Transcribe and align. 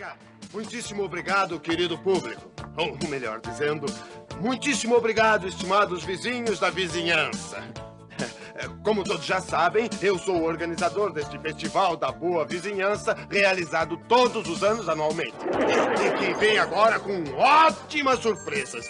Obrigado. 0.00 0.18
Muitíssimo 0.54 1.02
obrigado, 1.04 1.60
querido 1.60 1.98
público. 1.98 2.50
Ou 2.74 2.96
melhor 3.10 3.38
dizendo, 3.38 3.84
muitíssimo 4.40 4.96
obrigado, 4.96 5.46
estimados 5.46 6.02
vizinhos 6.02 6.58
da 6.58 6.70
vizinhança. 6.70 7.62
Como 8.82 9.04
todos 9.04 9.26
já 9.26 9.42
sabem, 9.42 9.90
eu 10.00 10.18
sou 10.18 10.38
o 10.38 10.44
organizador 10.44 11.12
deste 11.12 11.38
Festival 11.38 11.98
da 11.98 12.10
Boa 12.10 12.46
Vizinhança, 12.46 13.14
realizado 13.30 13.98
todos 14.08 14.48
os 14.48 14.64
anos 14.64 14.88
anualmente. 14.88 15.36
E 15.36 16.18
que 16.18 16.34
vem 16.40 16.58
agora 16.58 16.98
com 16.98 17.22
ótimas 17.36 18.20
surpresas. 18.20 18.86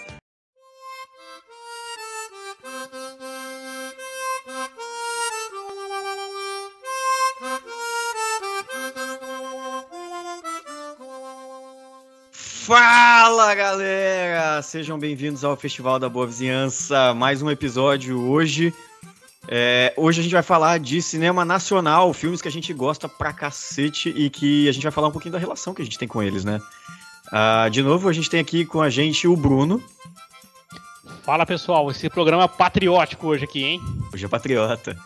Fala 12.70 13.52
galera! 13.52 14.62
Sejam 14.62 14.97
bem-vindos 14.97 15.42
ao 15.42 15.56
Festival 15.56 15.98
da 15.98 16.09
Boa 16.09 16.24
Vizinhança. 16.24 17.12
Mais 17.15 17.43
um 17.43 17.51
episódio 17.51 18.23
hoje. 18.30 18.73
É, 19.48 19.93
hoje 19.96 20.20
a 20.20 20.23
gente 20.23 20.30
vai 20.30 20.43
falar 20.45 20.79
de 20.79 21.02
cinema 21.02 21.45
nacional, 21.45 22.15
filmes 22.15 22.41
que 22.41 22.46
a 22.46 22.51
gente 22.51 22.73
gosta 22.73 23.09
pra 23.09 23.33
cacete 23.33 24.10
e 24.10 24.30
que 24.30 24.69
a 24.69 24.73
gente 24.73 24.84
vai 24.84 24.93
falar 24.93 25.09
um 25.09 25.10
pouquinho 25.10 25.33
da 25.33 25.38
relação 25.38 25.74
que 25.74 25.83
a 25.83 25.84
gente 25.84 25.98
tem 25.98 26.06
com 26.06 26.23
eles, 26.23 26.45
né? 26.45 26.62
Ah, 27.33 27.69
de 27.69 27.83
novo, 27.83 28.09
a 28.09 28.12
gente 28.12 28.30
tem 28.30 28.38
aqui 28.38 28.65
com 28.65 28.80
a 28.80 28.88
gente 28.88 29.27
o 29.27 29.34
Bruno. 29.34 29.82
Fala 31.24 31.45
pessoal, 31.45 31.91
esse 31.91 32.09
programa 32.09 32.45
é 32.45 32.48
patriótico 32.48 33.27
hoje 33.27 33.46
aqui, 33.46 33.65
hein? 33.65 33.80
Hoje 34.15 34.27
é 34.27 34.29
patriota. 34.29 34.96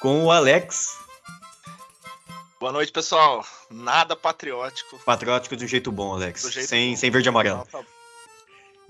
Com 0.00 0.24
o 0.24 0.32
Alex. 0.32 0.98
Boa 2.60 2.72
noite, 2.72 2.90
pessoal. 2.90 3.44
Nada 3.70 4.16
patriótico. 4.16 4.98
Patriótico 5.04 5.56
de 5.56 5.64
um 5.64 5.68
jeito 5.68 5.92
bom, 5.92 6.14
Alex. 6.14 6.42
Do 6.42 6.50
jeito 6.50 6.68
sem, 6.68 6.90
bom. 6.90 6.96
sem 6.96 7.10
verde 7.10 7.28
e 7.28 7.30
amarelo. 7.30 7.64
Tá- 7.70 7.82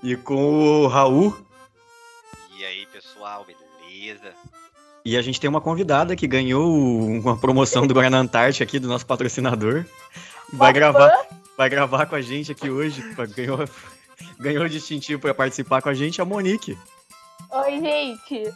E 0.03 0.17
com 0.17 0.85
o 0.85 0.87
Raul. 0.87 1.37
E 2.57 2.65
aí, 2.65 2.87
pessoal, 2.87 3.45
beleza? 3.45 4.33
E 5.05 5.17
a 5.17 5.23
gente 5.23 5.41
tem 5.41 5.49
uma 5.49 5.61
convidada 5.61 6.17
que 6.17 6.27
ganhou 6.27 6.67
uma 6.71 7.37
promoção 7.37 7.87
do 7.87 7.95
Guaraná 7.95 8.19
Antártica 8.19 8.65
aqui, 8.65 8.79
do 8.79 8.89
nosso 8.89 9.07
patrocinador. 9.07 9.85
Vai 10.53 10.73
gravar, 10.73 11.27
vai 11.57 11.69
gravar 11.69 12.07
com 12.07 12.15
a 12.17 12.21
gente 12.23 12.53
aqui 12.53 12.71
hoje. 12.71 13.03
Ganhou, 13.37 13.59
ganhou 14.39 14.65
o 14.65 14.69
distintivo 14.69 15.21
para 15.21 15.35
participar 15.35 15.83
com 15.83 15.89
a 15.91 15.95
gente, 15.95 16.21
a 16.21 16.25
Monique. 16.25 16.77
Oi, 17.51 17.81
gente. 17.81 18.51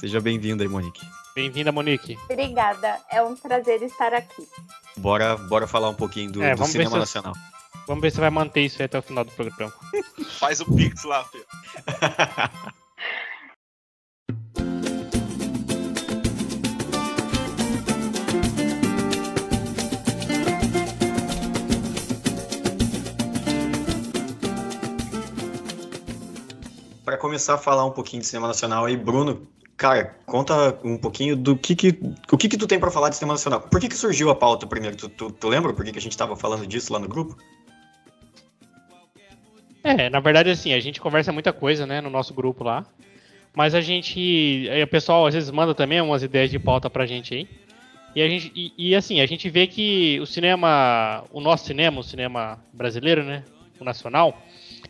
Seja 0.00 0.20
bem-vinda 0.20 0.62
aí, 0.64 0.68
Monique. 0.68 1.00
Bem-vinda, 1.34 1.72
Monique. 1.72 2.18
Obrigada. 2.24 3.00
É 3.10 3.22
um 3.22 3.34
prazer 3.34 3.82
estar 3.82 4.12
aqui. 4.12 4.46
Bora, 4.98 5.34
bora 5.36 5.66
falar 5.66 5.88
um 5.88 5.94
pouquinho 5.94 6.30
do, 6.30 6.42
É, 6.42 6.54
do 6.54 6.64
cinema 6.66 6.90
se 6.90 6.98
nacional. 6.98 7.32
Vamos 7.86 8.02
ver 8.02 8.12
se 8.12 8.20
vai 8.20 8.28
manter 8.28 8.60
isso 8.60 8.82
aí 8.82 8.86
até 8.86 8.98
o 8.98 9.02
final 9.02 9.24
do 9.24 9.30
programa. 9.32 9.72
Faz 10.38 10.60
o 10.60 10.66
Pix 10.74 11.04
lá, 11.04 11.24
filho. 11.24 11.46
Para 27.02 27.16
começar 27.16 27.54
a 27.54 27.58
falar 27.58 27.86
um 27.86 27.90
pouquinho 27.90 28.20
de 28.20 28.28
cinema 28.28 28.48
nacional 28.48 28.84
aí, 28.84 28.96
Bruno, 28.96 29.46
cara, 29.82 30.14
conta 30.24 30.78
um 30.84 30.96
pouquinho 30.96 31.34
do 31.34 31.56
que 31.56 31.74
que, 31.74 31.98
o 32.30 32.38
que 32.38 32.48
que 32.48 32.56
tu 32.56 32.68
tem 32.68 32.78
para 32.78 32.88
falar 32.88 33.08
de 33.08 33.16
cinema 33.16 33.34
nacional. 33.34 33.62
Por 33.62 33.80
que 33.80 33.88
que 33.88 33.96
surgiu 33.96 34.30
a 34.30 34.34
pauta 34.36 34.64
primeiro? 34.64 34.96
Tu, 34.96 35.08
tu, 35.08 35.32
tu 35.32 35.48
lembra 35.48 35.72
por 35.72 35.84
que 35.84 35.90
que 35.90 35.98
a 35.98 36.00
gente 36.00 36.16
tava 36.16 36.36
falando 36.36 36.64
disso 36.64 36.92
lá 36.92 37.00
no 37.00 37.08
grupo? 37.08 37.36
É, 39.82 40.08
na 40.08 40.20
verdade, 40.20 40.50
assim, 40.50 40.72
a 40.72 40.78
gente 40.78 41.00
conversa 41.00 41.32
muita 41.32 41.52
coisa, 41.52 41.84
né, 41.84 42.00
no 42.00 42.08
nosso 42.08 42.32
grupo 42.32 42.62
lá. 42.62 42.86
Mas 43.52 43.74
a 43.74 43.80
gente. 43.80 44.68
aí 44.70 44.84
O 44.84 44.86
pessoal 44.86 45.26
às 45.26 45.34
vezes 45.34 45.50
manda 45.50 45.74
também 45.74 46.00
umas 46.00 46.22
ideias 46.22 46.48
de 46.48 46.60
pauta 46.60 46.88
pra 46.88 47.04
gente 47.04 47.34
aí. 47.34 47.48
E, 48.14 48.22
a 48.22 48.28
gente, 48.28 48.52
e, 48.54 48.72
e, 48.78 48.94
assim, 48.94 49.20
a 49.20 49.26
gente 49.26 49.50
vê 49.50 49.66
que 49.66 50.20
o 50.20 50.26
cinema. 50.26 51.24
O 51.32 51.40
nosso 51.40 51.66
cinema, 51.66 51.98
o 51.98 52.04
cinema 52.04 52.60
brasileiro, 52.72 53.24
né? 53.24 53.42
O 53.80 53.84
nacional, 53.84 54.40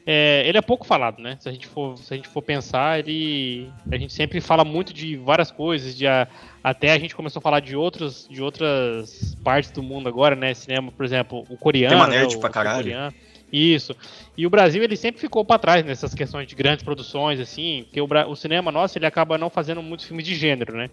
é, 0.06 0.42
ele 0.46 0.58
é 0.58 0.62
pouco 0.62 0.86
falado, 0.86 1.20
né? 1.22 1.36
Se 1.40 1.48
a 1.48 1.52
gente 1.52 1.66
for, 1.66 1.96
se 1.96 2.12
a 2.12 2.16
gente 2.16 2.28
for 2.28 2.42
pensar, 2.42 2.98
ele. 2.98 3.68
A 3.90 3.96
gente 3.96 4.12
sempre 4.12 4.40
fala 4.40 4.64
muito 4.64 4.92
de 4.92 5.16
várias 5.16 5.50
coisas, 5.50 5.96
de 5.96 6.06
a- 6.06 6.26
até 6.62 6.92
a 6.92 6.98
gente 6.98 7.14
começou 7.14 7.38
a 7.40 7.42
falar 7.42 7.60
de 7.60 7.76
outros, 7.76 8.26
de 8.30 8.42
outras 8.42 9.36
partes 9.44 9.70
do 9.70 9.82
mundo 9.82 10.08
agora, 10.08 10.34
né? 10.34 10.54
Cinema, 10.54 10.90
por 10.90 11.04
exemplo, 11.04 11.44
o 11.48 11.56
coreano. 11.56 11.94
Tema 11.94 12.06
né, 12.08 12.18
nerd 12.18 12.36
o- 12.36 12.40
pra 12.40 12.50
caralho. 12.50 12.82
coreano. 12.82 13.14
Isso. 13.52 13.94
E 14.36 14.46
o 14.46 14.50
Brasil 14.50 14.82
ele 14.82 14.96
sempre 14.96 15.20
ficou 15.20 15.44
para 15.44 15.58
trás 15.58 15.84
nessas 15.84 16.14
questões 16.14 16.46
de 16.48 16.54
grandes 16.54 16.82
produções, 16.82 17.38
assim, 17.38 17.84
porque 17.84 18.00
o, 18.00 18.08
o 18.28 18.34
cinema 18.34 18.72
nosso 18.72 18.96
ele 18.96 19.04
acaba 19.04 19.36
não 19.36 19.50
fazendo 19.50 19.82
muitos 19.82 20.06
filmes 20.06 20.24
de 20.24 20.34
gênero, 20.34 20.74
né? 20.74 20.88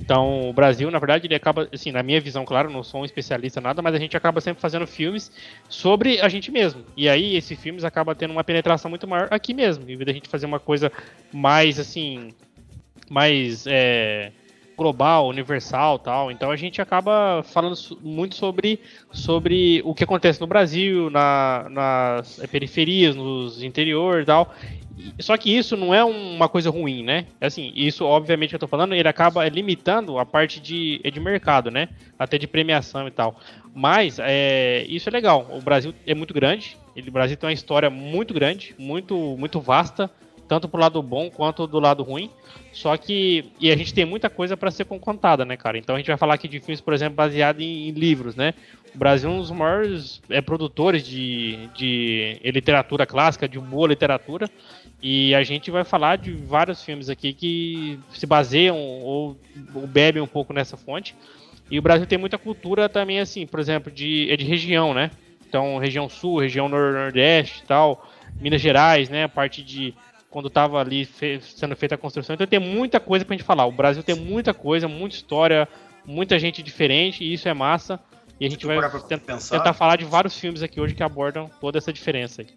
Então 0.00 0.48
o 0.48 0.52
Brasil, 0.52 0.90
na 0.90 0.98
verdade, 0.98 1.26
ele 1.26 1.34
acaba, 1.34 1.68
assim, 1.72 1.90
na 1.92 2.02
minha 2.02 2.20
visão, 2.20 2.44
claro, 2.44 2.70
não 2.70 2.82
sou 2.82 3.02
um 3.02 3.04
especialista 3.04 3.60
nada, 3.60 3.82
mas 3.82 3.94
a 3.94 3.98
gente 3.98 4.16
acaba 4.16 4.40
sempre 4.40 4.60
fazendo 4.60 4.86
filmes 4.86 5.30
sobre 5.68 6.20
a 6.20 6.28
gente 6.28 6.50
mesmo. 6.50 6.84
E 6.96 7.08
aí 7.08 7.36
esses 7.36 7.58
filmes 7.60 7.84
acabam 7.84 8.14
tendo 8.14 8.30
uma 8.30 8.44
penetração 8.44 8.88
muito 8.88 9.06
maior 9.06 9.28
aqui 9.30 9.52
mesmo, 9.52 9.84
em 9.84 9.96
vez 9.96 10.06
da 10.06 10.12
gente 10.12 10.28
fazer 10.28 10.46
uma 10.46 10.60
coisa 10.60 10.92
mais 11.32 11.78
assim, 11.78 12.30
mais 13.10 13.66
é, 13.66 14.32
global, 14.78 15.26
universal, 15.28 15.98
tal. 15.98 16.30
Então 16.30 16.52
a 16.52 16.56
gente 16.56 16.80
acaba 16.80 17.42
falando 17.42 17.74
muito 18.00 18.36
sobre 18.36 18.80
sobre 19.10 19.82
o 19.84 19.92
que 19.92 20.04
acontece 20.04 20.40
no 20.40 20.46
Brasil, 20.46 21.10
na, 21.10 21.66
nas 21.68 22.40
periferias, 22.50 23.16
nos 23.16 23.62
interior 23.62 24.22
e 24.22 24.24
tal. 24.24 24.54
Só 25.20 25.36
que 25.36 25.54
isso 25.56 25.76
não 25.76 25.94
é 25.94 26.04
uma 26.04 26.48
coisa 26.48 26.70
ruim, 26.70 27.02
né? 27.02 27.26
Assim, 27.40 27.72
isso, 27.74 28.04
obviamente, 28.04 28.50
que 28.50 28.56
eu 28.56 28.60
tô 28.60 28.66
falando, 28.66 28.94
ele 28.94 29.08
acaba 29.08 29.48
limitando 29.48 30.18
a 30.18 30.26
parte 30.26 30.60
de, 30.60 31.00
é 31.04 31.10
de 31.10 31.20
mercado, 31.20 31.70
né? 31.70 31.88
Até 32.18 32.38
de 32.38 32.46
premiação 32.46 33.06
e 33.06 33.10
tal. 33.10 33.38
Mas 33.74 34.18
é, 34.20 34.84
isso 34.88 35.08
é 35.08 35.12
legal. 35.12 35.48
O 35.52 35.60
Brasil 35.60 35.94
é 36.06 36.14
muito 36.14 36.34
grande. 36.34 36.76
Ele, 36.96 37.08
o 37.08 37.12
Brasil 37.12 37.36
tem 37.36 37.48
uma 37.48 37.52
história 37.52 37.88
muito 37.88 38.34
grande, 38.34 38.74
muito, 38.78 39.16
muito 39.38 39.60
vasta, 39.60 40.10
tanto 40.48 40.68
pro 40.68 40.80
lado 40.80 41.02
bom 41.02 41.30
quanto 41.30 41.66
do 41.66 41.78
lado 41.78 42.02
ruim. 42.02 42.30
Só 42.72 42.96
que. 42.96 43.44
E 43.60 43.70
a 43.70 43.76
gente 43.76 43.92
tem 43.92 44.04
muita 44.04 44.30
coisa 44.30 44.56
para 44.56 44.70
ser 44.70 44.84
contada, 44.84 45.44
né, 45.44 45.56
cara? 45.56 45.78
Então 45.78 45.94
a 45.94 45.98
gente 45.98 46.08
vai 46.08 46.16
falar 46.16 46.34
aqui 46.34 46.48
de 46.48 46.58
filmes, 46.60 46.80
por 46.80 46.94
exemplo, 46.94 47.14
baseados 47.14 47.62
em, 47.62 47.88
em 47.88 47.92
livros, 47.92 48.34
né? 48.34 48.54
O 48.94 48.98
Brasil 48.98 49.28
é 49.28 49.32
um 49.32 49.38
dos 49.38 49.50
maiores 49.50 50.20
é, 50.30 50.40
produtores 50.40 51.06
de, 51.06 51.68
de 51.76 52.40
literatura 52.42 53.06
clássica, 53.06 53.48
de 53.48 53.58
boa 53.58 53.88
literatura. 53.88 54.48
E 55.00 55.34
a 55.34 55.42
gente 55.44 55.70
vai 55.70 55.84
falar 55.84 56.16
de 56.16 56.32
vários 56.32 56.82
filmes 56.82 57.08
aqui 57.08 57.32
que 57.32 58.00
se 58.12 58.26
baseiam 58.26 58.76
ou, 58.76 59.36
ou 59.74 59.86
bebem 59.86 60.22
um 60.22 60.26
pouco 60.26 60.52
nessa 60.52 60.76
fonte. 60.76 61.14
E 61.70 61.78
o 61.78 61.82
Brasil 61.82 62.06
tem 62.06 62.18
muita 62.18 62.38
cultura 62.38 62.88
também, 62.88 63.20
assim, 63.20 63.46
por 63.46 63.60
exemplo, 63.60 63.92
de, 63.92 64.28
é 64.30 64.36
de 64.36 64.44
região, 64.44 64.94
né? 64.94 65.10
Então, 65.46 65.78
região 65.78 66.08
sul, 66.08 66.40
região 66.40 66.68
nor- 66.68 66.94
nordeste 66.94 67.62
e 67.62 67.66
tal, 67.66 68.10
Minas 68.40 68.60
Gerais, 68.60 69.08
né? 69.08 69.24
A 69.24 69.28
parte 69.28 69.62
de 69.62 69.94
quando 70.30 70.48
estava 70.48 70.78
ali 70.80 71.04
fe- 71.04 71.40
sendo 71.40 71.74
feita 71.76 71.94
a 71.94 71.98
construção. 71.98 72.34
Então 72.34 72.46
tem 72.46 72.58
muita 72.58 73.00
coisa 73.00 73.24
pra 73.24 73.34
gente 73.36 73.44
falar. 73.46 73.64
O 73.66 73.72
Brasil 73.72 74.02
tem 74.02 74.14
muita 74.14 74.52
coisa, 74.52 74.86
muita 74.88 75.16
história, 75.16 75.68
muita 76.04 76.38
gente 76.38 76.62
diferente, 76.62 77.24
e 77.24 77.32
isso 77.32 77.48
é 77.48 77.54
massa. 77.54 77.98
E 78.40 78.46
a 78.46 78.50
gente 78.50 78.64
vai 78.66 78.76
parar 78.76 78.90
pra 78.90 79.00
tent- 79.00 79.22
pensar- 79.22 79.56
tentar 79.58 79.72
falar 79.72 79.96
de 79.96 80.04
vários 80.04 80.38
filmes 80.38 80.62
aqui 80.62 80.80
hoje 80.80 80.94
que 80.94 81.02
abordam 81.02 81.50
toda 81.60 81.78
essa 81.78 81.92
diferença. 81.92 82.42
aí. 82.42 82.48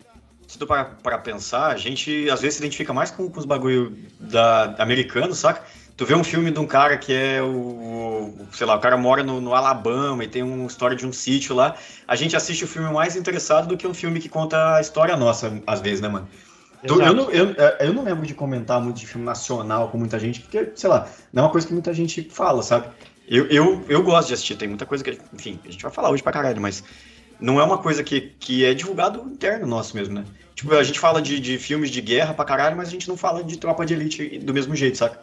Se 0.47 0.59
tu 0.59 0.67
parar 0.67 0.97
para 1.01 1.17
pensar, 1.17 1.67
a 1.67 1.77
gente 1.77 2.29
às 2.29 2.41
vezes 2.41 2.57
se 2.57 2.61
identifica 2.61 2.93
mais 2.93 3.09
com, 3.09 3.29
com 3.29 3.39
os 3.39 3.45
bagulho 3.45 3.97
da 4.19 4.75
americano, 4.79 5.33
saca? 5.33 5.63
Tu 5.95 6.05
vê 6.05 6.13
um 6.13 6.23
filme 6.23 6.51
de 6.51 6.59
um 6.59 6.67
cara 6.67 6.97
que 6.97 7.13
é 7.13 7.41
o, 7.41 7.47
o- 7.47 8.47
sei 8.51 8.67
lá, 8.67 8.75
o 8.75 8.79
cara 8.79 8.97
mora 8.97 9.23
no, 9.23 9.39
no 9.39 9.53
Alabama 9.55 10.23
e 10.23 10.27
tem 10.27 10.43
uma 10.43 10.65
história 10.67 10.95
de 10.95 11.05
um 11.07 11.13
sítio 11.13 11.55
lá. 11.55 11.75
A 12.07 12.15
gente 12.15 12.35
assiste 12.35 12.63
o 12.63 12.67
filme 12.67 12.91
mais 12.91 13.15
interessado 13.15 13.67
do 13.67 13.77
que 13.77 13.87
um 13.87 13.93
filme 13.93 14.19
que 14.19 14.27
conta 14.27 14.75
a 14.75 14.81
história 14.81 15.15
nossa, 15.15 15.61
às 15.65 15.79
vezes, 15.79 16.01
né, 16.01 16.09
mano? 16.09 16.27
Tu- 16.85 17.01
eu, 17.01 17.13
Exato. 17.13 17.15
não, 17.15 17.31
eu, 17.31 17.51
é, 17.57 17.87
eu 17.87 17.93
não 17.93 18.03
lembro 18.03 18.25
de 18.25 18.33
comentar 18.33 18.81
muito 18.81 18.97
de 18.99 19.07
filme 19.07 19.25
nacional 19.25 19.91
com 19.91 19.97
muita 19.97 20.19
gente, 20.19 20.41
porque, 20.41 20.71
sei 20.75 20.89
lá, 20.89 21.09
não 21.31 21.43
é 21.43 21.45
uma 21.45 21.51
coisa 21.51 21.67
que 21.67 21.73
muita 21.73 21.93
gente 21.93 22.29
fala, 22.29 22.63
sabe? 22.63 22.93
Eu, 23.27 23.47
eu, 23.47 23.85
eu 23.87 24.03
gosto 24.03 24.29
de 24.29 24.33
assistir, 24.33 24.55
tem 24.57 24.67
muita 24.67 24.85
coisa 24.85 25.03
que, 25.03 25.11
enfim, 25.33 25.61
a 25.65 25.71
gente 25.71 25.81
vai 25.81 25.91
falar 25.91 26.09
hoje 26.09 26.23
pra 26.23 26.31
caralho, 26.33 26.59
mas 26.61 26.83
não 27.39 27.59
é 27.59 27.63
uma 27.63 27.81
coisa 27.81 28.03
que, 28.03 28.21
que 28.21 28.65
é 28.65 28.73
divulgado 28.73 29.21
interno 29.29 29.67
nosso 29.67 29.95
mesmo, 29.95 30.15
né? 30.15 30.27
Tipo, 30.55 30.73
a 30.75 30.83
gente 30.83 30.99
fala 30.99 31.21
de, 31.21 31.39
de 31.39 31.57
filmes 31.59 31.91
de 31.91 32.01
guerra 32.01 32.33
pra 32.33 32.45
caralho, 32.45 32.77
mas 32.77 32.89
a 32.89 32.91
gente 32.91 33.07
não 33.07 33.17
fala 33.17 33.43
de 33.43 33.57
tropa 33.57 33.85
de 33.85 33.93
elite 33.93 34.39
do 34.39 34.53
mesmo 34.53 34.75
jeito, 34.75 34.97
saca? 34.97 35.19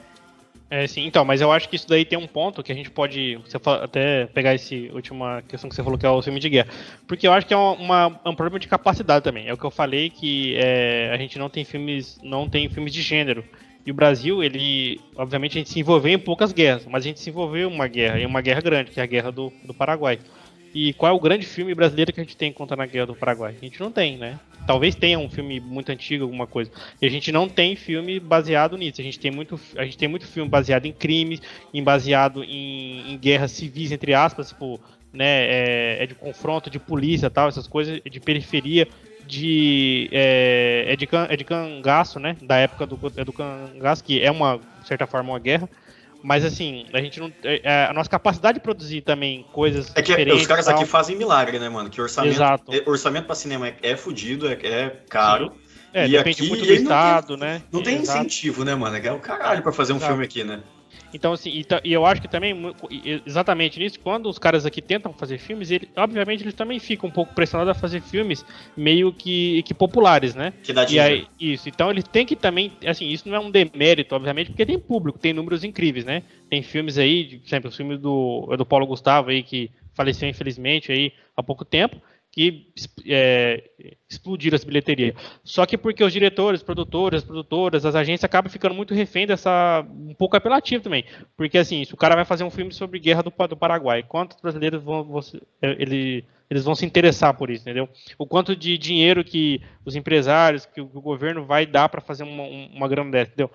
É, 0.70 0.86
sim, 0.86 1.06
então, 1.06 1.24
mas 1.24 1.40
eu 1.40 1.50
acho 1.50 1.66
que 1.66 1.76
isso 1.76 1.88
daí 1.88 2.04
tem 2.04 2.18
um 2.18 2.26
ponto 2.26 2.62
que 2.62 2.70
a 2.70 2.74
gente 2.74 2.90
pode 2.90 3.36
você 3.36 3.58
fa- 3.58 3.84
até 3.84 4.26
pegar 4.26 4.52
essa 4.52 4.74
última 4.92 5.40
questão 5.48 5.66
que 5.70 5.74
você 5.74 5.82
falou 5.82 5.96
que 5.98 6.04
é 6.04 6.10
o 6.10 6.20
filme 6.20 6.38
de 6.38 6.50
guerra. 6.50 6.68
Porque 7.06 7.26
eu 7.26 7.32
acho 7.32 7.46
que 7.46 7.54
é 7.54 7.56
uma, 7.56 8.08
um 8.26 8.34
problema 8.34 8.58
de 8.58 8.68
capacidade 8.68 9.24
também. 9.24 9.48
É 9.48 9.52
o 9.52 9.56
que 9.56 9.64
eu 9.64 9.70
falei 9.70 10.10
que 10.10 10.54
é, 10.58 11.10
a 11.10 11.16
gente 11.16 11.38
não 11.38 11.48
tem 11.48 11.64
filmes, 11.64 12.18
não 12.22 12.46
tem 12.46 12.68
filmes 12.68 12.92
de 12.92 13.00
gênero. 13.00 13.46
E 13.86 13.90
o 13.90 13.94
Brasil, 13.94 14.42
ele, 14.44 15.00
obviamente, 15.16 15.56
a 15.56 15.60
gente 15.60 15.70
se 15.70 15.80
envolveu 15.80 16.12
em 16.12 16.18
poucas 16.18 16.52
guerras, 16.52 16.84
mas 16.84 17.02
a 17.02 17.08
gente 17.08 17.20
se 17.20 17.30
envolveu 17.30 17.70
em 17.70 17.72
uma 17.74 17.88
guerra, 17.88 18.20
em 18.20 18.26
uma 18.26 18.42
guerra 18.42 18.60
grande, 18.60 18.90
que 18.90 19.00
é 19.00 19.02
a 19.02 19.06
guerra 19.06 19.32
do, 19.32 19.50
do 19.62 19.72
Paraguai. 19.72 20.18
E 20.74 20.92
qual 20.92 21.12
é 21.12 21.14
o 21.14 21.20
grande 21.20 21.46
filme 21.46 21.74
brasileiro 21.74 22.12
que 22.12 22.20
a 22.20 22.22
gente 22.22 22.36
tem 22.36 22.52
contando 22.52 22.82
a 22.82 22.86
Guerra 22.86 23.06
do 23.06 23.14
Paraguai? 23.14 23.54
A 23.56 23.64
gente 23.64 23.80
não 23.80 23.90
tem, 23.90 24.16
né? 24.16 24.38
Talvez 24.66 24.94
tenha 24.94 25.18
um 25.18 25.30
filme 25.30 25.60
muito 25.60 25.90
antigo, 25.90 26.24
alguma 26.24 26.46
coisa. 26.46 26.70
E 27.00 27.06
a 27.06 27.08
gente 27.08 27.32
não 27.32 27.48
tem 27.48 27.74
filme 27.74 28.20
baseado 28.20 28.76
nisso. 28.76 29.00
A 29.00 29.04
gente 29.04 29.18
tem 29.18 29.30
muito, 29.30 29.58
a 29.76 29.84
gente 29.84 29.96
tem 29.96 30.08
muito 30.08 30.26
filme 30.26 30.48
baseado 30.48 30.84
em 30.84 30.92
crimes, 30.92 31.40
em 31.72 31.82
baseado 31.82 32.44
em, 32.44 33.12
em 33.12 33.16
guerras 33.16 33.52
civis, 33.52 33.92
entre 33.92 34.12
aspas, 34.12 34.50
tipo, 34.50 34.78
né, 35.12 35.46
é, 35.46 35.96
é 36.00 36.06
de 36.06 36.14
confronto, 36.14 36.68
de 36.68 36.78
polícia 36.78 37.30
tal, 37.30 37.48
essas 37.48 37.66
coisas, 37.66 38.00
de 38.04 38.20
periferia, 38.20 38.86
de 39.26 40.08
é, 40.12 40.84
é, 40.88 40.96
de, 40.96 41.06
can, 41.06 41.26
é 41.30 41.36
de 41.36 41.44
cangaço, 41.44 42.18
né? 42.20 42.36
Da 42.42 42.56
época 42.56 42.86
do, 42.86 42.98
é 43.16 43.24
do 43.24 43.32
cangaço, 43.32 44.04
que 44.04 44.22
é 44.22 44.30
uma, 44.30 44.58
de 44.80 44.88
certa 44.88 45.06
forma, 45.06 45.32
uma 45.32 45.38
guerra. 45.38 45.68
Mas 46.22 46.44
assim, 46.44 46.86
a 46.92 47.00
gente 47.00 47.20
não. 47.20 47.32
É, 47.44 47.60
é 47.62 47.84
a 47.86 47.92
nossa 47.92 48.10
capacidade 48.10 48.58
de 48.58 48.62
produzir 48.62 49.02
também 49.02 49.44
coisas. 49.52 49.90
É 49.94 50.02
que 50.02 50.10
diferentes, 50.10 50.42
os 50.42 50.46
caras 50.46 50.64
tal. 50.66 50.74
aqui 50.74 50.84
fazem 50.84 51.16
milagre, 51.16 51.58
né, 51.58 51.68
mano? 51.68 51.88
Que 51.88 52.00
orçamento. 52.00 52.34
Exato. 52.34 52.72
é- 52.74 52.82
Orçamento 52.88 53.26
pra 53.26 53.34
cinema 53.36 53.68
é, 53.68 53.76
é 53.82 53.96
fudido, 53.96 54.48
é, 54.48 54.52
é 54.62 54.96
caro. 55.08 55.52
É, 55.92 56.06
E 56.06 56.10
depende 56.10 56.42
aqui 56.42 56.48
muito 56.48 56.64
do 56.66 56.70
ele 56.70 56.82
não 56.82 56.90
estado, 56.90 57.36
né? 57.36 57.62
Não 57.72 57.82
tem 57.82 57.98
Exato. 58.00 58.18
incentivo, 58.18 58.64
né, 58.64 58.74
mano? 58.74 58.96
É 58.96 59.12
o 59.12 59.18
caralho 59.20 59.62
pra 59.62 59.72
fazer 59.72 59.92
um 59.92 59.96
Exato. 59.96 60.10
filme 60.12 60.24
aqui, 60.24 60.44
né? 60.44 60.60
Então, 61.12 61.32
assim, 61.32 61.50
e, 61.50 61.66
e 61.84 61.92
eu 61.92 62.04
acho 62.04 62.20
que 62.20 62.28
também, 62.28 62.54
exatamente 63.26 63.78
nisso, 63.78 63.98
quando 64.00 64.28
os 64.28 64.38
caras 64.38 64.66
aqui 64.66 64.82
tentam 64.82 65.12
fazer 65.12 65.38
filmes, 65.38 65.70
ele, 65.70 65.88
obviamente 65.96 66.42
eles 66.42 66.54
também 66.54 66.78
ficam 66.78 67.08
um 67.08 67.12
pouco 67.12 67.34
pressionados 67.34 67.70
a 67.70 67.74
fazer 67.74 68.00
filmes 68.00 68.44
meio 68.76 69.12
que, 69.12 69.62
que 69.62 69.74
populares, 69.74 70.34
né? 70.34 70.52
Que 70.62 70.72
dá 70.72 70.84
E 70.88 70.98
aí, 70.98 71.26
isso, 71.40 71.68
então 71.68 71.90
ele 71.90 72.02
tem 72.02 72.26
que 72.26 72.36
também, 72.36 72.72
assim, 72.86 73.08
isso 73.08 73.28
não 73.28 73.36
é 73.36 73.40
um 73.40 73.50
demérito, 73.50 74.14
obviamente, 74.14 74.48
porque 74.50 74.66
tem 74.66 74.78
público, 74.78 75.18
tem 75.18 75.32
números 75.32 75.64
incríveis, 75.64 76.04
né? 76.04 76.22
Tem 76.50 76.62
filmes 76.62 76.98
aí, 76.98 77.38
por 77.38 77.46
exemplo, 77.46 77.70
o 77.70 77.72
filme 77.72 77.96
do, 77.96 78.48
é 78.52 78.56
do 78.56 78.66
Paulo 78.66 78.86
Gustavo 78.86 79.30
aí, 79.30 79.42
que 79.42 79.70
faleceu 79.94 80.28
infelizmente 80.28 80.92
aí 80.92 81.12
há 81.36 81.42
pouco 81.42 81.64
tempo, 81.64 82.00
é, 83.06 83.70
explodiram 84.08 84.54
as 84.56 84.64
bilheterias. 84.64 85.14
Só 85.42 85.66
que 85.66 85.76
porque 85.76 86.04
os 86.04 86.12
diretores, 86.12 86.62
produtores, 86.62 87.18
as 87.22 87.24
produtoras, 87.24 87.84
as 87.84 87.94
agências 87.94 88.24
acabam 88.24 88.50
ficando 88.50 88.74
muito 88.74 88.94
refém 88.94 89.26
dessa. 89.26 89.84
um 89.90 90.14
pouco 90.14 90.36
apelativo 90.36 90.82
também. 90.82 91.04
Porque 91.36 91.58
assim, 91.58 91.84
se 91.84 91.94
o 91.94 91.96
cara 91.96 92.14
vai 92.14 92.24
fazer 92.24 92.44
um 92.44 92.50
filme 92.50 92.72
sobre 92.72 92.98
guerra 92.98 93.22
do, 93.22 93.32
do 93.48 93.56
Paraguai, 93.56 94.02
quantos 94.02 94.40
brasileiros 94.40 94.82
vão, 94.82 95.20
é, 95.62 95.70
ele, 95.82 96.24
eles 96.48 96.64
vão 96.64 96.74
se 96.74 96.86
interessar 96.86 97.34
por 97.34 97.50
isso, 97.50 97.62
entendeu? 97.62 97.88
O 98.16 98.26
quanto 98.26 98.54
de 98.56 98.78
dinheiro 98.78 99.24
que 99.24 99.60
os 99.84 99.96
empresários, 99.96 100.64
que 100.66 100.80
o, 100.80 100.86
que 100.88 100.96
o 100.98 101.02
governo 101.02 101.44
vai 101.44 101.66
dar 101.66 101.88
para 101.88 102.00
fazer 102.00 102.22
uma, 102.24 102.42
um- 102.44 102.70
uma 102.74 102.88
grana 102.88 103.10
dessa, 103.10 103.30
entendeu? 103.32 103.50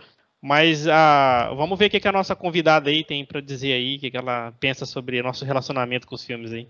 Mas 0.46 0.90
ah, 0.90 1.54
vamos 1.56 1.80
ver 1.80 1.86
o 1.86 1.90
que, 1.90 2.02
que 2.02 2.08
a 2.08 2.12
nossa 2.12 2.36
convidada 2.36 2.90
aí 2.90 3.02
tem 3.02 3.24
para 3.26 3.40
dizer 3.40 3.72
aí, 3.72 3.96
o 3.96 4.00
que, 4.00 4.12
que 4.12 4.18
ela 4.18 4.52
pensa 4.60 4.86
sobre 4.86 5.22
nosso 5.22 5.46
relacionamento 5.46 6.06
com 6.06 6.16
os 6.16 6.26
filmes 6.26 6.52
aí. 6.52 6.68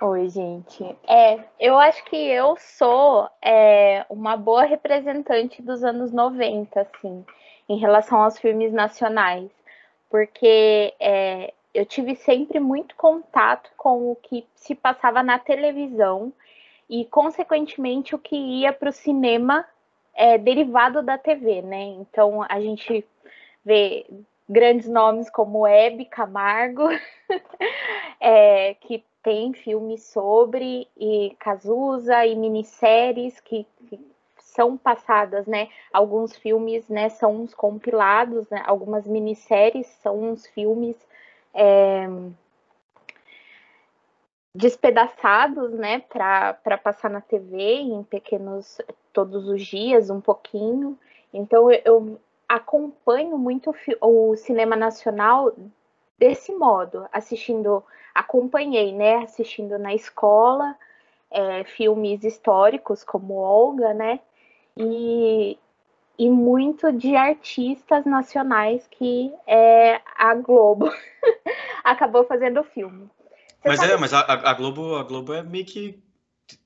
Oi, 0.00 0.28
gente. 0.28 0.84
É, 1.08 1.40
eu 1.58 1.76
acho 1.76 2.04
que 2.04 2.16
eu 2.16 2.56
sou 2.56 3.28
é, 3.42 4.06
uma 4.08 4.36
boa 4.36 4.62
representante 4.62 5.60
dos 5.60 5.82
anos 5.82 6.12
90, 6.12 6.80
assim, 6.80 7.26
em 7.68 7.78
relação 7.78 8.22
aos 8.22 8.38
filmes 8.38 8.72
nacionais, 8.72 9.50
porque 10.08 10.94
é, 11.00 11.52
eu 11.74 11.84
tive 11.84 12.14
sempre 12.14 12.60
muito 12.60 12.94
contato 12.94 13.72
com 13.76 14.12
o 14.12 14.14
que 14.14 14.46
se 14.54 14.72
passava 14.72 15.20
na 15.20 15.36
televisão 15.36 16.32
e, 16.88 17.04
consequentemente, 17.06 18.14
o 18.14 18.20
que 18.20 18.36
ia 18.36 18.72
para 18.72 18.90
o 18.90 18.92
cinema 18.92 19.66
é, 20.14 20.38
derivado 20.38 21.02
da 21.02 21.18
TV, 21.18 21.60
né? 21.60 21.82
Então, 21.82 22.46
a 22.48 22.60
gente 22.60 23.04
vê 23.64 24.06
grandes 24.48 24.88
nomes 24.88 25.28
como 25.28 25.66
Hebe 25.66 26.04
Camargo, 26.04 26.88
é, 28.20 28.74
que 28.74 29.02
tem 29.22 29.52
filmes 29.52 30.04
sobre 30.04 30.88
e 30.96 31.34
Cazuza 31.38 32.24
e 32.26 32.34
minisséries 32.34 33.40
que, 33.40 33.66
que 33.88 34.00
são 34.38 34.76
passadas, 34.76 35.46
né? 35.46 35.68
Alguns 35.92 36.36
filmes, 36.36 36.88
né, 36.88 37.08
são 37.08 37.42
uns 37.42 37.54
compilados, 37.54 38.48
né? 38.50 38.62
Algumas 38.66 39.06
minisséries 39.06 39.86
são 40.02 40.20
uns 40.20 40.46
filmes 40.48 40.96
é, 41.54 42.08
despedaçados, 44.54 45.72
né, 45.72 46.00
para 46.00 46.78
passar 46.82 47.10
na 47.10 47.20
TV 47.20 47.56
em 47.56 48.02
pequenos 48.02 48.78
todos 49.12 49.48
os 49.48 49.64
dias, 49.64 50.10
um 50.10 50.20
pouquinho. 50.20 50.98
Então 51.32 51.70
eu, 51.70 51.80
eu 51.84 52.20
acompanho 52.48 53.36
muito 53.38 53.74
o 54.00 54.30
o 54.32 54.36
cinema 54.36 54.74
nacional 54.74 55.52
desse 56.18 56.52
modo, 56.52 57.06
assistindo, 57.12 57.82
acompanhei, 58.14 58.92
né, 58.92 59.16
assistindo 59.16 59.78
na 59.78 59.94
escola, 59.94 60.76
é, 61.30 61.64
filmes 61.64 62.24
históricos 62.24 63.04
como 63.04 63.34
Olga, 63.34 63.94
né, 63.94 64.20
e, 64.76 65.58
e 66.18 66.28
muito 66.30 66.92
de 66.92 67.14
artistas 67.16 68.04
nacionais 68.04 68.86
que 68.90 69.32
é, 69.46 70.00
a 70.16 70.34
Globo 70.34 70.90
acabou 71.84 72.24
fazendo 72.24 72.60
o 72.60 72.64
filme. 72.64 73.08
Você 73.60 73.68
Mas 73.68 73.78
sabe- 73.80 73.92
é, 73.92 73.96
mas 73.96 74.12
a, 74.12 74.20
a- 74.20 74.50
a 74.50 74.54
Globo, 74.54 74.96
a 74.96 75.02
Globo 75.04 75.32
é 75.32 75.42
meio 75.42 75.64
que 75.64 76.02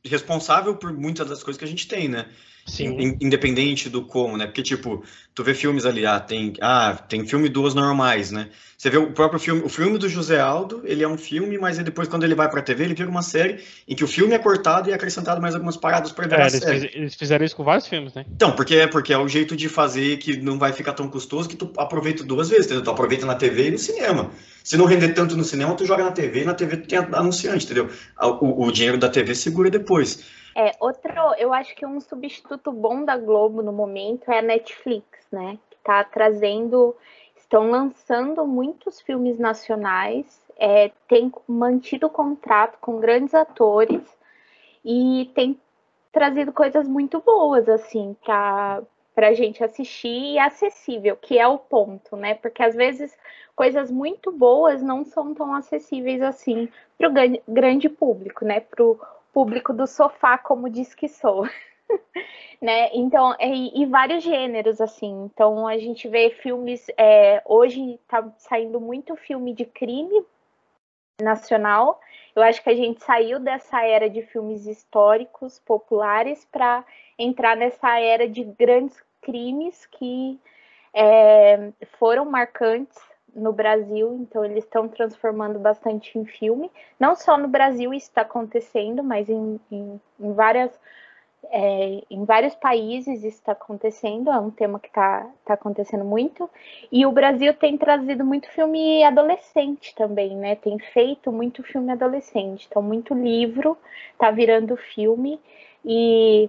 responsável 0.04 0.76
por 0.76 0.92
muitas 0.92 1.28
das 1.28 1.42
coisas 1.42 1.58
que 1.58 1.64
a 1.64 1.68
gente 1.68 1.86
tem, 1.88 2.08
né? 2.08 2.28
Sim. 2.66 2.96
In- 2.98 3.16
Independente 3.20 3.88
do 3.88 4.04
como, 4.06 4.36
né? 4.36 4.46
Porque, 4.46 4.62
tipo, 4.62 5.04
tu 5.34 5.42
vê 5.44 5.54
filmes 5.54 5.84
ali, 5.84 6.06
ah, 6.06 6.20
tem, 6.20 6.52
ah, 6.60 6.94
tem 7.08 7.26
filme 7.26 7.48
duas 7.48 7.74
normais, 7.74 8.30
né? 8.30 8.50
Você 8.76 8.90
vê 8.90 8.96
o 8.98 9.12
próprio 9.12 9.38
filme, 9.40 9.62
o 9.62 9.68
filme 9.68 9.98
do 9.98 10.08
José 10.08 10.40
Aldo, 10.40 10.82
ele 10.84 11.02
é 11.02 11.08
um 11.08 11.18
filme, 11.18 11.58
mas 11.58 11.78
aí 11.78 11.84
depois, 11.84 12.08
quando 12.08 12.24
ele 12.24 12.34
vai 12.34 12.48
pra 12.50 12.62
TV, 12.62 12.84
ele 12.84 12.94
vira 12.94 13.08
uma 13.10 13.22
série 13.22 13.62
em 13.86 13.94
que 13.94 14.04
o 14.04 14.08
filme 14.08 14.34
é 14.34 14.38
cortado 14.38 14.88
e 14.88 14.92
é 14.92 14.94
acrescentado 14.94 15.40
mais 15.40 15.54
algumas 15.54 15.76
paradas 15.76 16.12
pra 16.12 16.26
É, 16.28 16.28
virar 16.28 16.46
eles, 16.46 16.64
série. 16.64 16.90
eles 16.94 17.14
fizeram 17.14 17.44
isso 17.44 17.54
com 17.56 17.64
vários 17.64 17.86
filmes, 17.86 18.14
né? 18.14 18.26
Então, 18.34 18.54
porque 18.56 18.74
é, 18.76 18.86
porque 18.86 19.12
é 19.12 19.18
o 19.18 19.28
jeito 19.28 19.54
de 19.56 19.68
fazer 19.68 20.16
que 20.18 20.36
não 20.36 20.58
vai 20.58 20.72
ficar 20.72 20.92
tão 20.94 21.08
custoso 21.08 21.48
que 21.48 21.56
tu 21.56 21.72
aproveita 21.76 22.24
duas 22.24 22.48
vezes, 22.48 22.66
entendeu? 22.66 22.82
Tu 22.84 22.90
aproveita 22.90 23.26
na 23.26 23.34
TV 23.34 23.68
e 23.68 23.70
no 23.72 23.78
cinema. 23.78 24.30
Se 24.64 24.76
não 24.76 24.84
render 24.86 25.12
tanto 25.12 25.36
no 25.36 25.44
cinema, 25.44 25.74
tu 25.76 25.84
joga 25.84 26.04
na 26.04 26.12
TV 26.12 26.40
e 26.42 26.44
na 26.44 26.54
TV 26.54 26.76
tu 26.78 26.88
tem 26.88 26.98
anunciante, 26.98 27.64
entendeu? 27.64 27.88
O, 28.40 28.66
o 28.66 28.72
dinheiro 28.72 28.96
da 28.98 29.08
TV 29.08 29.34
segura 29.34 29.70
depois. 29.70 29.91
É, 30.54 30.72
outro, 30.80 31.10
eu 31.38 31.52
acho 31.52 31.74
que 31.74 31.86
um 31.86 32.00
substituto 32.00 32.70
bom 32.72 33.04
da 33.04 33.16
Globo 33.16 33.62
no 33.62 33.72
momento 33.72 34.30
é 34.30 34.38
a 34.38 34.42
Netflix, 34.42 35.26
né? 35.30 35.58
Que 35.70 35.78
tá 35.82 36.04
trazendo, 36.04 36.94
estão 37.36 37.70
lançando 37.70 38.46
muitos 38.46 39.00
filmes 39.00 39.38
nacionais, 39.38 40.26
é, 40.56 40.90
tem 41.08 41.32
mantido 41.48 42.08
contrato 42.10 42.78
com 42.80 43.00
grandes 43.00 43.34
atores 43.34 44.02
e 44.84 45.30
tem 45.34 45.58
trazido 46.12 46.52
coisas 46.52 46.86
muito 46.86 47.20
boas, 47.20 47.68
assim, 47.68 48.14
para 48.22 48.82
pra 49.14 49.34
gente 49.34 49.62
assistir 49.62 50.32
e 50.34 50.38
acessível, 50.38 51.16
que 51.16 51.38
é 51.38 51.46
o 51.46 51.58
ponto, 51.58 52.16
né? 52.16 52.34
Porque 52.34 52.62
às 52.62 52.74
vezes 52.74 53.14
coisas 53.54 53.90
muito 53.90 54.32
boas 54.32 54.82
não 54.82 55.04
são 55.04 55.34
tão 55.34 55.54
acessíveis 55.54 56.22
assim 56.22 56.66
para 56.96 57.10
o 57.10 57.12
grande 57.46 57.88
público, 57.88 58.44
né? 58.44 58.60
Pro 58.60 58.98
público 59.32 59.72
do 59.72 59.86
sofá, 59.86 60.36
como 60.38 60.68
diz 60.68 60.94
que 60.94 61.08
sou. 61.08 61.48
né? 62.60 62.90
Então, 62.94 63.34
e, 63.40 63.82
e, 63.82 63.86
vários 63.86 64.22
gêneros, 64.22 64.80
assim. 64.80 65.24
Então, 65.24 65.66
a 65.66 65.78
gente 65.78 66.08
vê 66.08 66.30
filmes. 66.30 66.86
É, 66.96 67.42
hoje 67.44 67.98
tá 68.08 68.30
saindo 68.38 68.80
muito 68.80 69.16
filme 69.16 69.52
de 69.54 69.64
crime 69.64 70.24
nacional. 71.20 72.00
Eu 72.34 72.42
acho 72.42 72.62
que 72.62 72.70
a 72.70 72.74
gente 72.74 73.02
saiu 73.04 73.38
dessa 73.38 73.82
era 73.84 74.08
de 74.08 74.22
filmes 74.22 74.66
históricos, 74.66 75.58
populares, 75.58 76.46
para 76.50 76.84
entrar 77.18 77.56
nessa 77.56 77.98
era 77.98 78.28
de 78.28 78.44
grandes 78.44 78.96
crimes 79.20 79.86
que 79.86 80.40
é, 80.94 81.70
foram 81.98 82.24
marcantes 82.24 83.11
no 83.34 83.52
Brasil, 83.52 84.18
então 84.20 84.44
eles 84.44 84.64
estão 84.64 84.88
transformando 84.88 85.58
bastante 85.58 86.18
em 86.18 86.24
filme. 86.24 86.70
Não 86.98 87.16
só 87.16 87.36
no 87.36 87.48
Brasil 87.48 87.92
isso 87.94 88.08
está 88.08 88.22
acontecendo, 88.22 89.02
mas 89.02 89.28
em, 89.28 89.60
em, 89.70 90.00
em 90.20 90.32
várias 90.32 90.78
é, 91.50 92.02
em 92.10 92.24
vários 92.24 92.54
países 92.54 93.18
isso 93.18 93.38
está 93.38 93.52
acontecendo, 93.52 94.30
é 94.30 94.38
um 94.38 94.50
tema 94.50 94.78
que 94.78 94.88
está 94.88 95.28
tá 95.44 95.54
acontecendo 95.54 96.04
muito. 96.04 96.48
E 96.90 97.04
o 97.04 97.12
Brasil 97.12 97.52
tem 97.54 97.76
trazido 97.76 98.24
muito 98.24 98.48
filme 98.50 99.02
adolescente 99.04 99.94
também, 99.94 100.36
né? 100.36 100.56
Tem 100.56 100.78
feito 100.78 101.32
muito 101.32 101.62
filme 101.62 101.92
adolescente. 101.92 102.66
Então, 102.70 102.82
muito 102.82 103.14
livro 103.14 103.76
está 104.12 104.30
virando 104.30 104.76
filme 104.76 105.40
e, 105.84 106.48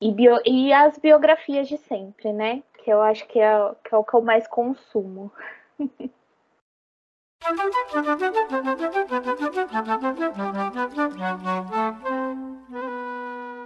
e, 0.00 0.12
bio, 0.12 0.38
e, 0.46 0.72
as 0.72 0.98
biografias 0.98 1.68
de 1.68 1.78
sempre, 1.78 2.32
né? 2.32 2.62
Que 2.84 2.90
eu 2.92 3.00
acho 3.02 3.26
que 3.26 3.40
é, 3.40 3.74
que 3.84 3.94
é 3.94 3.98
o 3.98 4.04
que 4.04 4.14
eu 4.14 4.22
mais 4.22 4.46
consumo. 4.46 5.32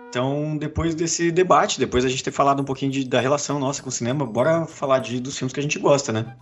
Então, 0.09 0.57
depois 0.57 0.95
desse 0.95 1.31
debate, 1.31 1.79
depois 1.79 2.05
a 2.05 2.09
gente 2.09 2.25
ter 2.25 2.31
falado 2.31 2.63
um 2.63 2.65
pouquinho 2.65 2.91
de, 2.91 3.05
da 3.05 3.21
relação 3.21 3.59
nossa 3.59 3.83
com 3.83 3.91
o 3.91 3.93
cinema, 3.93 4.25
bora 4.25 4.65
falar 4.67 5.01
de, 5.01 5.21
dos 5.21 5.37
filmes 5.37 5.53
que 5.53 5.61
a 5.61 5.63
gente 5.63 5.79
gosta, 5.79 6.11
né? 6.11 6.37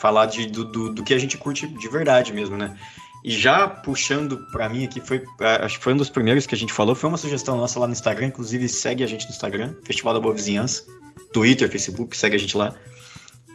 Falar 0.00 0.26
de, 0.26 0.46
do, 0.46 0.64
do, 0.64 0.92
do 0.92 1.04
que 1.04 1.14
a 1.14 1.18
gente 1.18 1.38
curte 1.38 1.68
de 1.68 1.88
verdade 1.88 2.32
mesmo, 2.32 2.56
né? 2.56 2.76
E 3.22 3.30
já 3.30 3.68
puxando 3.68 4.38
pra 4.50 4.68
mim 4.68 4.84
aqui, 4.84 5.00
foi, 5.00 5.22
acho 5.62 5.78
que 5.78 5.84
foi 5.84 5.92
um 5.92 5.98
dos 5.98 6.08
primeiros 6.08 6.46
que 6.46 6.54
a 6.54 6.58
gente 6.58 6.72
falou, 6.72 6.94
foi 6.94 7.08
uma 7.08 7.18
sugestão 7.18 7.56
nossa 7.56 7.78
lá 7.78 7.86
no 7.86 7.92
Instagram, 7.92 8.28
inclusive 8.28 8.68
segue 8.68 9.04
a 9.04 9.06
gente 9.06 9.26
no 9.26 9.30
Instagram, 9.30 9.74
Festival 9.84 10.14
da 10.14 10.20
Boa 10.20 10.34
Vizinhança, 10.34 10.84
Twitter, 11.32 11.70
Facebook, 11.70 12.16
segue 12.16 12.36
a 12.36 12.38
gente 12.38 12.56
lá. 12.56 12.74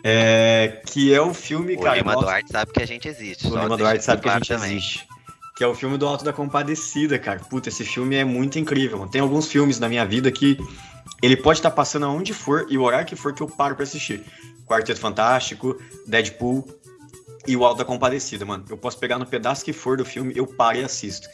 É, 0.08 0.82
que 0.86 1.12
é 1.12 1.20
o 1.20 1.34
filme, 1.34 1.76
O 1.76 1.80
cara. 1.80 1.98
Lima 1.98 2.14
nossa, 2.14 2.26
Duarte 2.28 2.52
sabe 2.52 2.72
que 2.72 2.84
a 2.84 2.86
gente 2.86 3.08
existe. 3.08 3.48
o 3.48 3.58
Lima 3.58 3.76
Duarte 3.76 4.04
sabe 4.04 4.22
que 4.22 4.30
a 4.30 4.34
gente 4.36 4.48
também. 4.50 4.72
existe. 4.74 5.08
Que 5.58 5.64
é 5.64 5.68
o 5.68 5.74
filme 5.74 5.98
do 5.98 6.06
Alto 6.06 6.24
da 6.24 6.32
Compadecida, 6.32 7.18
cara. 7.18 7.40
Puta, 7.40 7.70
esse 7.70 7.84
filme 7.84 8.16
é 8.16 8.24
muito 8.24 8.60
incrível. 8.60 9.08
Tem 9.08 9.20
alguns 9.20 9.48
filmes 9.48 9.80
na 9.80 9.90
minha 9.90 10.06
vida 10.06 10.32
que 10.32 10.60
ele 11.24 11.36
pode 11.36 11.58
estar 11.58 11.72
passando 11.72 12.06
aonde 12.06 12.34
for 12.34 12.68
e 12.70 12.78
o 12.78 12.84
horário 12.84 13.08
que 13.08 13.16
for 13.16 13.34
que 13.34 13.42
eu 13.42 13.48
paro 13.48 13.74
pra 13.74 13.82
assistir. 13.82 14.24
Quarteto 14.68 15.00
Fantástico, 15.00 15.76
Deadpool 16.06 16.68
e 17.48 17.56
o 17.58 17.66
Alto 17.66 17.80
da 17.80 17.86
Compadecida, 17.86 18.46
mano. 18.46 18.64
Eu 18.70 18.78
posso 18.78 19.00
pegar 19.00 19.18
no 19.18 19.26
pedaço 19.26 19.66
que 19.66 19.74
for 19.74 19.98
do 19.98 20.06
filme, 20.06 20.34
eu 20.36 20.46
paro 20.46 20.78
e 20.78 20.84
assisto. 20.84 21.28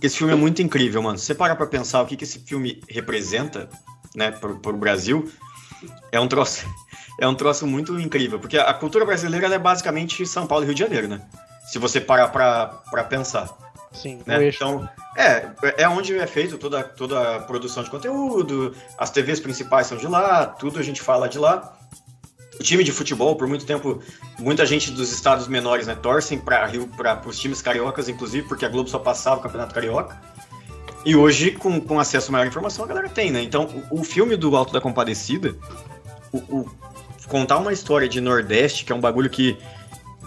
Esse 0.00 0.18
filme 0.18 0.32
é 0.32 0.36
muito 0.36 0.62
incrível, 0.62 1.02
mano. 1.02 1.18
Se 1.18 1.24
você 1.26 1.34
parar 1.34 1.56
pra 1.56 1.66
pensar 1.66 2.00
o 2.02 2.06
que, 2.06 2.16
que 2.16 2.22
esse 2.24 2.38
filme 2.38 2.80
representa, 2.88 3.68
né, 4.14 4.30
pro, 4.30 4.60
pro 4.60 4.76
Brasil, 4.76 5.28
é 6.12 6.20
um 6.20 6.28
troço. 6.28 6.66
É 7.16 7.28
um 7.28 7.34
troço 7.36 7.64
muito 7.64 8.00
incrível, 8.00 8.40
porque 8.40 8.58
a 8.58 8.74
cultura 8.74 9.04
brasileira 9.04 9.46
é 9.54 9.56
basicamente 9.56 10.26
São 10.26 10.48
Paulo 10.48 10.64
e 10.64 10.66
Rio 10.66 10.74
de 10.74 10.80
Janeiro, 10.80 11.06
né? 11.06 11.22
Se 11.70 11.78
você 11.78 12.00
parar 12.00 12.26
pra 12.26 13.04
pensar. 13.08 13.56
Sim, 13.94 14.20
Né? 14.26 14.48
Então, 14.48 14.88
é, 15.16 15.48
é 15.78 15.88
onde 15.88 16.18
é 16.18 16.26
feito 16.26 16.58
toda, 16.58 16.82
toda 16.82 17.36
a 17.36 17.40
produção 17.40 17.82
de 17.82 17.90
conteúdo, 17.90 18.74
as 18.98 19.10
TVs 19.10 19.38
principais 19.38 19.86
são 19.86 19.96
de 19.96 20.06
lá, 20.06 20.46
tudo 20.46 20.78
a 20.78 20.82
gente 20.82 21.00
fala 21.00 21.28
de 21.28 21.38
lá. 21.38 21.78
O 22.58 22.62
time 22.62 22.84
de 22.84 22.92
futebol, 22.92 23.34
por 23.36 23.48
muito 23.48 23.64
tempo, 23.64 24.00
muita 24.38 24.66
gente 24.66 24.90
dos 24.90 25.12
estados 25.12 25.48
menores 25.48 25.86
né, 25.86 25.94
torcem 25.94 26.38
para 26.38 27.20
os 27.26 27.38
times 27.38 27.62
cariocas, 27.62 28.08
inclusive, 28.08 28.46
porque 28.46 28.64
a 28.64 28.68
Globo 28.68 28.88
só 28.88 28.98
passava 28.98 29.40
o 29.40 29.42
Campeonato 29.42 29.74
Carioca. 29.74 30.20
E 31.04 31.14
hoje, 31.14 31.50
com, 31.50 31.80
com 31.80 32.00
acesso 32.00 32.30
a 32.30 32.32
maior 32.32 32.46
informação, 32.46 32.84
a 32.84 32.88
galera 32.88 33.08
tem, 33.08 33.30
né? 33.30 33.42
Então, 33.42 33.68
o, 33.90 34.00
o 34.00 34.04
filme 34.04 34.36
do 34.36 34.56
Alto 34.56 34.72
da 34.72 34.80
Compadecida, 34.80 35.54
o, 36.32 36.38
o- 36.38 36.70
contar 37.28 37.58
uma 37.58 37.72
história 37.72 38.08
de 38.08 38.20
Nordeste, 38.20 38.84
que 38.84 38.92
é 38.92 38.94
um 38.94 39.00
bagulho 39.00 39.28
que, 39.28 39.56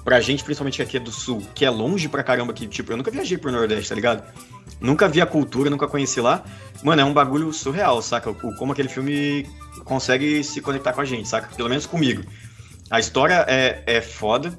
pra 0.04 0.20
gente, 0.22 0.44
principalmente 0.44 0.82
aqui 0.82 0.98
é 0.98 1.00
do 1.00 1.12
Sul, 1.12 1.42
que 1.56 1.66
é 1.66 1.70
longe 1.70 2.08
pra 2.08 2.24
caramba, 2.24 2.54
que, 2.54 2.68
tipo, 2.68 2.92
eu 2.92 2.98
nunca 2.98 3.10
viajei 3.10 3.38
pro 3.38 3.52
Nordeste, 3.52 3.90
tá 3.90 3.96
ligado? 3.96 4.24
Nunca 4.80 5.08
vi 5.08 5.20
a 5.20 5.26
cultura, 5.26 5.70
nunca 5.70 5.88
conheci 5.88 6.22
lá. 6.22 6.44
Mano, 6.84 7.02
é 7.02 7.06
um 7.06 7.14
bagulho 7.14 7.52
surreal, 7.52 8.00
saca? 8.04 8.30
O, 8.30 8.56
como 8.56 8.72
aquele 8.72 8.90
filme 8.90 9.48
consegue 9.84 10.44
se 10.44 10.62
conectar 10.62 10.94
com 10.94 11.02
a 11.02 11.06
gente, 11.06 11.28
saca? 11.28 11.50
Pelo 11.56 11.70
menos 11.70 11.88
comigo. 11.88 12.24
A 12.92 13.00
história 13.00 13.44
é, 13.48 13.82
é 13.88 14.02
foda. 14.02 14.58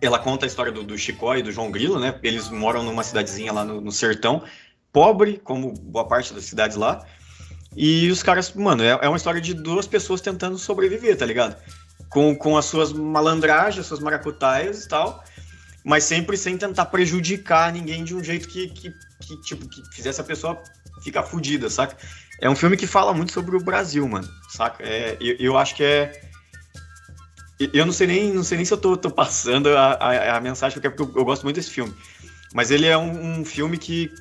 Ela 0.00 0.18
conta 0.18 0.46
a 0.46 0.48
história 0.48 0.70
do, 0.72 0.82
do 0.82 0.96
Chicó 0.98 1.36
e 1.36 1.42
do 1.42 1.50
João 1.52 1.70
Grilo, 1.70 1.98
né? 1.98 2.14
Eles 2.22 2.48
moram 2.48 2.82
numa 2.82 3.02
cidadezinha 3.04 3.52
lá 3.52 3.64
no, 3.64 3.80
no 3.80 3.92
sertão, 3.92 4.42
pobre, 4.92 5.40
como 5.42 5.72
boa 5.72 6.06
parte 6.06 6.34
das 6.34 6.44
cidades 6.44 6.76
lá. 6.76 7.04
E 7.74 8.10
os 8.10 8.22
caras, 8.22 8.52
mano, 8.52 8.82
é, 8.82 8.90
é 8.90 9.08
uma 9.08 9.16
história 9.16 9.40
de 9.40 9.54
duas 9.54 9.86
pessoas 9.86 10.20
tentando 10.20 10.58
sobreviver, 10.58 11.16
tá 11.16 11.24
ligado? 11.24 11.56
Com, 12.10 12.36
com 12.36 12.56
as 12.56 12.66
suas 12.66 12.92
malandragens, 12.92 13.80
as 13.80 13.86
suas 13.86 14.00
maracutaias 14.00 14.84
e 14.84 14.88
tal, 14.88 15.24
mas 15.82 16.04
sempre 16.04 16.36
sem 16.36 16.58
tentar 16.58 16.86
prejudicar 16.86 17.72
ninguém 17.72 18.04
de 18.04 18.14
um 18.14 18.22
jeito 18.22 18.46
que, 18.46 18.68
que, 18.68 18.92
que, 19.20 19.40
tipo, 19.42 19.66
que 19.66 19.82
fizesse 19.94 20.20
a 20.20 20.24
pessoa 20.24 20.62
ficar 21.02 21.22
fudida, 21.22 21.70
saca? 21.70 21.96
É 22.40 22.50
um 22.50 22.56
filme 22.56 22.76
que 22.76 22.86
fala 22.86 23.14
muito 23.14 23.32
sobre 23.32 23.56
o 23.56 23.60
Brasil, 23.60 24.06
mano, 24.06 24.28
saca? 24.50 24.84
É, 24.84 25.16
eu, 25.20 25.36
eu 25.38 25.58
acho 25.58 25.74
que 25.74 25.84
é. 25.84 26.12
Eu 27.72 27.86
não 27.86 27.92
sei 27.92 28.08
nem, 28.08 28.32
não 28.32 28.42
sei 28.42 28.56
nem 28.56 28.64
se 28.64 28.74
eu 28.74 28.78
tô, 28.78 28.96
tô 28.96 29.10
passando 29.10 29.68
a, 29.68 29.92
a, 29.92 30.36
a 30.36 30.40
mensagem 30.40 30.72
que 30.72 30.86
eu 30.86 30.90
quero, 30.90 31.06
porque 31.06 31.18
eu, 31.18 31.22
eu 31.22 31.24
gosto 31.24 31.44
muito 31.44 31.56
desse 31.56 31.70
filme. 31.70 31.94
Mas 32.52 32.70
ele 32.70 32.86
é 32.86 32.98
um, 32.98 33.40
um 33.40 33.44
filme 33.44 33.78
que, 33.78 34.12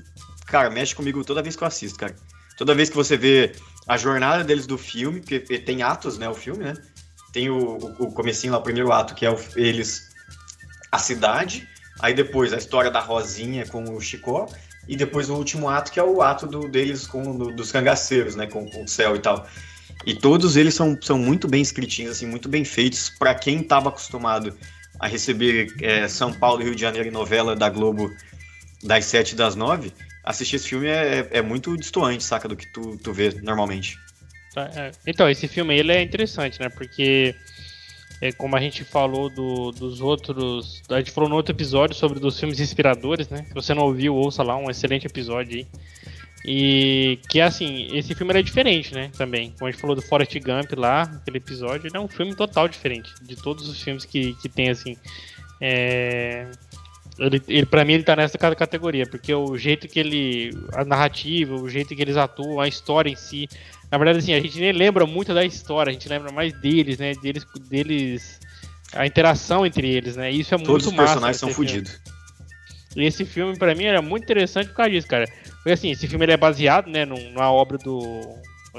cara, 0.52 0.70
mexe 0.70 0.94
comigo 0.94 1.24
toda 1.24 1.42
vez 1.42 1.56
que 1.56 1.64
eu 1.64 1.68
assisto, 1.68 1.98
cara. 1.98 2.14
Toda 2.58 2.76
vez 2.76 2.90
que 2.90 2.96
você 2.96 3.16
vê 3.16 3.54
a 3.88 3.98
jornada 3.98 4.44
deles 4.44 4.68
do 4.68 4.78
filme, 4.78 5.22
porque 5.22 5.40
tem 5.40 5.82
atos, 5.82 6.18
né, 6.18 6.28
o 6.30 6.36
filme, 6.36 6.66
né? 6.66 6.74
Tem 7.32 7.50
o, 7.50 7.78
o, 7.98 8.12
comecinho 8.12 8.52
lá, 8.52 8.60
o 8.60 8.62
primeiro 8.62 8.92
ato, 8.92 9.16
que 9.16 9.26
é 9.26 9.32
o- 9.32 9.40
eles, 9.56 10.10
a 10.92 11.00
cidade, 11.00 11.68
aí 12.02 12.14
depois 12.14 12.52
a 12.54 12.58
história 12.58 12.92
da 12.92 13.00
Rosinha 13.00 13.66
com 13.66 13.96
o 13.96 14.02
Chicó, 14.02 14.48
e 14.88 14.96
depois 14.98 15.30
o 15.30 15.36
último 15.36 15.70
ato, 15.70 15.92
que 15.92 16.00
é 16.00 16.04
o 16.04 16.22
ato 16.22 16.46
do, 16.46 16.68
deles 16.68 17.08
com 17.08 17.36
do- 17.36 17.56
dos 17.56 17.72
cangaceiros, 17.72 18.36
né, 18.36 18.46
com, 18.48 18.70
com 18.70 18.84
o 18.84 18.88
céu 18.88 19.16
e 19.16 19.20
tal. 19.20 19.48
E 20.06 20.14
todos 20.14 20.58
eles 20.58 20.74
são, 20.76 20.98
são 21.02 21.18
muito 21.18 21.48
bem 21.48 21.62
escritinhos, 21.62 22.12
assim, 22.18 22.26
muito 22.28 22.50
bem 22.50 22.66
feitos, 22.66 23.10
para 23.10 23.34
quem 23.34 23.62
estava 23.62 23.90
acostumado 23.90 24.56
a 25.00 25.08
receber 25.08 25.74
é, 25.82 26.08
São 26.08 26.34
Paulo 26.34 26.62
e 26.62 26.66
Rio 26.66 26.76
de 26.76 26.82
Janeiro 26.82 27.08
em 27.08 27.12
novela 27.12 27.56
da 27.56 27.70
Globo 27.70 28.12
das 28.84 29.06
sete 29.06 29.32
e 29.34 29.36
das 29.36 29.56
nove, 29.56 29.94
assistir 30.24 30.58
esse 30.58 30.68
filme 30.70 30.88
é, 30.88 31.28
é 31.32 31.42
muito 31.42 31.76
distoante, 31.78 32.24
saca, 32.24 32.48
do 32.48 32.56
que 32.56 32.72
tu, 32.72 32.98
tu 32.98 33.14
vê 33.14 33.30
normalmente. 33.42 33.98
Tá, 34.54 34.70
é. 34.76 34.92
Então, 35.08 35.30
esse 35.30 35.48
filme 35.48 35.76
ele 35.78 35.92
é 35.92 36.02
interessante, 36.02 36.60
né? 36.60 36.70
Porque, 36.70 37.34
é, 38.22 38.32
como 38.34 38.56
a 38.56 38.60
gente 38.60 38.84
falou 38.84 39.30
do- 39.30 39.72
dos 39.72 40.02
outros. 40.02 40.82
A 40.90 40.98
gente 41.00 41.12
falou 41.12 41.30
no 41.30 41.36
outro 41.36 41.56
episódio 41.56 41.96
sobre 41.96 42.20
dos 42.20 42.40
filmes 42.40 42.60
inspiradores, 42.60 43.30
né? 43.30 43.46
Se 43.48 43.54
você 43.54 43.74
não 43.74 43.84
ouviu, 43.84 44.14
ouça 44.16 44.44
lá, 44.44 44.58
um 44.58 44.70
excelente 44.70 45.08
episódio 45.08 45.58
aí. 45.58 45.68
E 46.44 47.20
que 47.30 47.40
assim, 47.40 47.88
esse 47.96 48.16
filme 48.16 48.32
ele 48.32 48.40
é 48.40 48.44
diferente, 48.44 48.94
né? 48.94 49.12
Também. 49.16 49.52
Como 49.52 49.68
a 49.68 49.72
gente 49.72 49.80
falou 49.80 49.96
do 49.96 50.02
Forrest 50.02 50.34
Gump 50.40 50.74
lá, 50.76 51.04
aquele 51.04 51.38
episódio, 51.38 51.88
ele 51.88 51.96
é 51.96 52.00
um 52.00 52.08
filme 52.08 52.36
total 52.36 52.68
diferente 52.68 53.14
de 53.22 53.36
todos 53.36 53.70
os 53.70 53.82
filmes 53.82 54.06
que, 54.06 54.34
que 54.42 54.50
tem, 54.50 54.70
assim. 54.70 54.98
É... 55.62 56.48
Ele, 57.22 57.42
ele, 57.48 57.66
pra 57.68 57.86
mim, 57.86 57.94
ele 57.94 58.04
tá 58.04 58.16
nessa 58.16 58.38
ca- 58.38 58.56
categoria, 58.56 59.06
porque 59.06 59.34
o 59.34 59.56
jeito 59.58 59.88
que 59.88 60.00
ele. 60.00 60.52
A 60.74 60.84
narrativa, 60.84 61.54
o 61.56 61.70
jeito 61.70 61.96
que 61.96 62.02
eles 62.02 62.18
atuam, 62.18 62.60
a 62.60 62.68
história 62.68 63.10
em 63.12 63.16
si. 63.16 63.48
Na 63.92 63.98
verdade, 63.98 64.20
assim, 64.20 64.34
a 64.34 64.40
gente 64.40 64.60
nem 64.60 64.72
lembra 64.72 65.06
muito 65.06 65.34
da 65.34 65.46
história, 65.46 65.92
a 65.92 65.94
gente 65.94 66.10
lembra 66.10 66.32
mais 66.32 66.52
deles, 66.60 66.98
né? 66.98 67.14
Deles. 67.22 67.46
deles 67.70 68.40
a 68.94 69.06
interação 69.06 69.66
entre 69.66 69.88
eles, 69.90 70.16
né? 70.18 70.30
Isso 70.32 70.54
é 70.54 70.58
Todos 70.58 70.70
muito 70.70 70.88
os 70.88 70.92
massa. 70.94 71.04
personagens 71.14 71.38
são 71.38 71.50
fodidos. 71.50 72.02
E 72.96 73.06
esse 73.06 73.24
filme, 73.24 73.58
pra 73.58 73.74
mim, 73.74 73.86
era 73.86 74.02
muito 74.02 74.24
interessante 74.24 74.68
por 74.68 74.76
causa 74.76 74.92
disso, 74.92 75.08
cara. 75.08 75.26
Porque 75.58 75.72
assim, 75.72 75.92
esse 75.92 76.08
filme 76.08 76.26
ele 76.26 76.34
é 76.34 76.38
baseado, 76.38 76.88
né, 76.90 77.06
num- 77.06 77.30
numa 77.32 77.50
obra 77.52 77.78
do, 77.78 78.02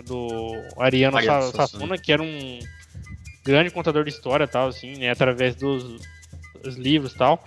do 0.05 0.53
Ariano, 0.79 1.17
Sa- 1.23 1.69
que 2.03 2.13
era 2.13 2.23
um 2.23 2.59
grande 3.45 3.71
contador 3.71 4.05
de 4.05 4.11
história 4.11 4.47
tal, 4.47 4.69
assim, 4.69 4.99
né, 4.99 5.11
através 5.11 5.55
dos, 5.55 5.83
dos 6.63 6.77
livros 6.77 7.15
tal. 7.15 7.43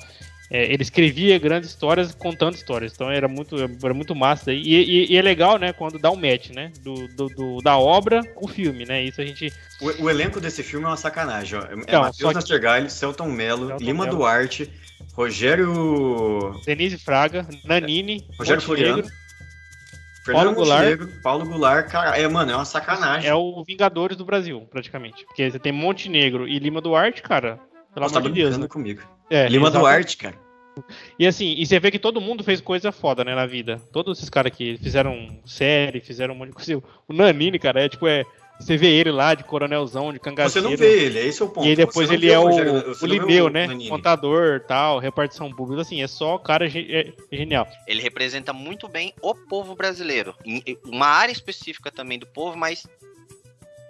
É, 0.52 0.72
ele 0.72 0.84
escrevia 0.84 1.40
grandes 1.40 1.72
histórias 1.72 2.14
contando 2.14 2.54
histórias, 2.54 2.94
então 2.94 3.10
era 3.10 3.28
muito, 3.28 3.56
era 3.84 3.94
muito 3.96 4.14
massa. 4.14 4.54
E, 4.54 4.62
e- 4.62 5.12
e 5.12 5.18
é 5.18 5.22
legal, 5.22 5.58
né, 5.58 5.74
quando 5.74 5.98
dá 5.98 6.12
um 6.12 6.16
match, 6.16 6.52
né, 6.52 6.72
do, 6.82 7.08
do- 7.16 7.30
do- 7.30 7.62
da 7.64 7.78
obra 7.80 8.24
com 8.36 8.46
o 8.46 8.48
filme, 8.48 8.86
né, 8.86 9.04
isso 9.04 9.20
a 9.20 9.26
gente... 9.26 9.52
O, 9.82 10.04
o 10.04 10.10
elenco 10.10 10.40
desse 10.40 10.62
filme 10.62 10.86
é 10.86 10.90
uma 10.90 10.98
sacanagem, 10.98 11.58
ó. 11.58 11.64
É, 11.64 11.72
é 11.74 11.76
Então, 11.80 12.02
Matheus 12.04 12.30
que- 12.30 12.36
Nastergaile, 12.36 12.90
Celton 12.92 13.30
Mello, 13.32 13.68
Celton 13.70 13.84
Lima 13.84 14.04
Mello. 14.06 14.18
Duarte, 14.18 14.72
Rogério. 15.14 16.62
Denise 16.66 16.98
Fraga, 16.98 17.48
Nanini, 17.64 18.28
Rogério 18.38 18.62
Montenegro, 18.62 18.94
Floriano. 19.04 19.04
Fernando 20.24 20.44
Paulo 20.44 20.56
Goulart. 20.56 20.82
Montenegro, 20.90 21.22
Paulo 21.22 21.46
Goulart, 21.46 21.88
cara, 21.90 22.18
é, 22.20 22.28
mano, 22.28 22.52
é 22.52 22.56
uma 22.56 22.66
sacanagem. 22.66 23.30
É 23.30 23.34
o 23.36 23.64
Vingadores 23.64 24.18
do 24.18 24.26
Brasil, 24.26 24.62
praticamente. 24.72 25.26
Porque 25.26 25.50
você 25.52 25.60
tem 25.60 25.72
Montenegro 25.72 26.48
e 26.48 26.58
Lima 26.60 26.82
Duarte, 26.82 27.22
cara. 27.22 27.60
Pelo 27.94 28.10
tá 28.10 28.20
amor 28.20 28.32
de 28.32 28.42
Deus. 28.42 28.58
Né? 28.58 28.68
comigo. 28.68 29.02
É, 29.30 29.48
Lima 29.48 29.68
exato. 29.68 29.80
Duarte, 29.80 30.18
cara. 30.18 30.46
E 31.18 31.26
assim, 31.26 31.56
e 31.58 31.66
você 31.66 31.80
vê 31.80 31.90
que 31.90 32.00
todo 32.00 32.20
mundo 32.20 32.44
fez 32.44 32.60
coisa 32.60 32.92
foda, 32.92 33.24
né, 33.24 33.34
na 33.34 33.46
vida. 33.46 33.82
Todos 33.94 34.18
esses 34.18 34.30
caras 34.30 34.52
aqui 34.52 34.78
fizeram 34.82 35.40
série, 35.46 36.02
fizeram 36.02 36.34
um 36.34 36.38
monte 36.38 36.50
de 36.50 36.56
coisa. 36.56 36.84
O 37.08 37.14
Nanini, 37.14 37.58
cara, 37.58 37.82
é 37.84 37.90
tipo, 37.90 38.08
é. 38.08 38.24
Você 38.58 38.78
vê 38.78 38.88
ele 38.88 39.12
lá 39.12 39.36
de 39.36 39.44
coronelzão, 39.44 40.14
de 40.14 40.18
Você 40.18 40.24
cangaceiro. 40.24 40.70
não 40.70 40.78
vê 40.78 41.06
ele, 41.06 41.20
esse 41.20 41.42
é 41.42 41.46
o 41.46 41.50
ponto. 41.50 41.66
E 41.66 41.70
aí 41.72 41.76
depois 41.76 42.08
Você 42.08 42.14
ele 42.14 42.32
é 42.32 42.40
o, 42.40 42.86
você 42.86 43.04
o 43.04 43.08
Lineu, 43.08 43.50
né? 43.50 43.68
Nanini. 43.68 43.90
Contador, 43.90 44.62
tal, 44.62 44.98
repartição 44.98 45.52
pública. 45.52 45.82
Assim, 45.82 46.02
é 46.02 46.08
só 46.08 46.38
cara 46.38 46.66
é 46.66 47.14
genial. 47.34 47.68
Ele 47.86 48.02
representa 48.02 48.54
muito 48.54 48.88
bem 48.88 49.14
o 49.22 49.36
povo 49.36 49.76
brasileiro. 49.76 50.34
Uma 50.86 51.08
área 51.08 51.34
específica 51.34 51.92
também 51.92 52.18
do 52.18 52.28
povo, 52.28 52.58
mas 52.58 52.88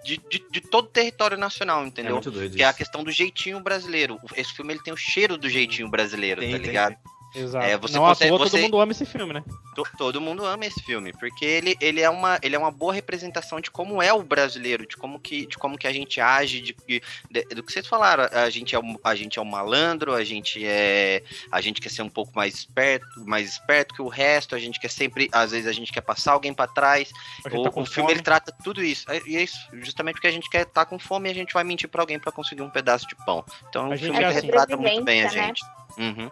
de, 0.06 0.16
de, 0.30 0.44
de 0.50 0.60
todo 0.60 0.86
o 0.86 0.88
território 0.88 1.36
nacional, 1.36 1.82
É 1.82 1.86
entendeu? 1.88 2.20
doido 2.20 2.56
que 2.56 2.62
é 2.62 2.66
a 2.66 2.70
isso. 2.70 2.78
questão 2.78 3.02
do 3.04 3.10
jeitinho 3.10 3.60
brasileiro. 3.60 4.18
Esse 4.36 4.52
filme 4.54 4.72
ele 4.72 4.82
tem 4.82 4.92
o 4.94 4.96
cheiro 4.96 5.36
do 5.36 5.48
jeitinho 5.48 5.88
brasileiro, 5.90 6.40
Tem, 6.40 6.52
tá 6.52 6.58
tem, 6.58 6.66
ligado? 6.66 6.96
Exato. 7.36 7.66
É, 7.66 7.76
você 7.76 7.94
não 7.96 8.06
à 8.06 8.08
consegue- 8.08 8.30
toa 8.30 8.38
você- 8.38 8.50
todo 8.56 8.62
mundo 8.62 8.80
ama 8.80 8.92
esse 8.92 9.04
filme, 9.04 9.32
né? 9.34 9.44
To- 9.74 9.86
Todo 9.98 10.20
mundo 10.20 10.44
ama 10.46 10.64
esse 10.64 10.82
filme, 10.82 11.12
porque 11.12 11.44
ele, 11.44 11.76
ele, 11.80 12.00
é 12.00 12.08
uma, 12.08 12.38
ele 12.42 12.56
é 12.56 12.58
uma 12.58 12.70
boa 12.70 12.94
representação 12.94 13.60
de 13.60 13.70
como 13.70 14.00
é 14.02 14.12
o 14.12 14.22
brasileiro, 14.22 14.86
de 14.86 14.96
como 14.96 15.20
que, 15.20 15.46
de 15.46 15.58
como 15.58 15.76
que 15.76 15.86
a 15.86 15.92
gente 15.92 16.20
age, 16.20 16.60
de, 16.62 16.76
de- 16.88 17.02
de- 17.30 17.44
do 17.54 17.62
que 17.62 17.72
vocês 17.72 17.86
falaram. 17.86 18.24
A 18.32 18.48
gente, 18.48 18.74
é 18.74 18.78
um, 18.78 18.96
a 19.04 19.14
gente 19.14 19.38
é 19.38 19.42
um 19.42 19.44
malandro, 19.44 20.14
a 20.14 20.24
gente 20.24 20.64
é. 20.64 21.22
A 21.52 21.60
gente 21.60 21.80
quer 21.80 21.90
ser 21.90 22.02
um 22.02 22.08
pouco 22.08 22.32
mais 22.34 22.54
esperto, 22.54 23.06
mais 23.26 23.48
esperto 23.50 23.94
que 23.94 24.00
o 24.02 24.08
resto, 24.08 24.54
a 24.54 24.58
gente 24.58 24.80
quer 24.80 24.88
sempre. 24.90 25.28
Às 25.30 25.50
vezes 25.50 25.66
a 25.66 25.72
gente 25.72 25.92
quer 25.92 26.00
passar 26.00 26.32
alguém 26.32 26.54
pra 26.54 26.66
trás. 26.66 27.10
A 27.44 27.48
gente 27.50 27.58
O, 27.60 27.62
tá 27.64 27.68
o 27.68 27.72
filme 27.84 28.08
fome. 28.08 28.12
ele 28.12 28.22
trata 28.22 28.54
tudo 28.64 28.82
isso. 28.82 29.10
É- 29.10 29.20
E 29.26 29.36
é 29.36 29.42
isso, 29.42 29.58
justamente 29.74 30.14
porque 30.14 30.26
a 30.28 30.32
gente 30.32 30.48
quer 30.48 30.62
estar 30.62 30.86
com 30.86 30.98
fome 30.98 31.28
e 31.28 31.32
a 31.32 31.34
gente 31.34 31.52
vai 31.52 31.64
mentir 31.64 31.88
pra 31.88 32.02
alguém 32.02 32.18
pra 32.18 32.32
conseguir 32.32 32.62
um 32.62 32.70
pedaço 32.70 33.06
de 33.06 33.14
pão. 33.26 33.44
Então 33.68 33.90
A 33.92 33.94
o 33.94 33.98
filme 33.98 34.18
é 34.22 34.24
assim. 34.26 34.40
retrata 34.46 34.76
muito 34.76 35.04
bem 35.04 35.20
a 35.22 35.24
né? 35.24 35.30
gente. 35.30 35.62
Uhum. 35.98 36.30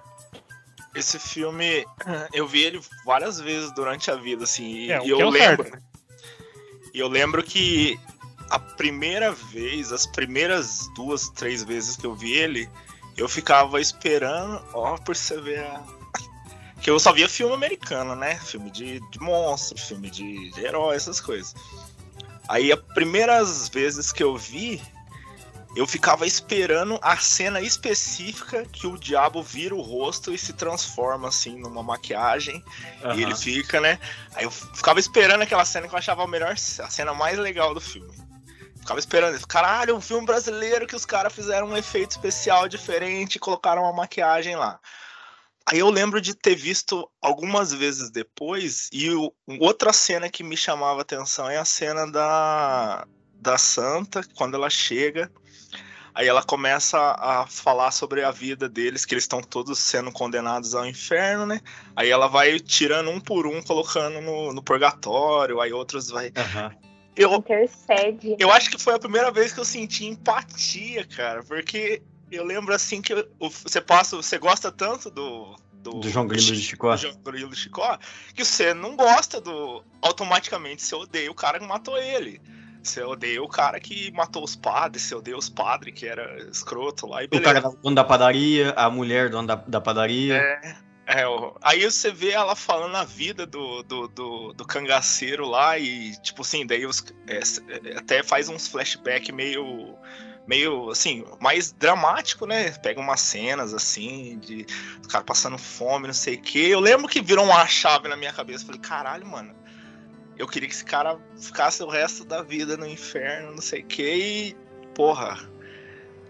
Esse 0.94 1.18
filme, 1.18 1.84
eu 2.32 2.46
vi 2.46 2.62
ele 2.62 2.80
várias 3.04 3.40
vezes 3.40 3.72
durante 3.74 4.10
a 4.10 4.16
vida, 4.16 4.44
assim, 4.44 4.64
e, 4.72 4.92
É, 4.92 5.04
e 5.04 5.10
eu 5.10 5.20
é 5.20 5.30
lembro. 5.30 5.64
certo. 5.64 5.82
E 6.92 6.98
eu 7.00 7.08
lembro 7.08 7.42
que 7.42 7.98
a 8.50 8.58
primeira 8.58 9.32
vez, 9.32 9.92
as 9.92 10.06
primeiras 10.06 10.88
duas, 10.94 11.28
três 11.30 11.62
vezes 11.64 11.96
que 11.96 12.06
eu 12.06 12.14
vi 12.14 12.32
ele, 12.32 12.68
eu 13.16 13.28
ficava 13.28 13.80
esperando, 13.80 14.62
ó, 14.72 14.96
por 14.98 15.16
você 15.16 15.40
ver 15.40 15.60
a. 15.60 15.82
Que 16.82 16.90
eu 16.90 17.00
só 17.00 17.12
via 17.14 17.26
filme 17.30 17.54
americano, 17.54 18.14
né? 18.14 18.36
Filme 18.40 18.70
de, 18.70 19.00
de 19.08 19.18
monstro, 19.18 19.80
filme 19.80 20.10
de, 20.10 20.50
de 20.50 20.60
herói, 20.60 20.94
essas 20.94 21.18
coisas. 21.18 21.54
Aí, 22.46 22.70
as 22.70 22.78
primeiras 22.92 23.70
vezes 23.70 24.12
que 24.12 24.22
eu 24.22 24.36
vi, 24.36 24.82
eu 25.76 25.86
ficava 25.86 26.26
esperando 26.26 26.98
a 27.02 27.16
cena 27.16 27.60
específica 27.60 28.64
que 28.64 28.86
o 28.86 28.96
diabo 28.98 29.42
vira 29.42 29.74
o 29.74 29.80
rosto 29.80 30.32
e 30.32 30.38
se 30.38 30.52
transforma, 30.52 31.28
assim, 31.28 31.58
numa 31.58 31.82
maquiagem. 31.82 32.64
E 33.16 33.22
ele 33.22 33.34
fica, 33.36 33.80
né? 33.80 33.98
Aí 34.34 34.44
eu 34.44 34.50
ficava 34.50 35.00
esperando 35.00 35.42
aquela 35.42 35.64
cena 35.64 35.88
que 35.88 35.94
eu 35.94 35.98
achava 35.98 36.22
a 36.24 36.28
melhor, 36.28 36.52
a 36.52 36.56
cena 36.56 37.12
mais 37.14 37.38
legal 37.38 37.74
do 37.74 37.80
filme. 37.80 38.12
Ficava 38.78 39.00
esperando 39.00 39.34
isso. 39.36 39.46
Caralho, 39.48 39.96
um 39.96 40.00
filme 40.00 40.26
brasileiro 40.26 40.86
que 40.86 40.94
os 40.94 41.06
caras 41.06 41.32
fizeram 41.32 41.68
um 41.68 41.76
efeito 41.76 42.10
especial 42.12 42.68
diferente 42.68 43.36
e 43.36 43.40
colocaram 43.40 43.82
uma 43.82 43.92
maquiagem 43.92 44.56
lá. 44.56 44.78
Aí 45.66 45.78
eu 45.78 45.88
lembro 45.88 46.20
de 46.20 46.34
ter 46.34 46.54
visto 46.54 47.10
algumas 47.22 47.72
vezes 47.72 48.10
depois, 48.10 48.90
e 48.92 49.08
o- 49.10 49.32
outra 49.58 49.94
cena 49.94 50.28
que 50.28 50.44
me 50.44 50.56
chamava 50.58 51.00
atenção 51.00 51.48
é 51.48 51.56
a 51.56 51.64
cena 51.64 52.06
da, 52.06 53.06
da 53.36 53.56
Santa, 53.56 54.22
quando 54.36 54.54
ela 54.54 54.68
chega. 54.68 55.32
Aí 56.14 56.28
ela 56.28 56.42
começa 56.44 56.96
a 57.18 57.44
falar 57.46 57.90
sobre 57.90 58.22
a 58.22 58.30
vida 58.30 58.68
deles, 58.68 59.04
que 59.04 59.14
eles 59.14 59.24
estão 59.24 59.42
todos 59.42 59.78
sendo 59.80 60.12
condenados 60.12 60.74
ao 60.74 60.86
inferno, 60.86 61.44
né? 61.44 61.60
Aí 61.96 62.08
ela 62.08 62.28
vai 62.28 62.60
tirando 62.60 63.10
um 63.10 63.18
por 63.18 63.46
um, 63.48 63.60
colocando 63.60 64.20
no, 64.20 64.52
no 64.52 64.62
purgatório, 64.62 65.60
aí 65.60 65.72
outros 65.72 66.08
vai. 66.10 66.30
Aham. 66.36 66.72
Eu, 67.16 67.32
Intercede. 67.34 68.36
eu 68.38 68.50
acho 68.52 68.70
que 68.70 68.78
foi 68.80 68.94
a 68.94 68.98
primeira 68.98 69.30
vez 69.30 69.52
que 69.52 69.60
eu 69.60 69.64
senti 69.64 70.04
empatia, 70.06 71.04
cara, 71.06 71.42
porque 71.44 72.02
eu 72.30 72.44
lembro 72.44 72.74
assim 72.74 73.00
que 73.00 73.12
o- 73.14 73.50
você 73.50 73.80
passa, 73.80 74.16
você 74.16 74.38
gosta 74.38 74.70
tanto 74.70 75.10
do. 75.10 75.56
Do 75.82 76.08
João 76.08 76.26
Grilo 76.26 76.46
de 76.46 76.62
Chicó. 76.62 76.92
do 76.94 76.96
João 77.02 77.14
Grilo 77.22 77.50
de 77.50 77.56
Chicó, 77.56 77.98
que 78.34 78.44
você 78.44 78.72
não 78.72 78.96
gosta 78.96 79.40
do. 79.40 79.84
Automaticamente 80.00 80.82
você 80.82 80.94
odeia 80.94 81.30
o 81.30 81.34
cara 81.34 81.58
que 81.60 81.66
matou 81.66 81.98
ele. 81.98 82.40
Você 82.84 83.02
odeia 83.02 83.42
o 83.42 83.48
cara 83.48 83.80
que 83.80 84.12
matou 84.12 84.44
os 84.44 84.54
padres, 84.54 85.02
você 85.02 85.14
odeia 85.14 85.36
os 85.36 85.48
padres, 85.48 85.94
que 85.94 86.06
era 86.06 86.36
escroto 86.50 87.06
lá 87.06 87.22
e 87.22 87.26
O 87.26 87.42
cara 87.42 87.60
da- 87.60 87.70
dono 87.70 87.94
da 87.96 88.04
padaria, 88.04 88.70
a 88.76 88.90
mulher 88.90 89.30
dona 89.30 89.48
da, 89.48 89.54
da 89.66 89.80
padaria. 89.80 90.36
É, 90.36 90.76
é, 91.06 91.24
aí 91.62 91.84
você 91.84 92.10
vê 92.10 92.30
ela 92.30 92.54
falando 92.54 92.96
a 92.96 93.04
vida 93.04 93.46
do, 93.46 93.82
do, 93.82 94.08
do, 94.08 94.52
do 94.52 94.64
cangaceiro 94.64 95.46
lá 95.46 95.78
e, 95.78 96.12
tipo 96.22 96.42
assim, 96.42 96.66
daí 96.66 96.86
os, 96.86 97.04
é, 97.26 97.38
é, 97.38 97.98
até 97.98 98.22
faz 98.22 98.48
uns 98.48 98.68
flashback 98.68 99.30
meio, 99.32 99.96
meio, 100.46 100.90
assim, 100.90 101.24
mais 101.40 101.72
dramático, 101.72 102.46
né? 102.46 102.70
Pega 102.70 103.00
umas 103.00 103.20
cenas, 103.20 103.74
assim, 103.74 104.38
de 104.38 104.66
o 105.04 105.08
cara 105.08 105.24
passando 105.24 105.58
fome, 105.58 106.06
não 106.06 106.14
sei 106.14 106.36
o 106.36 106.40
quê. 106.42 106.68
Eu 106.70 106.80
lembro 106.80 107.08
que 107.08 107.20
virou 107.22 107.44
uma 107.44 107.66
chave 107.66 108.08
na 108.08 108.16
minha 108.16 108.32
cabeça. 108.32 108.64
Falei, 108.64 108.80
caralho, 108.80 109.26
mano, 109.26 109.54
eu 110.38 110.46
queria 110.48 110.68
que 110.68 110.74
esse 110.74 110.84
cara 110.84 111.18
ficasse 111.38 111.82
o 111.82 111.88
resto 111.88 112.24
da 112.24 112.42
vida 112.42 112.76
no 112.76 112.86
inferno, 112.86 113.52
não 113.52 113.62
sei 113.62 113.80
o 113.82 113.86
quê, 113.86 114.14
e, 114.16 114.56
porra, 114.94 115.38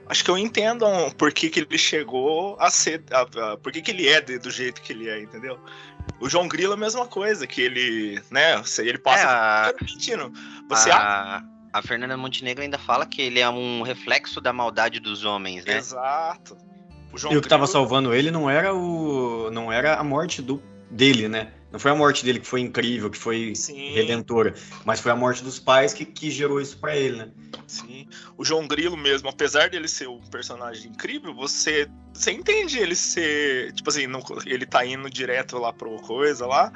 acho 0.08 0.22
que 0.24 0.30
eu 0.30 0.36
entendo 0.38 0.84
por 1.16 1.32
que, 1.32 1.48
que 1.50 1.60
ele 1.60 1.78
chegou 1.78 2.56
a 2.60 2.70
ser. 2.70 3.02
A, 3.10 3.20
a- 3.52 3.56
por 3.56 3.72
que, 3.72 3.80
que 3.82 3.90
ele 3.90 4.08
é 4.08 4.20
de- 4.20 4.38
do 4.38 4.50
jeito 4.50 4.80
que 4.82 4.92
ele 4.92 5.08
é, 5.08 5.20
entendeu? 5.22 5.58
O 6.20 6.28
João 6.28 6.46
Grilo 6.48 6.72
é 6.72 6.76
a 6.76 6.78
mesma 6.78 7.06
coisa, 7.06 7.46
que 7.46 7.60
ele, 7.62 8.20
né, 8.30 8.62
se 8.64 8.82
ele 8.82 8.92
É, 8.96 8.98
passa 8.98 9.26
a, 9.26 9.72
mentindo. 9.82 10.30
Você 10.68 10.90
a, 10.90 11.42
a 11.72 11.82
Fernanda 11.82 12.16
Montenegro 12.16 12.62
ainda 12.62 12.78
fala 12.78 13.06
que 13.06 13.22
ele 13.22 13.40
é 13.40 13.48
um 13.48 13.82
reflexo 13.82 14.40
da 14.40 14.52
maldade 14.52 15.00
dos 15.00 15.24
homens, 15.24 15.64
né? 15.64 15.78
Exato. 15.78 16.56
O 17.12 17.16
João 17.18 17.32
E 17.32 17.36
o 17.36 17.40
que 17.42 17.48
tava 17.48 17.62
Grilo- 17.64 17.72
salvando 17.72 18.12
ele 18.14 18.30
não 18.30 18.50
era 18.50 18.74
o. 18.74 19.50
não 19.50 19.72
era 19.72 19.94
a 19.96 20.04
morte 20.04 20.42
do 20.42 20.62
dele, 20.90 21.28
né? 21.28 21.52
Não 21.74 21.80
foi 21.80 21.90
a 21.90 21.94
morte 21.96 22.24
dele 22.24 22.38
que 22.38 22.46
foi 22.46 22.60
incrível, 22.60 23.10
que 23.10 23.18
foi 23.18 23.52
Sim, 23.56 23.94
redentora, 23.94 24.54
mas 24.84 25.00
foi 25.00 25.10
a 25.10 25.16
morte 25.16 25.42
dos 25.42 25.58
pais 25.58 25.92
que, 25.92 26.04
que 26.04 26.30
gerou 26.30 26.60
isso 26.60 26.78
pra 26.78 26.96
ele, 26.96 27.16
né? 27.16 27.28
sim. 27.66 28.06
O 28.38 28.44
João 28.44 28.68
Grilo 28.68 28.96
mesmo, 28.96 29.28
apesar 29.28 29.70
dele 29.70 29.88
ser 29.88 30.08
um 30.08 30.20
personagem 30.20 30.92
incrível, 30.92 31.34
você, 31.34 31.88
você 32.12 32.30
entende 32.30 32.78
ele 32.78 32.94
ser. 32.94 33.72
Tipo 33.72 33.90
assim, 33.90 34.06
não- 34.06 34.22
ele 34.46 34.64
tá 34.64 34.86
indo 34.86 35.10
direto 35.10 35.58
lá 35.58 35.72
pro 35.72 35.96
coisa 35.96 36.46
lá. 36.46 36.72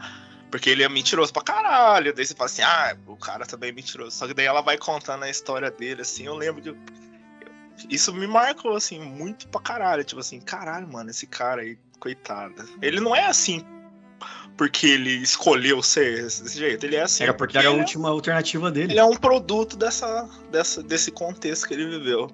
Porque 0.51 0.69
ele 0.69 0.83
é 0.83 0.89
mentiroso 0.89 1.33
pra 1.33 1.43
caralho. 1.43 2.13
Daí 2.13 2.27
você 2.27 2.35
fala 2.35 2.47
assim, 2.47 2.63
ah, 2.63 2.97
o 3.07 3.17
cara 3.17 3.47
também 3.47 3.69
é 3.71 3.73
mentiroso. 3.73 4.17
Só 4.17 4.27
que 4.27 4.35
daí 4.35 4.47
ela 4.47 4.63
vai 4.63 4.77
contando 4.77 5.23
a 5.23 5.31
história 5.31 5.71
dele, 5.71 6.03
assim. 6.03 6.27
Eu 6.27 6.35
lembro 6.35 6.61
que. 6.61 6.71
eu- 6.71 6.77
Isso 7.89 8.13
me 8.13 8.27
marcou, 8.27 8.75
assim, 8.75 8.99
muito 8.99 9.47
pra 9.47 9.61
caralho. 9.61 10.03
Tipo 10.03 10.21
assim, 10.21 10.41
caralho, 10.41 10.89
mano, 10.93 11.09
esse 11.11 11.29
cara 11.29 11.63
aí, 11.63 11.79
coitado. 12.01 12.69
Ele 12.83 12.99
não 12.99 13.15
é 13.15 13.27
assim 13.27 13.65
porque 14.59 14.89
ele 14.89 15.13
escolheu 15.13 15.81
ser 15.81 16.25
desse 16.25 16.59
jeito. 16.59 16.85
Ele 16.85 16.97
é 16.97 17.03
assim. 17.03 17.23
Era 17.23 17.33
porque 17.33 17.57
era 17.57 17.71
a 17.71 17.73
é- 17.73 17.75
última 17.75 18.11
alternativa 18.11 18.71
dele. 18.71 18.93
ele 18.93 19.01
é 19.01 19.05
um 19.05 19.17
produto 19.17 19.77
dessa, 19.77 20.29
dessa, 20.51 20.83
desse 20.83 21.13
contexto 21.13 21.67
que 21.69 21.75
ele 21.75 21.87
viveu. 21.87 22.29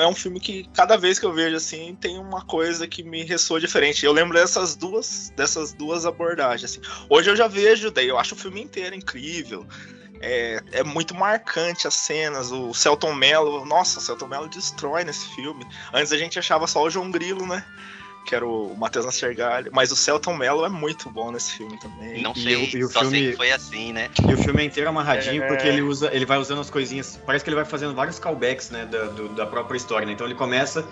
É 0.00 0.06
um 0.06 0.14
filme 0.14 0.38
que 0.38 0.68
cada 0.72 0.96
vez 0.96 1.18
que 1.18 1.26
eu 1.26 1.32
vejo 1.32 1.56
assim 1.56 1.96
tem 2.00 2.18
uma 2.18 2.40
coisa 2.44 2.86
que 2.86 3.02
me 3.02 3.24
ressoa 3.24 3.60
diferente. 3.60 4.06
Eu 4.06 4.12
lembro 4.12 4.38
dessas 4.38 4.76
duas, 4.76 5.32
dessas 5.36 5.72
duas 5.72 6.06
abordagens. 6.06 6.70
Assim. 6.70 6.80
Hoje 7.10 7.30
eu 7.30 7.36
já 7.36 7.48
vejo, 7.48 7.90
daí 7.90 8.08
eu 8.08 8.16
acho 8.16 8.34
o 8.34 8.38
filme 8.38 8.62
inteiro 8.62 8.94
incrível. 8.94 9.66
É, 10.20 10.62
é 10.72 10.84
muito 10.84 11.16
marcante 11.16 11.86
as 11.86 11.94
cenas. 11.94 12.52
O 12.52 12.72
Celton 12.72 13.12
Mello, 13.12 13.66
nossa, 13.66 13.98
o 13.98 14.02
Celton 14.02 14.28
Mello 14.28 14.48
destrói 14.48 15.04
nesse 15.04 15.34
filme. 15.34 15.66
Antes 15.92 16.12
a 16.12 16.16
gente 16.16 16.38
achava 16.38 16.66
só 16.68 16.84
o 16.84 16.88
João 16.88 17.10
Grilo, 17.10 17.44
né? 17.44 17.64
Que 18.26 18.34
era 18.34 18.44
o 18.46 18.74
Matheus 18.76 19.06
Nascergalho. 19.06 19.70
Mas 19.72 19.92
o 19.92 19.96
Celton 19.96 20.36
Mello 20.36 20.64
é 20.64 20.68
muito 20.68 21.08
bom 21.10 21.30
nesse 21.30 21.52
filme 21.52 21.78
também. 21.78 22.20
Não 22.22 22.32
E 22.32 22.42
sei, 22.42 22.56
o- 22.56 22.76
e 22.78 22.84
o 22.84 22.88
só 22.88 23.00
sei 23.00 23.10
filme- 23.10 23.30
que 23.30 23.36
foi 23.36 23.52
assim, 23.52 23.92
né? 23.92 24.10
E 24.28 24.34
o 24.34 24.38
filme 24.38 24.62
é 24.62 24.64
inteiro 24.64 24.88
amarradinho 24.90 25.44
É. 25.44 25.46
porque 25.46 25.66
ele 25.68 25.80
usa, 25.82 26.10
ele 26.12 26.26
vai 26.26 26.36
usando 26.38 26.60
as 26.60 26.68
coisinhas. 26.68 27.18
Parece 27.24 27.44
que 27.44 27.48
ele 27.50 27.54
vai 27.56 27.64
fazendo 27.64 27.94
vários 27.94 28.18
callbacks, 28.18 28.70
né, 28.70 28.84
da, 28.84 29.04
do- 29.04 29.28
da 29.28 29.46
própria 29.46 29.76
história. 29.76 30.04
Né? 30.06 30.12
Então 30.12 30.26
ele 30.26 30.34
começa 30.34 30.84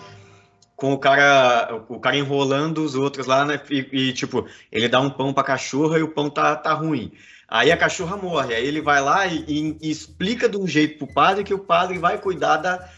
com 0.76 0.92
o 0.92 0.98
cara, 0.98 1.84
o 1.88 1.98
cara 2.00 2.16
enrolando 2.16 2.78
os 2.84 2.94
outros 2.94 3.26
lá, 3.26 3.44
né? 3.44 3.60
E, 3.70 3.88
e, 3.92 4.12
tipo, 4.12 4.46
ele 4.70 4.88
dá 4.88 5.00
um 5.00 5.10
pão 5.10 5.32
pra 5.32 5.42
cachorra 5.44 5.98
e 5.98 6.02
o 6.02 6.08
pão 6.08 6.30
tá, 6.30 6.54
tá 6.56 6.72
ruim. 6.72 7.12
Aí 7.48 7.70
a 7.72 7.76
cachorra 7.76 8.16
morre. 8.16 8.54
Aí 8.54 8.64
ele 8.66 8.80
vai 8.80 9.00
lá 9.00 9.26
e, 9.26 9.44
e- 9.48 9.76
e 9.82 9.90
explica 9.90 10.48
de 10.48 10.56
um 10.56 10.66
jeito 10.66 10.98
pro 10.98 11.12
padre 11.12 11.42
que 11.44 11.52
o 11.54 11.58
padre 11.58 11.98
vai 11.98 12.16
cuidar 12.18 12.58
da. 12.58 12.88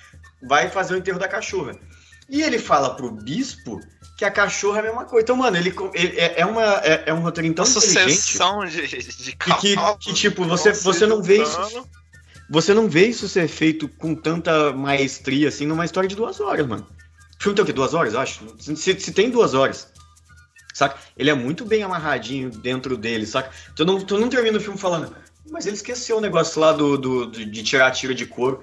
vai 0.46 0.68
fazer 0.68 0.94
o 0.94 0.98
enterro 0.98 1.18
da 1.18 1.26
cachorra. 1.26 1.72
E 2.28 2.42
ele 2.42 2.58
fala 2.58 2.94
pro 2.94 3.10
bispo 3.10 3.80
que 4.16 4.24
a 4.24 4.30
cachorra 4.30 4.78
é 4.78 4.80
a 4.80 4.84
mesma 4.84 5.04
coisa. 5.04 5.22
Então, 5.24 5.36
mano, 5.36 5.56
ele, 5.56 5.74
ele- 5.94 6.16
é, 6.18 6.40
é 6.40 6.46
uma, 6.46 6.62
é, 6.82 7.04
é 7.06 7.12
um 7.14 7.20
roteiro 7.20 7.52
tão 7.54 7.64
Uma 7.64 7.70
inteligente. 7.70 8.14
sucessão 8.16 8.64
de, 8.64 8.86
de 8.86 9.30
E 9.30 9.54
que, 9.60 9.76
que, 10.00 10.12
tipo, 10.14 10.44
você, 10.44 10.72
vão 10.72 10.82
você 10.82 11.06
não 11.06 11.22
vê 11.22 11.42
isso. 11.42 11.86
Você 12.48 12.72
não 12.72 12.88
vê 12.88 13.06
isso 13.08 13.28
ser 13.28 13.48
feito 13.48 13.88
com 13.88 14.14
tanta 14.14 14.72
maestria 14.72 15.48
assim 15.48 15.66
numa 15.66 15.84
história 15.84 16.08
de 16.08 16.14
duas 16.16 16.40
horas, 16.40 16.66
mano. 16.66 16.86
O 17.38 17.42
filme 17.42 17.54
tem 17.56 17.62
o 17.62 17.66
quê? 17.66 17.72
Duas 17.72 17.92
horas, 17.92 18.14
eu 18.14 18.20
acho? 18.20 18.42
Se, 18.58 18.76
se 18.76 19.12
tem 19.12 19.28
duas 19.30 19.52
horas. 19.52 19.88
Saca? 20.72 20.96
Ele 21.16 21.30
é 21.30 21.34
muito 21.34 21.64
bem 21.64 21.82
amarradinho 21.82 22.50
dentro 22.50 22.96
dele, 22.96 23.26
saca? 23.26 23.50
Tu 23.74 23.84
não, 23.84 24.00
tu 24.00 24.18
não 24.18 24.28
termina 24.28 24.58
o 24.58 24.60
filme 24.60 24.78
falando, 24.78 25.14
mas 25.50 25.66
ele 25.66 25.74
esqueceu 25.76 26.18
o 26.18 26.20
negócio 26.20 26.60
lá 26.60 26.72
do, 26.72 26.96
do, 26.96 27.26
do- 27.26 27.44
de 27.46 27.62
tirar 27.62 27.90
tiro 27.92 28.14
de 28.14 28.26
couro, 28.26 28.62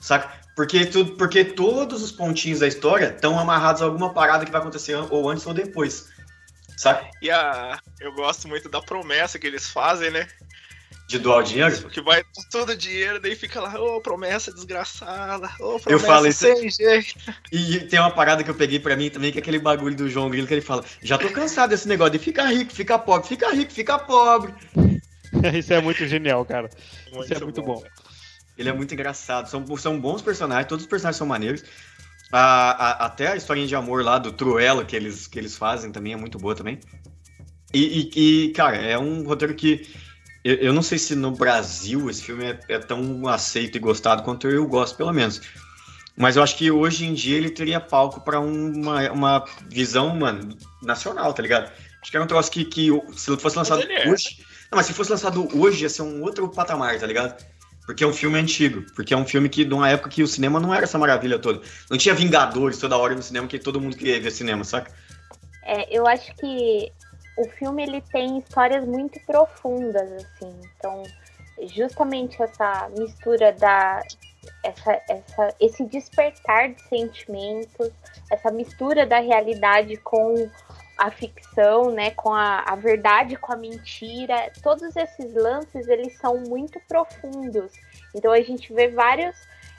saca? 0.00 0.30
Porque, 0.56 0.86
tu, 0.86 1.04
porque 1.16 1.44
todos 1.44 2.02
os 2.02 2.10
pontinhos 2.10 2.60
da 2.60 2.66
história 2.66 3.12
estão 3.14 3.38
amarrados 3.38 3.82
a 3.82 3.84
alguma 3.84 4.14
parada 4.14 4.46
que 4.46 4.50
vai 4.50 4.60
acontecer 4.60 4.94
ou 5.10 5.28
antes 5.28 5.46
ou 5.46 5.52
depois, 5.52 6.08
saca? 6.78 7.06
E 7.20 7.30
a, 7.30 7.78
eu 8.00 8.10
gosto 8.14 8.48
muito 8.48 8.66
da 8.70 8.80
promessa 8.80 9.38
que 9.38 9.46
eles 9.46 9.68
fazem, 9.68 10.10
né? 10.10 10.26
De 11.08 11.18
doar 11.18 11.40
o 11.40 11.42
dinheiro. 11.42 11.88
Que 11.90 12.00
vai 12.00 12.24
todo 12.50 12.70
o 12.70 12.76
dinheiro, 12.76 13.20
daí 13.20 13.36
fica 13.36 13.60
lá, 13.60 13.78
ô, 13.78 14.00
promessa 14.00 14.50
desgraçada, 14.50 15.46
ô, 15.60 15.78
promessa 15.78 15.90
Eu 15.90 16.00
falo 16.00 16.26
isso- 16.26 16.40
sem 16.40 16.70
jeito. 16.70 17.14
E 17.52 17.80
tem 17.80 18.00
uma 18.00 18.10
parada 18.10 18.42
que 18.42 18.50
eu 18.50 18.54
peguei 18.54 18.80
pra 18.80 18.96
mim 18.96 19.10
também, 19.10 19.30
que 19.30 19.38
é 19.38 19.42
aquele 19.42 19.58
bagulho 19.58 19.94
do 19.94 20.08
João 20.08 20.30
Grilo 20.30 20.46
que 20.48 20.54
ele 20.54 20.62
fala: 20.62 20.82
já 21.02 21.18
tô 21.18 21.28
cansado 21.28 21.70
desse 21.70 21.86
negócio 21.86 22.14
de 22.14 22.18
ficar 22.18 22.46
rico, 22.46 22.72
ficar 22.72 22.98
pobre, 23.00 23.28
ficar 23.28 23.50
rico, 23.52 23.72
ficar 23.72 23.98
pobre. 24.00 24.54
Isso 25.54 25.72
é 25.74 25.80
muito 25.82 26.06
genial, 26.06 26.44
cara. 26.46 26.68
Isso 26.68 27.14
Muito 27.14 27.34
é 27.34 27.40
muito 27.40 27.62
bom. 27.62 27.84
Ele 28.56 28.68
é 28.68 28.72
muito 28.72 28.92
engraçado, 28.94 29.48
são, 29.48 29.64
são 29.76 30.00
bons 30.00 30.22
personagens, 30.22 30.66
todos 30.68 30.84
os 30.84 30.90
personagens 30.90 31.16
são 31.18 31.26
maneiros. 31.26 31.62
A- 32.32 32.70
a- 32.70 33.06
até 33.06 33.28
a 33.28 33.36
historinha 33.36 33.66
de 33.66 33.76
amor 33.76 34.02
lá 34.02 34.18
do 34.18 34.32
Truela 34.32 34.84
que 34.84 34.96
eles, 34.96 35.26
que 35.26 35.38
eles 35.38 35.56
fazem 35.56 35.92
também 35.92 36.12
é 36.12 36.16
muito 36.16 36.38
boa 36.38 36.54
também. 36.54 36.80
E, 37.72 38.10
e- 38.14 38.46
e, 38.46 38.52
cara, 38.52 38.76
é 38.76 38.98
um 38.98 39.22
roteiro 39.24 39.54
que 39.54 39.86
eu, 40.42 40.54
eu 40.56 40.72
não 40.72 40.82
sei 40.82 40.98
se 40.98 41.14
no 41.14 41.30
Brasil 41.32 42.08
esse 42.08 42.22
filme 42.22 42.44
é, 42.44 42.60
é 42.68 42.78
tão 42.78 43.26
aceito 43.28 43.76
e 43.76 43.80
gostado 43.80 44.22
quanto 44.22 44.48
eu 44.48 44.66
gosto, 44.66 44.96
pelo 44.96 45.12
menos. 45.12 45.40
Mas 46.16 46.36
eu 46.36 46.42
acho 46.42 46.56
que 46.56 46.70
hoje 46.70 47.04
em 47.04 47.12
dia 47.12 47.36
ele 47.36 47.50
teria 47.50 47.78
palco 47.78 48.20
pra 48.20 48.40
uma, 48.40 49.10
uma 49.10 49.44
visão, 49.68 50.16
mano, 50.16 50.56
nacional, 50.82 51.34
tá 51.34 51.42
ligado? 51.42 51.70
Acho 52.00 52.10
que 52.10 52.16
era 52.16 52.24
um 52.24 52.28
troço 52.28 52.50
que, 52.50 52.64
que 52.64 52.88
se 53.14 53.36
fosse 53.36 53.56
lançado 53.56 53.82
é. 53.82 54.08
hoje. 54.08 54.38
Não, 54.70 54.76
mas 54.76 54.86
se 54.86 54.94
fosse 54.94 55.10
lançado 55.10 55.46
hoje 55.58 55.82
ia 55.82 55.90
ser 55.90 56.02
um 56.02 56.22
outro 56.22 56.48
patamar, 56.48 56.98
tá 56.98 57.06
ligado? 57.06 57.44
Porque 57.86 58.02
é 58.02 58.06
um 58.06 58.12
filme 58.12 58.38
antigo. 58.38 58.84
Porque 58.94 59.14
é 59.14 59.16
um 59.16 59.24
filme 59.24 59.48
que, 59.48 59.64
de 59.64 59.72
uma 59.72 59.88
época 59.88 60.10
que 60.10 60.22
o 60.22 60.26
cinema 60.26 60.58
não 60.58 60.74
era 60.74 60.84
essa 60.84 60.98
maravilha 60.98 61.38
toda. 61.38 61.62
Não 61.88 61.96
tinha 61.96 62.14
Vingadores 62.14 62.78
toda 62.78 62.98
hora 62.98 63.14
no 63.14 63.22
cinema, 63.22 63.46
que 63.46 63.58
todo 63.58 63.80
mundo 63.80 63.96
queria 63.96 64.20
ver 64.20 64.30
cinema, 64.32 64.64
saca? 64.64 64.90
É, 65.62 65.96
eu 65.96 66.06
acho 66.06 66.34
que 66.36 66.92
o 67.38 67.48
filme 67.50 67.82
ele 67.84 68.00
tem 68.00 68.38
histórias 68.38 68.84
muito 68.84 69.20
profundas, 69.24 70.10
assim. 70.12 70.60
Então, 70.76 71.02
justamente 71.74 72.42
essa 72.42 72.90
mistura 72.96 73.52
da 73.52 74.02
essa, 74.62 75.00
essa, 75.08 75.54
esse 75.60 75.84
despertar 75.86 76.68
de 76.68 76.80
sentimentos, 76.88 77.90
essa 78.30 78.50
mistura 78.50 79.06
da 79.06 79.18
realidade 79.18 79.96
com 79.98 80.48
a 80.96 81.10
ficção, 81.10 81.90
né, 81.90 82.10
com 82.12 82.32
a, 82.32 82.60
a 82.60 82.74
verdade, 82.74 83.36
com 83.36 83.52
a 83.52 83.56
mentira, 83.56 84.50
todos 84.62 84.96
esses 84.96 85.34
lances 85.34 85.88
eles 85.88 86.16
são 86.18 86.38
muito 86.38 86.80
profundos. 86.88 87.72
Então 88.14 88.32
a 88.32 88.40
gente 88.40 88.72
vê 88.72 88.88
vários 88.88 89.36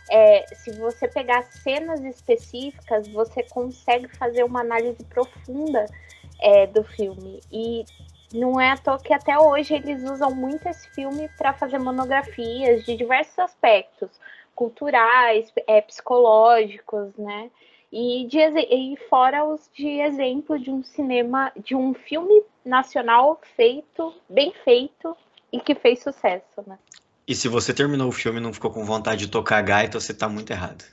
é, 0.10 0.45
se 0.56 0.71
você 0.71 1.08
pegar 1.08 1.43
cenas 1.43 2.03
específicas, 2.03 3.08
você 3.10 3.43
consegue 3.43 4.08
fazer 4.15 4.43
uma 4.43 4.62
análise 4.62 5.03
profunda 5.06 5.86
é, 6.39 6.67
do 6.67 6.84
filme. 6.84 7.41
E 7.51 7.84
não 8.34 8.60
é 8.60 8.71
à 8.71 8.77
toa 8.77 8.99
que 8.99 9.13
até 9.13 9.38
hoje 9.38 9.73
eles 9.73 10.03
usam 10.03 10.34
muito 10.34 10.67
esse 10.67 10.89
filme 10.91 11.30
para 11.38 11.53
fazer 11.53 11.80
monografias 11.80 12.86
de 12.86 12.95
diversos 12.95 13.38
aspectos 13.39 14.10
culturais, 14.56 15.51
é, 15.67 15.82
psicológicos, 15.82 17.15
né? 17.17 17.51
E, 17.91 18.28
de, 18.28 18.38
e 18.39 18.97
fora 19.10 19.45
os 19.45 19.69
de 19.73 19.88
exemplo 19.88 20.60
de 20.60 20.69
um 20.69 20.84
cinema, 20.84 21.52
de 21.56 21.76
um 21.76 21.93
filme 21.93 22.43
nacional 22.65 23.39
feito, 23.56 24.13
bem 24.30 24.54
feito 24.63 25.15
e 25.52 25.60
que 25.60 25.73
fez 25.73 26.04
sucesso, 26.04 26.63
né? 26.65 26.78
E 27.28 27.36
se 27.36 27.47
você 27.47 27.73
terminou 27.73 28.08
o 28.10 28.12
filme 28.12 28.39
e 28.39 28.41
não 28.41 28.54
ficou 28.54 28.71
com 28.71 28.86
vontade 28.86 29.26
de 29.26 29.32
tocar 29.32 29.62
gaita, 29.62 30.00
você 30.00 30.13
tá 30.13 30.30
muito 30.30 30.52
errado. 30.52 30.84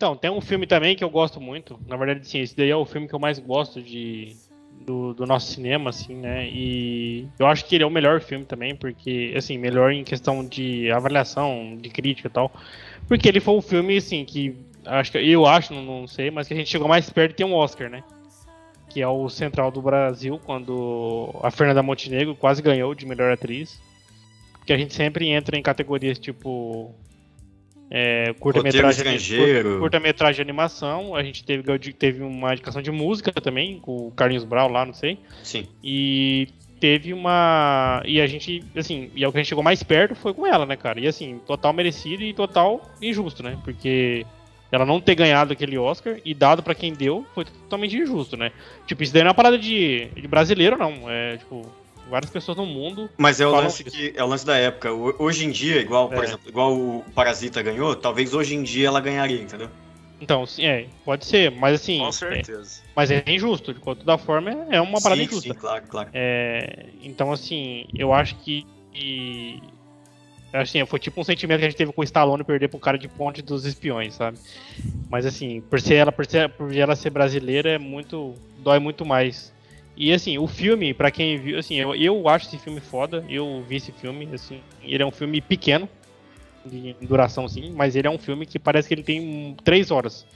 Então, 0.00 0.16
tem 0.16 0.30
um 0.30 0.40
filme 0.40 0.66
também 0.66 0.96
que 0.96 1.04
eu 1.04 1.10
gosto 1.10 1.38
muito. 1.38 1.78
Na 1.86 1.94
verdade, 1.94 2.26
sim, 2.26 2.40
esse 2.40 2.56
daí 2.56 2.70
é 2.70 2.74
o 2.74 2.86
filme 2.86 3.06
que 3.06 3.14
eu 3.14 3.18
mais 3.18 3.38
gosto 3.38 3.82
de, 3.82 4.34
do, 4.80 5.12
do, 5.12 5.26
nosso 5.26 5.52
cinema, 5.52 5.90
assim, 5.90 6.14
né? 6.14 6.48
E 6.48 7.28
eu 7.38 7.46
acho 7.46 7.66
que 7.66 7.74
ele 7.74 7.84
é 7.84 7.86
o 7.86 7.90
melhor 7.90 8.18
filme 8.22 8.46
também, 8.46 8.74
porque, 8.74 9.34
assim, 9.36 9.58
melhor 9.58 9.92
em 9.92 10.02
questão 10.02 10.42
de 10.42 10.90
avaliação, 10.90 11.76
de 11.78 11.90
crítica 11.90 12.28
e 12.28 12.30
tal. 12.30 12.50
Porque 13.06 13.28
ele 13.28 13.40
foi 13.40 13.52
um 13.52 13.60
filme, 13.60 13.98
assim, 13.98 14.24
que 14.24 14.56
acho 14.86 15.12
que 15.12 15.18
eu 15.18 15.44
acho, 15.44 15.74
não, 15.74 15.82
não 15.84 16.06
sei, 16.06 16.30
mas 16.30 16.48
que 16.48 16.54
a 16.54 16.56
gente 16.56 16.70
chegou 16.70 16.88
mais 16.88 17.10
perto 17.10 17.32
de 17.32 17.36
ter 17.36 17.44
um 17.44 17.52
Oscar, 17.52 17.90
né? 17.90 18.02
Que 18.88 19.02
é 19.02 19.06
o 19.06 19.28
Central 19.28 19.70
do 19.70 19.82
Brasil, 19.82 20.40
quando 20.46 21.28
a 21.42 21.50
Fernanda 21.50 21.82
Montenegro 21.82 22.34
quase 22.34 22.62
ganhou 22.62 22.94
de 22.94 23.04
melhor 23.04 23.30
atriz. 23.30 23.78
Que 24.64 24.72
a 24.72 24.78
gente 24.78 24.94
sempre 24.94 25.28
entra 25.28 25.58
em 25.58 25.62
categorias 25.62 26.18
tipo 26.18 26.94
é, 27.90 28.32
curta-metragem 28.38 29.16
estrangeiro. 29.16 29.80
curta-metragem 29.80 30.36
de 30.36 30.42
animação. 30.42 31.16
A 31.16 31.22
gente 31.24 31.42
teve, 31.42 31.62
teve 31.92 32.22
uma 32.22 32.52
indicação 32.52 32.80
de 32.80 32.90
música 32.90 33.32
também, 33.32 33.80
com 33.80 34.06
o 34.06 34.10
Carlinhos 34.12 34.44
Brau 34.44 34.70
lá, 34.70 34.86
não 34.86 34.94
sei. 34.94 35.18
Sim. 35.42 35.66
E 35.82 36.48
teve 36.78 37.12
uma. 37.12 38.00
E 38.06 38.20
a 38.20 38.26
gente, 38.28 38.64
assim, 38.76 39.10
e 39.14 39.24
é 39.24 39.28
o 39.28 39.32
que 39.32 39.38
a 39.38 39.40
gente 39.40 39.48
chegou 39.48 39.64
mais 39.64 39.82
perto 39.82 40.14
foi 40.14 40.32
com 40.32 40.46
ela, 40.46 40.64
né, 40.64 40.76
cara? 40.76 41.00
E 41.00 41.08
assim, 41.08 41.40
total 41.46 41.72
merecido 41.72 42.22
e 42.22 42.32
total 42.32 42.80
injusto, 43.02 43.42
né? 43.42 43.58
Porque 43.64 44.24
ela 44.70 44.86
não 44.86 45.00
ter 45.00 45.16
ganhado 45.16 45.52
aquele 45.52 45.76
Oscar 45.76 46.16
e 46.24 46.32
dado 46.32 46.62
para 46.62 46.76
quem 46.76 46.94
deu 46.94 47.26
foi 47.34 47.44
totalmente 47.44 47.96
injusto, 47.96 48.36
né? 48.36 48.52
Tipo, 48.86 49.02
isso 49.02 49.12
daí 49.12 49.22
não 49.22 49.28
é 49.28 49.30
uma 49.30 49.34
parada 49.34 49.58
de, 49.58 50.06
de 50.14 50.28
brasileiro, 50.28 50.78
não. 50.78 51.10
É, 51.10 51.38
tipo, 51.38 51.66
várias 52.10 52.30
pessoas 52.30 52.58
no 52.58 52.66
mundo. 52.66 53.08
Mas 53.16 53.40
é 53.40 53.46
o 53.46 53.50
lance 53.50 53.84
que 53.84 54.12
é 54.14 54.22
o 54.22 54.26
lance 54.26 54.44
da 54.44 54.56
época. 54.56 54.92
Hoje 54.92 55.46
em 55.46 55.50
dia, 55.50 55.80
igual, 55.80 56.08
por 56.08 56.22
é. 56.22 56.26
exemplo, 56.26 56.48
igual 56.48 56.76
o 56.76 57.04
Parasita 57.14 57.62
ganhou, 57.62 57.94
talvez 57.94 58.34
hoje 58.34 58.54
em 58.54 58.62
dia 58.62 58.88
ela 58.88 59.00
ganharia, 59.00 59.40
entendeu? 59.40 59.70
Então, 60.20 60.44
sim, 60.44 60.66
é, 60.66 60.86
pode 61.04 61.24
ser, 61.24 61.50
mas 61.50 61.80
assim. 61.80 61.98
Com 61.98 62.12
certeza. 62.12 62.82
É, 62.84 62.90
mas 62.94 63.10
é 63.10 63.24
injusto, 63.26 63.72
de 63.72 63.80
toda 63.80 64.18
forma, 64.18 64.50
é 64.70 64.80
uma 64.80 65.00
parada 65.00 65.20
sim, 65.20 65.26
injusta. 65.26 65.54
Sim, 65.54 65.58
claro, 65.58 65.84
claro. 65.88 66.10
É, 66.12 66.86
então, 67.02 67.32
assim, 67.32 67.86
eu 67.94 68.12
acho 68.12 68.34
que. 68.36 68.66
E, 68.94 69.62
assim, 70.52 70.84
foi 70.84 70.98
tipo 70.98 71.18
um 71.20 71.24
sentimento 71.24 71.60
que 71.60 71.64
a 71.64 71.68
gente 71.70 71.78
teve 71.78 71.92
com 71.92 72.02
o 72.02 72.04
Stallone 72.04 72.44
perder 72.44 72.68
pro 72.68 72.78
cara 72.78 72.98
de 72.98 73.08
ponte 73.08 73.40
dos 73.40 73.64
espiões, 73.64 74.14
sabe? 74.14 74.36
Mas 75.08 75.24
assim, 75.24 75.62
por 75.62 75.80
ser 75.80 75.94
ela, 75.94 76.12
por, 76.12 76.26
ser, 76.26 76.50
por 76.50 76.74
ela 76.76 76.94
ser 76.94 77.10
brasileira, 77.10 77.70
é 77.70 77.78
muito. 77.78 78.34
dói 78.58 78.78
muito 78.78 79.06
mais 79.06 79.52
e 79.96 80.12
assim, 80.12 80.38
o 80.38 80.46
filme, 80.46 80.94
para 80.94 81.10
quem 81.10 81.38
viu, 81.38 81.58
assim, 81.58 81.76
eu, 81.76 81.94
eu 81.94 82.28
acho 82.28 82.46
esse 82.46 82.58
filme 82.58 82.80
foda, 82.80 83.24
eu 83.28 83.64
vi 83.68 83.76
esse 83.76 83.92
filme, 83.92 84.28
assim, 84.32 84.60
ele 84.82 85.02
é 85.02 85.06
um 85.06 85.10
filme 85.10 85.40
pequeno, 85.40 85.88
de 86.64 86.94
duração 87.00 87.46
assim, 87.46 87.72
mas 87.74 87.96
ele 87.96 88.06
é 88.06 88.10
um 88.10 88.18
filme 88.18 88.44
que 88.44 88.58
parece 88.58 88.88
que 88.88 88.94
ele 88.94 89.02
tem 89.02 89.56
três 89.64 89.90
horas. 89.90 90.26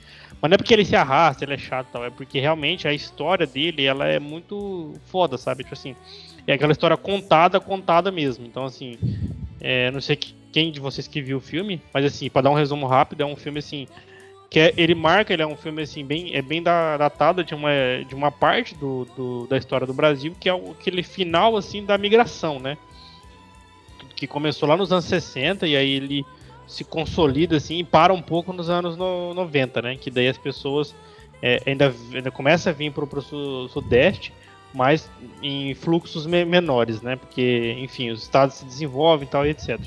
Mas 0.41 0.49
não 0.49 0.55
é 0.55 0.57
porque 0.57 0.73
ele 0.73 0.85
se 0.85 0.95
arrasta, 0.95 1.43
ele 1.43 1.53
é 1.53 1.57
chato 1.57 1.87
tal, 1.91 2.05
é 2.05 2.09
porque 2.09 2.39
realmente 2.39 2.87
a 2.87 2.93
história 2.93 3.45
dele, 3.45 3.85
ela 3.85 4.07
é 4.07 4.19
muito 4.19 4.93
foda, 5.05 5.37
sabe? 5.37 5.63
Tipo 5.63 5.75
assim, 5.75 5.95
é 6.47 6.53
aquela 6.53 6.71
história 6.71 6.97
contada, 6.97 7.59
contada 7.59 8.11
mesmo. 8.11 8.45
Então 8.45 8.65
assim, 8.65 8.97
é, 9.61 9.91
não 9.91 10.01
sei 10.01 10.17
quem 10.51 10.71
de 10.71 10.79
vocês 10.79 11.07
que 11.07 11.21
viu 11.21 11.37
o 11.37 11.41
filme, 11.41 11.81
mas 11.93 12.05
assim, 12.05 12.29
para 12.29 12.43
dar 12.43 12.49
um 12.49 12.55
resumo 12.55 12.87
rápido, 12.87 13.21
é 13.21 13.25
um 13.25 13.35
filme 13.35 13.59
assim, 13.59 13.87
que 14.49 14.59
é, 14.59 14.73
ele 14.77 14.95
marca, 14.95 15.33
ele 15.33 15.41
é 15.41 15.47
um 15.47 15.55
filme 15.55 15.81
assim 15.81 16.05
bem 16.05 16.33
é 16.33 16.41
bem 16.41 16.61
datado 16.61 17.43
de 17.43 17.53
uma, 17.53 17.69
de 18.07 18.15
uma 18.15 18.31
parte 18.31 18.75
do, 18.75 19.05
do, 19.15 19.47
da 19.47 19.57
história 19.57 19.85
do 19.85 19.93
Brasil, 19.93 20.35
que 20.39 20.49
é 20.49 20.53
aquele 20.53 21.03
final 21.03 21.57
assim 21.57 21.83
da 21.83 21.97
migração, 21.97 22.59
né? 22.59 22.77
Que 24.15 24.27
começou 24.27 24.69
lá 24.69 24.77
nos 24.77 24.91
anos 24.91 25.05
60 25.05 25.67
e 25.67 25.75
aí 25.75 25.91
ele 25.91 26.25
se 26.67 26.83
consolida 26.83 27.57
assim 27.57 27.79
e 27.79 27.83
para 27.83 28.13
um 28.13 28.21
pouco 28.21 28.51
nos 28.53 28.69
anos 28.69 28.95
no, 28.97 29.33
90, 29.33 29.81
né? 29.81 29.95
Que 29.95 30.09
daí 30.09 30.27
as 30.27 30.37
pessoas 30.37 30.95
é, 31.41 31.61
ainda, 31.65 31.93
ainda 32.13 32.31
começam 32.31 32.71
a 32.71 32.75
vir 32.75 32.91
para 32.91 33.03
o 33.03 33.67
sudeste, 33.67 34.33
mas 34.73 35.09
em 35.41 35.73
fluxos 35.73 36.25
me 36.25 36.43
menores, 36.43 37.01
né? 37.01 37.15
Porque, 37.15 37.75
enfim, 37.79 38.09
os 38.09 38.23
estados 38.23 38.55
se 38.55 38.65
desenvolvem 38.65 39.27
e 39.27 39.29
tal, 39.29 39.45
etc. 39.45 39.79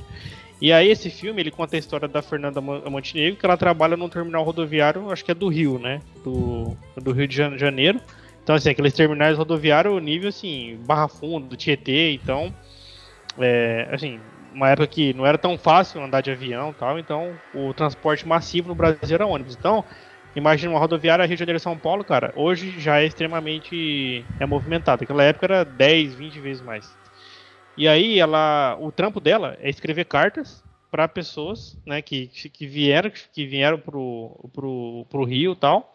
E 0.60 0.72
aí 0.72 0.90
esse 0.90 1.08
filme, 1.08 1.40
ele 1.40 1.50
conta 1.50 1.76
a 1.76 1.78
história 1.78 2.08
da 2.08 2.20
Fernanda 2.20 2.60
Montenegro, 2.60 3.38
que 3.38 3.46
ela 3.46 3.56
trabalha 3.56 3.96
num 3.96 4.08
terminal 4.08 4.42
rodoviário, 4.42 5.10
acho 5.10 5.24
que 5.24 5.30
é 5.30 5.34
do 5.34 5.48
Rio, 5.48 5.78
né? 5.78 6.00
Do, 6.24 6.76
do 6.96 7.12
Rio 7.12 7.28
de 7.28 7.36
Janeiro. 7.56 8.00
Então, 8.42 8.56
assim, 8.56 8.70
aqueles 8.70 8.92
terminais 8.92 9.36
rodoviários, 9.36 10.02
nível, 10.02 10.30
assim, 10.30 10.78
Barra 10.86 11.06
Fundo, 11.08 11.46
do 11.46 11.56
Tietê, 11.56 12.12
então... 12.12 12.52
É, 13.40 13.88
assim, 13.92 14.18
uma 14.52 14.68
época 14.70 14.86
que 14.88 15.14
não 15.14 15.24
era 15.24 15.38
tão 15.38 15.56
fácil 15.56 16.02
andar 16.02 16.20
de 16.20 16.30
avião 16.30 16.72
tal, 16.72 16.98
então 16.98 17.32
o 17.54 17.72
transporte 17.72 18.26
massivo 18.26 18.68
no 18.68 18.74
Brasil 18.74 19.14
era 19.14 19.26
ônibus. 19.26 19.56
Então, 19.56 19.84
imagina 20.34 20.72
uma 20.72 20.80
rodoviária 20.80 21.24
Rio 21.24 21.36
de 21.36 21.40
Janeiro 21.40 21.60
São 21.60 21.78
Paulo, 21.78 22.02
cara, 22.02 22.32
hoje 22.34 22.74
já 22.78 23.00
é 23.00 23.06
extremamente 23.06 24.24
é 24.40 24.46
movimentado. 24.46 25.02
Naquela 25.02 25.22
época 25.22 25.46
era 25.46 25.64
10, 25.64 26.14
20 26.14 26.40
vezes 26.40 26.62
mais. 26.62 26.96
E 27.78 27.86
aí 27.86 28.18
ela, 28.18 28.76
o 28.80 28.90
trampo 28.90 29.20
dela 29.20 29.56
é 29.60 29.70
escrever 29.70 30.04
cartas 30.04 30.64
para 30.90 31.06
pessoas, 31.06 31.78
né, 31.86 32.02
que, 32.02 32.26
que 32.26 32.66
vieram, 32.66 33.10
que 33.32 33.46
vieram 33.46 33.78
pro, 33.78 34.50
pro, 34.52 35.06
pro 35.08 35.24
Rio 35.24 35.52
e 35.52 35.56
tal. 35.56 35.94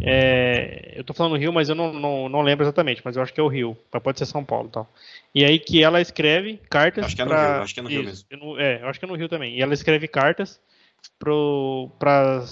É, 0.00 0.92
eu 0.96 1.04
tô 1.04 1.14
falando 1.14 1.36
Rio, 1.36 1.52
mas 1.52 1.68
eu 1.68 1.74
não, 1.74 1.92
não, 1.92 2.28
não, 2.28 2.42
lembro 2.42 2.64
exatamente, 2.64 3.00
mas 3.04 3.16
eu 3.16 3.22
acho 3.22 3.32
que 3.32 3.40
é 3.40 3.42
o 3.42 3.48
Rio, 3.48 3.76
pode 4.02 4.18
ser 4.18 4.26
São 4.26 4.44
Paulo 4.44 4.68
e 4.68 4.72
tal. 4.72 4.92
E 5.34 5.44
aí 5.44 5.58
que 5.58 5.82
ela 5.82 6.00
escreve 6.00 6.60
cartas. 6.68 7.06
Acho 7.06 7.16
que 7.16 7.22
é 7.22 7.24
no 7.24 7.30
pra, 7.30 7.52
Rio, 7.54 7.62
acho 7.62 7.74
que 7.74 7.80
é 7.80 7.82
no 7.82 7.88
Rio 7.88 8.04
mesmo. 8.04 8.26
Eu, 8.30 8.60
é, 8.60 8.82
acho 8.82 8.98
que 8.98 9.04
é 9.04 9.08
no 9.08 9.14
Rio 9.14 9.28
também. 9.28 9.56
E 9.56 9.62
ela 9.62 9.74
escreve 9.74 10.08
cartas 10.08 10.60
para 11.18 12.44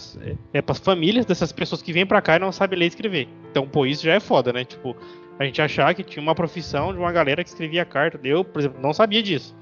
é, 0.52 0.62
as 0.66 0.78
famílias 0.78 1.26
dessas 1.26 1.52
pessoas 1.52 1.82
que 1.82 1.92
vêm 1.92 2.06
para 2.06 2.22
cá 2.22 2.36
e 2.36 2.40
não 2.40 2.52
sabem 2.52 2.78
ler 2.78 2.84
e 2.86 2.88
escrever. 2.88 3.28
Então, 3.50 3.68
pô, 3.68 3.86
isso 3.86 4.04
já 4.04 4.14
é 4.14 4.20
foda, 4.20 4.52
né? 4.52 4.64
Tipo, 4.64 4.96
a 5.38 5.44
gente 5.44 5.60
achar 5.60 5.94
que 5.94 6.02
tinha 6.02 6.22
uma 6.22 6.34
profissão 6.34 6.92
de 6.92 6.98
uma 6.98 7.12
galera 7.12 7.42
que 7.42 7.50
escrevia 7.50 7.84
carta. 7.84 8.18
Eu, 8.24 8.44
por 8.44 8.60
exemplo, 8.60 8.80
não 8.80 8.92
sabia 8.92 9.22
disso. 9.22 9.54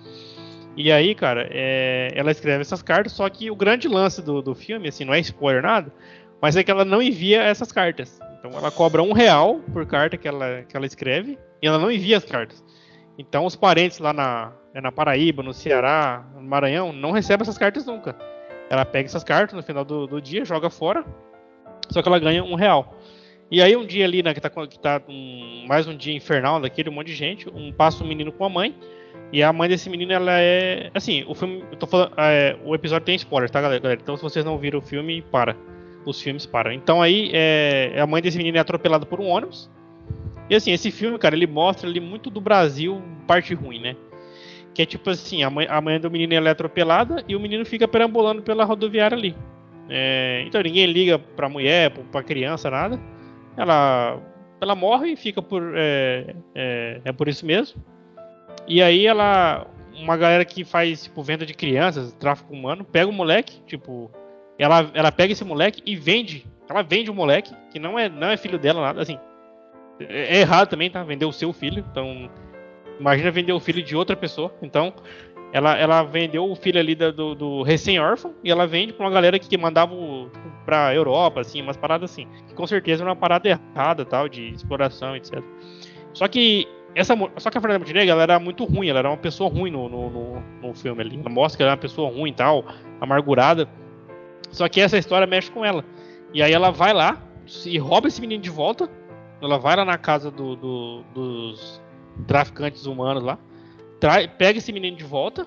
E 0.76 0.90
aí, 0.90 1.14
cara, 1.14 1.48
é, 1.50 2.08
ela 2.14 2.30
escreve 2.30 2.62
essas 2.62 2.82
cartas, 2.82 3.12
só 3.12 3.28
que 3.28 3.50
o 3.50 3.56
grande 3.56 3.86
lance 3.86 4.20
do, 4.20 4.42
do 4.42 4.54
filme, 4.54 4.88
assim, 4.88 5.04
não 5.04 5.14
é 5.14 5.20
spoiler 5.20 5.62
nada, 5.62 5.92
mas 6.40 6.56
é 6.56 6.64
que 6.64 6.70
ela 6.70 6.84
não 6.84 7.00
envia 7.00 7.42
essas 7.42 7.70
cartas. 7.70 8.20
Então 8.38 8.50
ela 8.58 8.70
cobra 8.70 9.02
um 9.02 9.12
real 9.12 9.60
por 9.72 9.86
carta 9.86 10.16
que 10.16 10.28
ela, 10.28 10.62
que 10.68 10.76
ela 10.76 10.84
escreve 10.84 11.38
e 11.62 11.66
ela 11.66 11.78
não 11.78 11.90
envia 11.90 12.18
as 12.18 12.24
cartas. 12.24 12.62
Então 13.16 13.46
os 13.46 13.54
parentes 13.54 13.98
lá 14.00 14.12
na, 14.12 14.52
é 14.74 14.80
na 14.80 14.90
Paraíba, 14.90 15.42
no 15.42 15.54
Ceará, 15.54 16.26
no 16.34 16.42
Maranhão, 16.42 16.92
não 16.92 17.12
recebem 17.12 17.42
essas 17.42 17.56
cartas 17.56 17.86
nunca. 17.86 18.16
Ela 18.68 18.84
pega 18.84 19.06
essas 19.06 19.22
cartas 19.22 19.54
no 19.54 19.62
final 19.62 19.84
do, 19.84 20.06
do 20.06 20.20
dia, 20.20 20.44
joga 20.44 20.68
fora, 20.68 21.04
só 21.88 22.02
que 22.02 22.08
ela 22.08 22.18
ganha 22.18 22.42
um 22.42 22.54
real. 22.56 22.98
E 23.50 23.62
aí 23.62 23.76
um 23.76 23.86
dia 23.86 24.04
ali, 24.04 24.22
né, 24.22 24.34
que 24.34 24.40
tá, 24.40 24.50
que 24.50 24.78
tá 24.78 25.02
um, 25.08 25.66
mais 25.68 25.86
um 25.86 25.96
dia 25.96 26.14
infernal 26.14 26.60
daquele, 26.60 26.88
um 26.88 26.92
monte 26.92 27.08
de 27.08 27.14
gente, 27.14 27.48
um 27.48 27.72
passa 27.72 28.02
um 28.02 28.06
menino 28.06 28.32
com 28.32 28.44
a 28.44 28.48
mãe, 28.48 28.74
e 29.34 29.42
a 29.42 29.52
mãe 29.52 29.68
desse 29.68 29.90
menino, 29.90 30.12
ela 30.12 30.40
é. 30.40 30.90
Assim, 30.94 31.24
o 31.26 31.34
filme. 31.34 31.64
Eu 31.70 31.76
tô 31.76 31.88
falando. 31.88 32.12
É, 32.16 32.56
o 32.64 32.72
episódio 32.72 33.04
tem 33.04 33.16
spoiler, 33.16 33.50
tá, 33.50 33.60
galera? 33.60 33.98
Então, 34.00 34.16
se 34.16 34.22
vocês 34.22 34.44
não 34.44 34.56
viram 34.56 34.78
o 34.78 34.82
filme, 34.82 35.22
para. 35.22 35.56
Os 36.06 36.20
filmes 36.20 36.44
param. 36.44 36.70
Então 36.70 37.00
aí 37.00 37.30
é, 37.32 37.98
a 37.98 38.06
mãe 38.06 38.20
desse 38.20 38.36
menino 38.36 38.58
é 38.58 38.60
atropelada 38.60 39.06
por 39.06 39.20
um 39.20 39.26
ônibus. 39.26 39.70
E 40.50 40.54
assim, 40.54 40.70
esse 40.70 40.90
filme, 40.90 41.18
cara, 41.18 41.34
ele 41.34 41.46
mostra 41.46 41.88
ali 41.88 41.98
muito 41.98 42.28
do 42.28 42.42
Brasil, 42.42 43.02
parte 43.26 43.54
ruim, 43.54 43.80
né? 43.80 43.96
Que 44.74 44.82
é 44.82 44.86
tipo 44.86 45.08
assim, 45.08 45.42
a 45.42 45.48
mãe, 45.48 45.66
a 45.68 45.80
mãe 45.80 45.98
do 45.98 46.10
menino 46.10 46.34
é 46.34 46.50
atropelada 46.50 47.24
e 47.26 47.34
o 47.34 47.40
menino 47.40 47.64
fica 47.64 47.88
perambulando 47.88 48.42
pela 48.42 48.64
rodoviária 48.64 49.16
ali. 49.16 49.34
É, 49.88 50.44
então 50.46 50.60
ninguém 50.62 50.84
liga 50.84 51.18
pra 51.18 51.48
mulher, 51.48 51.90
pra 52.12 52.22
criança, 52.22 52.70
nada. 52.70 53.00
Ela, 53.56 54.20
ela 54.60 54.74
morre 54.74 55.12
e 55.12 55.16
fica 55.16 55.40
por. 55.40 55.72
É, 55.76 56.34
é, 56.54 57.00
é 57.04 57.12
por 57.12 57.28
isso 57.28 57.44
mesmo. 57.46 57.82
E 58.66 58.82
aí 58.82 59.06
ela. 59.06 59.66
Uma 59.96 60.16
galera 60.16 60.44
que 60.44 60.64
faz, 60.64 61.04
tipo, 61.04 61.22
venda 61.22 61.46
de 61.46 61.54
crianças, 61.54 62.12
tráfico 62.14 62.52
humano, 62.52 62.84
pega 62.84 63.08
o 63.08 63.12
moleque, 63.12 63.62
tipo. 63.66 64.10
Ela, 64.58 64.90
ela 64.94 65.12
pega 65.12 65.32
esse 65.32 65.44
moleque 65.44 65.82
e 65.86 65.94
vende. 65.94 66.46
Ela 66.68 66.82
vende 66.82 67.10
o 67.10 67.14
moleque, 67.14 67.54
que 67.70 67.78
não 67.78 67.98
é, 67.98 68.08
não 68.08 68.28
é 68.28 68.36
filho 68.36 68.58
dela, 68.58 68.80
nada 68.80 69.02
assim. 69.02 69.18
É, 70.00 70.36
é 70.36 70.40
errado 70.40 70.68
também, 70.68 70.90
tá? 70.90 71.02
Vender 71.04 71.26
o 71.26 71.32
seu 71.32 71.52
filho. 71.52 71.84
Então. 71.90 72.30
Imagina 72.98 73.30
vender 73.30 73.52
o 73.52 73.60
filho 73.60 73.82
de 73.82 73.94
outra 73.94 74.16
pessoa. 74.16 74.52
Então. 74.60 74.92
Ela, 75.54 75.78
ela 75.78 76.02
vendeu 76.02 76.50
o 76.50 76.56
filho 76.56 76.80
ali 76.80 76.96
do, 76.96 77.32
do 77.36 77.62
recém-órfão 77.62 78.34
e 78.42 78.50
ela 78.50 78.66
vende 78.66 78.92
pra 78.92 79.06
uma 79.06 79.12
galera 79.12 79.38
que 79.38 79.56
mandava 79.56 79.94
pra 80.64 80.92
Europa, 80.92 81.42
assim, 81.42 81.62
umas 81.62 81.76
paradas 81.76 82.10
assim. 82.10 82.26
Que 82.48 82.54
com 82.54 82.66
certeza 82.66 83.04
é 83.04 83.06
uma 83.06 83.14
parada 83.14 83.48
errada, 83.48 84.04
tal, 84.04 84.28
de 84.28 84.48
exploração, 84.48 85.14
etc. 85.14 85.40
Só 86.12 86.26
que 86.26 86.66
essa, 86.92 87.14
só 87.36 87.50
que 87.50 87.58
a 87.58 87.60
Fernanda 87.60 87.78
Montenegro 87.78 88.10
ela 88.10 88.24
era 88.24 88.40
muito 88.40 88.64
ruim, 88.64 88.88
ela 88.88 88.98
era 88.98 89.08
uma 89.08 89.16
pessoa 89.16 89.48
ruim 89.48 89.70
no, 89.70 89.88
no, 89.88 90.10
no, 90.10 90.42
no 90.60 90.74
filme 90.74 91.00
ali. 91.00 91.20
Ela 91.20 91.30
mostra 91.30 91.56
que 91.56 91.62
ela 91.62 91.70
era 91.70 91.76
uma 91.76 91.82
pessoa 91.82 92.10
ruim 92.10 92.30
e 92.30 92.34
tal, 92.34 92.64
amargurada. 93.00 93.68
Só 94.50 94.68
que 94.68 94.80
essa 94.80 94.98
história 94.98 95.24
mexe 95.24 95.52
com 95.52 95.64
ela. 95.64 95.84
E 96.32 96.42
aí 96.42 96.52
ela 96.52 96.72
vai 96.72 96.92
lá 96.92 97.22
e 97.64 97.78
rouba 97.78 98.08
esse 98.08 98.20
menino 98.20 98.42
de 98.42 98.50
volta. 98.50 98.90
Ela 99.40 99.56
vai 99.56 99.76
lá 99.76 99.84
na 99.84 99.98
casa 99.98 100.32
do, 100.32 100.56
do, 100.56 101.04
dos 101.14 101.80
traficantes 102.26 102.86
humanos 102.86 103.22
lá. 103.22 103.38
Pega 104.38 104.58
esse 104.58 104.72
menino 104.72 104.96
de 104.96 105.04
volta 105.04 105.46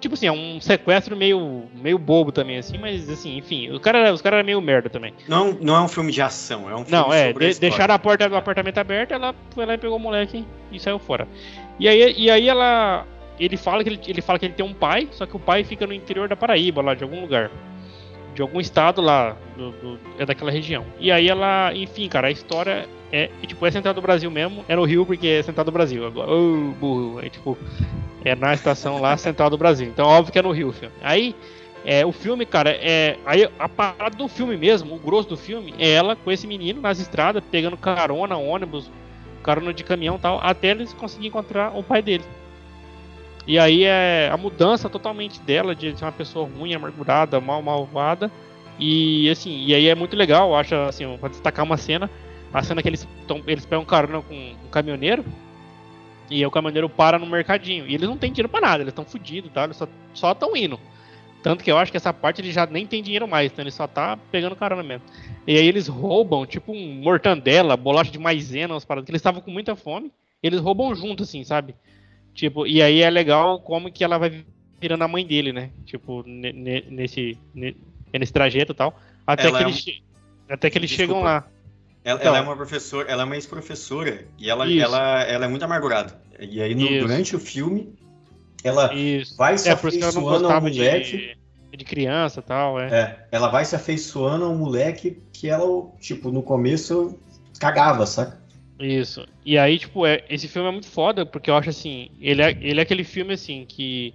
tipo 0.00 0.14
assim, 0.14 0.26
é 0.26 0.32
um 0.32 0.60
sequestro 0.60 1.16
meio, 1.16 1.64
meio 1.74 1.98
bobo 1.98 2.30
também, 2.30 2.58
assim, 2.58 2.78
mas 2.78 3.08
assim, 3.08 3.36
enfim, 3.36 3.70
o 3.70 3.80
cara, 3.80 4.12
os 4.12 4.20
caras 4.20 4.38
eram 4.38 4.46
meio 4.46 4.60
merda 4.60 4.88
também. 4.88 5.12
Não, 5.28 5.52
não 5.52 5.76
é 5.76 5.80
um 5.80 5.88
filme 5.88 6.12
de 6.12 6.22
ação, 6.22 6.68
é 6.70 6.74
um 6.74 6.84
filme 6.84 6.90
Não, 6.90 7.12
é, 7.12 7.32
de, 7.32 7.46
a 7.46 7.58
deixaram 7.58 7.94
a 7.94 7.98
porta 7.98 8.28
do 8.28 8.36
apartamento 8.36 8.78
aberta, 8.78 9.14
ela 9.14 9.34
foi 9.50 9.66
lá 9.66 9.74
e 9.74 9.78
pegou 9.78 9.96
o 9.96 10.00
moleque 10.00 10.44
e 10.70 10.78
saiu 10.78 10.98
fora. 10.98 11.26
E 11.78 11.88
aí, 11.88 12.14
e 12.16 12.30
aí 12.30 12.48
ela. 12.48 13.06
Ele 13.38 13.58
fala, 13.58 13.84
que 13.84 13.90
ele, 13.90 14.00
ele 14.06 14.22
fala 14.22 14.38
que 14.38 14.46
ele 14.46 14.54
tem 14.54 14.64
um 14.64 14.72
pai, 14.72 15.08
só 15.12 15.26
que 15.26 15.36
o 15.36 15.38
pai 15.38 15.62
fica 15.62 15.86
no 15.86 15.92
interior 15.92 16.26
da 16.26 16.34
Paraíba, 16.34 16.80
lá 16.80 16.94
de 16.94 17.02
algum 17.02 17.20
lugar. 17.20 17.50
De 18.34 18.40
algum 18.40 18.58
estado 18.60 19.02
lá, 19.02 19.36
do, 19.56 19.72
do, 19.72 20.00
é 20.18 20.24
daquela 20.24 20.50
região. 20.50 20.86
E 20.98 21.12
aí 21.12 21.28
ela, 21.28 21.70
enfim, 21.74 22.08
cara, 22.08 22.28
a 22.28 22.30
história 22.30 22.88
é, 23.12 23.30
tipo, 23.46 23.64
é 23.64 23.70
Central 23.70 23.94
do 23.94 24.02
Brasil 24.02 24.30
mesmo, 24.30 24.64
é 24.68 24.74
no 24.74 24.84
Rio 24.84 25.06
porque 25.06 25.26
é 25.28 25.42
Central 25.42 25.64
do 25.64 25.72
Brasil. 25.72 26.06
Agora, 26.06 26.30
oh, 26.30 26.72
burro, 26.72 27.20
é 27.24 27.28
tipo, 27.28 27.56
é 28.24 28.34
na 28.34 28.54
estação 28.54 29.00
lá 29.00 29.16
central 29.18 29.50
do 29.50 29.58
Brasil. 29.58 29.88
Então, 29.88 30.06
óbvio 30.06 30.32
que 30.32 30.38
é 30.38 30.42
no 30.42 30.50
Rio 30.50 30.68
o 30.68 30.72
filme. 30.72 30.94
Aí, 31.02 31.34
é, 31.84 32.04
o 32.04 32.12
filme, 32.12 32.44
cara, 32.44 32.70
é. 32.70 33.16
Aí 33.24 33.48
a 33.58 33.68
parada 33.68 34.16
do 34.16 34.26
filme 34.26 34.56
mesmo, 34.56 34.96
o 34.96 34.98
grosso 34.98 35.28
do 35.28 35.36
filme, 35.36 35.74
é 35.78 35.90
ela 35.92 36.16
com 36.16 36.30
esse 36.32 36.46
menino 36.46 36.80
nas 36.80 36.98
estradas, 36.98 37.42
pegando 37.50 37.76
carona, 37.76 38.36
ônibus, 38.36 38.90
carona 39.42 39.72
de 39.72 39.84
caminhão 39.84 40.18
tal, 40.18 40.40
até 40.42 40.70
eles 40.70 40.92
conseguirem 40.92 41.28
encontrar 41.28 41.76
o 41.76 41.82
pai 41.82 42.02
dele. 42.02 42.24
E 43.46 43.60
aí 43.60 43.84
é 43.84 44.28
a 44.32 44.36
mudança 44.36 44.88
totalmente 44.88 45.40
dela 45.40 45.72
de 45.72 45.96
ser 45.96 46.04
uma 46.04 46.10
pessoa 46.10 46.48
ruim, 46.48 46.74
amargurada, 46.74 47.40
mal 47.40 47.62
malvada. 47.62 48.30
E 48.78 49.30
assim, 49.30 49.64
e 49.64 49.72
aí 49.72 49.86
é 49.86 49.94
muito 49.94 50.16
legal, 50.16 50.54
acho 50.56 50.74
assim, 50.74 51.16
pra 51.18 51.28
destacar 51.28 51.64
uma 51.64 51.76
cena, 51.76 52.10
a 52.52 52.62
cena 52.62 52.82
que 52.82 52.88
eles, 52.88 53.06
tão, 53.26 53.42
eles 53.46 53.66
pegam 53.66 53.84
carona 53.84 54.22
com 54.22 54.34
um 54.34 54.68
caminhoneiro 54.70 55.24
e 56.30 56.44
o 56.44 56.50
caminhoneiro 56.50 56.88
para 56.88 57.18
no 57.18 57.26
mercadinho. 57.26 57.86
E 57.86 57.94
eles 57.94 58.08
não 58.08 58.16
têm 58.16 58.32
dinheiro 58.32 58.48
para 58.48 58.66
nada, 58.66 58.82
eles 58.82 58.92
estão 58.92 59.04
fodidos, 59.04 59.50
tá? 59.52 59.64
Eles 59.64 59.80
só 60.14 60.32
estão 60.32 60.56
indo. 60.56 60.78
Tanto 61.42 61.62
que 61.62 61.70
eu 61.70 61.78
acho 61.78 61.92
que 61.92 61.96
essa 61.96 62.12
parte 62.12 62.40
ele 62.40 62.50
já 62.50 62.66
nem 62.66 62.86
tem 62.86 63.02
dinheiro 63.02 63.28
mais, 63.28 63.52
então 63.52 63.62
ele 63.62 63.70
só 63.70 63.86
tá 63.86 64.18
pegando 64.32 64.56
carona 64.56 64.82
mesmo. 64.82 65.04
E 65.46 65.56
aí 65.56 65.66
eles 65.66 65.86
roubam, 65.86 66.44
tipo 66.44 66.72
um 66.72 66.94
mortandela, 66.94 67.76
bolacha 67.76 68.10
de 68.10 68.18
maisena, 68.18 68.74
umas 68.74 68.84
paradas, 68.84 69.06
que 69.06 69.12
eles 69.12 69.20
estavam 69.20 69.40
com 69.40 69.50
muita 69.50 69.76
fome. 69.76 70.10
eles 70.42 70.60
roubam 70.60 70.92
junto, 70.94 71.22
assim, 71.22 71.44
sabe? 71.44 71.74
Tipo, 72.34 72.66
e 72.66 72.82
aí 72.82 73.00
é 73.00 73.08
legal 73.08 73.60
como 73.60 73.90
que 73.92 74.02
ela 74.02 74.18
vai 74.18 74.44
virando 74.80 75.04
a 75.04 75.08
mãe 75.08 75.24
dele, 75.24 75.52
né? 75.52 75.70
Tipo, 75.84 76.24
nesse, 76.26 77.38
nesse 78.12 78.32
trajeto 78.32 78.72
e 78.72 78.74
tal. 78.74 78.98
Até 79.26 79.46
ela 79.46 79.58
que, 79.58 79.64
é 79.64 79.68
eles, 79.68 80.02
até 80.48 80.70
que 80.70 80.78
eles 80.78 80.90
chegam 80.90 81.22
lá. 81.22 81.46
Ela, 82.06 82.20
então, 82.20 82.28
ela, 82.28 82.38
é 82.38 82.40
uma 82.40 82.54
professora, 82.54 83.10
ela 83.10 83.22
é 83.22 83.24
uma 83.24 83.34
ex-professora 83.34 84.24
e 84.38 84.48
ela, 84.48 84.72
ela, 84.72 85.22
ela 85.24 85.44
é 85.44 85.48
muito 85.48 85.64
amargurada. 85.64 86.16
E 86.38 86.62
aí, 86.62 86.72
no, 86.72 86.86
durante 87.00 87.34
o 87.34 87.40
filme, 87.40 87.98
ela 88.62 88.94
isso. 88.94 89.36
vai 89.36 89.58
se 89.58 89.68
é, 89.68 89.72
afeiçoando 89.72 90.46
ao 90.46 90.60
moleque. 90.60 91.34
De, 91.72 91.76
de 91.76 91.84
criança 91.84 92.38
e 92.38 92.42
tal, 92.44 92.78
é. 92.78 92.86
É, 92.86 93.26
ela 93.32 93.48
vai 93.48 93.64
se 93.64 93.74
afeiçoando 93.74 94.44
ao 94.44 94.54
moleque 94.54 95.20
que 95.32 95.48
ela, 95.48 95.66
tipo, 95.98 96.30
no 96.30 96.44
começo 96.44 97.18
cagava, 97.58 98.06
saca? 98.06 98.40
Isso. 98.78 99.26
E 99.44 99.58
aí, 99.58 99.76
tipo, 99.76 100.06
é, 100.06 100.22
esse 100.30 100.46
filme 100.46 100.68
é 100.68 100.72
muito 100.72 100.86
foda, 100.86 101.26
porque 101.26 101.50
eu 101.50 101.56
acho 101.56 101.70
assim, 101.70 102.10
ele 102.20 102.40
é, 102.40 102.56
ele 102.60 102.78
é 102.78 102.84
aquele 102.84 103.02
filme 103.02 103.34
assim 103.34 103.64
que. 103.66 104.14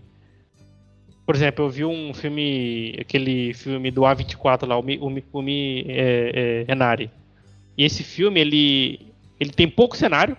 Por 1.26 1.36
exemplo, 1.36 1.66
eu 1.66 1.70
vi 1.70 1.84
um 1.84 2.14
filme, 2.14 2.96
aquele 3.02 3.54
filme 3.54 3.92
do 3.92 4.04
A24 4.04 4.66
lá, 4.66 4.78
o 4.78 4.82
Mi, 4.82 4.98
o 4.98 5.10
Mi, 5.10 5.26
o 5.34 5.42
Mi 5.42 5.86
é, 5.90 6.66
é, 6.68 6.72
Enari. 6.72 7.12
E 7.78 7.84
esse 7.84 8.04
filme, 8.04 8.40
ele, 8.40 9.14
ele 9.40 9.52
tem 9.52 9.70
pouco 9.70 9.96
cenário, 9.96 10.38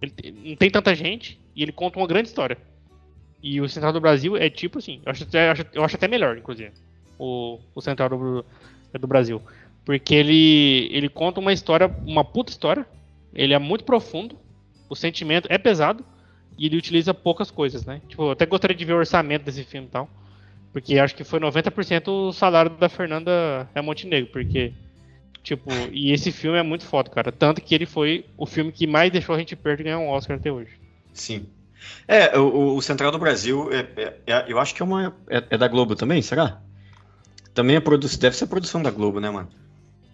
ele 0.00 0.12
não 0.44 0.56
tem 0.56 0.70
tanta 0.70 0.94
gente, 0.94 1.40
e 1.54 1.62
ele 1.62 1.72
conta 1.72 1.98
uma 1.98 2.06
grande 2.06 2.28
história. 2.28 2.58
E 3.42 3.60
o 3.60 3.68
Central 3.68 3.92
do 3.92 4.00
Brasil 4.00 4.36
é 4.36 4.48
tipo 4.48 4.78
assim, 4.78 5.00
eu 5.04 5.10
acho 5.10 5.24
até, 5.24 5.52
eu 5.72 5.84
acho 5.84 5.96
até 5.96 6.06
melhor, 6.06 6.38
inclusive, 6.38 6.72
o, 7.18 7.58
o 7.74 7.80
Central 7.80 8.08
do, 8.08 8.44
do 8.98 9.06
Brasil. 9.06 9.42
Porque 9.84 10.14
ele, 10.14 10.88
ele 10.92 11.08
conta 11.08 11.40
uma 11.40 11.52
história, 11.52 11.88
uma 12.06 12.24
puta 12.24 12.52
história, 12.52 12.86
ele 13.34 13.52
é 13.52 13.58
muito 13.58 13.84
profundo, 13.84 14.36
o 14.88 14.94
sentimento 14.94 15.48
é 15.50 15.58
pesado, 15.58 16.04
e 16.56 16.66
ele 16.66 16.76
utiliza 16.76 17.12
poucas 17.12 17.50
coisas, 17.50 17.84
né? 17.84 18.00
Tipo, 18.08 18.24
eu 18.24 18.30
até 18.30 18.46
gostaria 18.46 18.76
de 18.76 18.84
ver 18.84 18.92
o 18.92 18.98
orçamento 18.98 19.44
desse 19.44 19.64
filme 19.64 19.88
e 19.88 19.90
tal. 19.90 20.08
Porque 20.72 20.98
acho 20.98 21.14
que 21.14 21.24
foi 21.24 21.40
90% 21.40 22.08
o 22.08 22.32
salário 22.32 22.70
da 22.70 22.88
Fernanda 22.88 23.68
é 23.74 23.82
Montenegro, 23.82 24.30
porque 24.30 24.72
Tipo, 25.42 25.70
e 25.90 26.12
esse 26.12 26.30
filme 26.30 26.58
é 26.58 26.62
muito 26.62 26.84
foda, 26.84 27.10
cara. 27.10 27.32
Tanto 27.32 27.60
que 27.60 27.74
ele 27.74 27.86
foi 27.86 28.26
o 28.36 28.46
filme 28.46 28.70
que 28.70 28.86
mais 28.86 29.10
deixou 29.10 29.34
a 29.34 29.38
gente 29.38 29.56
perto 29.56 29.78
de 29.78 29.84
ganhar 29.84 29.98
um 29.98 30.08
Oscar 30.08 30.36
até 30.36 30.52
hoje. 30.52 30.70
Sim. 31.12 31.46
É, 32.06 32.38
o, 32.38 32.76
o 32.76 32.82
Central 32.82 33.10
do 33.10 33.18
Brasil, 33.18 33.68
é, 33.72 33.88
é, 33.96 34.16
é, 34.26 34.44
eu 34.46 34.60
acho 34.60 34.74
que 34.74 34.82
é 34.82 34.84
uma. 34.84 35.14
É, 35.28 35.42
é, 35.50 35.58
da 35.58 35.66
Globo 35.66 35.96
também, 35.96 36.22
será? 36.22 36.60
Também 37.52 37.76
é 37.76 37.80
produ 37.80 38.08
deve 38.18 38.36
ser 38.36 38.46
produção 38.46 38.80
da 38.80 38.90
Globo, 38.90 39.18
né, 39.18 39.30
mano? 39.30 39.48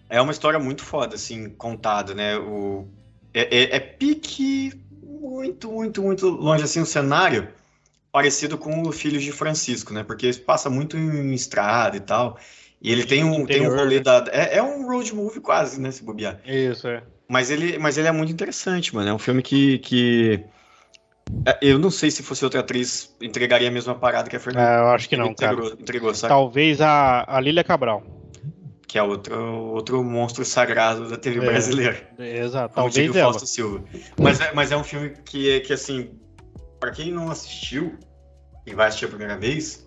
É 0.09 0.19
uma 0.19 0.31
história 0.31 0.59
muito 0.59 0.83
foda, 0.83 1.15
assim, 1.15 1.49
contada, 1.51 2.15
né? 2.15 2.37
O, 2.37 2.87
é, 3.33 3.41
é, 3.55 3.75
é 3.75 3.79
pique 3.79 4.73
muito, 5.03 5.71
muito, 5.71 6.01
muito 6.01 6.27
longe, 6.27 6.63
assim, 6.63 6.81
o 6.81 6.85
cenário 6.85 7.49
parecido 8.11 8.57
com 8.57 8.81
o 8.81 8.91
Filhos 8.91 9.23
de 9.23 9.31
Francisco, 9.31 9.93
né? 9.93 10.03
Porque 10.03 10.33
passa 10.33 10.69
muito 10.69 10.97
em 10.97 11.33
estrada 11.33 11.95
e 11.95 11.99
tal. 11.99 12.39
E 12.81 12.91
ele 12.91 13.05
tem 13.05 13.23
um, 13.23 13.45
tem 13.45 13.67
um 13.67 13.75
rolê 13.75 13.95
né? 13.97 14.01
da. 14.01 14.25
É, 14.31 14.57
é 14.57 14.63
um 14.63 14.87
road 14.87 15.13
movie 15.13 15.41
quase, 15.41 15.81
né? 15.81 15.91
Se 15.91 16.03
bobear. 16.03 16.39
Isso, 16.45 16.87
é. 16.87 17.03
Mas 17.27 17.51
ele, 17.51 17.77
mas 17.77 17.97
ele 17.97 18.07
é 18.07 18.11
muito 18.11 18.31
interessante, 18.31 18.95
mano. 18.95 19.09
É 19.09 19.13
um 19.13 19.19
filme 19.19 19.41
que. 19.41 19.79
que... 19.79 20.43
É, 21.45 21.59
eu 21.61 21.77
não 21.77 21.91
sei 21.91 22.09
se 22.09 22.23
fosse 22.23 22.43
outra 22.43 22.61
atriz 22.61 23.15
entregaria 23.21 23.67
a 23.67 23.71
mesma 23.71 23.93
parada 23.93 24.29
que 24.29 24.35
a 24.35 24.39
Fernanda. 24.39 24.67
É, 24.67 24.79
eu 24.79 24.87
acho 24.87 25.07
que 25.09 25.17
não, 25.17 25.27
entregou, 25.27 25.69
cara. 25.69 25.81
Entregou, 25.81 26.15
sabe? 26.15 26.33
Talvez 26.33 26.81
a, 26.81 27.25
a 27.27 27.39
Lília 27.39 27.63
Cabral. 27.63 28.03
Que 28.87 28.97
é 28.97 29.03
outro, 29.03 29.39
outro 29.67 30.03
monstro 30.03 30.43
sagrado 30.43 31.07
da 31.07 31.17
TV 31.17 31.37
é, 31.37 31.51
brasileira. 31.51 32.09
Exato, 32.17 32.73
talvez 32.73 33.15
ela. 33.15 33.31
Fausto 33.31 33.47
Silva. 33.47 33.83
Mas 34.19 34.39
é, 34.41 34.51
mas 34.53 34.71
é 34.71 34.77
um 34.77 34.83
filme 34.83 35.13
que, 35.23 35.59
que 35.59 35.73
assim, 35.73 36.09
para 36.79 36.89
quem 36.89 37.11
não 37.11 37.29
assistiu 37.29 37.95
e 38.65 38.73
vai 38.73 38.87
assistir 38.87 39.05
a 39.05 39.09
primeira 39.09 39.37
vez, 39.37 39.85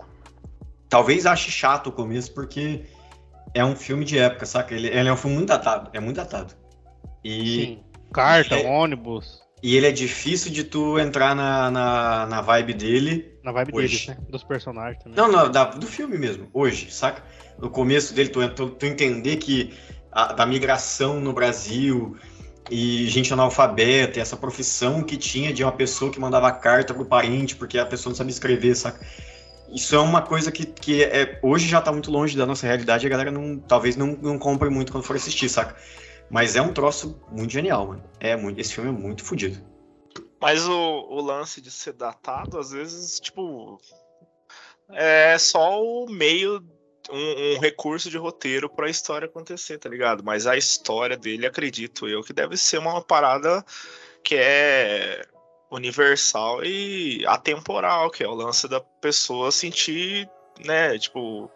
talvez 0.93 1.25
ache 1.25 1.51
chato 1.51 1.87
o 1.87 1.93
começo, 1.93 2.31
porque 2.35 2.83
é 3.55 3.65
um 3.65 3.75
filme 3.75 4.05
de 4.05 4.19
época, 4.19 4.45
saca? 4.45 4.75
Ele, 4.75 4.89
ele 4.89 5.09
é 5.09 5.13
um 5.13 5.17
filme 5.17 5.37
muito 5.37 5.49
datado, 5.49 5.89
é 5.95 5.99
muito 5.99 6.17
datado. 6.19 6.53
E. 7.25 7.61
Sim. 7.61 7.79
Carta, 8.13 8.57
é, 8.57 8.69
ônibus. 8.69 9.41
E 9.63 9.75
ele 9.75 9.87
é 9.87 9.91
difícil 9.91 10.53
de 10.53 10.65
tu 10.65 10.99
entrar 10.99 11.35
na, 11.35 11.71
na, 11.71 12.27
na 12.27 12.41
vibe 12.43 12.75
dele. 12.75 13.39
Na 13.43 13.53
vibe 13.53 13.75
Hoje. 13.75 14.07
deles, 14.07 14.07
né? 14.09 14.19
Dos 14.29 14.45
personagens 14.45 15.03
também. 15.03 15.17
Não, 15.17 15.33
não, 15.33 15.51
da- 15.51 15.65
do 15.65 15.87
filme 15.87 16.19
mesmo, 16.19 16.51
hoje, 16.53 16.93
saca? 16.93 17.25
No 17.59 17.71
começo 17.71 18.13
dele, 18.13 18.29
tu, 18.29 18.47
tu, 18.51 18.69
tu 18.69 18.85
entender 18.85 19.37
que 19.37 19.73
a, 20.11 20.35
da 20.35 20.45
migração 20.45 21.21
no 21.21 21.33
Brasil 21.33 22.19
e 22.71 23.09
gente 23.09 23.33
analfabeta, 23.33 24.19
e 24.19 24.23
essa 24.23 24.37
profissão 24.37 25.03
que 25.03 25.17
tinha 25.17 25.55
de 25.55 25.65
uma 25.65 25.73
pessoa 25.73 26.11
que 26.11 26.21
mandava 26.21 26.53
carta 26.53 26.93
pro 26.93 27.07
parente 27.07 27.57
porque 27.57 27.79
a 27.79 27.87
pessoa 27.87 28.11
não 28.11 28.17
sabia 28.17 28.33
escrever, 28.33 28.75
saca? 28.77 29.01
Isso 29.73 29.97
é 29.97 29.99
uma 29.99 30.21
coisa 30.21 30.53
que, 30.53 30.67
que 30.67 31.03
é, 31.03 31.39
hoje 31.43 31.67
já 31.67 31.81
tá 31.81 31.91
muito 31.91 32.11
longe 32.11 32.37
da 32.37 32.45
nossa 32.45 32.67
realidade 32.67 33.07
a 33.07 33.11
galera 33.11 33.31
não, 33.31 33.59
talvez 33.59 33.97
não, 33.97 34.09
não 34.21 34.39
compre 34.39 34.69
muito 34.69 34.93
quando 34.93 35.05
for 35.05 35.17
assistir, 35.17 35.49
saca? 35.49 35.77
Mas 36.31 36.57
é 36.57 36.63
um 36.63 36.73
troço 36.73 37.21
muito 37.31 37.53
genial, 37.53 37.87
mano. 37.89 38.05
É 38.21 38.37
muito, 38.37 38.61
esse 38.61 38.75
filme 38.75 38.91
é 38.91 38.93
muito 38.93 39.25
fodido. 39.25 39.59
Mas 40.41 40.67
o, 40.67 40.73
o 40.73 41.21
lance 41.21 41.61
de 41.61 41.71
ser 41.71 41.93
datado, 41.93 42.59
às 42.59 42.71
vezes, 42.71 43.21
tipo. 43.21 43.81
É 44.91 45.39
só 45.39 45.83
o 45.83 46.09
meio. 46.09 46.63
Um, 47.11 47.57
um 47.57 47.59
recurso 47.59 48.09
de 48.09 48.17
roteiro 48.17 48.71
pra 48.71 48.89
história 48.89 49.27
acontecer, 49.27 49.77
tá 49.77 49.89
ligado? 49.89 50.23
Mas 50.23 50.47
a 50.47 50.57
história 50.57 51.17
dele, 51.17 51.47
acredito 51.47 52.09
eu, 52.09 52.23
que 52.23 52.33
deve 52.33 52.57
ser 52.57 52.79
uma 52.79 53.03
parada 53.03 53.65
que 54.23 54.37
é 54.37 55.27
universal 55.73 56.63
e 56.65 57.25
atemporal, 57.27 58.11
que 58.11 58.23
é 58.23 58.29
o 58.29 58.35
lance 58.35 58.69
da 58.69 58.81
pessoa 58.81 59.51
sentir, 59.51 60.29
né, 60.65 60.99
tipo, 60.99 61.51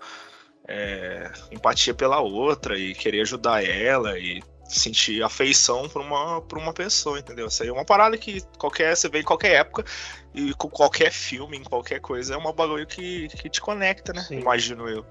é, 0.66 1.30
empatia 1.52 1.94
pela 1.94 2.20
outra 2.20 2.78
e 2.78 2.94
querer 2.94 3.20
ajudar 3.20 3.64
ela 3.64 4.18
e 4.18 4.42
sentir 4.64 5.22
afeição 5.22 5.88
por 5.88 6.02
uma, 6.02 6.40
por 6.42 6.58
uma 6.58 6.72
pessoa, 6.72 7.18
entendeu? 7.18 7.46
Isso 7.46 7.62
aí 7.62 7.68
é 7.68 7.72
uma 7.72 7.84
parada 7.84 8.18
que 8.18 8.42
qualquer, 8.58 8.96
você 8.96 9.08
vê 9.08 9.20
em 9.20 9.24
qualquer 9.24 9.52
época 9.60 9.84
e 10.34 10.52
com 10.54 10.68
qualquer 10.68 11.12
filme, 11.12 11.56
em 11.56 11.62
qualquer 11.62 12.00
coisa, 12.00 12.34
é 12.34 12.36
uma 12.36 12.52
bagulho 12.52 12.86
que, 12.86 13.28
que 13.28 13.48
te 13.48 13.60
conecta, 13.60 14.12
né? 14.12 14.22
Sim. 14.22 14.40
Imagino 14.40 14.88
eu. 14.88 15.06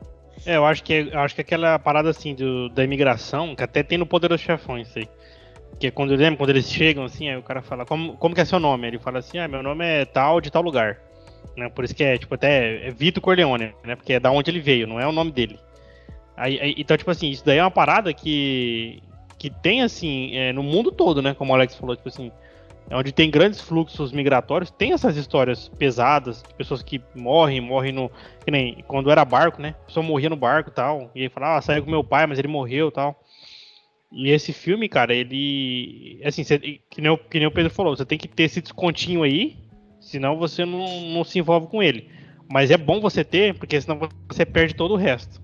É, 0.46 0.58
eu 0.58 0.66
acho 0.66 0.84
que 0.84 0.94
eu 0.94 1.20
acho 1.20 1.34
que 1.34 1.42
aquela 1.42 1.80
parada 1.80 2.10
assim 2.10 2.36
do, 2.36 2.68
da 2.70 2.84
imigração, 2.84 3.56
que 3.56 3.64
até 3.64 3.82
tem 3.82 3.98
no 3.98 4.06
Poder 4.06 4.28
dos 4.28 4.42
Chefões 4.42 4.90
isso 4.90 5.00
aí. 5.00 5.10
Que 5.80 5.88
é 5.88 5.92
quando 5.92 6.12
eu 6.12 6.18
lembro, 6.18 6.38
quando 6.38 6.52
eles 6.52 6.70
chegam 6.72 7.04
assim, 7.04 7.30
aí 7.30 7.38
o 7.38 7.44
cara 7.44 7.62
fala, 7.62 7.86
como, 7.86 8.16
como 8.18 8.34
que 8.34 8.42
é 8.42 8.46
seu 8.46 8.60
nome? 8.60 8.88
Ele 8.88 9.00
fala 9.00 9.20
assim, 9.20 9.38
ah, 9.38 9.48
meu 9.48 9.62
nome 9.62 9.86
é 9.86 10.06
tal 10.06 10.40
de 10.40 10.50
tal 10.50 10.62
lugar. 10.62 11.00
Né? 11.56 11.70
Por 11.70 11.84
isso 11.84 11.94
que 11.94 12.04
é, 12.04 12.18
tipo, 12.18 12.34
até 12.34 12.88
é 12.88 12.92
Vitor 12.92 13.22
Corleone, 13.22 13.74
né? 13.84 13.96
Porque 13.96 14.14
é 14.14 14.20
da 14.20 14.32
onde 14.32 14.50
ele 14.50 14.60
veio, 14.60 14.88
não 14.88 15.00
é 15.00 15.08
o 15.08 15.12
nome 15.12 15.32
dele. 15.32 15.60
Aí, 16.38 16.60
aí- 16.60 16.76
então, 16.78 16.98
tipo 16.98 17.12
assim, 17.12 17.30
isso 17.30 17.46
daí 17.46 17.58
é 17.58 17.64
uma 17.64 17.72
parada 17.72 18.14
que, 18.14 19.02
que 19.38 19.50
tem, 19.50 19.82
assim, 19.84 20.36
é, 20.36 20.52
no 20.54 20.64
mundo 20.64 20.92
todo, 20.92 21.22
né? 21.22 21.34
Como 21.34 21.52
o 21.52 21.56
Alex 21.56 21.76
falou, 21.76 21.96
tipo 21.96 22.10
assim, 22.10 22.32
é 22.90 22.96
onde 22.96 23.12
tem 23.12 23.32
grandes 23.32 23.62
fluxos 23.62 24.12
migratórios, 24.12 24.70
tem 24.70 24.94
essas 24.94 25.18
histórias 25.18 25.68
pesadas, 25.70 26.44
de 26.48 26.54
pessoas 26.54 26.84
que 26.84 27.02
morrem, 27.16 27.60
morrem 27.60 27.92
no. 27.92 28.12
Que 28.44 28.52
nem 28.52 28.84
quando 28.88 29.10
era 29.10 29.24
barco, 29.26 29.62
né? 29.62 29.76
A 29.84 29.86
pessoa 29.88 30.06
morria 30.06 30.30
no 30.30 30.36
barco 30.36 30.70
e 30.70 30.74
tal. 30.74 31.10
E 31.16 31.24
aí 31.24 31.30
falava, 31.30 31.58
ah, 31.58 31.62
saiu 31.62 31.84
com 31.84 31.90
meu 31.90 32.04
pai, 32.04 32.28
mas 32.28 32.38
ele 32.38 32.48
morreu 32.48 32.92
tal. 32.92 33.20
E 34.12 34.30
esse 34.30 34.54
filme, 34.54 34.88
cara, 34.88 35.14
ele. 35.14 36.22
Assim, 36.24 36.44
que, 36.90 37.02
nem 37.02 37.12
o, 37.12 37.18
que 37.18 37.38
nem 37.40 37.48
o 37.48 37.52
Pedro 37.52 37.74
falou, 37.74 37.96
você 37.96 38.06
tem 38.06 38.18
que 38.18 38.28
ter 38.28 38.44
esse 38.44 38.62
descontinho 38.62 39.24
aí, 39.24 39.58
senão 40.00 40.38
você 40.38 40.64
não, 40.66 41.02
não 41.10 41.24
se 41.24 41.40
envolve 41.40 41.68
com 41.68 41.82
ele. 41.82 42.10
Mas 42.50 42.72
é 42.72 42.78
bom 42.78 43.02
você 43.02 43.24
ter, 43.24 43.56
porque 43.56 43.80
senão 43.82 44.08
você 44.28 44.46
perde 44.46 44.76
todo 44.76 44.94
o 44.94 44.98
resto. 44.98 45.42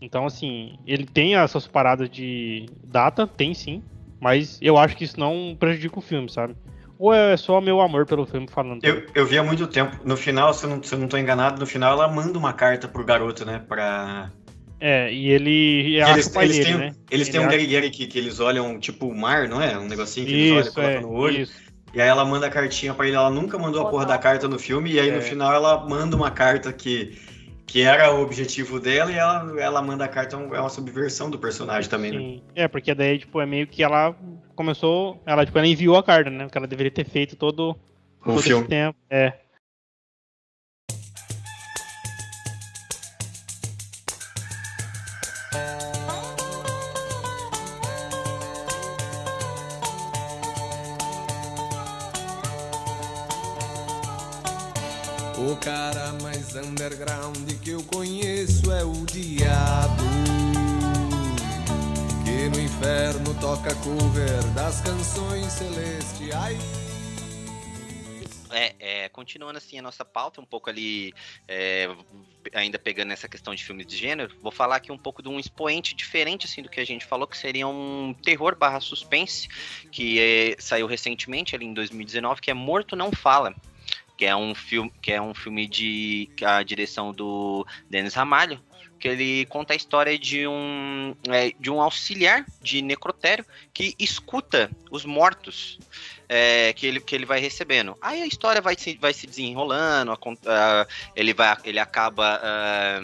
Então, 0.00 0.26
assim, 0.26 0.78
ele 0.86 1.04
tem 1.04 1.34
as 1.34 1.50
suas 1.50 1.66
paradas 1.66 2.08
de 2.08 2.66
data, 2.84 3.26
tem 3.26 3.54
sim, 3.54 3.82
mas 4.20 4.58
eu 4.62 4.76
acho 4.76 4.96
que 4.96 5.04
isso 5.04 5.18
não 5.18 5.56
prejudica 5.58 5.98
o 5.98 6.02
filme, 6.02 6.28
sabe? 6.28 6.54
Ou 6.98 7.12
é 7.12 7.36
só 7.36 7.60
meu 7.60 7.80
amor 7.80 8.06
pelo 8.06 8.24
filme 8.24 8.46
falando. 8.48 8.84
Eu, 8.84 9.04
eu 9.14 9.26
vi 9.26 9.36
há 9.36 9.42
muito 9.42 9.66
tempo. 9.66 9.96
No 10.04 10.16
final, 10.16 10.54
se 10.54 10.64
eu, 10.64 10.70
não, 10.70 10.82
se 10.82 10.94
eu 10.94 10.98
não 11.00 11.08
tô 11.08 11.16
enganado, 11.16 11.58
no 11.58 11.66
final 11.66 11.92
ela 11.92 12.06
manda 12.06 12.38
uma 12.38 12.52
carta 12.52 12.86
pro 12.86 13.04
garoto, 13.04 13.44
né? 13.44 13.58
Pra. 13.58 14.30
É, 14.84 15.12
e 15.12 15.28
ele 15.30 16.02
acha 16.02 16.12
eles 16.14 16.26
o 16.26 16.32
pai 16.32 16.44
eles 16.46 16.56
dele, 16.56 16.68
têm, 16.70 16.76
né? 16.78 16.86
eles 17.08 17.28
Ele 17.28 17.30
têm 17.30 17.40
um 17.40 17.44
acha- 17.44 17.52
guerigueira 17.56 17.88
que, 17.88 18.06
que 18.08 18.18
eles 18.18 18.40
olham, 18.40 18.80
tipo, 18.80 19.06
o 19.06 19.14
mar, 19.16 19.48
não 19.48 19.62
é? 19.62 19.78
Um 19.78 19.86
negocinho 19.86 20.26
que 20.26 20.32
eles 20.32 20.50
olham, 20.50 20.60
Isso, 20.62 20.74
colocam 20.74 20.96
é, 20.96 21.00
no 21.00 21.12
olho. 21.12 21.42
isso. 21.42 21.52
E 21.94 22.00
aí 22.00 22.08
ela 22.08 22.24
manda 22.24 22.46
a 22.48 22.50
cartinha 22.50 22.92
pra 22.92 23.06
ele, 23.06 23.14
ela 23.14 23.30
nunca 23.30 23.56
mandou 23.58 23.80
a 23.86 23.88
porra 23.90 24.04
da 24.06 24.18
carta 24.18 24.48
no 24.48 24.58
filme, 24.58 24.90
e 24.90 24.98
aí 24.98 25.10
É. 25.10 25.14
no 25.14 25.22
final 25.22 25.52
ela 25.54 25.86
manda 25.88 26.16
uma 26.16 26.30
carta 26.32 26.72
que, 26.72 27.16
que 27.64 27.82
era 27.82 28.12
o 28.12 28.22
objetivo 28.22 28.80
dela, 28.80 29.12
e 29.12 29.14
ela, 29.14 29.54
ela 29.60 29.80
manda 29.82 30.04
a 30.04 30.08
carta, 30.08 30.34
é 30.34 30.38
uma 30.60 30.68
subversão 30.68 31.30
do 31.30 31.38
personagem 31.38 31.88
também, 31.88 32.10
né? 32.10 32.18
Sim. 32.18 32.42
É, 32.56 32.66
porque 32.66 32.92
daí, 32.92 33.18
tipo, 33.20 33.40
é 33.40 33.46
meio 33.46 33.68
que 33.68 33.84
ela 33.84 34.16
começou. 34.56 35.22
Ela, 35.24 35.46
tipo, 35.46 35.56
ela 35.58 35.66
enviou 35.68 35.96
a 35.96 36.02
carta, 36.02 36.28
né? 36.28 36.48
Que 36.50 36.58
ela 36.58 36.66
deveria 36.66 36.90
ter 36.90 37.04
feito 37.04 37.36
todo, 37.36 37.76
O 38.20 38.24
todo 38.24 38.42
filme. 38.42 38.62
esse 38.62 38.68
tempo. 38.70 38.98
É. 39.08 39.32
cara 55.62 56.12
mais 56.20 56.56
underground 56.56 57.48
que 57.62 57.70
eu 57.70 57.82
conheço 57.84 58.72
é 58.72 58.82
o 58.82 59.06
diabo. 59.06 60.02
Que 62.24 62.48
no 62.48 62.60
inferno 62.60 63.32
toca 63.40 63.72
cover 63.76 64.42
das 64.54 64.80
canções 64.80 65.52
celestiais. 65.52 66.58
É, 68.50 68.74
é, 68.80 69.08
continuando 69.08 69.56
assim 69.56 69.78
a 69.78 69.82
nossa 69.82 70.04
pauta, 70.04 70.40
um 70.40 70.44
pouco 70.44 70.68
ali, 70.68 71.14
é, 71.46 71.88
ainda 72.52 72.78
pegando 72.78 73.12
essa 73.12 73.28
questão 73.28 73.54
de 73.54 73.64
filmes 73.64 73.86
de 73.86 73.96
gênero, 73.96 74.34
vou 74.42 74.52
falar 74.52 74.76
aqui 74.76 74.90
um 74.90 74.98
pouco 74.98 75.22
de 75.22 75.28
um 75.28 75.38
expoente 75.38 75.94
diferente 75.94 76.44
assim 76.44 76.60
do 76.60 76.68
que 76.68 76.80
a 76.80 76.84
gente 76.84 77.06
falou, 77.06 77.26
que 77.26 77.38
seria 77.38 77.68
um 77.68 78.14
terror 78.20 78.56
barra 78.56 78.80
suspense, 78.80 79.48
que 79.92 80.18
é, 80.18 80.56
saiu 80.58 80.88
recentemente, 80.88 81.54
ali 81.54 81.64
em 81.64 81.72
2019, 81.72 82.40
que 82.40 82.50
é 82.50 82.54
Morto 82.54 82.96
Não 82.96 83.12
Fala. 83.12 83.54
Que 84.22 84.26
é 84.26 84.36
um 84.36 84.54
filme, 84.54 84.92
que 85.02 85.10
é 85.10 85.20
um 85.20 85.34
filme 85.34 85.66
de 85.66 86.30
a 86.44 86.62
direção 86.62 87.10
do 87.10 87.66
Denis 87.90 88.14
Ramalho, 88.14 88.60
que 89.00 89.08
ele 89.08 89.46
conta 89.46 89.72
a 89.72 89.76
história 89.76 90.16
de 90.16 90.46
um, 90.46 91.12
é, 91.28 91.50
de 91.58 91.68
um 91.68 91.82
auxiliar 91.82 92.46
de 92.62 92.80
necrotério 92.82 93.44
que 93.74 93.96
escuta 93.98 94.70
os 94.92 95.04
mortos 95.04 95.76
é, 96.28 96.72
que, 96.72 96.86
ele, 96.86 97.00
que 97.00 97.16
ele 97.16 97.26
vai 97.26 97.40
recebendo. 97.40 97.98
Aí 98.00 98.22
a 98.22 98.26
história 98.28 98.62
vai 98.62 98.76
se, 98.78 98.96
vai 98.96 99.12
se 99.12 99.26
desenrolando, 99.26 100.12
acon- 100.12 100.38
ah, 100.46 100.86
ele, 101.16 101.34
vai, 101.34 101.56
ele 101.64 101.80
acaba 101.80 102.38
ah, 102.40 103.00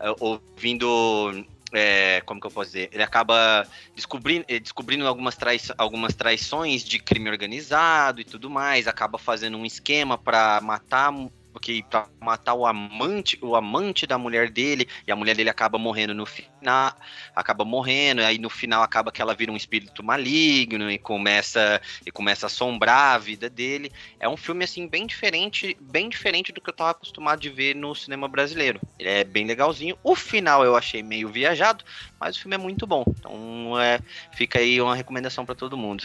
ah, 0.00 0.14
ouvindo. 0.20 1.46
É, 1.72 2.20
como 2.22 2.40
que 2.40 2.46
eu 2.46 2.50
posso 2.50 2.70
dizer? 2.70 2.90
Ele 2.92 3.02
acaba 3.02 3.66
descobrindo, 3.94 4.44
eh, 4.48 4.60
descobrindo 4.60 5.06
algumas, 5.06 5.36
trai, 5.36 5.58
algumas 5.78 6.14
traições 6.14 6.84
de 6.84 6.98
crime 6.98 7.30
organizado 7.30 8.20
e 8.20 8.24
tudo 8.24 8.50
mais, 8.50 8.86
acaba 8.86 9.18
fazendo 9.18 9.56
um 9.56 9.64
esquema 9.64 10.18
para 10.18 10.60
matar 10.60 11.10
porque 11.52 11.84
para 11.88 12.06
matar 12.20 12.54
o 12.54 12.66
amante, 12.66 13.38
o 13.42 13.54
amante 13.54 14.06
da 14.06 14.16
mulher 14.16 14.50
dele, 14.50 14.88
e 15.06 15.12
a 15.12 15.16
mulher 15.16 15.36
dele 15.36 15.50
acaba 15.50 15.78
morrendo 15.78 16.14
no 16.14 16.24
final, 16.24 16.96
acaba 17.36 17.64
morrendo, 17.64 18.22
e 18.22 18.24
aí 18.24 18.38
no 18.38 18.48
final 18.48 18.82
acaba 18.82 19.12
que 19.12 19.20
ela 19.20 19.34
vira 19.34 19.52
um 19.52 19.56
espírito 19.56 20.02
maligno 20.02 20.90
e 20.90 20.98
começa 20.98 21.80
e 22.04 22.10
começa 22.10 22.46
a 22.46 22.48
assombrar 22.48 23.14
a 23.14 23.18
vida 23.18 23.50
dele. 23.50 23.92
É 24.18 24.28
um 24.28 24.36
filme 24.36 24.64
assim 24.64 24.86
bem 24.86 25.06
diferente, 25.06 25.76
bem 25.80 26.08
diferente 26.08 26.52
do 26.52 26.60
que 26.60 26.70
eu 26.70 26.74
tava 26.74 26.90
acostumado 26.90 27.40
de 27.40 27.50
ver 27.50 27.74
no 27.76 27.94
cinema 27.94 28.26
brasileiro. 28.28 28.80
Ele 28.98 29.08
é 29.08 29.24
bem 29.24 29.46
legalzinho. 29.46 29.96
O 30.02 30.14
final 30.14 30.64
eu 30.64 30.76
achei 30.76 31.02
meio 31.02 31.28
viajado, 31.28 31.84
mas 32.18 32.36
o 32.36 32.40
filme 32.40 32.54
é 32.54 32.58
muito 32.58 32.86
bom. 32.86 33.04
Então 33.08 33.78
é, 33.78 34.00
fica 34.32 34.58
aí 34.58 34.80
uma 34.80 34.96
recomendação 34.96 35.44
para 35.44 35.54
todo 35.54 35.76
mundo. 35.76 36.04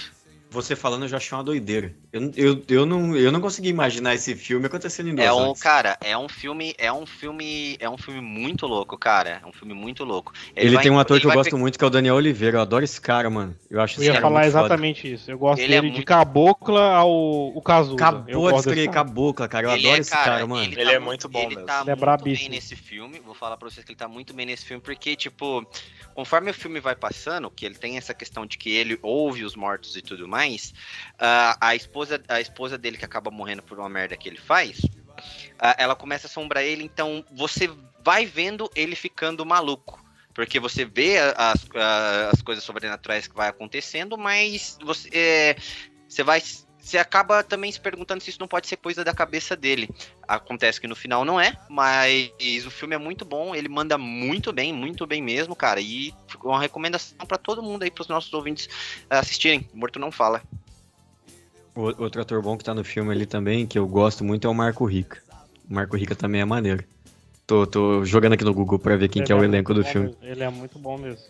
Você 0.50 0.76
falando, 0.78 1.04
eu 1.04 1.10
já 1.10 1.18
achei 1.18 1.38
uma 1.38 1.44
doideira. 1.44 1.94
Eu, 2.12 2.32
eu, 2.36 2.64
eu, 2.70 2.86
não, 2.86 3.16
eu 3.18 3.32
não 3.34 3.42
consegui 3.42 3.68
imaginar 3.68 4.16
esse 4.16 4.34
filme 4.34 4.66
acontecendo 4.66 5.10
em 5.10 5.14
duas 5.16 5.28
É 5.28 5.34
um, 5.34 5.36
horas. 5.50 5.60
cara, 5.62 5.98
é 6.02 6.18
um 6.18 6.30
filme, 6.30 6.74
é 6.78 6.92
um 6.92 7.06
filme, 7.06 7.76
é 7.82 7.90
um 7.90 7.98
filme 7.98 8.22
muito 8.22 8.66
louco, 8.66 8.98
cara. 8.98 9.42
É 9.44 9.46
um 9.46 9.52
filme 9.52 9.74
muito 9.74 10.06
louco. 10.06 10.32
Ele, 10.56 10.74
vai- 10.76 10.84
tem 10.84 10.92
um 10.92 10.98
ator 11.00 11.18
ele 11.18 11.22
que 11.26 11.28
eu 11.28 11.34
gosto 11.34 11.50
pe- 11.52 11.58
muito, 11.58 11.78
que 11.78 11.84
é 11.84 11.88
o 11.88 11.90
Daniel 11.90 12.16
Oliveira. 12.16 12.58
Eu 12.58 12.62
adoro 12.62 12.84
esse 12.86 13.00
cara, 13.00 13.30
mano. 13.30 13.56
Eu 13.70 13.82
acho 13.82 14.00
Eu 14.00 14.06
ia 14.06 14.12
cara 14.14 14.22
falar 14.22 14.40
muito 14.42 14.52
foda. 14.54 14.66
exatamente 14.66 15.14
isso. 15.14 15.30
Eu 15.30 15.38
gosto 15.38 15.60
Ele 15.62 15.74
é 15.74 15.82
dele 15.82 15.88
de 15.90 15.94
muito- 15.98 16.08
cabocla 16.08 16.96
ao 16.96 17.12
o 17.56 17.62
Cazuza. 17.62 17.96
Acabou 17.96 18.52
de 18.54 18.58
escrever 18.60 18.86
cara. 18.86 19.06
cabocla, 19.06 19.48
cara. 19.50 19.68
Eu 19.68 19.72
Ele 19.72 19.80
adoro 19.82 19.98
é, 19.98 20.00
esse 20.00 20.12
cara, 20.12 20.48
mano. 20.48 20.64
Ele 20.74 20.92
é 20.92 21.00
muito 21.00 21.28
bom 21.28 21.40
Ele 21.40 21.50
mesmo. 21.50 21.66
tá 21.66 21.82
Ele 21.82 21.90
é 21.90 21.94
muito 21.94 22.00
brabíssimo. 22.00 22.50
bem 22.50 22.58
nesse 22.58 22.76
filme. 22.76 23.20
Vou 23.20 23.36
falar 23.36 23.58
pra 23.58 23.70
vocês 23.70 23.86
que 23.86 23.92
ele 23.92 24.00
tá 24.00 24.08
muito 24.08 24.34
bem 24.34 24.46
nesse 24.46 24.66
filme, 24.66 24.82
porque, 24.82 25.14
tipo, 25.16 25.68
conforme 26.16 26.50
o 26.50 26.54
filme 26.54 26.80
vai 26.80 26.96
passando, 26.96 27.52
que 27.52 27.66
ele 27.66 27.76
tem 27.76 27.98
essa 27.98 28.14
questão 28.14 28.46
de 28.46 28.58
que 28.58 28.70
ele 28.72 28.98
ouve 29.04 29.44
os 29.44 29.54
mortos 29.56 29.96
e 29.98 30.02
tudo 30.02 30.26
mais, 30.28 30.37
ah, 31.20 31.58
a, 31.60 31.76
esposa, 31.76 32.22
a 32.28 32.40
esposa 32.40 32.78
dele 32.78 32.98
que 32.98 33.06
acaba 33.06 33.32
morrendo 33.32 33.64
por 33.64 33.80
uma 33.80 33.90
merda 33.90 34.18
que 34.18 34.30
ele 34.30 34.38
faz, 34.38 34.82
ah, 35.60 35.76
ela 35.78 35.96
começa 35.96 36.28
a 36.28 36.30
assombrar 36.30 36.64
ele, 36.64 36.84
então 36.84 37.26
você 37.32 37.70
vai 38.04 38.26
vendo 38.26 38.70
ele 38.76 38.96
ficando 38.96 39.46
maluco. 39.46 40.06
Porque 40.34 40.60
você 40.60 40.86
vê 40.86 41.18
as, 41.36 41.68
as 42.32 42.42
coisas 42.44 42.64
sobrenaturais 42.64 43.26
que 43.26 43.36
vai 43.36 43.50
acontecendo, 43.50 44.16
mas 44.20 44.78
você, 44.84 45.10
é, 45.12 45.56
você 46.08 46.24
vai. 46.24 46.44
Você 46.88 46.98
acaba 46.98 47.44
também 47.44 47.70
se 47.72 47.80
perguntando 47.80 48.24
se 48.24 48.30
isso 48.30 48.40
não 48.40 48.48
pode 48.48 48.66
ser 48.68 48.78
coisa 48.78 49.04
da 49.04 49.14
cabeça 49.14 49.56
dele. 49.58 49.90
Acontece 50.26 50.80
que 50.80 50.88
no 50.88 50.96
final 50.96 51.26
não 51.26 51.40
é, 51.40 51.54
mas 51.70 52.32
o 52.66 52.72
filme 52.72 52.96
é 52.96 52.98
muito 52.98 53.26
bom, 53.26 53.54
ele 53.54 53.68
manda 53.68 53.98
muito 53.98 54.54
bem, 54.54 54.72
muito 54.72 55.06
bem 55.06 55.22
mesmo, 55.22 55.54
cara. 55.56 55.82
E 55.82 56.14
uma 56.44 56.60
recomendação 56.62 57.18
para 57.28 57.38
todo 57.38 57.62
mundo 57.62 57.84
aí, 57.84 57.92
pros 57.92 58.08
nossos 58.08 58.32
ouvintes 58.34 58.70
assistirem. 59.10 59.68
Morto 59.74 60.00
não 60.00 60.12
fala. 60.12 60.42
O- 61.76 62.02
Outro 62.04 62.22
ator 62.22 62.42
bom 62.42 62.58
que 62.58 62.64
tá 62.64 62.74
no 62.74 62.84
filme 62.84 63.12
ali 63.12 63.26
também, 63.26 63.68
que 63.68 63.78
eu 63.78 63.86
gosto 63.88 64.24
muito, 64.24 64.48
é 64.48 64.50
o 64.50 64.54
Marco 64.54 64.86
Rica. 64.86 65.22
O 65.70 65.74
Marco 65.74 65.98
Rica 65.98 66.16
também 66.16 66.40
é 66.42 66.46
maneiro. 66.46 66.84
Tô, 67.46 67.68
tô 67.68 68.04
jogando 68.06 68.34
aqui 68.34 68.44
no 68.46 68.54
Google 68.54 68.80
pra 68.80 68.96
ver 68.96 69.10
quem 69.10 69.24
que 69.24 69.32
é 69.32 69.36
o 69.36 69.40
Ele 69.40 69.46
elenco 69.48 69.74
do 69.74 69.84
filme. 69.84 70.08
mesmo, 70.08 70.24
Ele 70.24 70.44
é 70.44 70.50
muito 70.50 70.80
bom 70.80 70.98
mesmo. 70.98 71.22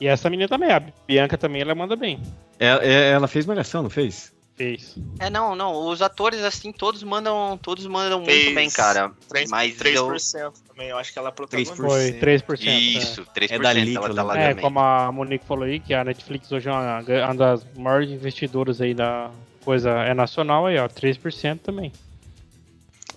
E 0.00 0.06
essa 0.08 0.28
menina 0.28 0.48
também, 0.48 0.70
a 0.72 0.80
Bianca 0.80 1.38
também, 1.38 1.62
ela 1.62 1.74
manda 1.74 1.94
bem. 1.96 2.20
É- 2.58 2.78
é- 2.82 3.10
ela 3.12 3.26
fez 3.28 3.46
Malhação, 3.46 3.82
não 3.84 3.90
fez? 3.90 4.33
Fez. 4.56 4.94
É, 5.18 5.28
não, 5.28 5.56
não. 5.56 5.72
Os 5.88 6.00
atores, 6.00 6.40
assim, 6.44 6.70
todos 6.70 7.02
mandam. 7.02 7.58
Todos 7.60 7.86
mandam 7.86 8.20
muito 8.20 8.30
Fez 8.30 8.54
bem, 8.54 8.70
cara. 8.70 9.10
3%, 9.28 9.48
Mas 9.50 9.76
3% 9.76 10.52
também, 10.68 10.88
eu 10.88 10.96
acho 10.96 11.12
que 11.12 11.18
ela 11.18 11.28
é 11.28 11.32
protagonista. 11.32 11.74
3%. 11.74 11.76
Foi 11.76 12.12
3%. 12.12 12.64
eu... 12.64 12.70
é. 12.70 12.78
Isso, 12.78 13.26
3%. 13.34 13.50
É 13.50 13.58
da 13.58 13.70
ela 13.72 14.14
tá 14.14 14.22
lá 14.22 14.38
É, 14.38 14.48
também. 14.50 14.62
como 14.62 14.78
a 14.78 15.10
Monique 15.10 15.44
falou 15.44 15.64
aí, 15.64 15.80
que 15.80 15.92
a 15.92 16.04
Netflix 16.04 16.52
hoje 16.52 16.68
é 16.68 16.72
uma, 16.72 17.00
uma 17.00 17.34
das 17.34 17.66
maiores 17.76 18.10
investidoras 18.10 18.80
aí 18.80 18.94
da 18.94 19.30
coisa 19.64 19.90
é 19.90 20.14
nacional 20.14 20.66
aí, 20.66 20.78
ó, 20.78 20.88
3% 20.88 21.58
também. 21.60 21.92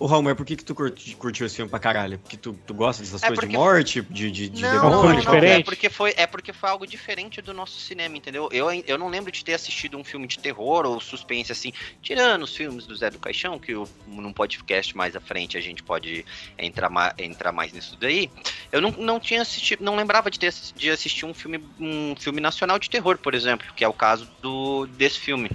Ô, 0.00 0.06
Raul, 0.06 0.22
mas 0.22 0.34
por 0.36 0.46
que, 0.46 0.54
que 0.54 0.64
tu 0.64 0.74
curti- 0.76 1.16
curtiu 1.16 1.44
esse 1.44 1.56
filme 1.56 1.68
pra 1.68 1.80
caralho? 1.80 2.18
Porque 2.20 2.36
tu, 2.36 2.52
tu 2.66 2.72
gosta 2.72 3.02
dessas 3.02 3.20
É 3.22 3.26
coisas 3.26 3.40
de 3.42 3.46
porque- 3.46 3.56
morte, 3.56 4.00
de, 4.02 4.30
de, 4.30 4.48
de 4.48 4.62
Não, 4.62 4.68
Uma 4.70 4.78
não, 4.78 4.90
não, 4.90 5.00
demônio? 5.00 5.20
diferente. 5.20 5.60
É 5.60 5.64
porque, 5.64 5.90
foi, 5.90 6.14
é 6.16 6.26
porque 6.26 6.52
foi 6.52 6.68
algo 6.70 6.86
diferente 6.86 7.42
do 7.42 7.52
nosso 7.52 7.80
cinema, 7.80 8.16
entendeu? 8.16 8.48
Eu, 8.52 8.70
eu 8.86 8.96
não 8.96 9.08
lembro 9.08 9.32
de 9.32 9.44
ter 9.44 9.54
assistido 9.54 9.98
um 9.98 10.04
filme 10.04 10.28
de 10.28 10.38
terror 10.38 10.86
ou 10.86 11.00
suspense 11.00 11.50
assim, 11.50 11.72
tirando 12.00 12.42
os 12.44 12.54
filmes 12.56 12.86
do 12.86 12.94
Zé 12.94 13.10
do 13.10 13.18
Caixão, 13.18 13.58
que 13.58 13.72
eu, 13.72 13.88
num 14.06 14.32
podcast 14.32 14.96
mais 14.96 15.16
à 15.16 15.20
frente 15.20 15.58
a 15.58 15.60
gente 15.60 15.82
pode 15.82 16.24
entrar, 16.56 16.88
ma- 16.88 17.12
entrar 17.18 17.50
mais 17.50 17.72
nisso 17.72 17.96
daí. 18.00 18.30
Eu 18.70 18.80
não, 18.80 18.92
não 18.92 19.18
tinha 19.18 19.42
assistido, 19.42 19.82
não 19.82 19.96
lembrava 19.96 20.30
de 20.30 20.38
ter 20.38 20.54
de 20.76 20.90
assistir 20.90 21.26
um 21.26 21.34
filme, 21.34 21.60
um 21.80 22.14
filme 22.16 22.40
nacional 22.40 22.78
de 22.78 22.88
terror, 22.88 23.18
por 23.18 23.34
exemplo, 23.34 23.66
que 23.74 23.84
é 23.84 23.88
o 23.88 23.92
caso 23.92 24.28
do, 24.40 24.86
desse 24.86 25.18
filme. 25.18 25.50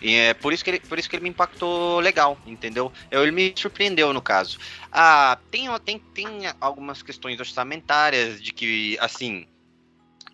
E 0.00 0.14
é 0.14 0.34
por 0.34 0.52
isso 0.52 0.62
que 0.64 0.70
ele, 0.70 0.80
por 0.80 0.98
isso 0.98 1.08
que 1.08 1.16
ele 1.16 1.22
me 1.22 1.30
impactou 1.30 2.00
legal, 2.00 2.40
entendeu? 2.46 2.92
Eu, 3.10 3.22
ele 3.22 3.32
me 3.32 3.54
surpreendeu 3.56 4.12
no 4.12 4.22
caso. 4.22 4.58
Ah, 4.92 5.40
tem, 5.50 5.66
tem, 5.84 5.98
tem 6.12 6.28
algumas 6.60 7.02
questões 7.02 7.38
orçamentárias 7.40 8.42
de 8.42 8.52
que, 8.52 8.96
assim, 9.00 9.46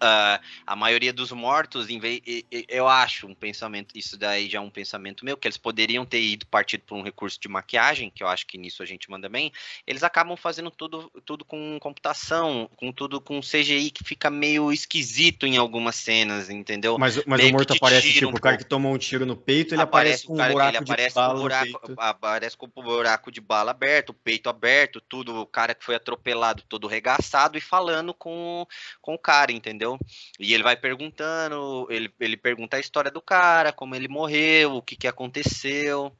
ah, 0.02 0.40
a 0.66 0.74
maioria 0.74 1.12
dos 1.12 1.30
mortos, 1.30 1.88
em 1.88 2.00
vez, 2.00 2.20
eu 2.68 2.88
acho 2.88 3.28
um 3.28 3.34
pensamento, 3.34 3.96
isso 3.96 4.18
daí 4.18 4.48
já 4.48 4.58
é 4.58 4.60
um 4.60 4.68
pensamento 4.68 5.24
meu, 5.24 5.36
que 5.36 5.46
eles 5.46 5.56
poderiam 5.56 6.04
ter 6.04 6.20
ido 6.20 6.44
partido 6.46 6.82
por 6.84 6.96
um 6.96 7.02
recurso 7.02 7.40
de 7.40 7.48
maquiagem, 7.48 8.10
que 8.10 8.22
eu 8.22 8.26
acho 8.26 8.44
que 8.46 8.58
nisso 8.58 8.82
a 8.82 8.86
gente 8.86 9.08
manda 9.08 9.28
bem, 9.28 9.52
eles 9.86 10.02
acabam 10.02 10.36
fazendo 10.36 10.72
tudo, 10.72 11.08
tudo 11.24 11.44
com 11.44 11.78
computação, 11.80 12.68
com 12.74 12.90
tudo 12.90 13.20
com 13.20 13.40
CGI 13.40 13.92
que 13.92 14.02
fica 14.02 14.28
meio 14.28 14.72
esquisito 14.72 15.46
em 15.46 15.56
algumas 15.56 15.94
cenas, 15.94 16.50
entendeu? 16.50 16.98
Mas, 16.98 17.24
mas 17.24 17.44
o 17.44 17.52
morto 17.52 17.74
aparece, 17.74 18.12
tipo, 18.12 18.26
um 18.26 18.30
o 18.30 18.40
cara 18.40 18.56
pouco. 18.56 18.64
que 18.64 18.68
tomou 18.68 18.92
um 18.92 18.98
tiro 18.98 19.24
no 19.24 19.36
peito, 19.36 19.72
ele 19.72 19.82
aparece, 19.82 20.26
com 20.26 20.34
um 20.34 20.36
cara 20.36 20.52
buraco 20.52 20.70
ele 20.70 20.78
aparece 20.78 21.08
de 21.08 21.14
bala 21.14 21.34
com 21.34 21.40
buraco, 21.40 21.94
aparece 21.96 22.56
o 22.60 22.82
buraco 22.82 23.30
de 23.30 23.40
bala 23.40 23.70
aberto, 23.70 24.10
o 24.10 24.14
peito 24.14 24.48
aberto, 24.48 25.00
tudo, 25.00 25.36
o 25.36 25.46
cara 25.46 25.76
que 25.76 25.84
foi 25.84 25.94
atropelado 25.94 26.64
todo 26.68 26.88
regaçado 26.88 27.56
e 27.56 27.60
falando 27.60 28.12
com, 28.12 28.66
com 29.00 29.14
o 29.14 29.18
cara, 29.18 29.52
entendeu? 29.52 29.91
E 30.38 30.54
ele 30.54 30.62
vai 30.62 30.76
perguntando, 30.76 31.86
ele, 31.90 32.12
ele 32.20 32.36
pergunta 32.36 32.76
a 32.76 32.80
história 32.80 33.10
do 33.10 33.20
cara, 33.20 33.72
como 33.72 33.94
ele 33.94 34.08
morreu, 34.08 34.76
o 34.76 34.82
que 34.82 34.96
que 34.96 35.08
aconteceu. 35.08 36.16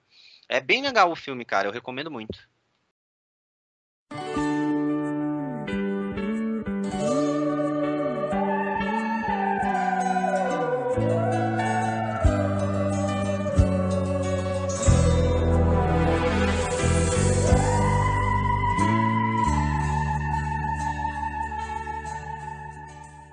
É 0.49 0.61
bem 0.61 0.83
legal 0.83 1.11
o 1.11 1.17
filme, 1.17 1.45
cara, 1.45 1.69
eu 1.69 1.73
recomendo 1.73 2.11
muito. 2.11 2.52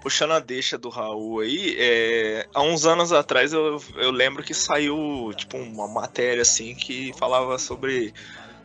Puxando 0.09 0.31
a 0.31 0.39
deixa 0.39 0.75
do 0.75 0.89
Raul 0.89 1.41
aí, 1.41 1.75
é, 1.77 2.47
há 2.51 2.63
uns 2.63 2.83
anos 2.87 3.13
atrás 3.13 3.53
eu, 3.53 3.79
eu 3.95 4.09
lembro 4.09 4.41
que 4.41 4.55
saiu 4.55 5.31
tipo 5.35 5.55
uma 5.55 5.87
matéria 5.87 6.41
assim 6.41 6.73
que 6.73 7.13
falava 7.13 7.59
sobre 7.59 8.11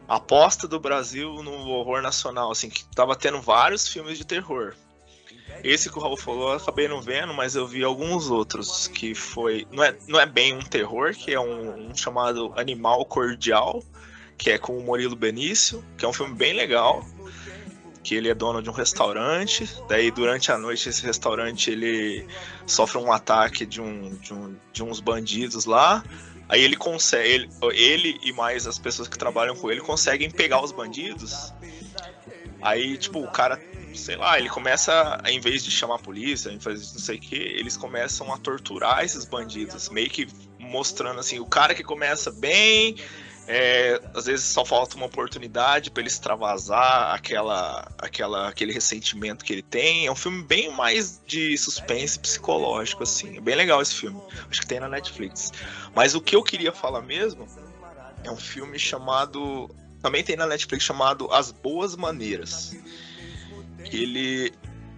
a 0.09 0.17
aposta 0.17 0.67
do 0.67 0.81
Brasil 0.81 1.43
no 1.43 1.69
horror 1.69 2.01
nacional, 2.01 2.51
assim, 2.51 2.71
que 2.71 2.83
tava 2.97 3.15
tendo 3.15 3.43
vários 3.43 3.87
filmes 3.87 4.17
de 4.17 4.25
terror. 4.25 4.75
Esse 5.63 5.91
que 5.91 5.99
o 5.99 6.01
Raul 6.01 6.17
falou 6.17 6.53
eu 6.53 6.57
acabei 6.57 6.89
não 6.89 7.03
vendo, 7.03 7.35
mas 7.35 7.55
eu 7.55 7.67
vi 7.67 7.85
alguns 7.85 8.31
outros 8.31 8.89
que 8.89 9.15
foi. 9.15 9.67
Não 9.71 9.85
é, 9.85 9.95
não 10.09 10.19
é 10.19 10.25
bem 10.25 10.55
um 10.55 10.63
terror, 10.63 11.13
que 11.13 11.35
é 11.35 11.39
um, 11.39 11.91
um 11.91 11.95
chamado 11.95 12.55
Animal 12.57 13.05
Cordial, 13.05 13.85
que 14.39 14.51
é 14.51 14.57
com 14.57 14.79
o 14.79 14.83
Murilo 14.83 15.15
Benício, 15.15 15.85
que 15.99 16.07
é 16.07 16.09
um 16.09 16.13
filme 16.15 16.35
bem 16.35 16.55
legal 16.55 17.05
que 18.05 18.15
ele 18.15 18.29
é 18.29 18.35
dono 18.35 18.63
de 18.63 18.69
um 18.69 18.73
restaurante, 18.73 19.67
daí 19.89 20.11
durante 20.11 20.53
a 20.53 20.59
noite 20.59 20.91
esse 20.91 21.05
restaurante 21.05 21.71
ele 21.71 22.27
sofre 22.67 22.99
um 22.99 23.11
ataque 23.11 23.65
de, 23.65 23.81
um, 23.81 24.15
de, 24.17 24.35
um, 24.35 24.55
de 24.73 24.85
uns 24.85 25.01
bandidos 25.01 25.65
lá, 25.65 26.05
aí 26.47 26.63
ele 26.63 26.77
consegue, 26.77 27.27
ele, 27.27 27.51
ele 27.73 28.21
e 28.23 28.33
mais 28.33 28.67
as 28.67 28.79
pessoas 28.79 29.09
que 29.09 29.17
trabalham 29.17 29.57
com 29.57 29.71
ele 29.71 29.81
conseguem 29.81 30.31
pegar 30.31 30.63
os 30.63 30.71
bandidos, 30.71 31.51
aí 32.61 32.99
tipo 32.99 33.21
o 33.21 33.33
cara, 33.33 33.59
sei 33.95 34.17
lá, 34.17 34.39
ele 34.39 34.51
começa, 34.51 35.19
em 35.25 35.41
vez 35.41 35.65
de 35.65 35.71
chamar 35.71 35.95
a 35.95 35.99
polícia, 35.99 36.51
em 36.51 36.59
vez 36.59 36.89
de 36.89 36.93
não 36.93 37.01
sei 37.01 37.17
o 37.17 37.21
que, 37.21 37.37
eles 37.37 37.75
começam 37.75 38.31
a 38.33 38.37
torturar 38.37 39.03
esses 39.03 39.25
bandidos, 39.25 39.89
meio 39.89 40.11
que 40.11 40.29
mostrando 40.59 41.21
assim, 41.21 41.39
o 41.39 41.47
cara 41.47 41.75
que 41.75 41.83
começa 41.83 42.31
bem, 42.31 42.97
é, 43.47 44.01
às 44.15 44.25
vezes 44.27 44.47
só 44.47 44.65
falta 44.65 44.97
uma 44.97 45.07
oportunidade 45.07 45.91
para 45.91 46.01
ele 46.01 46.09
extravasar 46.09 47.15
aquela, 47.15 47.87
aquela, 47.99 48.49
aquele 48.49 48.73
ressentimento 48.73 49.45
que 49.45 49.53
ele 49.53 49.63
tem. 49.63 50.07
É 50.07 50.11
um 50.13 50.17
filme 50.17 50.43
bem 50.43 50.73
mais 50.73 51.21
de 51.27 51.57
suspense 51.59 52.19
psicológico, 52.19 53.03
assim. 53.03 53.37
É 53.37 53.41
bem 53.41 53.55
legal 53.55 53.83
esse 53.83 53.95
filme. 53.95 54.21
Acho 54.51 54.61
que 54.61 54.67
tem 54.67 54.81
na 54.81 54.89
Netflix. 54.89 55.53
Mas 55.95 56.15
o 56.15 56.21
que 56.21 56.35
eu 56.35 56.43
queria 56.43 56.73
falar 56.73 57.03
mesmo 57.03 57.47
é 58.23 58.31
um 58.31 58.37
filme 58.37 58.79
chamado. 58.79 59.71
Também 60.01 60.25
tem 60.25 60.37
na 60.37 60.47
Netflix 60.47 60.83
chamado 60.85 61.31
As 61.33 61.51
Boas 61.51 61.95
Maneiras. 61.97 62.77
Ele. 63.93 64.53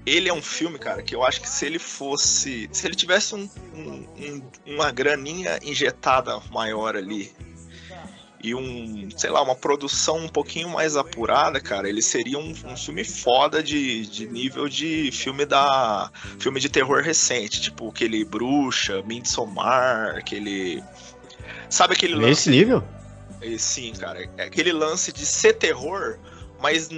Ele 0.05 0.29
é 0.29 0.33
um 0.33 0.41
filme, 0.43 0.79
cara, 0.79 1.03
que 1.03 1.17
eu 1.17 1.25
acho 1.25 1.41
que 1.41 1.49
se 1.49 1.67
ele 1.67 1.81
fosse. 1.81 2.69
Se 2.71 2.87
ele 2.87 2.95
tivesse 2.95 3.35
um, 3.35 3.51
um- 3.75 4.07
um- 4.17 4.51
uma 4.75 4.93
graninha 4.93 5.59
injetada 5.65 6.39
maior 6.53 6.95
ali 6.97 7.35
e 8.47 8.55
um, 8.55 9.09
sei 9.17 9.29
lá, 9.29 9.43
uma 9.43 9.57
produção 9.57 10.19
um 10.19 10.29
pouquinho 10.29 10.69
mais 10.69 10.97
apurada, 10.97 11.61
cara, 11.61 11.89
ele 11.89 12.01
seria 12.01 12.39
um, 12.39 12.55
um 12.65 12.77
filme 12.77 13.03
foda 13.03 13.61
de, 13.61 14.07
de 14.07 14.25
nível 14.29 14.69
de 14.69 15.11
filme 15.11 15.45
da 15.45 16.09
filme 16.39 16.61
de 16.61 16.69
terror 16.69 17.03
recente, 17.03 17.61
tipo 17.61 17.89
aquele 17.89 18.25
Bruxa, 18.25 19.03
Midsommar, 19.03 20.17
aquele 20.17 20.81
sabe 21.69 21.95
aquele 21.95 22.15
lance 22.15 22.29
Nesse 22.29 22.51
nível? 22.51 22.85
é, 23.41 23.59
Sim, 23.59 23.93
cara. 23.95 24.31
É 24.37 24.45
aquele 24.45 24.73
lance 24.73 25.13
de 25.13 25.27
ser 25.27 25.55
terror, 25.55 26.17
mas 26.61 26.89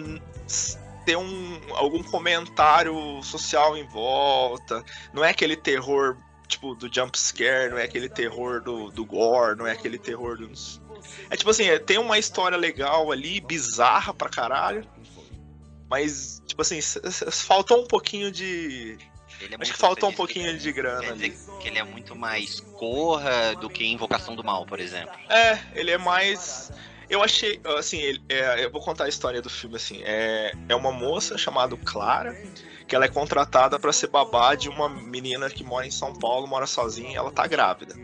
ter 1.06 1.16
um, 1.16 1.58
algum 1.70 2.02
comentário 2.02 3.22
social 3.22 3.74
em 3.74 3.86
volta. 3.88 4.84
Não 5.14 5.24
é 5.24 5.30
aquele 5.30 5.56
terror, 5.56 6.18
tipo, 6.46 6.74
do 6.74 6.92
jump 6.92 7.18
scare, 7.18 7.70
não 7.70 7.78
é 7.78 7.84
aquele 7.84 8.10
terror 8.10 8.60
do, 8.60 8.90
do 8.90 9.02
gore, 9.06 9.56
não 9.56 9.66
é 9.66 9.72
aquele 9.72 9.98
terror 9.98 10.36
dos. 10.36 10.78
É 11.30 11.36
tipo 11.36 11.50
assim, 11.50 11.64
é, 11.68 11.78
tem 11.78 11.98
uma 11.98 12.18
história 12.18 12.56
legal 12.56 13.10
ali, 13.12 13.40
bizarra 13.40 14.12
pra 14.14 14.28
caralho. 14.28 14.86
Mas, 15.88 16.42
tipo 16.46 16.60
assim, 16.62 16.80
faltou 17.30 17.82
um 17.82 17.86
pouquinho 17.86 18.30
de. 18.30 18.98
É 19.40 19.56
Acho 19.60 19.72
que 19.72 19.78
faltou 19.78 20.08
um 20.08 20.12
você 20.12 20.16
diz 20.16 20.16
pouquinho 20.16 20.58
de 20.58 20.72
grana 20.72 21.00
Quer 21.00 21.10
ali. 21.12 21.28
dizer 21.30 21.38
que 21.60 21.68
ele 21.68 21.78
é 21.78 21.84
muito 21.84 22.14
mais 22.16 22.60
corra 22.60 23.54
do 23.54 23.70
que 23.70 23.84
Invocação 23.86 24.34
do 24.34 24.42
Mal, 24.44 24.66
por 24.66 24.80
exemplo. 24.80 25.14
É, 25.28 25.58
ele 25.74 25.90
é 25.90 25.98
mais. 25.98 26.70
Eu 27.08 27.22
achei, 27.22 27.58
assim, 27.78 27.98
ele- 27.98 28.20
é, 28.28 28.64
eu 28.64 28.70
vou 28.70 28.82
contar 28.82 29.04
a 29.04 29.08
história 29.08 29.40
do 29.40 29.48
filme, 29.48 29.76
assim. 29.76 30.02
É, 30.04 30.52
é 30.68 30.74
uma 30.74 30.92
moça 30.92 31.38
chamada 31.38 31.74
Clara, 31.78 32.36
que 32.86 32.94
ela 32.94 33.06
é 33.06 33.08
contratada 33.08 33.78
pra 33.78 33.92
ser 33.92 34.08
babá 34.08 34.54
de 34.54 34.68
uma 34.68 34.88
menina 34.90 35.48
que 35.48 35.64
mora 35.64 35.86
em 35.86 35.90
São 35.90 36.12
Paulo, 36.12 36.46
mora 36.46 36.66
sozinha 36.66 37.12
e 37.12 37.16
ela 37.16 37.30
tá 37.30 37.46
grávida. 37.46 37.94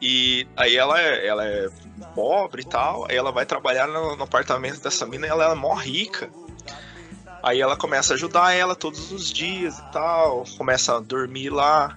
E 0.00 0.46
aí 0.56 0.76
ela 0.76 1.00
é, 1.00 1.26
ela 1.26 1.44
é 1.44 1.68
pobre 2.14 2.62
e 2.62 2.64
tal, 2.64 3.06
aí 3.08 3.16
ela 3.16 3.30
vai 3.30 3.44
trabalhar 3.44 3.86
no, 3.86 4.16
no 4.16 4.24
apartamento 4.24 4.80
dessa 4.80 5.06
mina 5.06 5.26
e 5.26 5.30
ela 5.30 5.52
é 5.52 5.54
mó 5.54 5.74
rica. 5.74 6.30
Aí 7.42 7.60
ela 7.60 7.76
começa 7.76 8.12
a 8.12 8.16
ajudar 8.16 8.52
ela 8.52 8.74
todos 8.74 9.12
os 9.12 9.32
dias 9.32 9.78
e 9.78 9.92
tal, 9.92 10.44
começa 10.56 10.96
a 10.96 11.00
dormir 11.00 11.50
lá. 11.50 11.96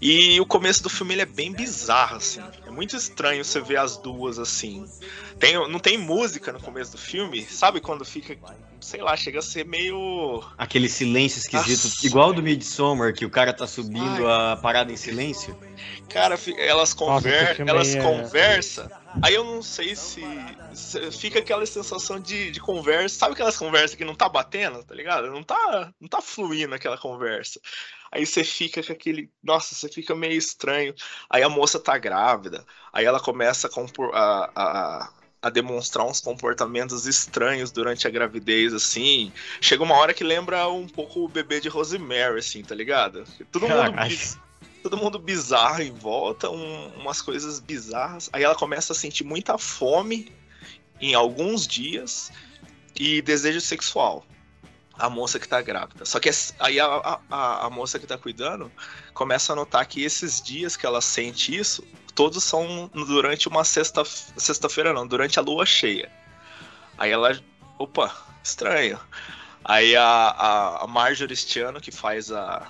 E 0.00 0.40
o 0.40 0.46
começo 0.46 0.82
do 0.82 0.90
filme 0.90 1.14
ele 1.14 1.22
é 1.22 1.26
bem 1.26 1.52
bizarro, 1.52 2.16
assim. 2.16 2.42
É 2.66 2.70
muito 2.70 2.96
estranho 2.96 3.44
você 3.44 3.60
ver 3.60 3.76
as 3.76 3.96
duas 3.96 4.38
assim. 4.38 4.84
Tem, 5.42 5.54
não 5.54 5.80
tem 5.80 5.98
música 5.98 6.52
no 6.52 6.60
começo 6.60 6.92
do 6.92 6.98
filme, 6.98 7.44
sabe 7.44 7.80
quando 7.80 8.04
fica, 8.04 8.38
sei 8.80 9.02
lá, 9.02 9.16
chega 9.16 9.40
a 9.40 9.42
ser 9.42 9.66
meio. 9.66 10.40
Aquele 10.56 10.88
silêncio 10.88 11.40
esquisito, 11.40 11.82
Nossa. 11.82 12.06
igual 12.06 12.32
do 12.32 12.40
Midsommar, 12.40 13.12
que 13.12 13.26
o 13.26 13.30
cara 13.30 13.52
tá 13.52 13.66
subindo 13.66 14.28
a 14.30 14.56
parada 14.56 14.92
em 14.92 14.96
silêncio. 14.96 15.58
Cara, 16.08 16.38
elas, 16.56 16.94
conver 16.94 17.56
filme 17.56 17.68
elas 17.68 17.92
é- 17.92 18.00
conversam. 18.00 18.88
Aí 19.20 19.34
eu 19.34 19.42
não 19.42 19.62
sei 19.64 19.96
se, 19.96 20.22
se 20.72 21.10
fica 21.10 21.40
aquela 21.40 21.66
sensação 21.66 22.20
de, 22.20 22.52
de 22.52 22.60
conversa. 22.60 23.18
Sabe 23.18 23.32
aquelas 23.32 23.56
conversas 23.56 23.96
que 23.96 24.04
não 24.04 24.14
tá 24.14 24.28
batendo, 24.28 24.84
tá 24.84 24.94
ligado? 24.94 25.28
Não 25.28 25.42
tá, 25.42 25.92
não 26.00 26.06
tá 26.08 26.22
fluindo 26.22 26.72
aquela 26.72 26.96
conversa. 26.96 27.58
Aí 28.12 28.24
você 28.24 28.44
fica 28.44 28.80
com 28.80 28.92
aquele. 28.92 29.28
Nossa, 29.42 29.74
você 29.74 29.88
fica 29.88 30.14
meio 30.14 30.38
estranho. 30.38 30.94
Aí 31.28 31.42
a 31.42 31.48
moça 31.48 31.80
tá 31.80 31.98
grávida. 31.98 32.64
Aí 32.92 33.04
ela 33.04 33.18
começa 33.18 33.66
a, 33.66 33.70
compor- 33.70 34.14
a, 34.14 34.50
a, 34.54 35.12
a 35.42 35.50
demonstrar 35.50 36.06
uns 36.06 36.20
comportamentos 36.20 37.04
estranhos 37.04 37.72
durante 37.72 38.06
a 38.06 38.10
gravidez, 38.10 38.72
assim. 38.72 39.32
Chega 39.60 39.82
uma 39.82 39.96
hora 39.96 40.14
que 40.14 40.22
lembra 40.22 40.68
um 40.68 40.86
pouco 40.86 41.24
o 41.24 41.28
bebê 41.28 41.60
de 41.60 41.68
Rosemary, 41.68 42.38
assim, 42.38 42.62
tá 42.62 42.74
ligado? 42.74 43.24
Todo 43.50 43.66
mundo 43.86 43.96
bis- 44.08 44.38
todo 44.84 44.96
mundo 44.96 45.18
bizarro 45.18 45.82
em 45.82 45.92
volta, 45.92 46.48
um- 46.48 46.88
umas 46.96 47.20
coisas 47.20 47.58
bizarras. 47.58 48.30
Aí 48.32 48.44
ela 48.44 48.54
começa 48.54 48.92
a 48.92 48.96
sentir 48.96 49.24
muita 49.24 49.58
fome 49.58 50.32
em 51.00 51.14
alguns 51.14 51.66
dias 51.66 52.30
e 52.94 53.20
desejo 53.20 53.60
sexual. 53.60 54.24
A 54.96 55.08
moça 55.10 55.40
que 55.40 55.48
tá 55.48 55.60
grávida. 55.60 56.04
Só 56.04 56.20
que 56.20 56.30
aí 56.60 56.78
a- 56.78 57.18
a, 57.30 57.66
a 57.66 57.70
moça 57.70 57.98
que 57.98 58.06
tá 58.06 58.16
cuidando 58.16 58.70
começa 59.14 59.52
a 59.52 59.56
notar 59.56 59.84
que 59.86 60.04
esses 60.04 60.40
dias 60.40 60.76
que 60.76 60.86
ela 60.86 61.00
sente 61.00 61.56
isso, 61.56 61.82
todos 62.14 62.42
são 62.44 62.90
durante 62.92 63.48
uma 63.48 63.64
sexta- 63.64 64.04
sexta-feira, 64.04 64.92
não, 64.92 65.06
durante 65.06 65.38
a 65.38 65.42
lua 65.42 65.64
cheia. 65.66 66.10
Aí 66.98 67.10
ela. 67.10 67.38
Opa, 67.78 68.14
estranho. 68.42 68.98
Aí 69.64 69.96
a, 69.96 70.04
a, 70.04 70.84
a 70.84 70.86
Marjorie 70.86 71.36
Stiano, 71.36 71.80
que 71.80 71.90
faz 71.90 72.30
a, 72.32 72.66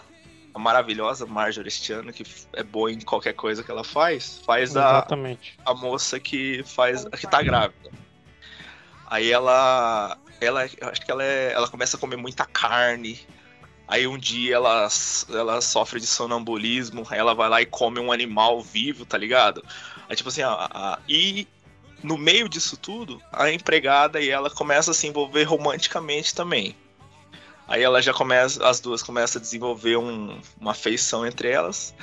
a 0.55 0.59
maravilhosa 0.59 1.26
Marjorie 1.26 1.70
Stiano, 1.70 2.12
que 2.12 2.24
é 2.53 2.62
boa 2.62 2.93
em 2.93 3.01
qualquer 3.01 3.32
coisa 3.32 3.62
que 3.62 3.70
ela 3.70 3.84
faz, 3.84 4.40
faz 4.45 4.76
a, 4.76 4.80
Exatamente. 4.80 5.59
a 5.64 5.74
moça 5.74 6.20
que 6.20 6.62
faz 6.64 7.05
que 7.05 7.26
tá 7.26 7.43
grávida. 7.43 7.90
Aí 9.07 9.30
ela 9.30 10.18
ela 10.40 10.66
eu 10.66 10.88
acho 10.88 11.01
que 11.05 11.11
ela 11.11 11.22
é, 11.24 11.53
ela 11.53 11.68
começa 11.68 11.97
a 11.97 12.01
comer 12.01 12.16
muita 12.16 12.45
carne. 12.45 13.20
Aí 13.93 14.07
um 14.07 14.16
dia 14.16 14.55
ela 14.55 14.88
ela 15.28 15.61
sofre 15.61 16.01
de 16.01 16.07
sonambulismo, 16.07 17.07
aí 17.11 17.18
ela 17.18 17.34
vai 17.34 17.49
lá 17.51 17.61
e 17.61 17.66
come 17.66 18.01
um 18.01 18.11
animal 18.11 18.62
vivo, 18.62 19.05
tá 19.05 19.18
ligado? 19.18 19.62
Aí 20.09 20.16
tipo 20.16 20.30
assim, 20.30 20.40
a, 20.40 20.51
a- 20.72 20.99
e 21.07 21.47
no 22.03 22.16
meio 22.16 22.49
disso 22.49 22.74
tudo, 22.78 23.20
a 23.30 23.53
empregada 23.53 24.18
e 24.18 24.30
ela 24.30 24.49
começa 24.49 24.93
a 24.93 24.95
se 24.95 25.07
envolver 25.07 25.43
romanticamente 25.45 26.34
também. 26.34 26.74
Aí 27.68 27.82
ela 27.82 28.01
já 28.01 28.14
começa, 28.14 28.66
as 28.66 28.80
duas 28.80 29.03
começam 29.03 29.38
a 29.38 29.43
desenvolver 29.43 29.99
um- 29.99 30.40
uma 30.59 30.70
afeição 30.70 31.26
entre 31.26 31.51
elas. 31.51 31.95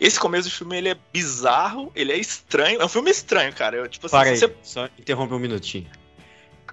Esse 0.00 0.18
começo 0.18 0.48
do 0.48 0.54
filme 0.54 0.76
ele 0.76 0.88
é 0.88 0.96
bizarro, 1.12 1.92
ele 1.94 2.12
é 2.12 2.16
estranho. 2.18 2.80
É 2.82 2.84
um 2.84 2.88
filme 2.88 3.10
estranho, 3.12 3.52
cara. 3.54 3.76
Eu, 3.76 3.88
tipo 3.88 4.06
assim, 4.06 4.16
Para 4.16 4.30
aí, 4.30 4.36
você- 4.36 4.56
só 4.64 4.88
interrompe 4.98 5.34
um 5.34 5.38
minutinho. 5.38 5.88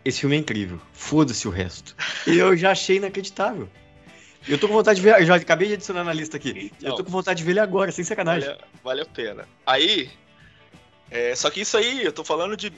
Esse 0.04 0.22
filme 0.22 0.36
é 0.36 0.40
incrível. 0.40 0.82
Foda-se 0.92 1.48
o 1.48 1.52
resto. 1.52 1.96
Eu 2.26 2.58
já 2.58 2.72
achei 2.72 2.98
inacreditável. 2.98 3.70
Eu 4.48 4.58
tô 4.58 4.68
com 4.68 4.74
vontade 4.74 4.98
de 5.00 5.04
ver. 5.04 5.20
Eu 5.20 5.26
já 5.26 5.36
acabei 5.36 5.70
de 5.70 5.74
adicionar 5.76 6.04
na 6.04 6.14
lista 6.14 6.38
aqui. 6.38 6.72
Eu 6.82 6.96
tô 6.96 7.04
com 7.04 7.12
vontade 7.12 7.40
de 7.40 7.44
ver 7.44 7.52
ele 7.52 7.60
agora, 7.60 7.92
sem 7.92 8.04
sacanagem. 8.04 8.48
vale, 8.50 8.62
vale 8.84 9.02
a 9.02 9.06
pena. 9.06 9.48
Aí, 9.66 10.12
é, 11.10 11.36
só 11.36 11.50
que 11.50 11.62
isso 11.62 11.78
aí, 11.78 12.04
eu 12.04 12.12
tô 12.12 12.24
falando 12.24 12.56
de 12.56 12.72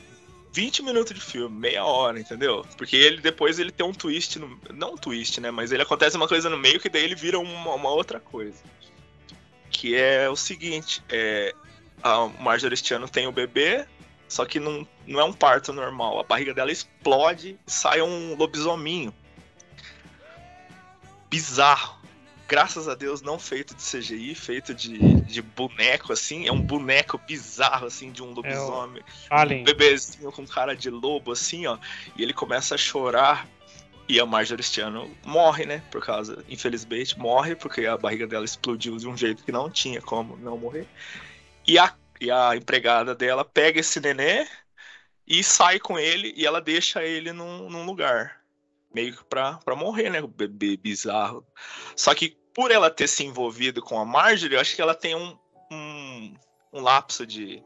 20 0.54 0.84
minutos 0.84 1.14
de 1.14 1.22
filme, 1.22 1.56
meia 1.56 1.84
hora, 1.86 2.20
entendeu? 2.20 2.66
Porque 2.78 2.96
ele 2.96 3.22
depois 3.22 3.60
ele 3.60 3.72
tem 3.72 3.86
um 3.86 3.94
twist, 3.94 4.40
no, 4.40 4.60
não 4.74 4.94
um 4.94 4.98
twist, 4.98 5.40
né? 5.40 5.52
Mas 5.52 5.72
ele 5.72 5.84
acontece 5.84 6.18
uma 6.18 6.28
coisa 6.28 6.50
no 6.50 6.58
meio 6.58 6.80
que 6.80 6.90
daí 6.90 7.04
ele 7.04 7.16
vira 7.16 7.40
uma, 7.40 7.76
uma 7.76 7.90
outra 7.90 8.20
coisa. 8.20 8.58
Que 9.70 9.96
é 9.96 10.30
o 10.30 10.36
seguinte, 10.36 11.04
é, 11.10 11.54
a 12.02 12.28
Marjorie 12.40 12.78
Stiano 12.78 13.08
tem 13.08 13.28
o 13.28 13.32
bebê, 13.32 13.86
só 14.28 14.46
que 14.46 14.60
não, 14.60 14.88
não 15.06 15.20
é 15.20 15.24
um 15.24 15.34
parto 15.34 15.72
normal. 15.72 16.20
A 16.20 16.24
barriga 16.24 16.54
dela 16.54 16.72
explode 16.72 17.58
e 17.68 17.72
sai 17.72 18.02
um 18.02 18.36
lobisominho. 18.36 19.14
Bizarro. 21.30 21.98
Graças 22.48 22.88
a 22.88 22.96
Deus, 22.96 23.22
não 23.22 23.38
feito 23.38 23.76
de 23.76 23.84
CGI, 23.84 24.34
feito 24.34 24.74
de, 24.74 24.98
de 25.22 25.42
boneco, 25.42 26.14
assim. 26.14 26.48
É 26.48 26.52
um 26.52 26.62
boneco 26.62 27.18
bizarro, 27.18 27.86
assim, 27.86 28.10
de 28.10 28.24
um 28.24 28.32
lobisomem. 28.32 29.04
Alien. 29.30 29.62
Um 29.62 29.64
bebezinho 29.66 30.32
com 30.32 30.48
cara 30.48 30.74
de 30.74 30.90
lobo, 30.90 31.34
assim, 31.34 31.68
ó. 31.68 31.78
E 32.16 32.24
ele 32.24 32.34
começa 32.34 32.76
a 32.76 32.78
chorar. 32.78 33.46
E 34.08 34.22
a 34.22 34.26
Marjorie 34.26 34.64
Stiano 34.64 35.14
morre, 35.26 35.66
né? 35.66 35.84
Por 35.92 36.02
causa, 36.02 36.42
infelizmente, 36.48 37.20
morre 37.20 37.54
porque 37.54 37.86
a 37.86 37.98
barriga 37.98 38.26
dela 38.26 38.46
explodiu 38.46 38.96
de 38.96 39.06
um 39.06 39.18
jeito 39.18 39.44
que 39.44 39.52
não 39.52 39.70
tinha 39.70 40.02
como 40.02 40.38
não 40.38 40.58
morrer. 40.58 40.88
E 41.68 41.78
a, 41.78 41.94
e 42.22 42.32
a 42.32 42.56
empregada 42.56 43.14
dela 43.14 43.44
pega 43.44 43.82
esse 43.82 44.00
nenê 44.00 44.48
e 45.28 45.44
sai 45.44 45.78
com 45.78 46.00
ele 46.00 46.34
e 46.38 46.46
ela 46.46 46.62
deixa 46.62 47.04
ele 47.04 47.34
num, 47.34 47.70
num 47.70 47.86
lugar. 47.86 48.37
Meio 48.98 49.16
que 49.16 49.24
pra, 49.26 49.60
pra 49.64 49.76
morrer, 49.76 50.10
né? 50.10 50.20
O 50.22 50.28
bebê 50.28 50.76
bizarro. 50.76 51.46
Só 51.96 52.16
que 52.16 52.36
por 52.52 52.72
ela 52.72 52.90
ter 52.90 53.08
se 53.08 53.24
envolvido 53.24 53.80
com 53.80 54.00
a 54.00 54.04
Marjorie, 54.04 54.56
eu 54.56 54.60
acho 54.60 54.76
que 54.76 54.82
ela 54.82 54.96
tem 54.96 55.14
um, 55.14 55.38
um, 55.72 56.34
um 56.74 56.82
lapso 56.82 57.24
de, 57.24 57.64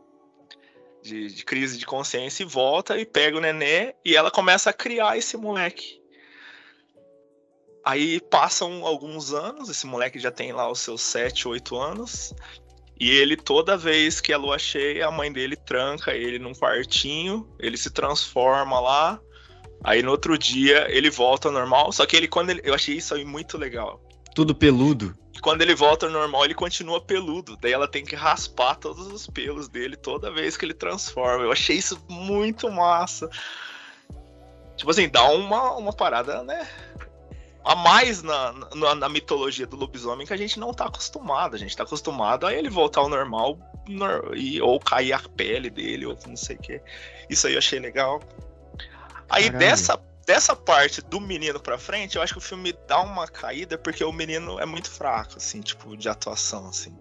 de, 1.01 1.27
de 1.27 1.45
crise 1.45 1.77
de 1.77 1.85
consciência 1.85 2.43
e 2.43 2.45
volta 2.45 2.99
e 2.99 3.05
pega 3.05 3.37
o 3.37 3.39
nenê 3.39 3.95
e 4.03 4.13
ela 4.13 4.29
começa 4.29 4.69
a 4.69 4.73
criar 4.73 5.17
esse 5.17 5.37
moleque. 5.37 6.01
Aí 7.85 8.19
passam 8.19 8.85
alguns 8.85 9.31
anos, 9.31 9.69
esse 9.69 9.87
moleque 9.87 10.19
já 10.19 10.31
tem 10.31 10.51
lá 10.51 10.69
os 10.69 10.81
seus 10.81 11.01
7, 11.01 11.47
8 11.47 11.77
anos. 11.77 12.33
E 12.99 13.09
ele, 13.09 13.37
toda 13.37 13.77
vez 13.77 14.19
que 14.19 14.33
a 14.33 14.37
lua 14.37 14.59
cheia, 14.59 15.07
a 15.07 15.11
mãe 15.11 15.31
dele 15.31 15.55
tranca 15.55 16.13
ele 16.13 16.37
num 16.37 16.53
quartinho, 16.53 17.49
ele 17.57 17.77
se 17.77 17.89
transforma 17.89 18.81
lá. 18.81 19.21
Aí 19.83 20.03
no 20.03 20.11
outro 20.11 20.37
dia 20.37 20.87
ele 20.89 21.09
volta 21.09 21.47
ao 21.47 21.53
normal. 21.53 21.91
Só 21.91 22.05
que 22.05 22.15
ele, 22.15 22.27
quando 22.27 22.51
ele. 22.51 22.61
Eu 22.63 22.73
achei 22.73 22.97
isso 22.97 23.13
aí 23.13 23.25
muito 23.25 23.57
legal. 23.57 24.01
Tudo 24.35 24.53
peludo. 24.55 25.15
Quando 25.41 25.63
ele 25.63 25.73
volta 25.73 26.05
ao 26.05 26.11
normal, 26.11 26.45
ele 26.45 26.53
continua 26.53 27.01
peludo. 27.01 27.57
Daí 27.59 27.71
ela 27.71 27.87
tem 27.87 28.05
que 28.05 28.15
raspar 28.15 28.75
todos 28.75 29.07
os 29.07 29.25
pelos 29.25 29.67
dele 29.67 29.95
toda 29.95 30.31
vez 30.31 30.55
que 30.55 30.65
ele 30.65 30.73
transforma. 30.73 31.43
Eu 31.43 31.51
achei 31.51 31.77
isso 31.77 31.99
muito 32.07 32.69
massa. 32.69 33.27
Tipo 34.77 34.91
assim, 34.91 35.09
dá 35.09 35.23
uma, 35.23 35.71
uma 35.73 35.93
parada, 35.93 36.43
né? 36.43 36.67
A 37.63 37.75
mais 37.75 38.21
na, 38.23 38.53
na, 38.75 38.95
na 38.95 39.09
mitologia 39.09 39.65
do 39.67 39.75
lobisomem 39.75 40.25
que 40.27 40.33
a 40.33 40.37
gente 40.37 40.59
não 40.59 40.73
tá 40.73 40.85
acostumado. 40.85 41.55
A 41.55 41.59
gente 41.59 41.75
tá 41.75 41.83
acostumado 41.83 42.45
a 42.45 42.53
ele 42.53 42.69
voltar 42.69 43.01
ao 43.01 43.09
normal 43.09 43.57
nor- 43.87 44.35
e, 44.35 44.61
ou 44.61 44.79
cair 44.79 45.13
a 45.13 45.19
pele 45.19 45.69
dele, 45.69 46.05
ou 46.05 46.17
não 46.27 46.35
sei 46.37 46.55
o 46.55 46.59
que. 46.59 46.81
Isso 47.29 47.47
aí 47.47 47.53
eu 47.53 47.59
achei 47.59 47.79
legal. 47.79 48.21
Aí 49.31 49.49
dessa, 49.49 49.99
dessa 50.25 50.55
parte 50.55 51.01
do 51.01 51.19
menino 51.19 51.59
pra 51.59 51.77
frente, 51.77 52.15
eu 52.15 52.21
acho 52.21 52.33
que 52.33 52.39
o 52.39 52.41
filme 52.41 52.73
dá 52.87 53.01
uma 53.01 53.27
caída 53.27 53.77
porque 53.77 54.03
o 54.03 54.11
menino 54.11 54.59
é 54.59 54.65
muito 54.65 54.89
fraco, 54.89 55.37
assim, 55.37 55.61
tipo, 55.61 55.95
de 55.95 56.09
atuação, 56.09 56.67
assim. 56.67 56.93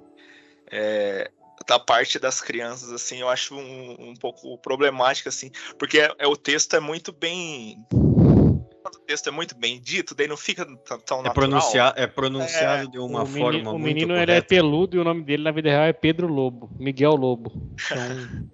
É, 0.70 1.30
da 1.66 1.78
parte 1.78 2.18
das 2.18 2.40
crianças, 2.40 2.92
assim, 2.92 3.20
eu 3.20 3.28
acho 3.28 3.54
um, 3.54 4.10
um 4.10 4.14
pouco 4.14 4.56
problemática, 4.58 5.28
assim, 5.28 5.50
porque 5.78 5.98
é, 6.00 6.12
é- 6.18 6.26
o 6.26 6.36
texto 6.36 6.74
é 6.74 6.80
muito 6.80 7.12
bem. 7.12 7.84
O 7.92 8.98
texto 9.06 9.28
é 9.28 9.30
muito 9.30 9.56
bem 9.56 9.80
dito, 9.80 10.14
daí 10.14 10.26
não 10.26 10.36
fica 10.36 10.64
tão 11.04 11.20
É, 11.20 11.24
natural. 11.24 11.32
pronuncia, 11.34 11.92
é 11.96 12.06
pronunciado 12.06 12.90
de 12.90 12.98
uma 12.98 13.22
o 13.22 13.26
forma 13.26 13.52
menino, 13.52 13.70
o 13.70 13.78
muito 13.78 13.84
menino 13.84 14.16
ele 14.16 14.32
é 14.32 14.40
peludo 14.40 14.96
e 14.96 15.00
o 15.00 15.04
nome 15.04 15.22
dele 15.22 15.42
na 15.42 15.50
vida 15.52 15.68
real 15.68 15.84
é 15.84 15.92
Pedro 15.92 16.26
Lobo. 16.26 16.70
Miguel 16.78 17.14
Lobo. 17.14 17.52
Então, 17.90 18.50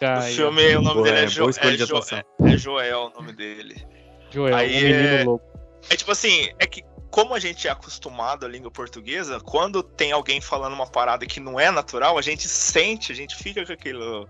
No 0.00 0.08
aí, 0.08 0.32
ó. 0.32 0.36
filme, 0.36 0.76
o 0.76 0.82
nome 0.82 0.94
Boa, 0.94 1.04
dele 1.04 1.18
é, 1.18 1.24
é, 1.24 1.26
jo 1.26 1.48
é, 1.48 1.76
jo 1.76 1.84
atuação. 1.84 2.18
é- 2.18 2.52
é 2.54 2.58
Joel 2.58 3.12
o 3.14 3.20
nome 3.20 3.32
dele. 3.32 3.86
Joel, 4.30 4.54
aí 4.56 4.82
menino 4.82 5.08
é- 5.08 5.24
lobo. 5.24 5.42
É 5.88 5.96
tipo 5.96 6.10
assim, 6.10 6.50
é 6.58 6.66
que 6.66 6.82
como 7.10 7.34
a 7.34 7.38
gente 7.38 7.66
é 7.66 7.70
acostumado 7.70 8.44
à 8.44 8.48
língua 8.48 8.70
portuguesa, 8.70 9.40
quando 9.40 9.82
tem 9.82 10.12
alguém 10.12 10.40
falando 10.40 10.74
uma 10.74 10.86
parada 10.86 11.24
que 11.24 11.40
não 11.40 11.58
é 11.58 11.70
natural, 11.70 12.18
a 12.18 12.22
gente 12.22 12.46
sente, 12.48 13.10
a 13.10 13.14
gente 13.14 13.34
fica 13.36 13.64
com 13.64 13.72
aquilo. 13.72 14.28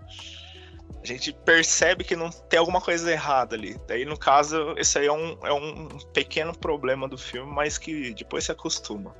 A 1.03 1.05
gente 1.05 1.33
percebe 1.33 2.03
que 2.03 2.15
não 2.15 2.29
tem 2.29 2.59
alguma 2.59 2.79
coisa 2.79 3.11
errada 3.11 3.55
ali. 3.55 3.75
Daí, 3.87 4.05
no 4.05 4.17
caso, 4.17 4.73
esse 4.77 4.97
aí 4.99 5.07
é 5.07 5.11
um, 5.11 5.37
é 5.43 5.51
um 5.53 5.87
pequeno 6.13 6.57
problema 6.57 7.07
do 7.07 7.17
filme, 7.17 7.51
mas 7.51 7.77
que 7.77 8.13
depois 8.13 8.45
se 8.45 8.51
acostuma. 8.51 9.13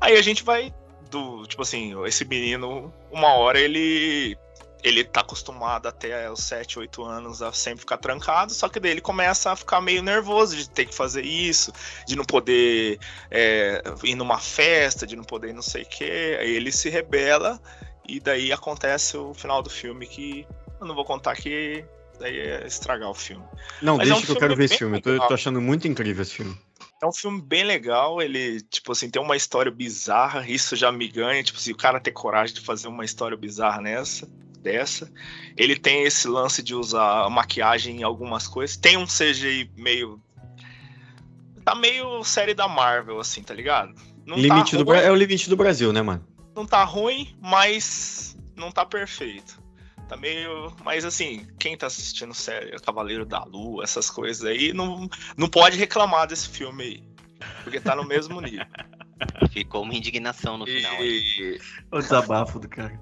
Aí 0.00 0.16
a 0.16 0.22
gente 0.22 0.42
vai 0.42 0.72
do. 1.10 1.46
Tipo 1.46 1.62
assim, 1.62 1.94
esse 2.06 2.24
menino, 2.24 2.92
uma 3.10 3.34
hora 3.34 3.58
ele. 3.58 4.36
Ele 4.82 5.04
tá 5.04 5.20
acostumado 5.20 5.86
até 5.86 6.30
os 6.30 6.42
7, 6.42 6.78
8 6.78 7.04
anos 7.04 7.42
a 7.42 7.52
sempre 7.52 7.80
ficar 7.80 7.98
trancado, 7.98 8.52
só 8.52 8.68
que 8.68 8.80
daí 8.80 8.92
ele 8.92 9.00
começa 9.00 9.52
a 9.52 9.56
ficar 9.56 9.80
meio 9.80 10.02
nervoso 10.02 10.56
de 10.56 10.68
ter 10.68 10.86
que 10.86 10.94
fazer 10.94 11.24
isso, 11.24 11.72
de 12.06 12.16
não 12.16 12.24
poder 12.24 12.98
é, 13.30 13.82
ir 14.04 14.14
numa 14.14 14.38
festa, 14.38 15.06
de 15.06 15.16
não 15.16 15.24
poder 15.24 15.52
não 15.52 15.62
sei 15.62 15.82
o 15.82 15.86
quê. 15.86 16.38
Aí 16.40 16.50
ele 16.50 16.72
se 16.72 16.88
rebela 16.88 17.60
e 18.08 18.18
daí 18.20 18.52
acontece 18.52 19.16
o 19.16 19.34
final 19.34 19.62
do 19.62 19.70
filme 19.70 20.06
que 20.06 20.46
eu 20.80 20.86
não 20.86 20.94
vou 20.94 21.04
contar 21.04 21.36
que 21.36 21.84
daí 22.18 22.38
é 22.38 22.66
estragar 22.66 23.10
o 23.10 23.14
filme. 23.14 23.44
Não, 23.82 23.96
Mas 23.96 24.08
é 24.08 24.10
deixa 24.10 24.22
um 24.22 24.26
que 24.26 24.32
eu 24.32 24.36
quero 24.36 24.56
ver 24.56 24.64
esse 24.64 24.78
filme. 24.78 24.98
Eu 24.98 25.02
tô, 25.02 25.28
tô 25.28 25.34
achando 25.34 25.60
muito 25.60 25.88
incrível 25.88 26.22
esse 26.22 26.34
filme. 26.34 26.56
É 27.02 27.06
um 27.06 27.12
filme 27.12 27.40
bem 27.40 27.64
legal, 27.64 28.20
ele, 28.20 28.60
tipo 28.60 28.92
assim, 28.92 29.08
tem 29.08 29.22
uma 29.22 29.34
história 29.34 29.72
bizarra, 29.72 30.46
isso 30.46 30.76
já 30.76 30.92
me 30.92 31.08
ganha, 31.08 31.42
tipo 31.42 31.58
assim, 31.58 31.72
o 31.72 31.76
cara 31.76 31.98
ter 31.98 32.10
coragem 32.10 32.54
de 32.54 32.60
fazer 32.60 32.88
uma 32.88 33.06
história 33.06 33.36
bizarra 33.38 33.80
nessa, 33.80 34.28
dessa. 34.60 35.10
Ele 35.56 35.74
tem 35.76 36.04
esse 36.04 36.28
lance 36.28 36.62
de 36.62 36.74
usar 36.74 37.28
maquiagem 37.30 38.00
em 38.00 38.02
algumas 38.02 38.46
coisas, 38.46 38.76
tem 38.76 38.96
um 38.96 39.06
CGI 39.06 39.70
meio... 39.76 40.20
Tá 41.64 41.74
meio 41.74 42.24
série 42.24 42.54
da 42.54 42.66
Marvel, 42.66 43.20
assim, 43.20 43.42
tá 43.42 43.52
ligado? 43.54 43.94
Não 44.26 44.36
Limite 44.36 44.72
tá 44.72 44.78
do 44.78 44.84
Bra- 44.84 45.00
É 45.00 45.10
o 45.10 45.14
limite 45.14 45.48
do 45.48 45.56
Brasil, 45.56 45.92
né, 45.92 46.02
mano? 46.02 46.26
não 46.54 46.66
tá 46.66 46.82
ruim, 46.84 47.34
mas 47.40 48.36
não 48.56 48.70
tá 48.70 48.84
perfeito. 48.84 49.58
Tá 50.08 50.16
meio. 50.16 50.74
Mas 50.84 51.04
assim, 51.04 51.46
quem 51.58 51.76
tá 51.76 51.86
assistindo 51.86 52.34
série 52.34 52.76
Cavaleiro 52.80 53.24
da 53.24 53.44
Lua, 53.44 53.84
essas 53.84 54.10
coisas 54.10 54.44
aí, 54.44 54.72
não, 54.72 55.08
não 55.36 55.48
pode 55.48 55.78
reclamar 55.78 56.26
desse 56.26 56.48
filme 56.48 56.82
aí. 56.82 57.04
Porque 57.62 57.80
tá 57.80 57.94
no 57.94 58.04
mesmo 58.04 58.40
nível. 58.40 58.66
Ficou 59.52 59.82
uma 59.84 59.94
indignação 59.94 60.58
no 60.58 60.66
final. 60.66 60.92
aí. 60.96 61.08
E, 61.38 61.58
O 61.92 61.98
desabafo 62.00 62.58
do 62.58 62.68
cara. 62.68 63.00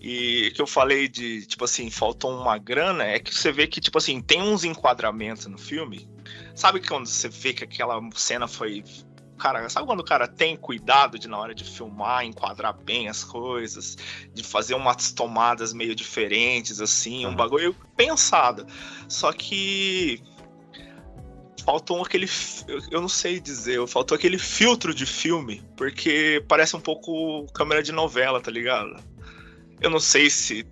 E 0.00 0.50
que 0.52 0.62
eu 0.62 0.66
falei 0.66 1.06
de, 1.08 1.46
tipo 1.46 1.64
assim, 1.64 1.90
faltou 1.90 2.34
uma 2.34 2.56
grana, 2.56 3.04
é 3.04 3.18
que 3.18 3.34
você 3.34 3.52
vê 3.52 3.66
que, 3.66 3.80
tipo 3.80 3.98
assim, 3.98 4.22
tem 4.22 4.40
uns 4.40 4.64
enquadramentos 4.64 5.46
no 5.46 5.58
filme. 5.58 6.08
Sabe 6.54 6.80
quando 6.80 7.06
você 7.06 7.28
vê 7.28 7.52
que 7.52 7.64
aquela 7.64 8.00
cena 8.14 8.48
foi. 8.48 8.82
Cara, 9.38 9.68
sabe 9.68 9.86
quando 9.86 10.00
o 10.00 10.04
cara 10.04 10.26
tem 10.26 10.56
cuidado 10.56 11.18
de 11.18 11.28
na 11.28 11.38
hora 11.38 11.54
de 11.54 11.64
filmar, 11.64 12.24
enquadrar 12.24 12.74
bem 12.74 13.08
as 13.08 13.24
coisas, 13.24 13.96
de 14.32 14.42
fazer 14.42 14.74
umas 14.74 15.12
tomadas 15.12 15.72
meio 15.72 15.94
diferentes, 15.94 16.80
assim, 16.80 17.26
um 17.26 17.34
bagulho 17.34 17.74
pensado. 17.96 18.66
Só 19.08 19.32
que 19.32 20.22
faltou 21.64 22.02
aquele. 22.02 22.28
Eu 22.90 23.00
não 23.00 23.08
sei 23.08 23.38
dizer, 23.38 23.86
faltou 23.86 24.14
aquele 24.14 24.38
filtro 24.38 24.94
de 24.94 25.06
filme, 25.06 25.62
porque 25.76 26.44
parece 26.48 26.74
um 26.74 26.80
pouco 26.80 27.46
câmera 27.52 27.82
de 27.82 27.92
novela, 27.92 28.40
tá 28.40 28.50
ligado? 28.50 29.02
Eu 29.80 29.90
não 29.90 30.00
sei 30.00 30.28
se. 30.30 30.66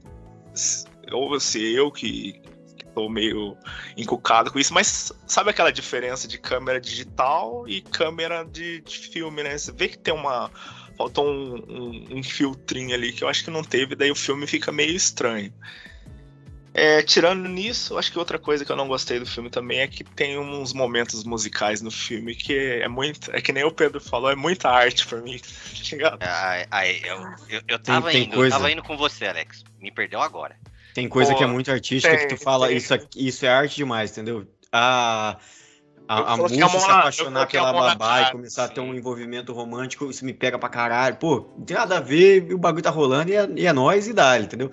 se- 0.54 0.86
ou 1.11 1.38
se 1.40 1.72
eu 1.74 1.90
que, 1.90 2.34
que 2.76 2.84
tô 2.94 3.09
meio 3.09 3.56
encucado 3.96 4.52
com 4.52 4.59
isso, 4.59 4.74
mas 4.74 5.11
sabe 5.26 5.50
aquela 5.50 5.70
diferença 5.72 6.28
de 6.28 6.36
câmera 6.38 6.80
digital 6.80 7.66
e 7.66 7.80
câmera 7.80 8.44
de, 8.44 8.80
de 8.82 8.98
filme, 8.98 9.42
né? 9.42 9.56
Você 9.56 9.72
vê 9.72 9.88
que 9.88 9.98
tem 9.98 10.12
uma. 10.14 10.50
Faltou 10.96 11.26
um, 11.26 11.54
um, 11.68 12.18
um 12.18 12.22
filtrinho 12.22 12.92
ali 12.94 13.12
que 13.12 13.22
eu 13.22 13.28
acho 13.28 13.44
que 13.44 13.50
não 13.50 13.62
teve, 13.62 13.94
daí 13.94 14.11
o 14.11 14.16
filme 14.16 14.46
fica 14.46 14.72
meio 14.72 14.94
estranho. 14.94 15.52
É, 16.75 17.03
tirando 17.03 17.49
nisso, 17.49 17.97
acho 17.99 18.12
que 18.12 18.19
outra 18.19 18.39
coisa 18.39 18.64
que 18.64 18.71
eu 18.71 18.77
não 18.77 18.87
gostei 18.87 19.19
do 19.19 19.27
filme 19.27 19.51
também 19.51 19.81
é 19.81 19.89
que 19.89 20.05
tem 20.05 20.39
uns 20.39 20.73
momentos 20.73 21.25
musicais 21.25 21.81
no 21.81 21.91
filme 21.91 22.35
que 22.35 22.55
é 22.57 22.87
muito. 22.89 23.31
É 23.35 23.41
que 23.41 23.53
nem 23.53 23.64
o 23.64 23.73
Pedro 23.73 24.01
falou, 24.01 24.31
é 24.31 24.37
muita 24.37 24.69
arte 24.69 25.07
pra 25.07 25.21
mim. 25.21 25.39
tá 25.41 25.91
ligado? 25.91 26.19
Ai, 26.23 26.66
ai, 26.71 27.01
eu, 27.05 27.16
eu, 27.49 27.62
eu 27.69 27.79
Tem- 27.79 27.95
tava 27.95 28.11
tem 28.12 28.25
indo, 28.25 28.35
coisa- 28.35 28.55
eu 28.55 28.59
tava 28.61 28.71
indo 28.71 28.83
com 28.83 28.97
você, 28.97 29.27
Alex. 29.27 29.64
Me 29.81 29.91
perdeu 29.91 30.21
agora. 30.21 30.57
Tem 30.95 31.09
coisa 31.09 31.33
Pô, 31.33 31.39
que 31.39 31.45
é 31.45 31.47
muito 31.47 31.71
artística 31.71 32.16
que 32.16 32.27
tu 32.27 32.29
tem, 32.31 32.39
fala, 32.39 32.69
tem. 32.69 32.77
isso, 32.77 32.93
aqui- 32.95 33.27
isso 33.27 33.45
é 33.47 33.49
arte 33.49 33.77
demais, 33.77 34.11
entendeu? 34.11 34.47
A, 34.71 35.39
a, 36.07 36.35
a 36.35 36.37
coloquei 36.37 36.62
a 36.62 36.69
se 36.69 36.91
apaixonar 36.91 37.47
pela 37.47 37.73
babá 37.73 38.23
e 38.23 38.33
começar 38.33 38.64
a 38.64 38.69
ter 38.69 38.81
um 38.81 38.93
sim. 38.93 38.99
envolvimento 38.99 39.53
romântico, 39.53 40.11
isso 40.11 40.25
me 40.25 40.33
pega 40.35 40.59
pra 40.59 40.69
caralho. 40.69 41.16
Pô, 41.16 41.49
não 41.57 41.64
tem 41.64 41.77
nada 41.77 41.99
a 41.99 42.01
ver, 42.01 42.53
o 42.53 42.59
bagulho 42.59 42.83
tá 42.83 42.91
rolando 42.91 43.31
e 43.31 43.35
é, 43.35 43.49
e 43.57 43.66
é 43.66 43.73
nós 43.73 44.07
e 44.09 44.12
dá, 44.12 44.39
entendeu? 44.39 44.71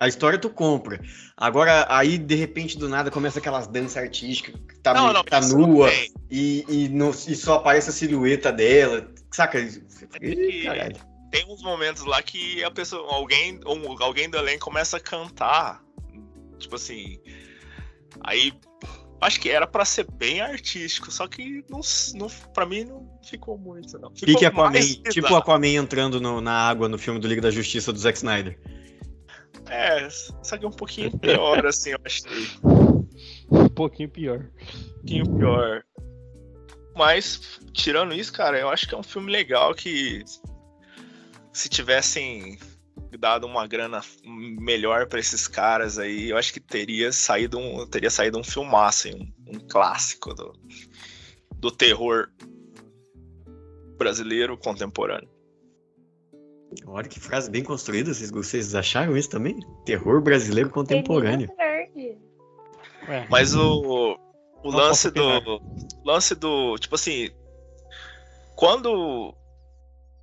A 0.00 0.08
história 0.08 0.38
tu 0.38 0.50
compra. 0.50 1.00
Agora, 1.36 1.86
aí, 1.88 2.18
de 2.18 2.34
repente, 2.34 2.76
do 2.76 2.88
nada, 2.88 3.10
começa 3.10 3.38
aquelas 3.38 3.66
danças 3.66 3.96
artísticas, 3.96 4.54
que 4.68 4.78
tá, 4.80 4.92
Não, 4.92 5.12
não, 5.12 5.24
tá 5.24 5.40
nua 5.40 5.88
tem. 5.88 6.12
e, 6.30 6.64
e, 6.68 6.88
não- 6.88 7.10
e 7.10 7.34
só 7.34 7.54
aparece 7.54 7.90
a 7.90 7.92
silhueta 7.92 8.52
dela. 8.52 9.08
Saca? 9.30 9.58
Ih, 10.20 10.62
caralho. 10.64 10.96
tem 11.30 11.44
uns 11.50 11.62
momentos 11.62 12.04
lá 12.04 12.22
que 12.22 12.62
a 12.62 12.70
pessoa, 12.70 13.12
alguém, 13.14 13.58
um- 13.66 14.00
alguém 14.02 14.28
do 14.30 14.36
elenco 14.36 14.64
começa 14.66 14.96
a 14.98 15.00
cantar, 15.00 15.82
tipo 16.58 16.76
assim, 16.76 17.18
aí 18.20 18.52
acho 19.20 19.40
que 19.40 19.48
era 19.50 19.66
pra 19.66 19.84
ser 19.84 20.06
bem 20.12 20.40
artístico, 20.40 21.10
só 21.10 21.26
que 21.26 21.64
não, 21.68 21.80
não 22.14 22.28
para 22.52 22.66
mim 22.66 22.84
não 22.84 23.08
ficou 23.28 23.58
muito 23.58 23.98
não. 23.98 24.14
Ficou 24.14 24.46
Aquaman, 24.46 24.80
tipo 24.80 25.12
bizarro. 25.14 25.36
Aquaman 25.36 25.66
entrando 25.74 26.20
no- 26.20 26.40
na 26.40 26.52
água 26.68 26.88
no 26.88 26.98
filme 26.98 27.18
do 27.18 27.26
Liga 27.26 27.40
da 27.40 27.50
Justiça 27.50 27.92
do 27.92 27.98
Zack 27.98 28.18
Snyder. 28.18 28.58
É, 29.68 30.08
só 30.10 30.58
que 30.58 30.66
um 30.66 30.70
pouquinho 30.70 31.16
pior 31.18 31.64
assim, 31.66 31.90
eu 31.90 31.98
achei, 32.04 32.48
Um 33.50 33.68
pouquinho 33.68 34.10
pior. 34.10 34.38
um 34.40 34.94
pouquinho 34.96 35.36
pior. 35.36 35.84
Mas 36.94 37.60
tirando 37.72 38.14
isso, 38.14 38.32
cara, 38.32 38.58
eu 38.58 38.68
acho 38.68 38.86
que 38.88 38.94
é 38.94 38.98
um 38.98 39.02
filme 39.02 39.30
legal 39.32 39.74
que 39.74 40.22
se 41.52 41.68
tivessem 41.68 42.58
dado 43.18 43.46
uma 43.46 43.66
grana 43.66 44.00
melhor 44.24 45.06
pra 45.06 45.20
esses 45.20 45.46
caras 45.46 45.98
aí, 45.98 46.30
eu 46.30 46.36
acho 46.36 46.52
que 46.52 46.60
teria 46.60 47.12
saído 47.12 47.58
um, 47.58 47.86
teria 47.86 48.10
saído 48.10 48.38
um 48.38 48.44
filmaço, 48.44 49.08
um, 49.08 49.32
um 49.46 49.58
clássico 49.68 50.34
do, 50.34 50.52
do 51.56 51.70
terror 51.70 52.28
brasileiro 53.96 54.58
contemporâneo. 54.58 55.33
Olha 56.86 57.08
que 57.08 57.20
frase 57.20 57.50
bem 57.50 57.62
construída, 57.62 58.12
vocês, 58.12 58.30
vocês 58.30 58.74
acharam 58.74 59.16
isso 59.16 59.30
também? 59.30 59.58
Terror 59.84 60.20
brasileiro 60.20 60.70
contemporâneo. 60.70 61.50
É. 63.08 63.26
Mas 63.28 63.54
o, 63.54 64.18
o 64.62 64.70
Não 64.70 64.78
lance 64.78 65.10
do. 65.10 65.60
Lance 66.04 66.34
do. 66.34 66.78
Tipo 66.78 66.94
assim. 66.94 67.30
Quando. 68.56 69.34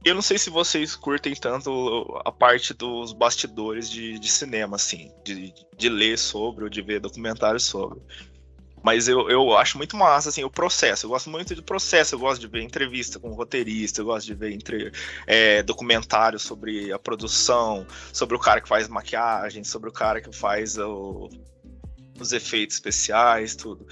Eu 0.03 0.15
não 0.15 0.21
sei 0.21 0.39
se 0.39 0.49
vocês 0.49 0.95
curtem 0.95 1.35
tanto 1.35 2.19
a 2.25 2.31
parte 2.31 2.73
dos 2.73 3.13
bastidores 3.13 3.87
de, 3.87 4.17
de 4.17 4.31
cinema, 4.31 4.75
assim, 4.75 5.11
de, 5.23 5.53
de 5.77 5.89
ler 5.89 6.17
sobre 6.17 6.63
ou 6.63 6.69
de 6.71 6.81
ver 6.81 6.99
documentários 6.99 7.65
sobre. 7.65 8.01
Mas 8.83 9.07
eu, 9.07 9.29
eu 9.29 9.55
acho 9.57 9.77
muito 9.77 9.95
massa, 9.95 10.29
assim, 10.29 10.43
o 10.43 10.49
processo. 10.49 11.05
Eu 11.05 11.09
gosto 11.09 11.29
muito 11.29 11.53
do 11.55 11.63
processo, 11.63 12.15
eu 12.15 12.19
gosto 12.19 12.41
de 12.41 12.47
ver 12.47 12.61
entrevista 12.61 13.19
com 13.19 13.29
o 13.29 13.33
roteirista, 13.35 14.01
eu 14.01 14.05
gosto 14.05 14.25
de 14.25 14.33
ver 14.33 14.51
entre, 14.51 14.91
é, 15.27 15.61
documentários 15.61 16.41
sobre 16.41 16.91
a 16.91 16.97
produção, 16.97 17.85
sobre 18.11 18.35
o 18.35 18.39
cara 18.39 18.59
que 18.59 18.67
faz 18.67 18.87
maquiagem, 18.87 19.63
sobre 19.63 19.89
o 19.89 19.93
cara 19.93 20.19
que 20.19 20.35
faz 20.35 20.77
o, 20.77 21.29
os 22.19 22.31
efeitos 22.33 22.75
especiais, 22.75 23.55
tudo. 23.55 23.85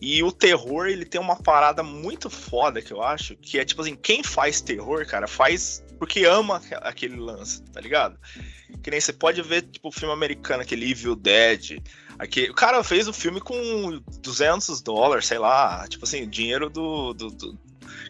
E 0.00 0.22
o 0.22 0.30
terror, 0.30 0.86
ele 0.86 1.04
tem 1.04 1.20
uma 1.20 1.36
parada 1.36 1.82
muito 1.82 2.30
foda 2.30 2.80
que 2.80 2.92
eu 2.92 3.02
acho, 3.02 3.36
que 3.36 3.58
é 3.58 3.64
tipo 3.64 3.82
assim, 3.82 3.96
quem 3.96 4.22
faz 4.22 4.60
terror, 4.60 5.04
cara, 5.06 5.26
faz 5.26 5.82
porque 5.98 6.24
ama 6.24 6.56
aque- 6.56 6.74
aquele 6.74 7.16
lance, 7.16 7.62
tá 7.72 7.80
ligado? 7.80 8.18
Que 8.82 8.90
nem 8.90 9.00
você 9.00 9.12
pode 9.12 9.40
ver, 9.42 9.62
tipo, 9.62 9.88
o 9.88 9.92
filme 9.92 10.12
americano, 10.12 10.62
aquele 10.62 10.90
Evil 10.90 11.16
Dead. 11.16 11.78
Aqui, 12.18 12.48
o 12.50 12.54
cara 12.54 12.82
fez 12.82 13.06
o 13.08 13.12
filme 13.12 13.40
com 13.40 14.00
200 14.20 14.80
dólares, 14.80 15.26
sei 15.26 15.38
lá, 15.38 15.86
tipo 15.88 16.04
assim, 16.04 16.28
dinheiro 16.28 16.70
do, 16.70 17.12
do, 17.12 17.30
do- 17.30 17.58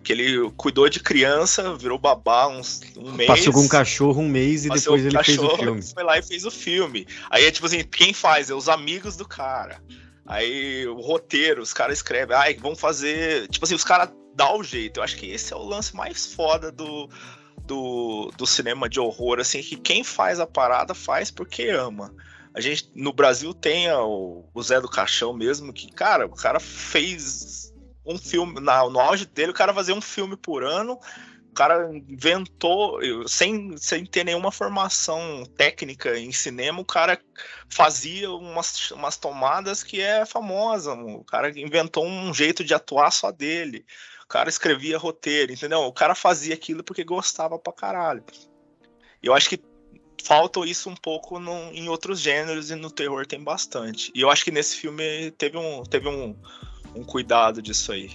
que 0.03 0.13
ele 0.13 0.49
cuidou 0.57 0.89
de 0.89 1.01
criança, 1.01 1.75
virou 1.77 1.99
babá 1.99 2.47
uns, 2.47 2.81
um 2.97 3.11
mês. 3.13 3.29
Passou 3.29 3.53
com 3.53 3.61
um 3.61 3.69
cachorro 3.69 4.23
um 4.23 4.29
mês 4.29 4.65
e 4.65 4.69
depois 4.85 5.05
ele 5.05 5.23
fez 5.25 5.39
o 5.39 5.41
cachorro, 5.43 5.63
filme. 5.65 5.83
Foi 5.83 6.03
lá 6.05 6.19
e 6.19 6.23
fez 6.23 6.45
o 6.45 6.51
filme. 6.51 7.07
Aí 7.31 7.45
é 7.45 7.51
tipo 7.51 7.67
assim, 7.67 7.83
quem 7.83 8.13
faz? 8.15 8.49
É 8.49 8.55
os 8.55 8.69
amigos 8.69 9.17
do 9.17 9.27
cara. 9.27 9.83
Aí 10.25 10.87
o 10.87 11.01
roteiro, 11.01 11.61
os 11.63 11.73
caras 11.73 11.99
escrevem, 11.99 12.37
ai, 12.37 12.55
vão 12.55 12.77
fazer. 12.77 13.49
Tipo 13.49 13.65
assim, 13.65 13.75
os 13.75 13.85
caras 13.85 14.11
dão 14.35 14.59
o 14.59 14.65
jeito. 14.65 14.99
Eu 15.01 15.05
acho 15.05 15.17
que 15.17 15.27
esse 15.31 15.53
é 15.53 15.57
o 15.57 15.63
lance 15.65 15.95
mais 15.97 16.27
foda 16.27 16.71
do, 16.71 17.09
do, 17.65 18.33
do 18.37 18.47
cinema 18.47 18.89
de 18.89 19.01
horror, 19.01 19.41
assim, 19.41 19.61
que 19.63 19.77
quem 19.77 20.03
faz 20.05 20.39
a 20.41 20.47
parada 20.47 20.95
faz 20.95 21.31
porque 21.31 21.69
ama. 21.69 22.15
A 22.57 22.61
gente, 22.63 22.91
no 22.95 23.13
Brasil, 23.13 23.53
tem 23.53 23.93
o, 23.93 24.49
o 24.55 24.63
Zé 24.63 24.81
do 24.81 24.89
Caixão 24.89 25.35
mesmo, 25.35 25.75
que, 25.75 25.93
cara, 25.93 26.25
o 26.25 26.35
cara 26.35 26.59
fez 26.59 27.71
um 28.03 28.17
filme, 28.17 28.59
na, 28.61 28.89
no 28.89 28.99
auge 28.99 29.27
dele, 29.27 29.51
o 29.51 29.55
cara 29.55 29.75
fazia 29.75 29.95
um 29.95 30.01
filme 30.01 30.39
por 30.39 30.65
ano, 30.65 30.99
o 31.51 31.53
cara 31.55 31.91
inventou, 31.93 32.99
sem, 33.29 33.77
sem 33.77 34.07
ter 34.07 34.25
nenhuma 34.25 34.51
formação 34.51 35.45
técnica 35.55 36.19
em 36.19 36.33
cinema, 36.33 36.81
o 36.81 36.85
cara 36.85 37.21
fazia 37.69 38.31
umas, 38.31 38.91
umas 38.91 39.19
tomadas 39.19 39.83
que 39.83 40.01
é 40.01 40.25
famosa, 40.25 40.95
o 40.95 41.23
cara 41.25 41.51
inventou 41.61 42.07
um 42.07 42.33
jeito 42.33 42.65
de 42.65 42.73
atuar 42.73 43.11
só 43.11 43.31
dele, 43.31 43.85
o 44.25 44.29
cara 44.29 44.49
escrevia 44.49 44.97
roteiro, 44.97 45.53
entendeu? 45.53 45.81
O 45.81 45.93
cara 45.93 46.15
fazia 46.15 46.55
aquilo 46.55 46.83
porque 46.83 47.05
gostava 47.05 47.59
pra 47.59 47.71
caralho. 47.71 48.25
Eu 49.23 49.35
acho 49.35 49.51
que 49.51 49.59
falta 50.27 50.61
isso 50.67 50.91
um 50.91 50.97
pouco 50.97 51.39
no- 51.39 51.71
em 51.73 51.89
outros 51.89 52.19
gêneros 52.19 52.71
e 52.71 52.75
no 52.75 52.91
terror 52.91 53.25
tem 53.25 53.43
bastante. 53.43 54.11
E 54.13 54.21
eu 54.21 54.29
acho 54.29 54.45
que 54.45 54.51
nesse 54.51 54.77
filme 54.77 55.31
teve 55.33 55.57
um, 55.57 55.85
teve 55.85 56.09
um, 56.09 56.37
um 56.97 57.05
cuidado 57.05 57.63
disso 57.63 57.93
aí. 57.93 58.11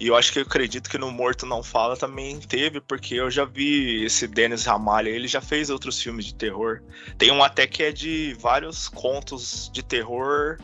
E 0.00 0.08
eu 0.08 0.16
acho 0.16 0.32
que 0.32 0.40
eu 0.40 0.42
acredito 0.42 0.90
que 0.90 0.98
no 0.98 1.12
Morto 1.12 1.46
Não 1.46 1.62
Fala 1.62 1.96
também 1.96 2.40
teve, 2.40 2.80
porque 2.80 3.14
eu 3.14 3.30
já 3.30 3.44
vi 3.44 4.02
esse 4.04 4.26
Denis 4.26 4.64
Ramalho, 4.64 5.06
ele 5.08 5.28
já 5.28 5.40
fez 5.40 5.70
outros 5.70 6.02
filmes 6.02 6.24
de 6.24 6.34
terror. 6.34 6.82
Tem 7.16 7.30
um 7.30 7.44
até 7.44 7.68
que 7.68 7.84
é 7.84 7.92
de 7.92 8.36
vários 8.40 8.88
contos 8.88 9.70
de 9.72 9.84
terror 9.84 10.58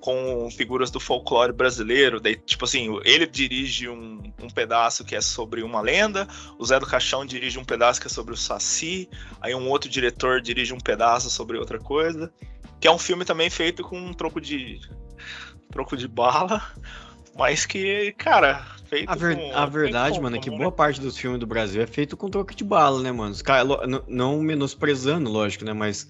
com 0.00 0.48
figuras 0.50 0.90
do 0.90 1.00
folclore 1.00 1.52
brasileiro. 1.52 2.20
Daí, 2.20 2.36
tipo 2.36 2.64
assim, 2.64 2.98
ele 3.04 3.26
dirige 3.26 3.88
um, 3.88 4.22
um 4.42 4.48
pedaço 4.48 5.04
que 5.04 5.16
é 5.16 5.20
sobre 5.20 5.62
uma 5.62 5.80
lenda, 5.80 6.26
o 6.58 6.64
Zé 6.64 6.78
do 6.78 6.86
Caixão 6.86 7.26
dirige 7.26 7.58
um 7.58 7.64
pedaço 7.64 8.00
que 8.00 8.06
é 8.06 8.10
sobre 8.10 8.32
o 8.32 8.36
Saci, 8.36 9.08
aí 9.40 9.54
um 9.54 9.68
outro 9.68 9.90
diretor 9.90 10.40
dirige 10.40 10.72
um 10.72 10.78
pedaço 10.78 11.28
sobre 11.30 11.58
outra 11.58 11.78
coisa. 11.78 12.32
Que 12.80 12.86
é 12.86 12.92
um 12.92 12.98
filme 12.98 13.24
também 13.24 13.50
feito 13.50 13.82
com 13.82 13.98
um 13.98 14.12
troco 14.12 14.40
de. 14.40 14.80
troco 15.70 15.96
de 15.96 16.06
bala. 16.06 16.62
Mas 17.36 17.66
que, 17.66 18.12
cara, 18.18 18.64
feito 18.86 19.10
A, 19.10 19.14
ver- 19.16 19.36
com. 19.36 19.52
a 19.52 19.66
verdade, 19.66 20.16
com- 20.16 20.22
mano, 20.22 20.36
é 20.36 20.40
que 20.40 20.50
boa 20.50 20.70
parte 20.70 21.00
dos 21.00 21.16
filmes 21.16 21.40
do 21.40 21.46
Brasil 21.46 21.82
é 21.82 21.86
feito 21.86 22.16
com 22.16 22.28
troco 22.28 22.54
de 22.54 22.62
bala, 22.64 23.00
né, 23.02 23.10
mano? 23.10 23.32
Os 23.32 23.42
caras, 23.42 23.68
não 24.06 24.40
menosprezando, 24.40 25.30
lógico, 25.30 25.64
né, 25.64 25.72
mas... 25.72 26.08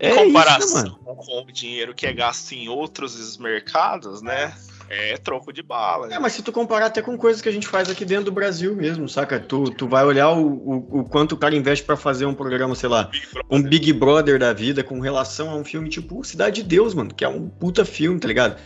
Em 0.00 0.06
É 0.06 0.10
isso, 0.10 0.18
né, 0.18 0.26
comparação 0.26 0.82
mano? 0.82 1.16
com 1.16 1.42
o 1.42 1.52
dinheiro 1.52 1.94
que 1.94 2.06
é 2.06 2.12
gasto 2.12 2.52
em 2.52 2.68
outros 2.68 3.36
mercados, 3.38 4.22
né? 4.22 4.54
É 4.88 5.16
troco 5.16 5.52
de 5.52 5.62
bala. 5.62 6.12
É, 6.14 6.18
mas 6.18 6.32
se 6.34 6.42
tu 6.42 6.52
comparar 6.52 6.86
até 6.86 7.02
com 7.02 7.18
coisas 7.18 7.42
que 7.42 7.48
a 7.48 7.52
gente 7.52 7.66
faz 7.66 7.90
aqui 7.90 8.04
dentro 8.04 8.26
do 8.26 8.32
Brasil 8.32 8.74
mesmo, 8.76 9.08
saca? 9.08 9.40
Tu, 9.40 9.70
tu 9.72 9.88
vai 9.88 10.04
olhar 10.04 10.30
o, 10.30 10.46
o, 10.46 11.00
o 11.00 11.04
quanto 11.04 11.32
o 11.32 11.36
cara 11.36 11.56
investe 11.56 11.84
pra 11.84 11.96
fazer 11.96 12.24
um 12.24 12.34
programa, 12.34 12.74
sei 12.76 12.88
lá, 12.88 13.10
um 13.50 13.60
Big 13.60 13.92
Brother 13.92 14.38
da 14.38 14.52
vida 14.52 14.84
com 14.84 15.00
relação 15.00 15.50
a 15.50 15.56
um 15.56 15.64
filme 15.64 15.88
tipo 15.88 16.22
Cidade 16.22 16.62
de 16.62 16.68
Deus, 16.68 16.94
mano, 16.94 17.12
que 17.12 17.24
é 17.24 17.28
um 17.28 17.48
puta 17.48 17.84
filme, 17.84 18.20
tá 18.20 18.28
ligado? 18.28 18.60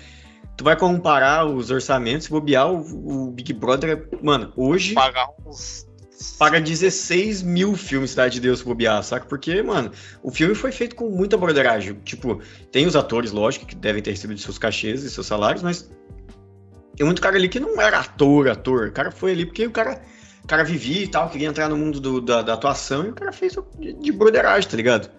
Tu 0.59 0.65
vai 0.65 0.77
comparar 0.77 1.47
os 1.47 1.71
orçamentos, 1.71 2.29
bobear, 2.29 2.71
o, 2.71 3.29
o 3.29 3.31
Big 3.31 3.55
Brother, 3.55 3.91
é, 3.91 4.17
mano, 4.23 4.53
hoje 4.55 4.93
Pagar 4.93 5.29
uns. 5.47 5.90
Paga 6.39 6.61
16 6.61 7.43
mil 7.43 7.75
filmes 7.77 8.11
Cidade 8.11 8.35
de 8.35 8.41
Deus 8.41 8.63
bobear, 8.63 9.03
saca? 9.03 9.27
Porque, 9.27 9.63
mano, 9.63 9.91
o 10.23 10.31
filme 10.31 10.55
foi 10.55 10.73
feito 10.73 10.95
com 10.97 11.09
muita 11.09 11.37
broderagem. 11.37 11.95
Tipo, 12.05 12.41
tem 12.71 12.87
os 12.87 12.97
atores, 12.97 13.31
lógico, 13.33 13.67
que 13.67 13.75
devem 13.75 14.03
ter 14.03 14.11
recebido 14.11 14.41
seus 14.41 14.59
cachês 14.59 15.03
e 15.03 15.11
seus 15.11 15.27
salários, 15.27 15.63
mas 15.63 15.91
tem 16.97 17.07
muito 17.07 17.23
cara 17.23 17.37
ali 17.37 17.49
que 17.49 17.59
não 17.61 17.81
era 17.81 18.01
ator, 18.01 18.49
ator. 18.49 18.89
O 18.89 18.93
cara 18.93 19.11
foi 19.11 19.33
ali 19.33 19.47
porque 19.47 19.67
o 19.67 19.71
cara, 19.71 20.03
o 20.45 20.47
cara 20.47 20.63
vivia 20.65 21.03
e 21.05 21.09
tal, 21.09 21.31
queria 21.31 21.49
entrar 21.49 21.69
no 21.69 21.77
mundo 21.77 21.99
do- 22.01 22.21
da, 22.21 22.43
da 22.43 22.55
atuação 22.55 23.07
e 23.07 23.11
o 23.11 23.15
cara 23.15 23.33
fez 23.33 23.57
de, 23.79 23.93
de 23.95 24.13
broderagem, 24.13 24.69
tá 24.69 24.77
ligado? 24.77 25.11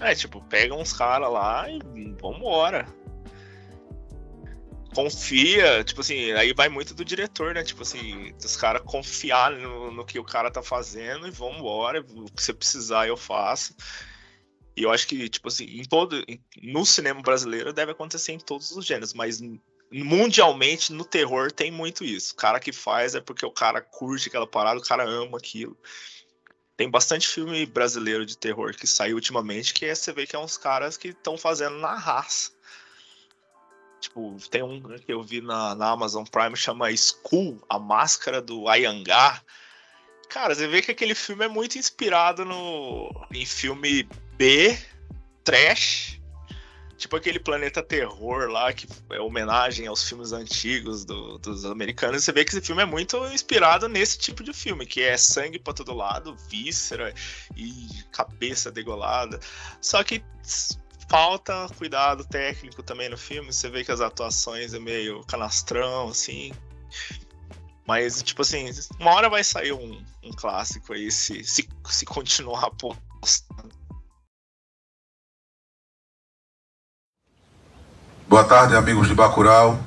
É, 0.00 0.14
tipo, 0.14 0.40
pega 0.48 0.74
uns 0.76 0.92
caras 0.92 1.32
lá 1.32 1.68
e 1.68 1.80
vambora. 2.22 2.86
Confia, 4.94 5.84
tipo 5.84 6.00
assim, 6.00 6.32
aí 6.32 6.52
vai 6.52 6.68
muito 6.68 6.94
do 6.94 7.04
diretor, 7.04 7.54
né? 7.54 7.62
Tipo 7.62 7.82
assim, 7.82 8.32
dos 8.40 8.56
caras 8.56 8.82
confiar 8.84 9.52
no, 9.52 9.92
no 9.92 10.04
que 10.04 10.18
o 10.18 10.24
cara 10.24 10.50
tá 10.50 10.62
fazendo 10.62 11.26
e 11.26 11.30
vambora. 11.30 12.00
O 12.00 12.24
que 12.26 12.42
você 12.42 12.52
precisar 12.52 13.06
eu 13.06 13.16
faço. 13.16 13.74
E 14.76 14.82
eu 14.84 14.92
acho 14.92 15.08
que, 15.08 15.28
tipo 15.28 15.48
assim, 15.48 15.64
em 15.64 15.84
todo. 15.84 16.24
no 16.62 16.86
cinema 16.86 17.20
brasileiro 17.20 17.72
deve 17.72 17.92
acontecer 17.92 18.32
em 18.32 18.38
todos 18.38 18.70
os 18.70 18.86
gêneros, 18.86 19.12
mas 19.12 19.40
mundialmente 19.90 20.92
no 20.92 21.04
terror 21.04 21.50
tem 21.50 21.70
muito 21.70 22.04
isso. 22.04 22.32
O 22.32 22.36
cara 22.36 22.60
que 22.60 22.72
faz 22.72 23.14
é 23.14 23.20
porque 23.20 23.44
o 23.44 23.50
cara 23.50 23.80
curte 23.80 24.28
aquela 24.28 24.46
parada, 24.46 24.78
o 24.78 24.82
cara 24.82 25.04
ama 25.04 25.38
aquilo. 25.38 25.76
Tem 26.76 26.88
bastante 26.88 27.26
filme 27.26 27.66
brasileiro 27.66 28.24
de 28.24 28.38
terror 28.38 28.72
que 28.72 28.86
saiu 28.86 29.16
ultimamente 29.16 29.74
que 29.74 29.84
é, 29.84 29.94
você 29.94 30.12
vê 30.12 30.26
que 30.26 30.36
é 30.36 30.38
uns 30.38 30.56
caras 30.56 30.96
que 30.96 31.08
estão 31.08 31.36
fazendo 31.36 31.76
na 31.78 31.96
raça. 31.96 32.52
Tipo, 34.00 34.36
tem 34.50 34.62
um 34.62 34.80
que 34.98 35.12
eu 35.12 35.22
vi 35.22 35.40
na, 35.40 35.74
na 35.74 35.90
Amazon 35.90 36.24
Prime 36.24 36.56
chama 36.56 36.90
Skull, 36.92 37.60
a 37.68 37.78
máscara 37.78 38.40
do 38.40 38.68
Ayangá. 38.68 39.42
Cara, 40.28 40.54
você 40.54 40.68
vê 40.68 40.82
que 40.82 40.90
aquele 40.90 41.14
filme 41.14 41.44
é 41.44 41.48
muito 41.48 41.78
inspirado 41.78 42.44
no 42.44 43.10
em 43.32 43.44
filme 43.44 44.08
B, 44.36 44.78
trash. 45.42 46.20
Tipo 46.96 47.14
aquele 47.16 47.38
Planeta 47.38 47.80
Terror 47.80 48.50
lá, 48.50 48.72
que 48.72 48.86
é 49.10 49.20
homenagem 49.20 49.86
aos 49.86 50.06
filmes 50.08 50.32
antigos 50.32 51.04
do- 51.04 51.38
dos 51.38 51.64
americanos. 51.64 52.24
Você 52.24 52.32
vê 52.32 52.44
que 52.44 52.50
esse 52.50 52.60
filme 52.60 52.82
é 52.82 52.84
muito 52.84 53.16
inspirado 53.28 53.88
nesse 53.88 54.18
tipo 54.18 54.42
de 54.42 54.52
filme, 54.52 54.84
que 54.84 55.00
é 55.00 55.16
sangue 55.16 55.60
pra 55.60 55.72
todo 55.72 55.94
lado, 55.94 56.36
víscera 56.50 57.14
e 57.56 57.86
cabeça 58.10 58.72
degolada. 58.72 59.38
Só 59.80 60.02
que 60.02 60.24
falta 61.08 61.66
cuidado 61.76 62.24
técnico 62.24 62.82
também 62.82 63.08
no 63.08 63.16
filme. 63.16 63.52
Você 63.52 63.68
vê 63.68 63.82
que 63.82 63.90
as 63.90 64.00
atuações 64.00 64.74
é 64.74 64.78
meio 64.78 65.24
canastrão, 65.24 66.08
assim. 66.08 66.52
Mas, 67.86 68.22
tipo 68.22 68.42
assim, 68.42 68.70
uma 69.00 69.12
hora 69.14 69.30
vai 69.30 69.42
sair 69.42 69.72
um, 69.72 70.04
um 70.22 70.30
clássico 70.32 70.92
aí 70.92 71.10
se, 71.10 71.42
se, 71.42 71.66
se 71.86 72.04
continuar 72.04 72.64
apostando. 72.64 73.76
Boa 78.28 78.44
tarde, 78.44 78.76
amigos 78.76 79.08
de 79.08 79.14
Bacurau. 79.14 79.78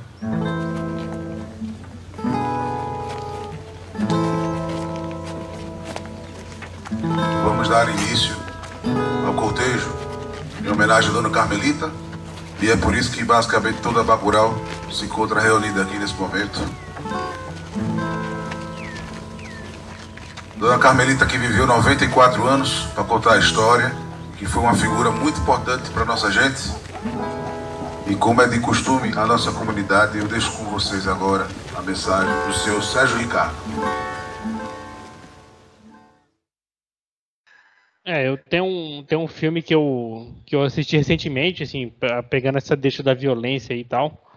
Vamos 7.43 7.69
dar 7.69 7.87
início 7.87 8.35
ao 9.27 9.35
cortejo 9.35 10.00
em 10.63 10.69
homenagem 10.69 11.09
à 11.09 11.13
Dona 11.13 11.29
Carmelita. 11.29 11.91
E 12.61 12.69
é 12.69 12.75
por 12.75 12.95
isso 12.95 13.11
que 13.11 13.23
basicamente 13.23 13.79
toda 13.81 14.03
Bacurau 14.03 14.55
se 14.91 15.05
encontra 15.05 15.39
reunida 15.39 15.81
aqui 15.81 15.97
nesse 15.97 16.13
momento. 16.13 16.61
Dona 20.57 20.77
Carmelita 20.77 21.25
que 21.25 21.37
viveu 21.39 21.65
94 21.65 22.47
anos 22.47 22.87
para 22.93 23.03
contar 23.03 23.33
a 23.33 23.39
história, 23.39 23.91
que 24.37 24.45
foi 24.45 24.61
uma 24.61 24.75
figura 24.75 25.09
muito 25.09 25.39
importante 25.41 25.89
para 25.89 26.05
nossa 26.05 26.31
gente. 26.31 26.71
E 28.05 28.15
como 28.15 28.41
é 28.41 28.47
de 28.47 28.59
costume 28.59 29.11
a 29.15 29.25
nossa 29.25 29.51
comunidade, 29.51 30.19
eu 30.19 30.27
deixo 30.27 30.51
com 30.51 30.65
vocês 30.65 31.07
agora 31.07 31.47
a 31.75 31.81
mensagem 31.81 32.31
do 32.45 32.53
senhor 32.53 32.83
Sérgio 32.83 33.17
Ricardo. 33.17 33.55
É, 38.03 38.27
eu 38.27 38.37
tenho 38.37 38.65
um, 38.65 39.03
tenho 39.03 39.21
um 39.21 39.27
filme 39.27 39.61
que 39.61 39.73
eu, 39.73 40.33
que 40.45 40.55
eu 40.55 40.63
assisti 40.63 40.97
recentemente, 40.97 41.61
assim, 41.61 41.91
pegando 42.29 42.57
essa 42.57 42.75
deixa 42.75 43.03
da 43.03 43.13
violência 43.13 43.75
e 43.75 43.83
tal, 43.83 44.27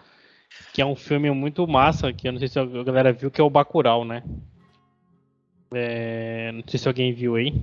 que 0.71 0.81
é 0.81 0.85
um 0.85 0.95
filme 0.95 1.31
muito 1.31 1.67
massa, 1.67 2.13
que 2.13 2.27
eu 2.27 2.31
não 2.31 2.39
sei 2.39 2.47
se 2.47 2.59
a 2.59 2.65
galera 2.83 3.11
viu, 3.11 3.31
que 3.31 3.41
é 3.41 3.43
o 3.43 3.49
Bacurau, 3.49 4.05
né? 4.05 4.23
É, 5.73 6.51
não 6.51 6.63
sei 6.67 6.79
se 6.79 6.87
alguém 6.87 7.11
viu 7.11 7.35
aí. 7.35 7.53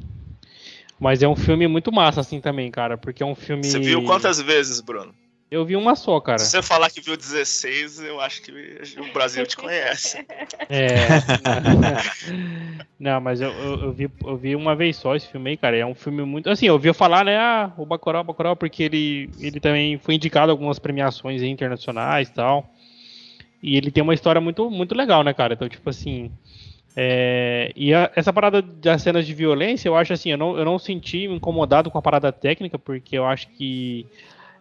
Mas 0.99 1.23
é 1.23 1.29
um 1.29 1.37
filme 1.37 1.69
muito 1.69 1.93
massa, 1.93 2.21
assim, 2.21 2.41
também, 2.41 2.71
cara, 2.71 2.99
porque 2.99 3.23
é 3.23 3.27
um 3.27 3.35
filme... 3.35 3.65
Você 3.65 3.79
viu 3.79 4.05
quantas 4.05 4.41
vezes, 4.41 4.81
Bruno? 4.81 5.15
Eu 5.53 5.67
vi 5.67 5.77
uma 5.77 5.95
só, 5.95 6.19
cara. 6.19 6.39
Se 6.39 6.47
você 6.51 6.63
falar 6.63 6.89
que 6.91 7.01
viu 7.01 7.15
16, 7.17 8.01
eu 8.03 8.19
acho 8.21 8.41
que 8.41 8.51
o 8.51 9.13
Brasil 9.13 9.47
te 9.47 9.55
conhece. 9.57 10.25
É. 10.71 11.07
Não, 12.99 13.21
mas 13.21 13.41
eu, 13.41 13.51
eu, 13.51 13.81
eu 13.85 13.93
vi, 13.93 14.11
eu 14.25 14.37
vi 14.37 14.57
uma 14.57 14.75
vez 14.75 14.97
só 14.97 15.15
esse 15.15 15.29
filme 15.29 15.51
aí, 15.51 15.57
cara. 15.57 15.77
É 15.77 15.85
um 15.85 15.95
filme 15.95 16.25
muito. 16.25 16.49
Assim, 16.49 16.67
eu 16.67 16.75
ouvi 16.75 16.93
falar, 16.95 17.25
né? 17.25 17.37
Ah, 17.37 17.71
o 17.77 17.85
Bacurau, 17.85 18.25
Bacurau, 18.25 18.57
porque 18.57 18.83
ele, 18.85 19.29
ele 19.39 19.61
também 19.61 19.99
foi 19.99 20.15
indicado 20.15 20.51
a 20.51 20.55
algumas 20.55 20.79
premiações 20.79 21.43
internacionais 21.43 22.29
e 22.29 22.33
tal. 22.33 22.71
E 23.63 23.77
ele 23.77 23.91
tem 23.91 24.03
uma 24.03 24.15
história 24.15 24.41
muito, 24.41 24.71
muito 24.71 24.95
legal, 24.95 25.23
né, 25.23 25.35
cara? 25.35 25.55
Então, 25.55 25.69
tipo 25.69 25.89
assim. 25.91 26.31
é, 26.97 27.73
e 27.77 27.93
a- 27.95 28.11
essa 28.17 28.33
parada 28.33 28.63
das 28.63 29.03
cenas 29.03 29.27
de 29.27 29.35
violência, 29.35 29.89
eu 29.89 29.97
acho 29.97 30.13
assim, 30.13 30.31
eu 30.31 30.39
não, 30.39 30.57
eu 30.59 30.65
não 30.65 30.79
senti 30.79 31.25
incomodado 31.25 31.91
com 31.91 31.99
a 31.99 32.03
parada 32.03 32.33
técnica, 32.33 32.79
porque 32.79 33.19
eu 33.19 33.27
acho 33.27 33.49
que. 33.57 34.07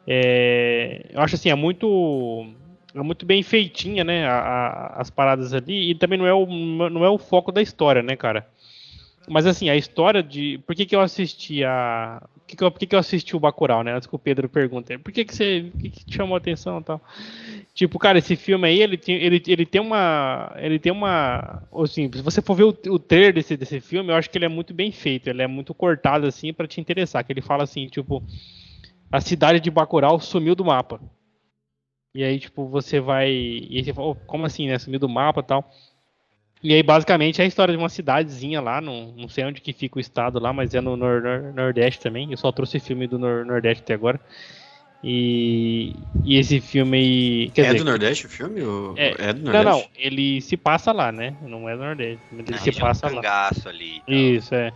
É, 0.07 1.05
eu 1.11 1.21
acho 1.21 1.35
assim, 1.35 1.49
é 1.49 1.55
muito 1.55 2.45
é 2.93 3.01
muito 3.01 3.25
bem 3.25 3.41
feitinha, 3.41 4.03
né, 4.03 4.25
a- 4.27 4.31
a- 4.39 5.01
as 5.01 5.09
paradas 5.09 5.53
ali, 5.53 5.91
e 5.91 5.95
também 5.95 6.19
não 6.19 6.25
é, 6.27 6.33
o, 6.33 6.45
não 6.45 7.05
é 7.05 7.09
o 7.09 7.17
foco 7.17 7.51
da 7.51 7.61
história, 7.61 8.03
né, 8.03 8.15
cara. 8.17 8.45
Mas 9.29 9.45
assim, 9.45 9.69
a 9.69 9.75
história 9.77 10.21
de... 10.21 10.59
Por 10.65 10.75
que 10.75 10.85
que 10.85 10.95
eu 10.95 10.99
assisti 10.99 11.63
a... 11.63 12.21
Por 12.33 12.47
que 12.47 12.55
que 12.57 12.63
eu, 12.63 12.71
por 12.71 12.79
que 12.79 12.87
que 12.87 12.95
eu 12.95 12.99
assisti 12.99 13.35
o 13.35 13.39
Bacurau, 13.39 13.83
né? 13.83 13.93
Antes 13.93 14.07
que 14.07 14.15
o 14.15 14.19
Pedro 14.19 14.49
pergunte. 14.49 14.97
Por 14.97 15.13
que 15.13 15.23
que 15.23 15.33
você... 15.33 15.71
O 15.73 15.77
que 15.77 15.89
que 15.89 16.03
te 16.05 16.17
chamou 16.17 16.33
a 16.35 16.39
atenção 16.39 16.79
e 16.79 16.83
tal? 16.83 16.99
Tipo, 17.73 17.99
cara, 17.99 18.17
esse 18.17 18.35
filme 18.35 18.67
aí, 18.67 18.81
ele 18.81 18.97
tem, 18.97 19.15
ele, 19.15 19.41
ele 19.47 19.65
tem 19.65 19.79
uma... 19.79 20.51
Ele 20.57 20.79
tem 20.79 20.91
uma... 20.91 21.61
Assim, 21.71 22.09
se 22.11 22.21
você 22.21 22.41
for 22.41 22.55
ver 22.55 22.63
o, 22.63 22.75
o 22.89 22.99
trailer 22.99 23.31
desse, 23.31 23.55
desse 23.55 23.79
filme, 23.79 24.11
eu 24.11 24.15
acho 24.15 24.29
que 24.29 24.37
ele 24.37 24.45
é 24.45 24.49
muito 24.49 24.73
bem 24.73 24.91
feito. 24.91 25.29
Ele 25.29 25.43
é 25.43 25.47
muito 25.47 25.73
cortado, 25.73 26.25
assim, 26.25 26.51
pra 26.51 26.67
te 26.67 26.81
interessar. 26.81 27.23
Que 27.23 27.31
ele 27.31 27.41
fala 27.41 27.63
assim, 27.63 27.87
tipo... 27.87 28.21
A 29.11 29.19
cidade 29.21 29.59
de 29.59 29.69
Bacurau 29.69 30.19
sumiu 30.19 30.55
do 30.55 30.63
mapa. 30.65 30.99
E 32.13 32.23
aí, 32.23 32.39
tipo, 32.39 32.67
você 32.67 32.99
vai. 32.99 33.29
E 33.31 33.77
aí 33.77 33.83
você 33.83 33.93
fala, 33.93 34.07
"Oh, 34.09 34.15
como 34.15 34.45
assim, 34.45 34.67
né? 34.67 34.77
Sumiu 34.77 34.99
do 34.99 35.07
mapa 35.09 35.39
e 35.39 35.43
tal. 35.43 35.71
E 36.63 36.73
aí, 36.73 36.83
basicamente, 36.83 37.41
é 37.41 37.43
a 37.43 37.47
história 37.47 37.73
de 37.73 37.77
uma 37.77 37.89
cidadezinha 37.89 38.61
lá, 38.61 38.79
não, 38.79 39.13
não 39.17 39.27
sei 39.27 39.43
onde 39.45 39.59
que 39.61 39.73
fica 39.73 39.97
o 39.97 40.01
estado 40.01 40.39
lá, 40.39 40.53
mas 40.53 40.75
é 40.75 40.81
no 40.81 40.95
nor- 40.95 41.21
nor- 41.21 41.53
Nordeste 41.53 41.99
também. 41.99 42.29
Eu 42.31 42.37
só 42.37 42.51
trouxe 42.51 42.79
filme 42.79 43.07
do 43.07 43.17
nor- 43.17 43.45
Nordeste 43.45 43.81
até 43.83 43.93
agora. 43.95 44.19
E, 45.03 45.95
e 46.23 46.37
esse 46.37 46.61
filme 46.61 47.47
é 47.47 47.49
dizer, 47.49 47.77
do 47.79 47.85
Nordeste 47.85 48.27
o 48.27 48.29
filme? 48.29 48.61
Ou... 48.61 48.95
É, 48.95 49.15
É, 49.17 49.33
do 49.33 49.41
Não, 49.41 49.53
Nordeste? 49.53 49.89
não, 49.89 49.89
ele 49.95 50.41
se 50.41 50.55
passa 50.55 50.91
lá, 50.91 51.11
né? 51.11 51.35
Não 51.41 51.67
é 51.67 51.75
do 51.75 51.81
Nordeste. 51.81 52.21
Ele 52.31 52.51
Na 52.51 52.57
se 52.57 52.65
região 52.65 52.73
do 52.73 52.87
passa 52.87 53.09
lá. 53.09 53.49
ali. 53.65 53.97
e 53.97 54.01
tal. 54.01 54.15
Isso, 54.15 54.53
é. 54.53 54.73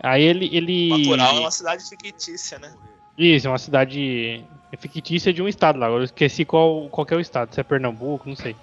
Aí 0.00 0.22
ele. 0.22 0.48
ele... 0.56 0.88
Bacurau 0.90 1.36
é 1.36 1.40
uma 1.40 1.50
cidade 1.50 1.82
fictícia, 1.88 2.58
né? 2.60 2.72
Isso, 3.16 3.46
é 3.46 3.50
uma 3.50 3.58
cidade 3.58 4.44
fictícia 4.78 5.32
de 5.32 5.42
um 5.42 5.48
estado 5.48 5.78
lá. 5.78 5.88
Eu 5.88 6.02
esqueci 6.02 6.44
qual, 6.44 6.88
qual 6.88 7.06
é 7.10 7.16
o 7.16 7.20
estado, 7.20 7.54
se 7.54 7.60
é 7.60 7.62
Pernambuco, 7.62 8.28
não 8.28 8.36
sei. 8.36 8.56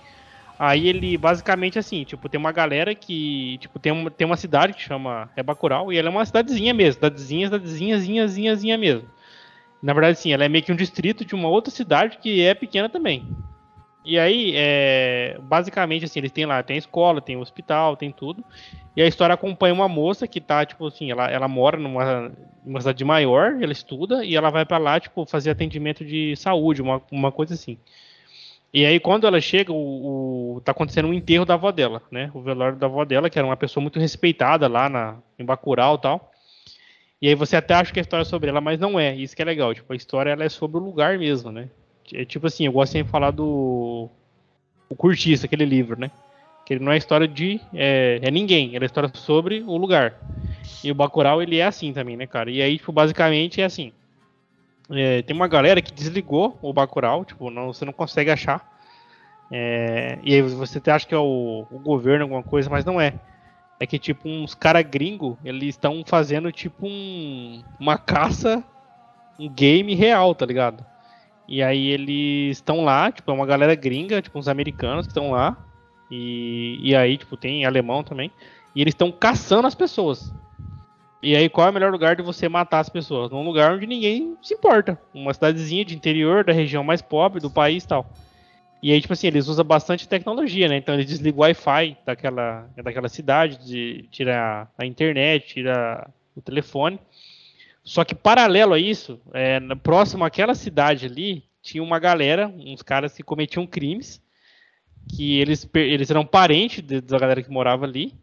Aí 0.58 0.90
ele 0.90 1.18
basicamente 1.18 1.80
assim, 1.80 2.04
tipo, 2.04 2.28
tem 2.28 2.38
uma 2.38 2.52
galera 2.52 2.94
que, 2.94 3.58
tipo, 3.60 3.80
tem 3.80 3.94
uma, 3.94 4.12
tem 4.12 4.28
uma 4.28 4.36
cidade 4.36 4.74
que 4.74 4.82
chama 4.82 5.30
é 5.34 5.42
Bacurau 5.42 5.94
e 5.94 5.98
ela 5.98 6.10
é 6.10 6.12
uma 6.12 6.26
cidadezinha 6.26 6.74
mesmo, 6.74 6.96
cidadezinha, 6.96 7.48
cidadezinha, 7.48 7.98
zinha, 7.98 8.28
zinha, 8.28 8.56
zinha 8.56 8.78
mesmo. 8.78 9.08
Na 9.82 9.94
verdade, 9.94 10.20
sim, 10.20 10.34
ela 10.34 10.44
é 10.44 10.50
meio 10.50 10.64
que 10.64 10.72
um 10.72 10.76
distrito 10.76 11.24
de 11.24 11.34
uma 11.34 11.48
outra 11.48 11.72
cidade 11.72 12.18
que 12.18 12.42
é 12.42 12.54
pequena 12.54 12.90
também. 12.90 13.26
E 14.04 14.18
aí, 14.18 14.54
é, 14.56 15.38
basicamente, 15.42 16.06
assim, 16.06 16.20
eles 16.20 16.32
têm 16.32 16.46
lá, 16.46 16.64
tem 16.64 16.78
escola, 16.78 17.22
tem 17.22 17.36
hospital, 17.38 17.98
tem 17.98 18.12
tudo. 18.12 18.44
E 18.96 19.02
a 19.02 19.08
história 19.08 19.34
acompanha 19.34 19.74
uma 19.74 19.88
moça 19.90 20.28
que 20.28 20.40
tá, 20.42 20.66
tipo 20.66 20.88
assim, 20.88 21.12
ela, 21.12 21.30
ela 21.30 21.48
mora 21.48 21.78
numa, 21.78 22.32
numa 22.66 22.80
cidade 22.80 23.04
maior, 23.04 23.62
ela 23.62 23.72
estuda, 23.72 24.24
e 24.24 24.36
ela 24.36 24.50
vai 24.50 24.66
pra 24.66 24.78
lá, 24.78 25.00
tipo, 25.00 25.26
fazer 25.26 25.52
atendimento 25.52 26.04
de 26.06 26.36
saúde, 26.38 26.82
uma, 26.82 27.02
uma 27.12 27.32
coisa 27.32 27.54
assim. 27.54 27.78
E 28.74 28.86
aí, 28.86 29.00
quando 29.00 29.26
ela 29.28 29.42
chega, 29.42 29.72
o, 29.74 30.56
o- 30.58 30.62
tá 30.62 30.72
acontecendo 30.72 31.08
um 31.08 31.14
enterro 31.14 31.46
da 31.46 31.56
avó 31.56 31.72
dela, 31.72 32.02
né? 32.12 32.30
O 32.34 32.42
velório 32.42 32.78
da 32.78 32.86
avó 32.86 33.04
dela, 33.04 33.30
que 33.30 33.38
era 33.40 33.48
uma 33.48 33.58
pessoa 33.58 33.82
muito 33.82 34.00
respeitada 34.00 34.68
lá 34.68 34.88
na, 34.88 35.18
em 35.40 35.46
Bacurau 35.46 35.96
e 35.96 36.02
tal. 36.02 36.32
E 37.22 37.28
aí 37.28 37.36
você 37.36 37.56
até 37.58 37.74
acha 37.74 37.92
que 37.94 38.00
a 38.00 38.02
história 38.02 38.22
é 38.24 38.26
sobre 38.26 38.50
ela, 38.50 38.62
mas 38.62 38.80
não 38.80 39.00
é. 39.00 39.16
Isso 39.16 39.36
que 39.36 39.42
é 39.42 39.46
legal. 39.46 39.74
Tipo, 39.74 39.92
a 39.94 39.96
história 39.96 40.32
ela 40.32 40.44
é 40.44 40.50
sobre 40.50 40.78
o 40.78 40.84
lugar 40.84 41.18
mesmo, 41.18 41.52
né? 41.52 41.70
É 42.14 42.26
tipo 42.26 42.48
assim, 42.48 42.66
eu 42.66 42.72
gosto 42.72 42.94
sempre 42.94 43.06
de 43.06 43.12
falar 43.12 43.32
do 43.32 44.10
o 44.90 44.96
Curtiça, 44.96 45.46
aquele 45.46 45.66
livro, 45.66 46.00
né? 46.00 46.10
Que 46.66 46.74
ele 46.74 46.84
não 46.84 46.92
é 46.92 46.98
história 46.98 47.28
de 47.28 47.60
é, 47.74 48.20
é 48.22 48.32
ninguém, 48.32 48.76
ele 48.76 48.84
é 48.84 48.88
história 48.88 49.10
sobre 49.14 49.62
o 49.62 49.78
lugar. 49.78 50.16
E 50.84 50.92
o 50.92 50.96
Bacurau 50.96 51.42
ele 51.42 51.58
é 51.58 51.66
assim 51.66 51.94
também, 51.94 52.18
né, 52.18 52.26
cara? 52.26 52.50
E 52.50 52.62
aí, 52.62 52.78
tipo, 52.78 52.92
basicamente 52.92 53.62
é 53.62 53.66
assim. 53.66 53.92
É, 54.92 55.22
tem 55.22 55.36
uma 55.36 55.48
galera 55.48 55.82
que 55.82 55.94
desligou 55.94 56.58
o 56.62 56.74
Bacurau, 56.74 57.24
tipo, 57.24 57.52
não, 57.52 57.72
você 57.72 57.86
não 57.86 57.94
consegue 57.94 58.32
achar. 58.32 58.68
É, 59.52 60.18
e 60.24 60.34
aí 60.34 60.42
você 60.42 60.82
acha 60.90 61.08
que 61.08 61.14
é 61.14 61.18
o, 61.18 61.66
o 61.70 61.80
governo, 61.80 62.24
alguma 62.24 62.44
coisa, 62.44 62.70
mas 62.70 62.86
não 62.86 63.00
é. 63.00 63.14
É 63.80 63.86
que, 63.86 63.98
tipo, 63.98 64.28
uns 64.28 64.54
cara 64.54 64.82
gringo, 64.82 65.38
eles 65.44 65.70
estão 65.70 66.04
fazendo, 66.06 66.52
tipo, 66.52 66.88
um, 66.88 67.64
uma 67.80 67.98
caça, 67.98 68.64
um 69.40 69.48
game 69.48 69.96
real, 69.96 70.36
tá 70.36 70.46
ligado? 70.46 70.86
E 71.50 71.64
aí 71.64 71.88
eles 71.88 72.58
estão 72.58 72.84
lá, 72.84 73.12
tipo, 73.12 73.32
é 73.32 73.34
uma 73.34 73.46
galera 73.46 73.74
gringa, 73.74 74.22
tipo, 74.22 74.38
uns 74.38 74.48
americanos 74.48 75.08
que 75.08 75.12
estão 75.12 75.32
lá. 75.32 75.58
E, 76.12 76.80
e 76.80 76.96
aí, 76.96 77.18
tipo, 77.18 77.36
tem 77.36 77.66
alemão 77.66 78.04
também. 78.04 78.32
E 78.76 78.82
eles 78.82 78.94
estão 78.94 79.12
caçando 79.12 79.68
as 79.68 79.74
pessoas. 79.74 80.32
E 81.24 81.36
aí, 81.36 81.50
qual 81.50 81.66
é 81.66 81.72
o 81.72 81.74
melhor 81.74 81.92
lugar 81.92 82.16
de 82.16 82.22
você 82.22 82.48
matar 82.48 82.80
as 82.80 82.90
pessoas? 82.90 83.32
Num 83.32 83.44
lugar 83.44 83.74
onde 83.74 83.88
ninguém 83.88 84.38
se 84.44 84.54
importa. 84.54 85.02
Uma 85.12 85.34
cidadezinha 85.34 85.84
de 85.84 85.96
interior, 85.96 86.44
da 86.44 86.54
região 86.54 86.84
mais 86.84 87.02
pobre 87.02 87.42
do 87.42 87.50
país 87.50 87.84
e 87.84 87.88
tal. 87.88 88.14
E 88.82 88.92
aí, 88.92 89.02
tipo 89.02 89.14
assim, 89.14 89.26
eles 89.26 89.48
usam 89.48 89.66
bastante 89.66 90.08
tecnologia, 90.08 90.68
né? 90.68 90.78
Então 90.78 90.94
eles 90.94 91.08
desligam 91.08 91.40
o 91.40 91.42
Wi-Fi 91.42 91.98
daquela, 92.06 92.70
daquela 92.78 93.10
cidade, 93.10 93.58
de, 93.66 94.06
tira 94.12 94.68
a 94.78 94.86
internet, 94.86 95.48
tira 95.48 96.08
o 96.36 96.42
telefone. 96.42 97.00
Só 97.90 98.06
que 98.06 98.14
paralelo 98.14 98.76
a 98.76 98.80
isso, 98.80 99.20
é, 99.34 99.60
próximo 99.82 100.24
àquela 100.24 100.54
cidade 100.54 101.08
ali, 101.08 101.44
tinha 101.60 101.82
uma 101.82 101.98
galera, 101.98 102.48
uns 102.48 102.84
caras 102.84 103.16
que 103.16 103.24
cometiam 103.24 103.66
crimes, 103.66 104.22
que 105.10 105.40
eles, 105.40 105.68
eles 105.74 106.12
eram 106.12 106.24
parentes 106.24 106.84
da 106.84 107.18
galera 107.18 107.42
que 107.42 107.50
morava 107.50 107.86
ali. 107.86 108.14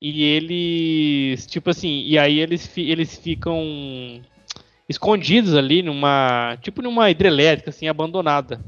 E 0.00 0.22
eles, 0.22 1.44
tipo 1.44 1.70
assim, 1.70 2.04
e 2.06 2.16
aí 2.16 2.38
eles, 2.38 2.70
eles 2.78 3.18
ficam 3.18 4.22
escondidos 4.88 5.56
ali 5.56 5.82
numa, 5.82 6.56
tipo 6.62 6.80
numa 6.80 7.10
hidrelétrica 7.10 7.70
assim 7.70 7.88
abandonada. 7.88 8.60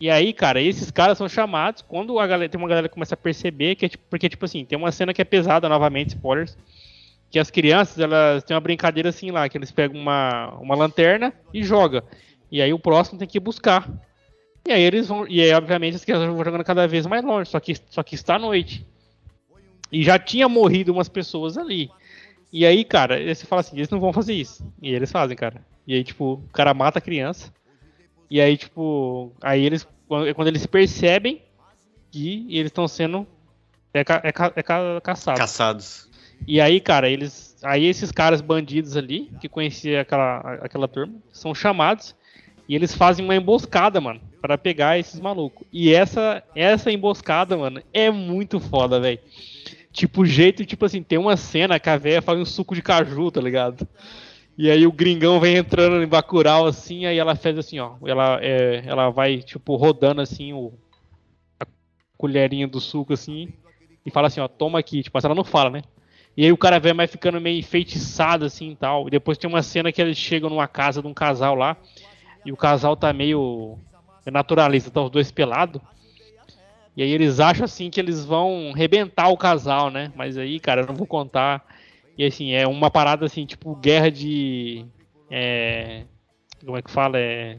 E 0.00 0.08
aí, 0.08 0.32
cara, 0.32 0.62
esses 0.62 0.90
caras 0.90 1.18
são 1.18 1.28
chamados 1.28 1.82
quando 1.82 2.18
a 2.18 2.26
galera 2.26 2.48
tem 2.48 2.58
uma 2.58 2.68
galera 2.68 2.88
que 2.88 2.94
começa 2.94 3.14
a 3.14 3.18
perceber 3.18 3.74
que 3.74 3.84
é 3.84 3.88
tipo, 3.90 4.04
porque 4.08 4.30
tipo 4.30 4.46
assim, 4.46 4.64
tem 4.64 4.78
uma 4.78 4.90
cena 4.90 5.12
que 5.12 5.20
é 5.20 5.26
pesada 5.26 5.68
novamente, 5.68 6.14
spoilers, 6.14 6.56
que 7.32 7.38
as 7.38 7.50
crianças, 7.50 7.98
elas 7.98 8.44
têm 8.44 8.54
uma 8.54 8.60
brincadeira 8.60 9.08
assim 9.08 9.30
lá, 9.30 9.48
que 9.48 9.56
eles 9.58 9.72
pegam 9.72 9.98
uma, 10.00 10.50
uma 10.60 10.74
lanterna 10.76 11.32
e 11.52 11.64
joga. 11.64 12.04
E 12.50 12.60
aí 12.60 12.72
o 12.72 12.78
próximo 12.78 13.18
tem 13.18 13.26
que 13.26 13.38
ir 13.38 13.40
buscar. 13.40 13.88
E 14.68 14.70
aí 14.70 14.82
eles 14.82 15.08
vão, 15.08 15.26
e 15.26 15.40
aí 15.40 15.52
obviamente 15.54 15.96
as 15.96 16.04
crianças 16.04 16.28
vão 16.28 16.44
jogando 16.44 16.62
cada 16.62 16.86
vez 16.86 17.06
mais 17.06 17.24
longe, 17.24 17.50
só 17.50 17.58
que 17.58 17.74
só 17.90 18.02
que 18.02 18.14
está 18.14 18.36
à 18.36 18.38
noite. 18.38 18.86
E 19.90 20.02
já 20.02 20.18
tinha 20.18 20.48
morrido 20.48 20.92
umas 20.92 21.08
pessoas 21.08 21.56
ali. 21.56 21.90
E 22.52 22.66
aí, 22.66 22.84
cara, 22.84 23.18
você 23.34 23.46
fala 23.46 23.60
assim, 23.60 23.76
eles 23.76 23.88
não 23.88 23.98
vão 23.98 24.12
fazer 24.12 24.34
isso. 24.34 24.64
E 24.82 24.92
eles 24.94 25.10
fazem, 25.10 25.34
cara. 25.36 25.64
E 25.86 25.94
aí, 25.94 26.04
tipo, 26.04 26.34
o 26.34 26.48
cara 26.52 26.74
mata 26.74 26.98
a 26.98 27.02
criança. 27.02 27.50
E 28.30 28.40
aí, 28.40 28.56
tipo, 28.58 29.32
aí 29.40 29.64
eles, 29.64 29.86
quando 30.06 30.48
eles 30.48 30.66
percebem 30.66 31.42
que 32.10 32.46
eles 32.50 32.66
estão 32.66 32.86
sendo 32.86 33.26
é, 33.94 34.04
ca- 34.04 34.20
é, 34.22 34.32
ca- 34.32 34.52
é 34.54 34.62
ca- 34.62 35.00
caçados. 35.00 35.40
Caçados. 35.40 36.11
E 36.46 36.60
aí, 36.60 36.80
cara, 36.80 37.08
eles. 37.08 37.56
Aí 37.62 37.86
esses 37.86 38.10
caras 38.10 38.40
bandidos 38.40 38.96
ali, 38.96 39.30
que 39.40 39.48
conheciam 39.48 40.00
aquela, 40.00 40.38
aquela 40.62 40.88
turma, 40.88 41.14
são 41.32 41.54
chamados 41.54 42.14
e 42.68 42.74
eles 42.74 42.94
fazem 42.94 43.24
uma 43.24 43.36
emboscada, 43.36 44.00
mano, 44.00 44.20
para 44.40 44.56
pegar 44.56 44.98
esses 44.98 45.20
malucos. 45.20 45.66
E 45.72 45.92
essa, 45.92 46.42
essa 46.54 46.90
emboscada, 46.90 47.56
mano, 47.56 47.82
é 47.92 48.10
muito 48.10 48.58
foda, 48.58 49.00
velho. 49.00 49.18
Tipo, 49.92 50.24
jeito, 50.24 50.64
tipo 50.64 50.84
assim, 50.84 51.02
tem 51.02 51.18
uma 51.18 51.36
cena 51.36 51.78
que 51.78 51.90
a 51.90 51.96
véia 51.96 52.22
faz 52.22 52.38
um 52.38 52.44
suco 52.44 52.74
de 52.74 52.82
caju, 52.82 53.30
tá 53.30 53.40
ligado? 53.40 53.86
E 54.56 54.70
aí 54.70 54.86
o 54.86 54.92
gringão 54.92 55.38
vem 55.38 55.56
entrando 55.56 56.02
em 56.02 56.06
Bacurau, 56.06 56.66
assim, 56.66 57.04
aí 57.04 57.18
ela 57.18 57.34
faz 57.34 57.58
assim, 57.58 57.78
ó. 57.78 57.96
Ela, 58.06 58.38
é, 58.42 58.82
ela 58.86 59.10
vai, 59.10 59.38
tipo, 59.38 59.76
rodando 59.76 60.20
assim 60.20 60.52
o, 60.52 60.72
a 61.60 61.66
colherinha 62.16 62.66
do 62.66 62.80
suco, 62.80 63.12
assim, 63.12 63.52
e 64.04 64.10
fala 64.10 64.28
assim, 64.28 64.40
ó, 64.40 64.48
toma 64.48 64.78
aqui. 64.78 65.02
Tipo, 65.02 65.16
mas 65.16 65.24
ela 65.24 65.34
não 65.34 65.44
fala, 65.44 65.70
né? 65.70 65.82
E 66.36 66.44
aí 66.44 66.52
o 66.52 66.56
cara 66.56 66.80
mais 66.94 67.10
ficando 67.10 67.40
meio 67.40 67.58
enfeitiçado 67.58 68.44
assim 68.44 68.70
e 68.70 68.76
tal. 68.76 69.06
E 69.06 69.10
depois 69.10 69.36
tem 69.36 69.48
uma 69.48 69.62
cena 69.62 69.92
que 69.92 70.00
eles 70.00 70.16
chegam 70.16 70.48
numa 70.48 70.66
casa 70.66 71.02
de 71.02 71.08
um 71.08 71.14
casal 71.14 71.54
lá. 71.54 71.76
E 72.44 72.50
o 72.50 72.56
casal 72.56 72.96
tá 72.96 73.12
meio 73.12 73.78
naturalista, 74.30 74.90
tá 74.90 75.02
os 75.02 75.10
dois 75.10 75.30
pelados. 75.30 75.80
E 76.96 77.02
aí 77.02 77.10
eles 77.10 77.40
acham 77.40 77.64
assim 77.64 77.90
que 77.90 78.00
eles 78.00 78.24
vão 78.24 78.72
rebentar 78.72 79.30
o 79.30 79.36
casal, 79.36 79.90
né? 79.90 80.12
Mas 80.14 80.36
aí, 80.36 80.60
cara, 80.60 80.82
eu 80.82 80.86
não 80.86 80.94
vou 80.94 81.06
contar. 81.06 81.64
E 82.16 82.24
assim, 82.24 82.52
é 82.52 82.66
uma 82.66 82.90
parada 82.90 83.24
assim, 83.24 83.46
tipo, 83.46 83.74
guerra 83.76 84.10
de. 84.10 84.84
É, 85.30 86.04
como 86.64 86.76
é 86.76 86.82
que 86.82 86.90
fala? 86.90 87.18
É, 87.18 87.58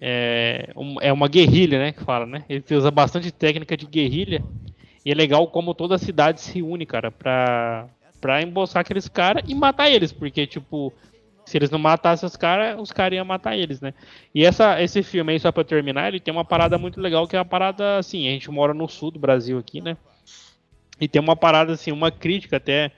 é, 0.00 0.70
é 1.00 1.12
uma 1.12 1.26
guerrilha, 1.28 1.78
né? 1.78 1.92
Que 1.92 2.04
fala, 2.04 2.26
né? 2.26 2.44
Ele 2.48 2.62
usa 2.70 2.90
bastante 2.90 3.32
técnica 3.32 3.76
de 3.76 3.86
guerrilha. 3.86 4.44
E 5.06 5.12
é 5.12 5.14
legal 5.14 5.46
como 5.46 5.72
toda 5.72 5.94
a 5.94 5.98
cidade 5.98 6.40
se 6.40 6.60
une, 6.60 6.84
cara, 6.84 7.12
pra, 7.12 7.86
pra 8.20 8.42
emboscar 8.42 8.80
aqueles 8.80 9.08
caras 9.08 9.44
e 9.46 9.54
matar 9.54 9.88
eles. 9.88 10.10
Porque, 10.12 10.44
tipo, 10.48 10.92
se 11.44 11.56
eles 11.56 11.70
não 11.70 11.78
matassem 11.78 12.26
os 12.26 12.34
caras, 12.34 12.76
os 12.80 12.90
caras 12.90 13.16
iam 13.16 13.24
matar 13.24 13.56
eles, 13.56 13.80
né? 13.80 13.94
E 14.34 14.44
essa, 14.44 14.82
esse 14.82 15.04
filme 15.04 15.32
aí, 15.32 15.38
só 15.38 15.52
pra 15.52 15.62
terminar, 15.62 16.08
ele 16.08 16.18
tem 16.18 16.34
uma 16.34 16.44
parada 16.44 16.76
muito 16.76 17.00
legal, 17.00 17.28
que 17.28 17.36
é 17.36 17.38
uma 17.38 17.44
parada, 17.44 17.98
assim, 17.98 18.26
a 18.26 18.32
gente 18.32 18.50
mora 18.50 18.74
no 18.74 18.88
sul 18.88 19.12
do 19.12 19.18
Brasil 19.20 19.56
aqui, 19.56 19.80
né? 19.80 19.96
E 21.00 21.06
tem 21.06 21.22
uma 21.22 21.36
parada, 21.36 21.74
assim, 21.74 21.92
uma 21.92 22.10
crítica 22.10 22.56
até 22.56 22.90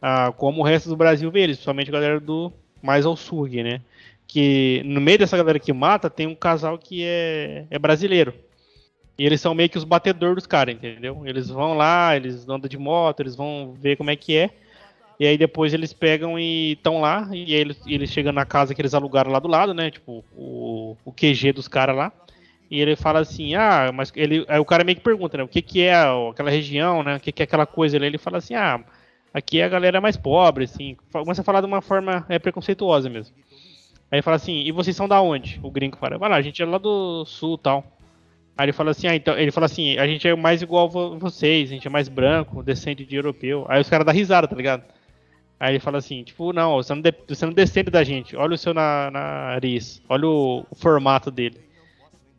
a 0.00 0.32
como 0.32 0.62
o 0.62 0.64
resto 0.64 0.88
do 0.88 0.96
Brasil 0.96 1.30
vê 1.30 1.42
eles, 1.42 1.58
principalmente 1.58 1.90
a 1.90 1.92
galera 1.92 2.18
do 2.18 2.52
mais 2.82 3.06
ao 3.06 3.16
sul 3.16 3.44
aqui, 3.44 3.62
né? 3.62 3.80
Que 4.26 4.82
no 4.84 5.00
meio 5.00 5.18
dessa 5.18 5.36
galera 5.36 5.60
que 5.60 5.72
mata, 5.72 6.10
tem 6.10 6.26
um 6.26 6.34
casal 6.34 6.76
que 6.76 7.04
é, 7.04 7.66
é 7.70 7.78
brasileiro. 7.78 8.34
E 9.18 9.26
eles 9.26 9.40
são 9.40 9.54
meio 9.54 9.68
que 9.68 9.78
os 9.78 9.84
batedores 9.84 10.36
dos 10.36 10.46
caras, 10.46 10.74
entendeu? 10.74 11.22
Eles 11.26 11.48
vão 11.48 11.74
lá, 11.74 12.16
eles 12.16 12.48
andam 12.48 12.68
de 12.68 12.78
moto, 12.78 13.20
eles 13.20 13.36
vão 13.36 13.74
ver 13.78 13.96
como 13.96 14.10
é 14.10 14.16
que 14.16 14.36
é. 14.36 14.50
E 15.20 15.26
aí 15.26 15.38
depois 15.38 15.72
eles 15.74 15.92
pegam 15.92 16.38
e 16.38 16.72
estão 16.72 17.00
lá, 17.00 17.28
e 17.32 17.54
eles, 17.54 17.80
eles 17.86 18.10
chegam 18.10 18.32
na 18.32 18.44
casa 18.44 18.74
que 18.74 18.80
eles 18.80 18.94
alugaram 18.94 19.30
lá 19.30 19.38
do 19.38 19.48
lado, 19.48 19.74
né? 19.74 19.90
Tipo, 19.90 20.24
o, 20.34 20.96
o 21.04 21.12
QG 21.12 21.52
dos 21.52 21.68
caras 21.68 21.94
lá. 21.94 22.12
E 22.70 22.80
ele 22.80 22.96
fala 22.96 23.20
assim, 23.20 23.54
ah, 23.54 23.92
mas 23.92 24.10
ele. 24.16 24.46
Aí 24.48 24.58
o 24.58 24.64
cara 24.64 24.82
meio 24.82 24.96
que 24.96 25.04
pergunta, 25.04 25.36
né? 25.36 25.44
O 25.44 25.48
que, 25.48 25.60
que 25.60 25.82
é 25.82 25.94
aquela 26.30 26.50
região, 26.50 27.02
né? 27.02 27.16
O 27.16 27.20
que, 27.20 27.30
que 27.30 27.42
é 27.42 27.44
aquela 27.44 27.66
coisa 27.66 27.96
ali? 27.98 28.06
Ele 28.06 28.18
fala 28.18 28.38
assim, 28.38 28.54
ah, 28.54 28.80
aqui 29.32 29.60
é 29.60 29.64
a 29.64 29.68
galera 29.68 30.00
mais 30.00 30.16
pobre, 30.16 30.64
assim. 30.64 30.96
Começa 31.12 31.42
a 31.42 31.44
falar 31.44 31.60
de 31.60 31.66
uma 31.66 31.82
forma 31.82 32.24
é, 32.30 32.38
preconceituosa 32.38 33.10
mesmo. 33.10 33.36
Aí 34.10 34.16
ele 34.16 34.22
fala 34.22 34.36
assim, 34.36 34.62
e 34.62 34.72
vocês 34.72 34.96
são 34.96 35.06
da 35.06 35.20
onde? 35.20 35.60
O 35.62 35.70
gringo 35.70 35.98
fala, 35.98 36.18
vai 36.18 36.30
lá, 36.30 36.36
a 36.36 36.42
gente 36.42 36.62
é 36.62 36.66
lá 36.66 36.78
do 36.78 37.24
sul 37.26 37.58
tal. 37.58 37.84
Aí 38.56 38.66
ele 38.66 38.72
fala 38.72 38.90
assim, 38.90 39.06
ah, 39.06 39.14
então, 39.16 39.36
ele 39.38 39.50
fala 39.50 39.66
assim, 39.66 39.96
a 39.98 40.06
gente 40.06 40.26
é 40.28 40.34
mais 40.36 40.60
igual 40.62 40.84
a 40.86 40.88
vo- 40.90 41.18
vocês, 41.18 41.70
a 41.70 41.74
gente 41.74 41.86
é 41.86 41.90
mais 41.90 42.08
branco, 42.08 42.62
descende 42.62 43.04
de 43.04 43.16
europeu. 43.16 43.64
Aí 43.68 43.80
os 43.80 43.88
caras 43.88 44.04
dão 44.04 44.14
risada, 44.14 44.46
tá 44.46 44.54
ligado? 44.54 44.82
Aí 45.58 45.72
ele 45.72 45.80
fala 45.80 45.98
assim, 45.98 46.22
tipo, 46.22 46.52
não, 46.52 46.74
você 46.76 46.94
não, 46.94 47.00
de- 47.00 47.14
você 47.28 47.46
não 47.46 47.52
descende 47.52 47.90
da 47.90 48.04
gente, 48.04 48.36
olha 48.36 48.54
o 48.54 48.58
seu 48.58 48.74
na- 48.74 49.10
nariz, 49.10 50.02
olha 50.08 50.26
o, 50.26 50.66
o 50.70 50.74
formato 50.74 51.30
dele. 51.30 51.60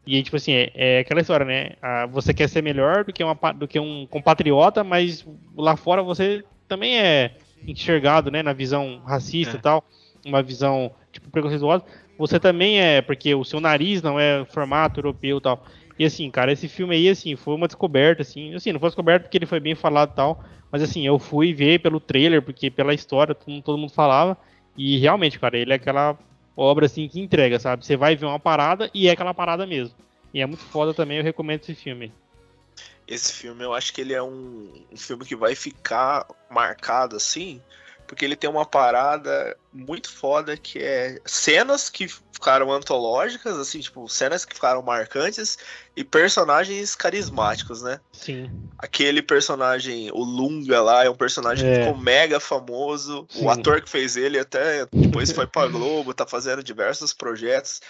E 0.05 0.21
tipo 0.21 0.35
assim, 0.35 0.51
é, 0.53 0.71
é 0.75 0.99
aquela 0.99 1.21
história, 1.21 1.45
né? 1.45 1.71
Ah, 1.81 2.05
você 2.05 2.33
quer 2.33 2.49
ser 2.49 2.61
melhor 2.61 3.05
do 3.05 3.13
que, 3.13 3.23
uma, 3.23 3.33
do 3.53 3.67
que 3.67 3.79
um 3.79 4.05
compatriota, 4.05 4.83
mas 4.83 5.25
lá 5.57 5.77
fora 5.77 6.03
você 6.03 6.43
também 6.67 6.99
é 6.99 7.31
enxergado, 7.65 8.29
né? 8.29 8.43
Na 8.43 8.51
visão 8.53 9.01
racista 9.05 9.55
É. 9.55 9.59
e 9.59 9.61
tal, 9.61 9.83
uma 10.25 10.43
visão, 10.43 10.91
tipo, 11.11 11.29
preconceituosa. 11.31 11.85
Você 12.17 12.37
também 12.39 12.79
é, 12.81 13.01
porque 13.01 13.33
o 13.33 13.45
seu 13.45 13.61
nariz 13.61 14.01
não 14.01 14.19
é 14.19 14.43
formato 14.45 14.99
europeu 14.99 15.37
e 15.37 15.41
tal. 15.41 15.65
E 15.97 16.05
assim, 16.05 16.29
cara, 16.31 16.51
esse 16.51 16.67
filme 16.67 16.95
aí, 16.95 17.09
assim, 17.09 17.35
foi 17.35 17.55
uma 17.55 17.67
descoberta, 17.67 18.21
assim. 18.21 18.53
Assim, 18.55 18.71
não 18.71 18.79
foi 18.79 18.89
descoberta 18.89 19.23
porque 19.25 19.37
ele 19.37 19.45
foi 19.45 19.59
bem 19.59 19.75
falado 19.75 20.11
e 20.11 20.15
tal. 20.15 20.43
Mas 20.71 20.81
assim, 20.81 21.05
eu 21.05 21.19
fui 21.19 21.53
ver 21.53 21.79
pelo 21.79 21.99
trailer, 21.99 22.41
porque 22.41 22.71
pela 22.71 22.93
história, 22.93 23.35
todo, 23.35 23.49
mundo- 23.51 23.63
todo 23.63 23.77
mundo 23.77 23.93
falava. 23.93 24.37
E 24.75 24.97
realmente, 24.97 25.39
cara, 25.39 25.57
ele 25.57 25.71
é 25.71 25.75
aquela 25.75 26.17
obra 26.57 26.87
assim 26.87 27.07
que 27.07 27.19
entrega, 27.19 27.59
sabe? 27.59 27.85
Você 27.85 27.95
vai 27.95 28.15
ver 28.15 28.25
uma 28.25 28.39
parada 28.39 28.89
e 28.93 29.07
é 29.07 29.11
aquela 29.11 29.33
parada 29.33 29.67
mesmo. 29.67 29.95
E 30.33 30.41
é 30.41 30.45
muito 30.45 30.63
foda 30.63 30.93
também, 30.93 31.17
eu 31.17 31.23
recomendo 31.23 31.61
esse 31.61 31.75
filme. 31.75 32.11
Esse 33.07 33.33
filme 33.33 33.63
eu 33.63 33.73
acho 33.73 33.93
que 33.93 34.01
ele 34.01 34.13
é 34.13 34.23
um, 34.23 34.71
um 34.91 34.97
filme 34.97 35.25
que 35.25 35.35
vai 35.35 35.53
ficar 35.53 36.25
marcado 36.49 37.15
assim, 37.15 37.61
porque 38.13 38.23
ele 38.23 38.35
tem 38.35 38.47
uma 38.47 38.63
parada 38.63 39.57
muito 39.73 40.07
foda 40.07 40.55
que 40.55 40.77
é 40.77 41.19
cenas 41.25 41.89
que 41.89 42.07
ficaram 42.07 42.71
antológicas, 42.71 43.57
assim, 43.57 43.79
tipo, 43.79 44.07
cenas 44.07 44.45
que 44.45 44.53
ficaram 44.53 44.83
marcantes 44.83 45.57
e 45.95 46.03
personagens 46.03 46.93
carismáticos, 46.93 47.81
né? 47.81 47.99
Sim. 48.11 48.51
Aquele 48.77 49.23
personagem, 49.23 50.11
o 50.11 50.23
Lunga 50.23 50.79
lá, 50.79 51.03
é 51.03 51.09
um 51.09 51.15
personagem 51.15 51.67
É. 51.67 51.73
que 51.73 51.85
ficou 51.85 51.97
mega 51.97 52.39
famoso. 52.39 53.25
Sim. 53.31 53.45
O 53.45 53.49
ator 53.49 53.81
que 53.81 53.89
fez 53.89 54.15
ele 54.15 54.37
até 54.37 54.85
depois 54.93 55.31
foi 55.31 55.47
pra 55.47 55.65
Globo, 55.65 56.13
tá 56.13 56.27
fazendo 56.27 56.63
diversos 56.63 57.13
projetos. 57.13 57.81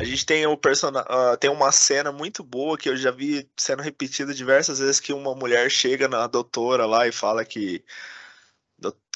A 0.00 0.04
gente 0.04 0.24
tem, 0.24 0.46
o 0.46 0.56
persona 0.56 1.04
ah, 1.06 1.36
tem 1.38 1.50
uma 1.50 1.70
cena 1.72 2.10
muito 2.10 2.42
boa 2.42 2.78
que 2.78 2.88
eu 2.88 2.96
já 2.96 3.10
vi 3.10 3.46
sendo 3.54 3.82
repetida 3.82 4.32
diversas 4.32 4.78
vezes 4.78 4.98
que 4.98 5.12
uma 5.12 5.34
mulher 5.34 5.70
chega 5.70 6.08
na 6.08 6.26
doutora 6.26 6.86
lá 6.86 7.06
e 7.06 7.12
fala 7.12 7.44
que 7.44 7.84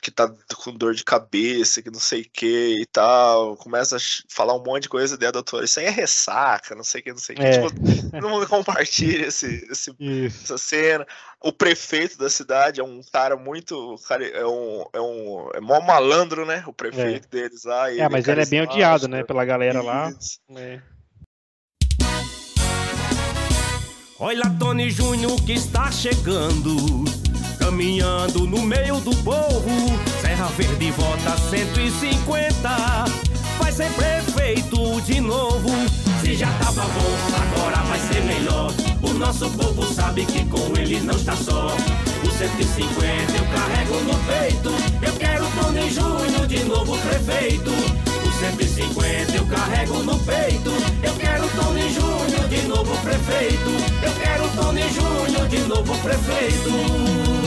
que 0.03 0.11
tá 0.11 0.29
com 0.57 0.75
dor 0.75 0.95
de 0.95 1.05
cabeça, 1.05 1.81
que 1.81 1.91
não 1.91 2.01
sei 2.01 2.23
o 2.23 2.31
que 2.31 2.81
e 2.81 2.87
tal, 2.87 3.57
começa 3.57 3.97
a 3.97 4.01
falar 4.29 4.53
um 4.55 4.63
monte 4.63 4.83
de 4.83 4.89
coisa, 4.89 5.17
daí 5.17 5.29
a 5.29 5.31
doutora, 5.33 5.65
isso 5.65 5.79
aí 5.79 5.87
é 5.87 5.91
ressaca, 5.91 6.75
não 6.75 6.83
sei 6.83 7.01
o 7.01 7.05
que, 7.05 7.11
não 7.13 7.19
sei 7.19 7.37
o 7.37 7.39
que. 7.39 7.45
É. 7.45 7.51
Tipo, 7.53 8.11
todo 8.11 8.29
mundo 8.29 8.49
compartilha 8.49 9.27
esse, 9.27 9.65
esse 9.71 9.95
essa 10.43 10.59
cena. 10.59 11.07
O 11.41 11.53
prefeito 11.53 12.19
da 12.19 12.29
cidade 12.29 12.81
é 12.81 12.85
um 12.85 13.01
cara 13.13 13.37
muito. 13.37 13.97
Cara, 14.09 14.27
é 14.27 14.45
um. 14.45 14.85
É 14.93 15.01
um. 15.01 15.51
É 15.55 15.61
mó 15.61 15.81
malandro, 15.81 16.45
né? 16.45 16.65
O 16.67 16.73
prefeito 16.73 17.29
deles 17.29 17.65
lá. 17.65 17.93
e 17.93 18.01
É, 18.01 18.09
mas 18.09 18.27
ele 18.27 18.43
é 18.43 18.47
bem 18.47 18.63
odiado, 18.63 19.07
né, 19.07 19.23
pela 19.23 19.45
galera 19.45 19.83
lá. 19.83 20.13
É. 20.57 20.81
Olha 24.19 24.49
Tony 24.57 24.89
Júnior 24.89 25.35
que 25.45 25.53
está 25.53 25.91
chegando, 25.91 27.05
caminhando 27.73 28.47
no 28.47 28.61
meio 28.61 29.01
do 29.01 29.17
povo. 29.25 29.71
Serra 30.21 30.47
Verde 30.59 30.91
vota 30.91 31.39
150, 31.39 32.69
vai 33.59 33.73
ser 33.73 33.91
prefeito 33.93 35.01
de 35.01 35.21
novo. 35.23 35.71
Se 36.21 36.37
já 36.37 36.49
tava 36.59 36.83
bom, 36.83 37.17
agora 37.41 37.79
vai 37.85 37.99
ser 37.99 38.23
melhor. 38.25 38.71
O 39.03 39.15
nosso 39.15 39.49
povo 39.51 39.83
sabe 39.95 40.27
que 40.27 40.45
com 40.45 40.77
ele 40.77 41.01
não 41.01 41.17
está 41.17 41.35
só. 41.35 41.75
O 42.23 42.31
150 42.31 43.33
eu 43.39 43.45
carrego 43.47 43.95
no 44.03 44.19
peito. 44.27 44.71
Eu 45.03 45.13
quero 45.15 45.47
Tony 45.59 45.91
Júnior 45.91 46.47
de 46.47 46.65
novo 46.65 46.99
prefeito. 46.99 47.71
O 47.71 48.33
150 48.39 49.33
eu 49.35 49.47
carrego 49.47 50.03
no 50.03 50.19
peito. 50.19 50.71
Eu 51.03 51.15
quero 51.15 51.49
Tony 51.49 51.89
Júnior 51.91 52.49
de 52.49 52.63
novo 52.69 52.95
prefeito. 52.99 53.71
Eu 54.03 54.13
quero 54.21 54.49
Tony 54.57 54.83
Júnior 54.93 55.49
de 55.49 55.59
novo 55.61 55.97
prefeito. 55.99 57.42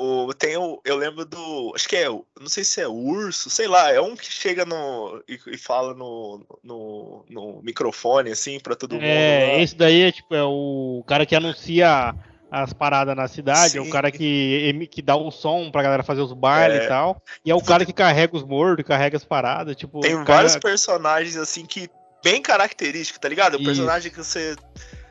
O, 0.00 0.32
tem 0.32 0.56
o, 0.56 0.80
eu 0.84 0.96
lembro 0.96 1.24
do. 1.24 1.72
Acho 1.74 1.88
que 1.88 1.96
é. 1.96 2.08
o- 2.08 2.24
Não 2.40 2.48
sei 2.48 2.62
se 2.62 2.80
é 2.80 2.86
urso, 2.86 3.50
sei 3.50 3.66
lá. 3.66 3.92
É 3.92 4.00
um 4.00 4.14
que 4.14 4.30
chega 4.30 4.64
no. 4.64 5.20
E, 5.28 5.40
e 5.48 5.58
fala 5.58 5.92
no, 5.92 6.46
no, 6.62 7.24
no 7.28 7.60
microfone, 7.64 8.30
assim, 8.30 8.60
pra 8.60 8.76
todo 8.76 8.92
mundo. 8.92 9.02
É, 9.04 9.60
esse 9.60 9.74
daí 9.74 10.02
é 10.02 10.12
tipo 10.12 10.32
é 10.36 10.44
o 10.44 11.02
cara 11.04 11.26
que 11.26 11.34
anuncia 11.34 12.14
as 12.50 12.72
paradas 12.72 13.16
na 13.16 13.26
cidade, 13.26 13.76
é 13.76 13.80
o 13.80 13.84
Sim. 13.86 13.90
cara 13.90 14.10
que, 14.12 14.86
que 14.90 15.02
dá 15.02 15.16
o 15.16 15.30
som 15.32 15.70
pra 15.70 15.82
galera 15.82 16.02
fazer 16.04 16.20
os 16.22 16.32
bailes 16.32 16.80
É. 16.82 16.84
e 16.84 16.88
tal. 16.88 17.20
E 17.44 17.50
é 17.50 17.54
o 17.54 17.60
cara 17.60 17.84
que 17.84 17.92
carrega 17.92 18.36
os 18.36 18.44
mortos, 18.44 18.86
carrega 18.86 19.16
as 19.16 19.24
paradas, 19.24 19.74
tipo, 19.76 19.98
Tem 20.00 20.14
o 20.14 20.18
cara- 20.24 20.42
vários 20.42 20.56
personagens, 20.56 21.36
assim, 21.36 21.66
que. 21.66 21.90
Bem 22.22 22.42
característicos, 22.42 23.20
tá 23.20 23.28
ligado? 23.28 23.54
O 23.54 23.56
Isso. 23.58 23.64
personagem 23.66 24.10
que 24.10 24.18
você 24.18 24.56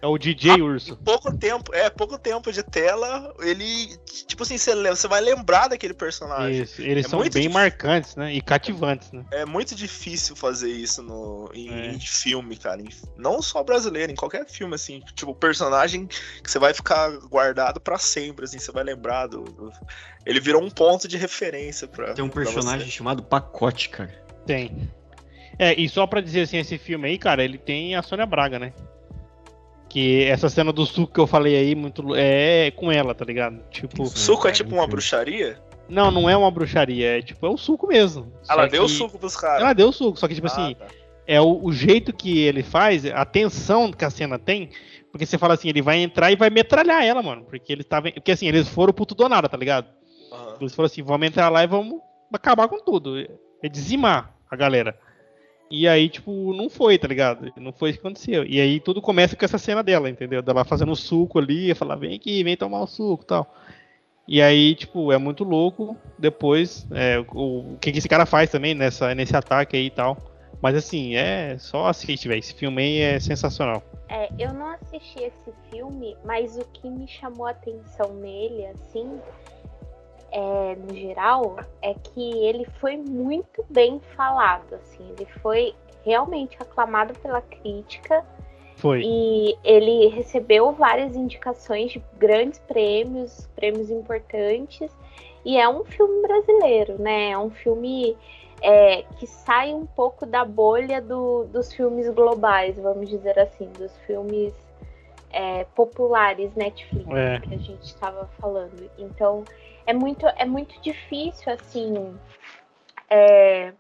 é 0.02 0.08
o 0.08 0.18
DJ 0.18 0.62
Urso. 0.62 0.96
pouco 0.98 1.36
tempo, 1.36 1.74
é, 1.74 1.90
pouco 1.90 2.18
tempo 2.18 2.52
de 2.52 2.62
tela, 2.64 3.34
ele, 3.40 3.98
tipo 4.28 4.44
assim, 4.44 4.58
você, 4.58 5.08
vai 5.08 5.22
lembrar 5.22 5.68
daquele 5.68 5.94
personagem. 5.94 6.62
Isso, 6.62 6.82
eles 6.82 7.06
É 7.06 7.10
são 7.10 7.20
muito 7.20 7.34
bem 7.34 7.44
dif- 7.44 7.54
marcantes, 7.54 8.16
né? 8.16 8.34
E 8.34 8.42
cativantes, 8.42 9.12
né? 9.12 9.26
É 9.32 9.46
muito 9.46 9.74
difícil 9.76 10.36
fazer 10.36 10.72
isso 10.72 11.02
no, 11.02 11.50
em, 11.54 11.70
É. 11.70 11.92
em 11.92 12.00
filme, 12.00 12.56
cara. 12.58 12.82
Em- 12.82 12.90
não 13.18 13.42
só 13.42 13.64
brasileiro, 13.64 14.12
em 14.12 14.16
qualquer 14.16 14.46
filme, 14.48 14.76
assim. 14.76 15.02
Tipo, 15.16 15.34
personagem 15.34 16.06
que 16.08 16.50
você 16.50 16.60
vai 16.60 16.74
ficar 16.74 17.10
guardado 17.28 17.80
pra 17.80 17.98
sempre, 17.98 18.46
assim, 18.46 18.60
você 18.60 18.72
vai 18.72 18.84
lembrar 18.84 19.28
do. 19.28 19.44
do- 19.44 19.72
Ele 20.26 20.40
virou 20.40 20.62
um 20.62 20.70
ponto 20.70 21.08
de 21.08 21.18
referência 21.18 21.88
pra. 21.88 22.14
Tem 22.14 22.24
um 22.24 22.30
personagem 22.30 22.90
chamado 22.92 23.24
Pacote, 23.24 23.90
cara. 23.90 24.12
Tem. 24.46 24.90
É, 25.60 25.74
e 25.74 25.90
só 25.90 26.06
pra 26.06 26.22
dizer 26.22 26.42
assim, 26.42 26.58
esse 26.58 26.78
filme 26.78 27.08
aí, 27.08 27.18
cara, 27.18 27.44
ele 27.44 27.58
tem 27.58 27.96
a 27.96 28.04
Sônia 28.04 28.26
Braga, 28.28 28.60
né? 28.60 28.74
Que 29.90 30.26
essa 30.26 30.50
cena 30.50 30.74
do 30.74 30.86
suco 30.86 31.14
que 31.14 31.20
eu 31.20 31.28
falei 31.28 31.56
aí, 31.56 31.74
muito 31.76 32.14
é 32.16 32.72
com 32.72 32.92
ela, 32.92 33.16
tá 33.16 33.24
ligado? 33.24 33.60
Tipo, 33.70 34.06
Suco 34.06 34.48
é 34.48 34.52
É, 34.52 34.54
tipo 34.54 34.76
um 34.76 34.80
uma 34.80 34.88
bruxaria? 34.88 35.60
não, 35.88 36.12
não 36.12 36.30
é 36.30 36.36
uma 36.36 36.52
bruxaria, 36.52 37.18
é 37.20 37.22
tipo, 37.22 37.46
é 37.46 37.50
o 37.50 37.58
suco 37.58 37.88
mesmo. 37.88 38.32
Ela 38.50 38.68
deu 38.68 38.84
que- 38.86 38.92
suco 38.92 39.18
pros 39.18 39.36
caras. 39.38 39.62
Ela 39.62 39.74
deu 39.74 39.92
suco, 39.94 40.20
só 40.20 40.28
que 40.28 40.36
tipo 40.36 40.48
Ah, 40.48 40.52
assim, 40.52 40.76
tá. 40.76 40.88
é 41.26 41.40
o, 41.40 41.64
o 41.64 41.72
jeito 41.72 42.12
que 42.12 42.40
ele 42.40 42.64
faz, 42.64 43.06
a 43.06 43.24
tensão 43.24 43.92
que 43.92 44.04
a 44.04 44.10
cena 44.10 44.38
tem, 44.38 44.70
porque 45.12 45.26
você 45.26 45.38
fala 45.38 45.54
assim, 45.54 45.70
ele 45.70 45.82
vai 45.82 45.98
entrar 46.00 46.30
e 46.32 46.36
vai 46.36 46.50
metralhar 46.50 47.04
ela, 47.06 47.24
mano, 47.24 47.46
porque 47.46 47.72
ele 47.72 47.84
tava, 47.86 48.12
porque 48.12 48.34
assim, 48.34 48.48
eles 48.48 48.68
foram 48.68 48.92
pro 48.92 49.06
tudo 49.06 49.22
ou 49.24 49.30
nada, 49.30 49.48
tá 49.48 49.56
ligado? 49.56 49.88
Aham. 50.34 50.58
Eles 50.60 50.76
falaram 50.76 50.92
assim, 50.92 51.02
vamos 51.02 51.26
entrar 51.28 51.48
lá 51.50 51.64
e 51.64 51.68
vamos 51.68 52.02
acabar 52.34 52.68
com 52.68 52.78
tudo, 52.84 53.18
é 53.64 53.70
dizimar 53.70 54.36
a 54.52 54.56
galera. 54.58 55.00
E 55.70 55.88
aí, 55.88 56.08
tipo, 56.08 56.54
não 56.54 56.70
foi, 56.70 56.98
tá 56.98 57.08
ligado? 57.08 57.52
Não 57.58 57.74
foi 57.74 57.90
isso 57.90 58.00
que 58.00 58.08
aconteceu. 58.08 58.46
E 58.46 58.60
aí 58.60 58.80
tudo 58.80 59.02
começa 59.02 59.36
com 59.36 59.44
essa 59.44 59.58
cena 59.58 59.84
dela, 59.84 60.10
entendeu? 60.10 60.42
Dela 60.42 60.64
fazendo 60.64 60.96
suco 60.96 61.40
ali, 61.40 61.74
falar, 61.76 61.96
vem 61.96 62.16
aqui, 62.16 62.44
vem 62.44 62.56
tomar 62.56 62.82
o 62.82 62.88
suco 62.88 63.26
tal. 63.26 63.54
E 64.28 64.42
aí, 64.42 64.76
tipo, 64.76 65.12
é 65.12 65.18
muito 65.18 65.44
louco. 65.44 65.96
Depois, 66.18 66.88
é, 66.92 67.20
o, 67.34 67.74
o 67.74 67.78
que, 67.80 67.92
que 67.92 67.98
esse 68.00 68.10
cara 68.10 68.26
faz 68.26 68.50
também 68.50 68.74
nessa, 68.74 69.14
nesse 69.14 69.36
ataque 69.36 69.76
aí 69.76 69.86
e 69.86 69.92
tal. 69.92 70.18
Mas 70.62 70.76
assim, 70.76 71.16
é 71.16 71.58
só 71.58 71.88
assiste, 71.88 72.28
velho. 72.28 72.40
Esse 72.40 72.54
filme 72.54 72.82
aí 72.82 73.00
é 73.00 73.20
sensacional. 73.20 73.84
É, 74.10 74.30
eu 74.40 74.54
não 74.54 74.68
assisti 74.72 75.20
esse 75.20 75.54
filme, 75.70 76.16
mas 76.26 76.58
o 76.58 76.66
que 76.66 76.90
me 76.90 77.08
chamou 77.08 77.46
a 77.46 77.52
atenção 77.52 78.14
nele, 78.16 78.66
assim, 78.68 79.20
é, 80.32 80.76
no 80.76 80.94
geral, 80.96 81.58
é 81.82 81.94
que 81.94 82.46
ele 82.46 82.66
foi 82.80 82.98
muito 82.98 83.66
bem 83.70 84.00
falado, 84.16 84.76
assim, 84.76 85.04
ele 85.18 85.26
foi 85.42 85.74
realmente 86.04 86.56
aclamado 86.60 87.14
pela 87.16 87.42
crítica 87.42 88.26
Foi. 88.76 89.02
e 89.04 89.58
ele 89.64 90.08
recebeu 90.08 90.72
várias 90.72 91.16
indicações 91.16 91.92
de 91.92 92.02
grandes 92.18 92.60
prêmios, 92.60 93.48
prêmios 93.56 93.90
importantes, 93.90 94.92
e 95.46 95.58
é 95.58 95.68
um 95.68 95.84
filme 95.86 96.22
brasileiro, 96.22 97.02
né? 97.02 97.32
É 97.32 97.38
um 97.38 97.50
filme 97.50 98.18
é, 98.62 99.04
que 99.18 99.28
sai 99.28 99.74
um 99.74 99.86
pouco 99.86 100.26
da 100.26 100.44
bolha 100.44 101.00
do- 101.02 101.46
dos 101.46 101.72
filmes 101.72 102.10
globais, 102.10 102.76
vamos 102.78 103.08
dizer 103.10 103.38
assim, 103.40 103.70
dos 103.78 103.96
filmes 104.00 104.54
é, 105.32 105.66
populares 105.76 106.54
Netflix 106.56 107.08
É. 107.12 107.40
que 107.40 107.54
a 107.54 107.58
gente 107.58 107.84
estava 107.84 108.28
falando. 108.40 108.90
Então 108.98 109.46
é 109.88 109.94
muito, 109.94 110.28
é 110.28 110.46
muito 110.46 110.80
difícil 110.82 111.52
assim. 111.52 112.14
é, 113.10 113.74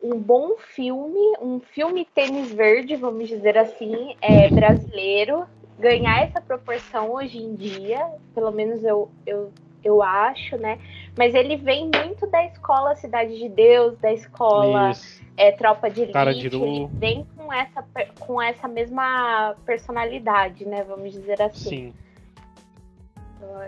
um 0.00 0.18
bom 0.18 0.56
filme, 0.58 1.36
um 1.40 1.58
filme 1.58 2.04
tênis 2.14 2.52
verde, 2.52 2.94
vamos 2.94 3.28
dizer 3.28 3.58
assim, 3.58 4.14
é, 4.20 4.48
brasileiro, 4.48 5.44
ganhar 5.78 6.22
essa 6.22 6.40
proporção 6.40 7.10
hoje 7.10 7.38
em 7.38 7.54
dia, 7.54 8.06
pelo 8.34 8.52
menos 8.52 8.84
eu, 8.84 9.10
eu, 9.26 9.50
eu 9.82 10.02
acho, 10.02 10.56
né? 10.58 10.78
Mas 11.16 11.34
ele 11.34 11.56
vem 11.56 11.90
muito 11.90 12.26
da 12.26 12.44
escola 12.44 12.94
Cidade 12.96 13.36
de 13.38 13.48
Deus, 13.48 13.98
da 13.98 14.12
escola 14.12 14.92
é, 15.36 15.50
Tropa 15.52 15.90
de 15.90 16.02
Elite, 16.02 16.54
ele 16.54 16.88
vem 16.92 17.26
com 17.36 17.52
essa, 17.52 17.82
com 18.20 18.40
essa 18.40 18.68
mesma 18.68 19.56
personalidade, 19.64 20.66
né? 20.66 20.84
Vamos 20.84 21.12
dizer 21.12 21.40
assim. 21.42 21.70
Sim. 21.70 21.94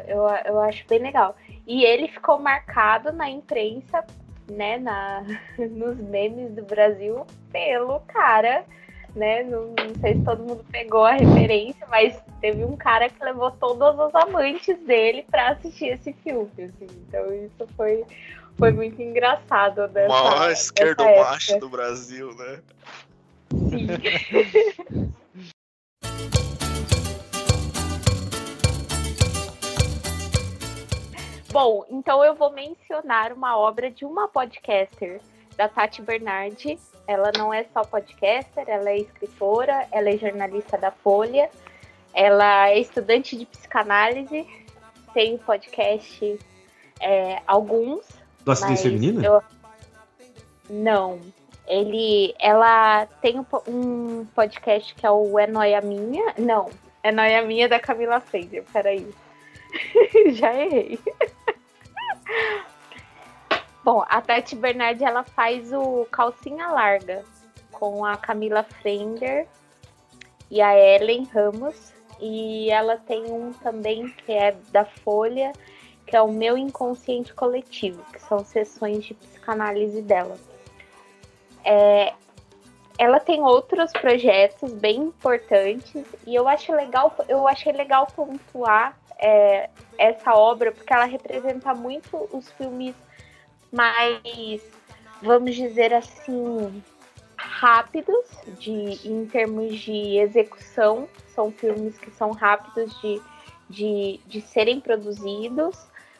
Eu, 0.07 0.23
eu 0.45 0.61
acho 0.61 0.85
bem 0.89 0.99
legal. 1.01 1.37
E 1.67 1.85
ele 1.85 2.09
ficou 2.09 2.39
marcado 2.39 3.13
na 3.13 3.29
imprensa, 3.29 4.05
né, 4.51 4.79
na, 4.79 5.25
nos 5.59 5.97
memes 5.99 6.53
do 6.53 6.63
Brasil, 6.63 7.27
pelo 7.51 8.01
cara, 8.01 8.65
né? 9.15 9.43
Não, 9.43 9.69
não 9.69 9.95
sei 10.01 10.15
se 10.15 10.23
todo 10.23 10.45
mundo 10.45 10.65
pegou 10.71 11.05
a 11.05 11.13
referência, 11.13 11.87
mas 11.89 12.21
teve 12.41 12.65
um 12.65 12.77
cara 12.77 13.09
que 13.09 13.25
levou 13.25 13.51
todos 13.51 13.99
os 13.99 14.15
amantes 14.15 14.79
dele 14.87 15.25
para 15.31 15.51
assistir 15.51 15.87
esse 15.87 16.13
filme, 16.13 16.51
assim. 16.59 16.87
Então 17.09 17.33
isso 17.35 17.67
foi, 17.77 18.05
foi 18.59 18.73
muito 18.73 19.01
engraçado. 19.01 19.89
Dessa, 19.89 20.09
maior 20.09 20.51
esquerdo 20.51 21.05
macho 21.05 21.59
do 21.59 21.69
Brasil, 21.69 22.35
né? 22.37 22.61
Sim. 23.51 25.13
Bom, 31.57 31.87
então 31.89 32.23
eu 32.23 32.35
vou 32.35 32.53
mencionar 32.53 33.33
uma 33.33 33.57
obra 33.57 33.91
de 33.91 34.05
uma 34.05 34.29
podcaster, 34.29 35.23
da 35.57 35.67
Tati 35.67 36.03
Bernardi. 36.03 36.79
Ela 37.09 37.33
não 37.39 37.55
é 37.55 37.65
só 37.73 37.83
podcaster, 37.83 38.69
ela 38.69 38.91
é 38.91 38.99
escritora, 38.99 39.89
ela 39.91 40.11
é 40.11 40.19
jornalista 40.19 40.77
da 40.77 40.91
Folha, 40.91 41.49
ela 42.13 42.69
é 42.69 42.79
estudante 42.79 43.39
de 43.39 43.47
psicanálise, 43.47 44.47
tem 45.15 45.39
podcast 45.39 46.39
é, 47.01 47.41
alguns. 47.47 48.05
Do 48.45 48.51
mas 48.61 48.83
Feminina? 48.83 49.25
eu- 49.25 49.43
Não. 50.69 51.19
Ele, 51.67 52.35
ela 52.39 53.07
tem 53.23 53.41
um, 53.41 53.47
um 53.67 54.27
podcast 54.35 54.95
que 54.95 55.07
é 55.07 55.11
o 55.11 55.39
É 55.39 55.47
Noia 55.47 55.81
Minha. 55.81 56.35
Não, 56.37 56.69
É 57.03 57.11
Noia 57.11 57.41
Minha 57.41 57.67
da 57.67 57.81
Camila 57.81 58.21
Fraser. 58.21 58.63
Peraí. 58.73 59.09
Já 60.33 60.55
errei. 60.55 60.99
Bom, 63.85 64.05
a 64.09 64.21
Tati 64.21 64.57
Bernardi 64.57 65.05
ela 65.05 65.23
faz 65.23 65.73
o 65.73 66.07
Calcinha 66.11 66.69
Larga 66.69 67.25
com 67.71 68.05
a 68.05 68.17
Camila 68.17 68.65
Frender 68.65 69.47
e 70.51 70.61
a 70.61 70.77
Ellen 70.77 71.25
Ramos. 71.25 71.93
E 72.19 72.71
ela 72.71 72.97
tem 72.97 73.31
um 73.31 73.53
também 73.53 74.09
que 74.09 74.33
é 74.33 74.57
da 74.73 74.85
Folha, 74.85 75.53
que 76.07 76.17
é 76.17 76.23
o 76.23 76.33
Meu 76.33 76.57
Inconsciente 76.57 77.35
Coletivo, 77.35 78.03
que 78.13 78.21
são 78.23 78.41
sessões 78.41 79.05
de 79.05 79.15
psicanálise 79.15 80.01
dela. 80.01 80.37
É, 81.63 82.15
ela 82.99 83.21
tem 83.21 83.43
outros 83.43 83.93
projetos 83.93 84.73
bem 84.73 84.97
importantes 84.97 86.05
e 86.27 86.35
eu 86.35 86.49
acho 86.49 86.73
legal, 86.73 87.15
eu 87.29 87.47
achei 87.47 87.73
legal 87.73 88.07
pontuar 88.07 88.97
é, 89.19 89.71
essa 89.99 90.35
obra 90.35 90.73
porque 90.73 90.93
ela 90.93 91.05
representa 91.05 91.75
muito 91.75 92.29
os 92.33 92.51
filmes 92.53 92.95
mais, 93.73 94.63
vamos 95.23 95.55
dizer 95.55 95.93
assim, 95.93 96.83
rápidos 97.37 98.27
de 98.59 99.09
em 99.09 99.27
termos 99.27 99.79
de 99.79 100.19
execução. 100.19 101.09
São 101.35 101.51
filmes 101.51 101.99
que 101.99 102.11
são 102.11 102.33
rápidos 102.33 102.99
de, 103.01 103.21
de, 103.69 104.21
de 104.27 104.41
serem 104.41 104.81
produzidos, 104.81 105.77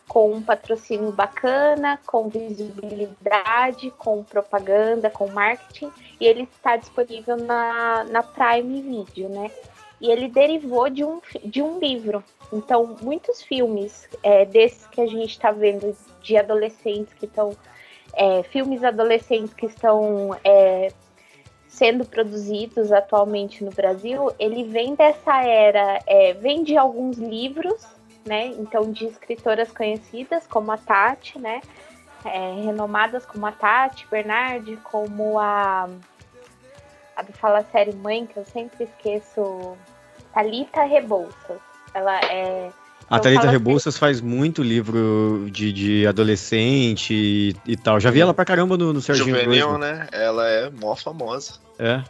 com 0.07 0.33
um 0.33 0.43
patrocínio 0.43 1.11
bacana, 1.11 1.99
com 2.07 2.29
visibilidade, 2.29 3.91
com 3.93 4.23
propaganda, 4.23 5.11
com 5.11 5.29
marketing, 5.29 5.91
e 6.21 6.27
ele 6.27 6.43
está 6.43 6.77
disponível 6.77 7.37
na, 7.37 8.05
na 8.05 8.23
Prime 8.23 8.83
Video, 8.83 9.29
né? 9.29 9.51
E 10.01 10.11
ele 10.11 10.29
derivou 10.29 10.91
de 10.91 11.05
um, 11.05 11.21
de 11.45 11.63
um 11.63 11.79
livro. 11.79 12.23
Então, 12.53 12.97
muitos 13.01 13.43
filmes 13.43 14.09
é, 14.23 14.45
desses 14.45 14.87
que 14.87 15.01
a 15.01 15.07
gente 15.07 15.31
está 15.31 15.51
vendo 15.51 15.97
de 16.23 16.37
adolescentes 16.37 17.15
que 17.15 17.27
estão. 17.27 17.57
é, 18.15 18.43
filmes 18.45 18.85
adolescentes 18.85 19.55
que 19.55 19.67
estão 19.67 20.39
é, 20.45 20.93
sendo 21.69 22.05
produzidos 22.05 22.93
atualmente 22.93 23.65
no 23.65 23.71
Brasil, 23.71 24.33
ele 24.39 24.65
vem 24.65 24.95
dessa 24.95 25.43
era, 25.43 26.01
é, 26.07 26.33
vem 26.35 26.63
de 26.63 26.77
alguns 26.77 27.17
livros, 27.19 27.85
né? 28.25 28.47
Então, 28.59 28.91
de 28.93 29.07
escritoras 29.07 29.71
conhecidas, 29.73 30.47
como 30.47 30.73
a 30.73 30.77
Tati, 30.77 31.39
né? 31.39 31.61
é, 32.27 32.53
renomadas 32.65 33.25
como 33.25 33.47
a 33.47 33.53
Tati 33.53 34.07
Bernardi, 34.11 34.77
como 34.79 35.39
a, 35.39 35.89
a 37.17 37.23
do 37.23 37.33
Fala 37.33 37.65
Série 37.73 37.95
Mãe, 37.95 38.27
que 38.27 38.37
eu 38.37 38.45
sempre 38.45 38.85
esqueço, 38.85 39.77
Thalita 40.35 40.83
Rebouças. 40.83 41.59
Ela 41.95 42.21
é. 42.21 42.71
A 43.09 43.19
Thalita 43.19 43.43
falo 43.43 43.53
Rebouças 43.53 43.97
faz 43.97 44.21
muito 44.21 44.63
livro 44.63 45.49
de, 45.51 45.73
de 45.73 46.07
adolescente 46.07 47.15
e, 47.15 47.57
e 47.65 47.77
tal. 47.77 47.99
Já 48.01 48.11
vi 48.11 48.21
ela 48.21 48.35
pra 48.35 48.45
caramba 48.45 48.77
no, 48.77 48.93
no 48.93 49.01
Serginho 49.01 49.29
Juvenil, 49.29 49.69
Groisman. 49.69 49.79
né? 49.79 50.09
Ela 50.13 50.49
é 50.49 50.71
mó 50.71 50.95
famosa. 50.97 51.55
É. 51.79 52.03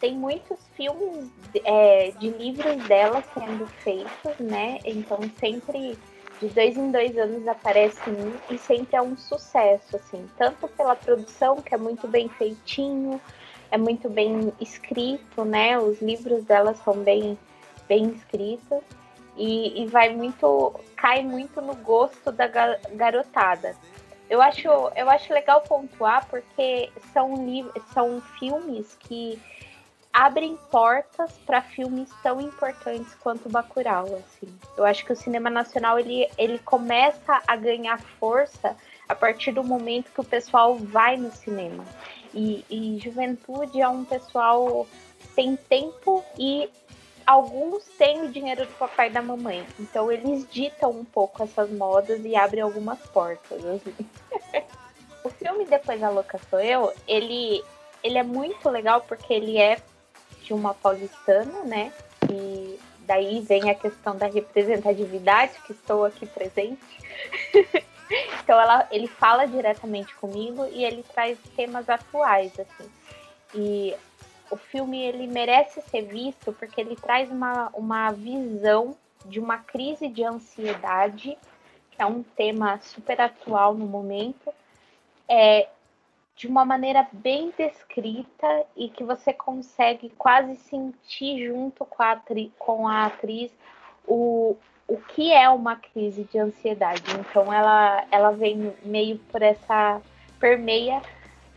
tem 0.00 0.14
muitos 0.14 0.58
filmes 0.76 1.30
é, 1.64 2.12
de 2.18 2.28
livros 2.30 2.76
dela 2.86 3.24
sendo 3.32 3.66
feitos, 3.82 4.38
né? 4.38 4.78
Então 4.84 5.18
sempre 5.40 5.96
de 6.40 6.48
dois 6.48 6.76
em 6.76 6.90
dois 6.90 7.16
anos 7.16 7.48
aparece 7.48 7.98
um 8.10 8.32
e 8.54 8.58
sempre 8.58 8.96
é 8.96 9.02
um 9.02 9.16
sucesso, 9.16 9.96
assim, 9.96 10.28
tanto 10.36 10.68
pela 10.68 10.94
produção 10.94 11.62
que 11.62 11.74
é 11.74 11.78
muito 11.78 12.06
bem 12.06 12.28
feitinho, 12.28 13.20
é 13.74 13.76
muito 13.76 14.08
bem 14.08 14.52
escrito, 14.60 15.44
né? 15.44 15.76
Os 15.76 16.00
livros 16.00 16.44
dela 16.44 16.74
são 16.84 16.94
bem 17.02 17.36
bem 17.88 18.10
escritos 18.10 18.80
e, 19.36 19.82
e 19.82 19.86
vai 19.86 20.14
muito 20.14 20.80
cai 20.96 21.22
muito 21.24 21.60
no 21.60 21.74
gosto 21.74 22.30
da 22.30 22.46
ga- 22.46 22.78
garotada. 22.92 23.74
Eu 24.30 24.40
acho, 24.40 24.68
eu 24.68 25.10
acho 25.10 25.32
legal 25.34 25.60
pontuar 25.62 26.24
porque 26.28 26.88
são, 27.12 27.34
são 27.92 28.22
filmes 28.38 28.96
que 29.00 29.38
abrem 30.12 30.56
portas 30.70 31.32
para 31.44 31.60
filmes 31.60 32.08
tão 32.22 32.40
importantes 32.40 33.12
quanto 33.16 33.48
Bacurau, 33.48 34.04
assim. 34.04 34.56
Eu 34.76 34.84
acho 34.84 35.04
que 35.04 35.12
o 35.12 35.16
cinema 35.16 35.50
nacional 35.50 35.98
ele, 35.98 36.28
ele 36.38 36.60
começa 36.60 37.42
a 37.44 37.56
ganhar 37.56 38.00
força 38.20 38.76
a 39.08 39.14
partir 39.16 39.50
do 39.50 39.64
momento 39.64 40.12
que 40.12 40.20
o 40.20 40.24
pessoal 40.24 40.76
vai 40.76 41.16
no 41.16 41.32
cinema. 41.32 41.84
E, 42.34 42.64
e 42.68 42.98
juventude 42.98 43.80
é 43.80 43.88
um 43.88 44.04
pessoal 44.04 44.86
sem 45.34 45.56
tempo 45.56 46.24
e 46.38 46.68
alguns 47.26 47.84
têm 47.96 48.22
o 48.22 48.28
dinheiro 48.28 48.66
do 48.66 48.72
papai 48.74 49.08
e 49.08 49.12
da 49.12 49.22
mamãe. 49.22 49.66
Então 49.78 50.10
eles 50.10 50.46
ditam 50.50 50.90
um 50.90 51.04
pouco 51.04 51.42
essas 51.42 51.70
modas 51.70 52.24
e 52.24 52.36
abrem 52.36 52.62
algumas 52.62 52.98
portas. 53.00 53.64
assim. 53.64 53.94
o 55.24 55.30
filme 55.30 55.64
Depois 55.64 56.02
a 56.02 56.10
Louca 56.10 56.38
Sou 56.50 56.60
Eu, 56.60 56.92
ele, 57.06 57.62
ele 58.02 58.18
é 58.18 58.22
muito 58.22 58.68
legal 58.68 59.00
porque 59.02 59.32
ele 59.32 59.58
é 59.58 59.78
de 60.42 60.52
uma 60.52 60.74
paulistana, 60.74 61.62
né? 61.64 61.92
E 62.30 62.78
daí 63.06 63.40
vem 63.40 63.70
a 63.70 63.74
questão 63.74 64.16
da 64.16 64.26
representatividade, 64.26 65.54
que 65.66 65.72
estou 65.72 66.04
aqui 66.04 66.26
presente. 66.26 66.82
então 68.42 68.60
ela, 68.60 68.86
ele 68.90 69.06
fala 69.06 69.46
diretamente 69.46 70.14
comigo 70.16 70.66
e 70.72 70.84
ele 70.84 71.02
traz 71.02 71.38
temas 71.56 71.88
atuais, 71.88 72.52
assim. 72.58 72.90
E 73.54 73.94
o 74.50 74.56
filme 74.56 75.00
ele 75.00 75.26
merece 75.26 75.80
ser 75.82 76.02
visto 76.02 76.52
porque 76.52 76.80
ele 76.80 76.96
traz 76.96 77.30
uma, 77.30 77.70
uma 77.74 78.10
visão 78.12 78.96
de 79.24 79.40
uma 79.40 79.58
crise 79.58 80.08
de 80.08 80.22
ansiedade, 80.22 81.38
que 81.90 82.02
é 82.02 82.06
um 82.06 82.22
tema 82.22 82.78
super 82.80 83.20
atual 83.20 83.74
no 83.74 83.86
momento, 83.86 84.52
é, 85.28 85.68
de 86.36 86.46
uma 86.46 86.64
maneira 86.64 87.06
bem 87.12 87.52
descrita 87.56 88.66
e 88.76 88.88
que 88.88 89.04
você 89.04 89.32
consegue 89.32 90.10
quase 90.10 90.56
sentir 90.56 91.46
junto 91.46 91.84
com 91.84 92.02
a, 92.02 92.12
atri 92.12 92.52
com 92.58 92.88
a 92.88 93.06
atriz 93.06 93.52
o, 94.06 94.56
o 94.86 94.96
que 94.96 95.32
é 95.32 95.48
uma 95.48 95.76
crise 95.76 96.24
de 96.24 96.38
ansiedade. 96.38 97.02
Então 97.18 97.52
ela, 97.52 98.04
ela 98.10 98.30
vem 98.30 98.72
meio 98.84 99.18
por 99.30 99.42
essa 99.42 100.00
permeia 100.38 101.00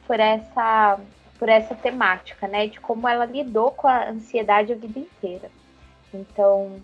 por 0.08 0.20
essa 0.20 1.00
por 1.38 1.50
essa 1.50 1.76
temática, 1.76 2.48
né, 2.48 2.66
de 2.66 2.80
como 2.80 3.08
ela 3.08 3.24
lidou 3.26 3.70
com 3.70 3.88
a 3.88 4.10
ansiedade 4.10 4.74
a 4.74 4.76
vida 4.76 4.98
inteira. 4.98 5.52
Então, 6.12 6.82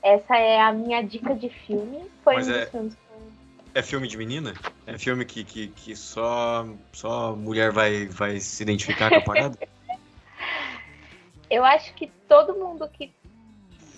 essa 0.00 0.36
é 0.36 0.60
a 0.60 0.72
minha 0.72 1.02
dica 1.02 1.34
de 1.34 1.48
filme. 1.48 2.04
Foi 2.22 2.36
Mas 2.36 2.48
um 2.48 2.52
é- 2.52 2.66
filmes 2.66 2.94
que 2.94 3.00
eu 3.00 3.32
É 3.74 3.82
filme 3.82 4.06
de 4.06 4.16
menina? 4.16 4.54
É 4.86 4.96
filme 4.96 5.24
que, 5.24 5.42
que, 5.42 5.68
que 5.68 5.96
só, 5.96 6.64
só 6.92 7.34
mulher 7.34 7.72
vai, 7.72 8.06
vai 8.06 8.38
se 8.38 8.62
identificar 8.62 9.10
com 9.10 9.16
a 9.16 9.22
parada? 9.22 9.58
Eu 11.50 11.64
acho 11.64 11.94
que 11.94 12.12
todo 12.28 12.54
mundo 12.54 12.88
que 12.88 13.12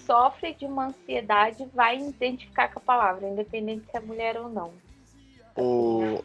sofre 0.09 0.55
de 0.55 0.65
uma 0.65 0.87
ansiedade 0.87 1.69
vai 1.75 1.99
identificar 1.99 2.69
com 2.73 2.79
a 2.79 2.83
palavra, 2.83 3.29
independente 3.29 3.85
se 3.91 3.97
é 3.97 4.01
mulher 4.01 4.39
ou 4.39 4.49
não. 4.49 4.73
O... 5.55 6.25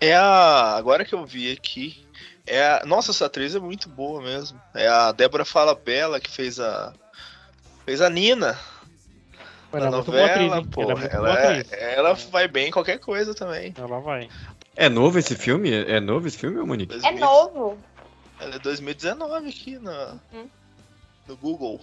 É 0.00 0.16
a. 0.16 0.76
Agora 0.76 1.04
que 1.04 1.14
eu 1.14 1.26
vi 1.26 1.52
aqui. 1.52 2.06
É 2.46 2.66
a... 2.66 2.82
Nossa, 2.86 3.10
essa 3.10 3.26
atriz 3.26 3.54
é 3.54 3.60
muito 3.60 3.88
boa 3.88 4.22
mesmo. 4.22 4.58
É 4.74 4.88
a 4.88 5.12
Débora 5.12 5.44
Falabella 5.44 6.18
que 6.18 6.30
fez 6.30 6.58
a. 6.58 6.94
Fez 7.84 8.00
a 8.00 8.08
Nina 8.08 8.58
Ela 9.72 9.84
é 9.84 9.88
atriz, 9.88 10.06
novela, 10.06 10.56
hein? 10.58 10.64
pô, 10.70 10.82
Ela 10.82 11.04
é 11.04 11.08
ela, 11.12 11.38
é- 11.38 11.48
atriz. 11.60 11.72
ela 11.72 12.14
vai 12.14 12.48
bem 12.48 12.68
em 12.68 12.70
qualquer 12.70 12.98
coisa 12.98 13.34
também. 13.34 13.74
Ela 13.76 14.00
vai. 14.00 14.28
É 14.76 14.88
novo 14.88 15.18
esse 15.18 15.34
filme? 15.36 15.70
É 15.70 16.00
novo 16.00 16.26
esse 16.26 16.38
filme, 16.38 16.62
Monique? 16.64 16.98
É 17.04 17.12
novo. 17.12 17.76
Ela 18.38 18.54
é 18.54 18.58
2019 18.58 19.48
aqui 19.48 19.78
na, 19.78 20.16
Hum. 20.32 20.48
No 21.30 21.36
Google. 21.36 21.80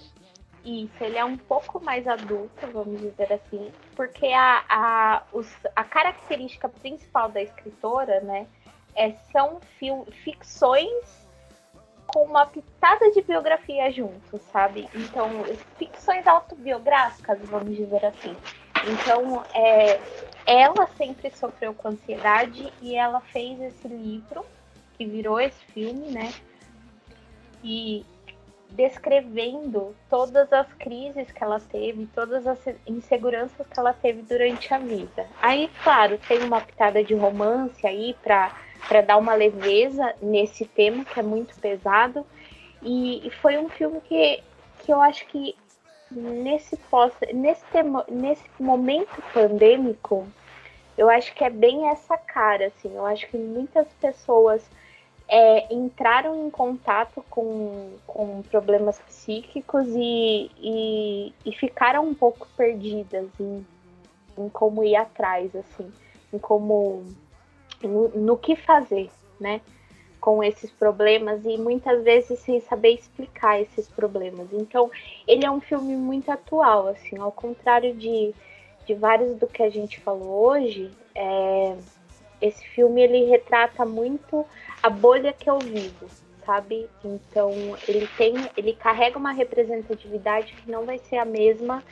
Isso, 0.66 0.92
ele 1.02 1.18
é 1.18 1.24
um 1.24 1.38
pouco 1.38 1.80
mais 1.80 2.06
adulto, 2.08 2.68
vamos 2.74 3.00
dizer 3.00 3.32
assim, 3.32 3.72
porque 3.96 4.28
a, 4.28 4.64
a, 4.70 5.24
os- 5.32 5.56
a 5.76 5.84
característica 5.84 6.68
principal 6.68 7.30
da 7.30 7.42
escritora, 7.42 8.20
né, 8.22 8.46
é, 8.94 9.14
são 9.32 9.62
fil- 9.80 10.06
ficções 10.24 11.26
com 12.08 12.24
uma 12.26 12.46
pitada 12.46 13.12
de 13.12 13.22
biografia 13.22 13.90
junto, 13.92 14.38
sabe? 14.52 14.90
Então, 14.94 15.30
ficções 15.78 16.26
autobiográficas, 16.28 17.40
vamos 17.44 17.76
dizer 17.76 18.06
assim. 18.06 18.36
Então, 18.92 19.44
é, 19.54 20.00
ela 20.46 20.88
sempre 20.98 21.30
sofreu 21.32 21.74
com 21.74 21.90
ansiedade 21.90 22.72
e 22.82 22.96
ela 22.96 23.22
fez 23.22 23.60
esse 23.62 23.88
livro, 23.88 24.46
que 24.98 25.06
virou 25.06 25.40
esse 25.40 25.64
filme, 25.66 26.10
né? 26.12 26.34
E 27.64 28.06
descrevendo 28.72 29.96
todas 30.10 30.52
as 30.52 30.68
crises 30.74 31.32
que 31.32 31.44
ela 31.44 31.60
teve, 31.60 32.08
todas 32.14 32.46
as 32.46 32.60
inseguranças 32.86 33.66
que 33.68 33.80
ela 33.80 33.94
teve 33.94 34.22
durante 34.22 34.74
a 34.74 34.78
vida. 34.78 35.26
Aí, 35.42 35.70
claro, 35.84 36.20
tem 36.28 36.44
uma 36.44 36.62
pitada 36.62 37.04
de 37.04 37.14
romance 37.14 37.86
aí 37.86 38.16
para 38.24 39.02
dar 39.02 39.18
uma 39.18 39.34
leveza 39.34 40.14
nesse 40.22 40.66
tema 40.66 41.06
que 41.06 41.20
é 41.20 41.24
muito 41.24 41.56
pesado. 41.60 42.26
E, 42.82 43.26
e 43.26 43.32
foi 43.32 43.58
um 43.58 43.70
filme 43.70 44.00
que, 44.02 44.44
que 44.80 44.92
eu 44.92 45.02
acho 45.02 45.26
que 45.28 45.56
nesse 46.12 46.78
pós, 46.90 47.12
nesse 47.34 47.66
tema, 47.66 48.06
nesse 48.08 48.46
momento 48.60 49.22
pandêmico, 49.34 50.28
eu 50.98 51.10
acho 51.10 51.34
que 51.34 51.44
é 51.44 51.50
bem 51.50 51.90
essa 51.90 52.18
cara, 52.18 52.68
assim. 52.68 52.96
Eu 52.96 53.06
acho 53.06 53.28
que 53.28 53.38
muitas 53.38 53.88
pessoas 54.00 54.64
é, 55.28 55.74
entraram 55.74 56.48
em 56.48 56.50
contato 56.50 57.24
com, 57.30 57.92
com 58.08 58.42
problemas 58.44 59.00
psíquicos 59.00 59.86
e, 59.90 60.50
e, 60.58 61.34
e 61.46 61.52
ficaram 61.54 62.08
um 62.08 62.14
pouco 62.14 62.48
perdidas 62.56 63.28
em, 63.40 63.66
em 64.38 64.50
como 64.50 64.84
ir 64.84 64.96
atrás, 64.96 65.54
assim, 65.56 65.92
em 66.32 66.40
como 66.40 67.04
no, 67.84 68.08
no 68.10 68.38
que 68.38 68.56
fazer, 68.56 69.10
né, 69.40 69.60
com 70.22 70.42
esses 70.42 70.72
problemas 70.72 71.44
e 71.46 71.58
muitas 71.58 72.04
vezes 72.04 72.40
sem 72.40 72.62
saber 72.62 72.94
explicar 72.94 73.62
esses 73.62 73.88
problemas. 73.88 74.48
Então, 74.54 74.90
ele 75.28 75.46
é 75.46 75.52
um 75.52 75.62
filme 75.62 75.96
muito 75.96 76.32
atual, 76.32 76.88
assim, 76.88 77.18
ao 77.18 77.32
contrário 77.32 77.94
de, 77.94 78.34
de 78.86 78.94
vários 78.94 79.36
do 79.36 79.46
que 79.46 79.62
a 79.62 79.70
gente 79.70 80.00
falou 80.00 80.48
hoje, 80.48 80.90
é, 81.14 81.76
esse 82.42 82.66
filme 82.70 83.02
ele 83.02 83.26
retrata 83.26 83.86
muito 83.86 84.46
a 84.82 84.90
bolha 84.90 85.34
que 85.34 85.50
eu 85.50 85.60
vivo, 85.60 86.08
sabe? 86.46 86.88
Então 87.04 87.52
ele 87.88 88.08
tem, 88.18 88.34
ele 88.56 88.74
carrega 88.74 89.18
uma 89.18 89.32
representatividade 89.32 90.54
que 90.54 90.72
não 90.72 90.86
vai 90.86 90.98
ser 90.98 91.18
a 91.18 91.26
mesma 91.26 91.84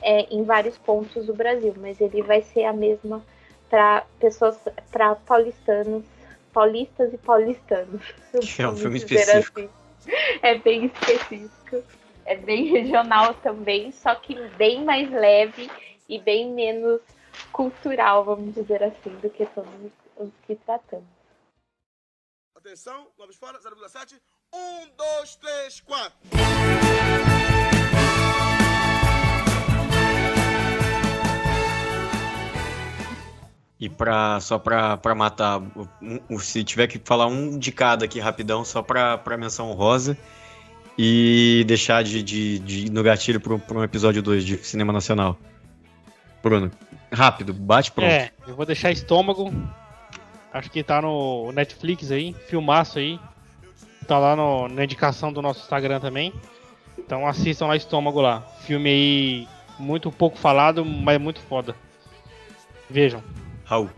é, 0.00 0.22
em 0.30 0.44
vários 0.44 0.78
pontos 0.78 1.26
do 1.26 1.34
Brasil, 1.34 1.74
mas 1.76 2.00
ele 2.00 2.22
vai 2.22 2.42
ser 2.42 2.64
a 2.64 2.72
mesma 2.72 3.24
para 3.68 4.04
pessoas, 4.18 4.58
para 4.90 5.14
paulistanos, 5.14 6.04
paulistas 6.52 7.12
e 7.12 7.18
paulistanos. 7.18 8.02
É 8.58 8.68
um 8.68 8.76
filme 8.76 8.98
específico. 8.98 9.60
assim. 9.60 9.68
É 10.42 10.56
bem 10.56 10.86
específico, 10.86 11.82
é 12.24 12.36
bem 12.36 12.66
regional 12.66 13.34
também, 13.34 13.90
só 13.90 14.14
que 14.14 14.34
bem 14.56 14.84
mais 14.84 15.10
leve 15.10 15.68
e 16.08 16.18
bem 16.18 16.50
menos 16.50 17.00
cultural, 17.52 18.24
vamos 18.24 18.54
dizer 18.54 18.82
assim, 18.82 19.10
do 19.18 19.30
que 19.30 19.46
todos 19.46 19.70
os 20.16 20.30
que 20.46 20.54
tratamos. 20.56 21.06
Atenção, 22.56 23.06
vamos 23.16 23.36
fora, 23.36 23.58
0,7. 23.58 24.20
1, 24.52 24.88
2, 24.96 25.36
3, 25.36 25.80
4. 25.80 26.18
E 33.80 33.88
pra, 33.88 34.40
só 34.40 34.58
pra, 34.58 34.96
pra 34.96 35.14
matar, 35.14 35.60
se 36.40 36.64
tiver 36.64 36.88
que 36.88 37.00
falar 37.04 37.26
um 37.26 37.56
de 37.56 37.70
cada 37.70 38.04
aqui 38.06 38.18
rapidão, 38.18 38.64
só 38.64 38.82
pra, 38.82 39.16
pra 39.16 39.36
menção 39.36 39.72
rosa 39.72 40.18
e 40.98 41.62
deixar 41.68 42.02
de, 42.02 42.20
de, 42.20 42.58
de 42.58 42.86
ir 42.86 42.90
no 42.90 43.04
gatilho 43.04 43.40
pra, 43.40 43.54
um- 43.54 43.58
pra 43.60 43.78
um 43.78 43.84
episódio 43.84 44.20
2 44.20 44.44
de 44.44 44.56
Cinema 44.64 44.92
Nacional. 44.92 45.38
Bruno, 46.42 46.72
rápido, 47.12 47.52
bate 47.54 47.90
pronto. 47.92 48.08
É, 48.08 48.30
eu 48.46 48.54
vou 48.54 48.66
deixar 48.66 48.90
estômago. 48.90 49.52
Acho 50.52 50.70
que 50.70 50.82
tá 50.82 51.00
no 51.02 51.52
Netflix 51.52 52.10
aí, 52.10 52.34
filmaço 52.48 52.98
aí. 52.98 53.20
Tá 54.06 54.18
lá 54.18 54.34
no- 54.34 54.68
na 54.68 54.84
indicação 54.84 55.32
do 55.32 55.42
nosso 55.42 55.60
Instagram 55.60 56.00
também. 56.00 56.32
Então 56.98 57.26
assistam 57.26 57.66
lá 57.66 57.76
estômago 57.76 58.20
lá. 58.20 58.40
Filme 58.62 58.88
aí 58.88 59.48
muito 59.78 60.10
pouco 60.10 60.38
falado, 60.38 60.84
mas 60.84 61.20
muito 61.20 61.40
foda. 61.40 61.76
Vejam. 62.88 63.22
Raul. 63.64 63.90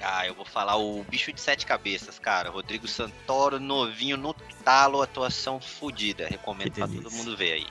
Ah, 0.00 0.26
eu 0.26 0.34
vou 0.34 0.44
falar 0.44 0.76
o 0.76 1.04
Bicho 1.04 1.32
de 1.32 1.40
Sete 1.40 1.66
Cabeças, 1.66 2.18
cara. 2.18 2.50
Rodrigo 2.50 2.86
Santoro, 2.88 3.58
novinho 3.60 4.16
no 4.16 4.32
talo, 4.64 5.02
atuação 5.02 5.60
fodida. 5.60 6.26
Recomendo 6.28 6.72
pra 6.72 6.86
todo 6.88 7.10
mundo 7.10 7.36
ver 7.36 7.52
aí. 7.52 7.66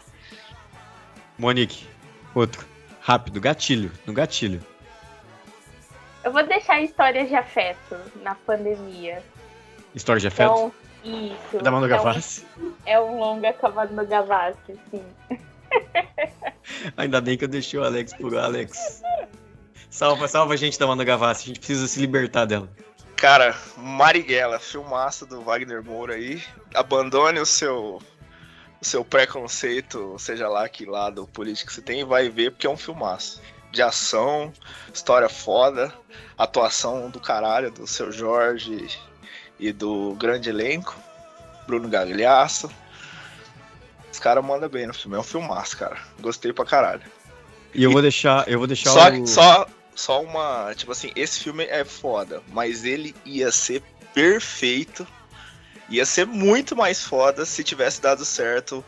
Monique, 1.38 1.88
outro. 2.36 2.66
Rápido, 3.08 3.40
gatilho, 3.40 3.90
no 4.06 4.12
gatilho. 4.12 4.62
Eu 6.26 6.34
vou 6.34 6.46
deixar 6.46 6.82
histórias 6.82 7.30
de 7.30 7.36
afeto 7.36 7.96
na 8.22 8.36
pandemia. 8.36 9.24
História 9.96 10.20
de 10.20 10.28
afeto? 10.28 10.52
Então, 10.52 10.74
isso. 11.06 11.64
da 11.64 11.72
Manu 11.72 11.86
é 11.86 11.88
um- 11.88 11.92
Gavassi. 11.92 12.46
É 12.86 13.00
um 13.00 13.18
longa 13.18 13.54
com 13.54 13.68
a 13.68 13.70
Manu 13.70 14.06
Gavassi, 14.06 14.78
sim. 14.92 15.02
Ainda 16.98 17.22
bem 17.22 17.38
que 17.38 17.46
eu 17.46 17.48
deixei 17.48 17.80
o 17.80 17.84
Alex 17.86 18.12
por 18.12 18.38
Alex. 18.38 19.02
Salva, 19.90 20.28
salva 20.28 20.56
a 20.56 20.58
gente 20.58 20.78
da 20.78 20.86
Manu 20.86 21.06
Gavassi, 21.06 21.44
a 21.46 21.48
gente 21.48 21.60
precisa 21.60 21.88
se 21.88 22.02
libertar 22.02 22.44
dela. 22.44 22.70
Cara, 23.16 23.56
Marighella, 23.78 24.60
filmaço 24.60 25.26
do 25.26 25.42
Wagner 25.44 25.82
Moura 25.82 26.16
aí. 26.16 26.44
Abandone 26.76 27.40
o 27.40 27.46
seu 27.46 28.02
o 28.82 28.86
seu 28.86 29.04
preconceito, 29.04 30.16
seja 30.20 30.48
lá 30.48 30.68
que 30.70 30.86
lado 30.86 31.28
político 31.28 31.72
você 31.72 31.82
tem, 31.82 32.04
vai 32.04 32.30
ver 32.30 32.52
porque 32.52 32.68
é 32.68 32.70
um 32.70 32.78
filmaço. 32.78 33.42
De 33.72 33.82
ação, 33.82 34.54
história 34.94 35.28
foda, 35.28 35.94
atuação 36.38 37.10
do 37.10 37.20
caralho 37.20 37.70
do 37.72 37.86
seu 37.86 38.12
Jorge 38.12 38.98
e 39.60 39.72
do 39.72 40.16
grande 40.16 40.50
elenco, 40.50 40.96
Bruno 41.66 41.90
Gagliasso. 41.90 42.72
Os 44.12 44.20
caras 44.20 44.44
mandam 44.44 44.70
bem 44.70 44.88
no 44.88 44.94
filme, 44.94 45.18
é 45.18 45.20
um 45.20 45.24
filmaço, 45.24 45.78
cara. 45.78 45.98
Gostei 46.20 46.54
pra 46.54 46.66
caralho. 46.66 47.04
E 47.74 47.84
eu 47.84 47.92
vou 47.92 48.02
deixar, 48.02 48.48
eu 48.48 48.58
vou 48.58 48.68
deixar 48.68 48.92
Só, 48.92 49.12
o... 49.12 49.28
só, 49.28 49.68
só 49.94 50.24
uma. 50.24 50.74
Tipo 50.76 50.92
assim, 50.92 51.12
esse 51.16 51.40
filme 51.40 51.66
é 51.66 51.84
foda, 51.84 52.42
mas 52.48 52.86
ele 52.86 53.16
ia 53.26 53.52
ser 53.52 53.84
perfeito. 54.14 55.06
Ia 55.90 56.06
ser 56.06 56.26
muito 56.26 56.76
mais 56.76 57.04
foda 57.04 57.46
se 57.46 57.64
tivesse 57.64 58.02
dado 58.02 58.26
certo 58.26 58.84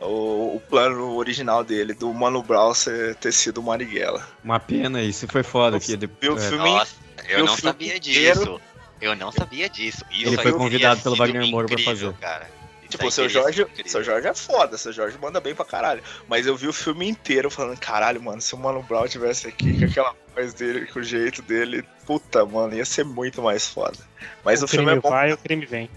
o, 0.00 0.56
o 0.56 0.62
plano 0.68 1.16
original 1.16 1.64
dele, 1.64 1.92
do 1.92 2.12
Mano 2.12 2.42
Brown 2.42 2.74
ser, 2.74 3.14
ter 3.16 3.32
sido 3.32 3.58
o 3.58 3.62
Marighella. 3.62 4.26
Uma 4.42 4.60
pena, 4.60 5.02
isso 5.02 5.26
foi 5.28 5.42
foda. 5.42 5.78
Que 5.78 5.88
Viu 5.88 5.98
depois, 5.98 6.32
o 6.32 6.38
é, 6.38 6.48
filme? 6.48 6.70
Nossa, 6.70 6.94
eu 7.28 7.44
não 7.44 7.56
sabia 7.56 7.96
inteiro. 7.96 8.40
disso. 8.40 8.60
Eu 9.00 9.14
não 9.14 9.30
sabia 9.30 9.68
disso. 9.68 10.04
Isso 10.10 10.28
Ele 10.28 10.36
foi 10.36 10.52
convidado 10.52 11.00
pelo 11.02 11.16
Wagner 11.16 11.46
Moura 11.46 11.68
pra 11.68 11.78
fazer. 11.78 12.12
Cara. 12.14 12.58
Tipo, 12.88 13.06
o 13.06 13.10
seu 13.10 13.28
Jorge, 13.28 13.62
incrível. 13.62 13.92
seu 13.92 14.02
Jorge 14.02 14.26
é 14.26 14.34
foda, 14.34 14.78
seu 14.78 14.92
Jorge 14.92 15.18
manda 15.20 15.40
bem 15.40 15.54
pra 15.54 15.64
caralho. 15.64 16.02
Mas 16.26 16.46
eu 16.46 16.56
vi 16.56 16.66
o 16.66 16.72
filme 16.72 17.06
inteiro 17.06 17.50
falando, 17.50 17.78
caralho, 17.78 18.22
mano, 18.22 18.40
se 18.40 18.54
o 18.54 18.58
Mano 18.58 18.82
Brown 18.82 19.06
tivesse 19.06 19.46
aqui 19.46 19.78
com 19.78 19.84
aquela 19.84 20.14
voz 20.34 20.54
dele, 20.54 20.86
com 20.86 21.00
o 21.00 21.02
jeito 21.02 21.42
dele, 21.42 21.84
puta, 22.06 22.46
mano, 22.46 22.74
ia 22.74 22.86
ser 22.86 23.04
muito 23.04 23.42
mais 23.42 23.68
foda. 23.68 23.98
Mas 24.42 24.62
o, 24.62 24.64
o 24.64 24.68
filme 24.68 24.90
é 24.90 24.96
bom. 24.96 25.10
vai, 25.10 25.30
o 25.32 25.36
crime 25.36 25.66
vem. 25.66 25.90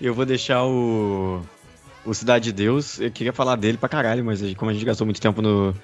Eu 0.00 0.14
vou 0.14 0.24
deixar 0.24 0.64
o. 0.64 1.42
O 2.04 2.14
Cidade 2.14 2.46
de 2.46 2.52
Deus. 2.52 3.00
Eu 3.00 3.10
queria 3.10 3.32
falar 3.32 3.56
dele 3.56 3.76
pra 3.76 3.88
caralho, 3.88 4.24
mas 4.24 4.40
como 4.54 4.70
a 4.70 4.74
gente 4.74 4.84
gastou 4.84 5.04
muito 5.04 5.20
tempo 5.20 5.42
no. 5.42 5.74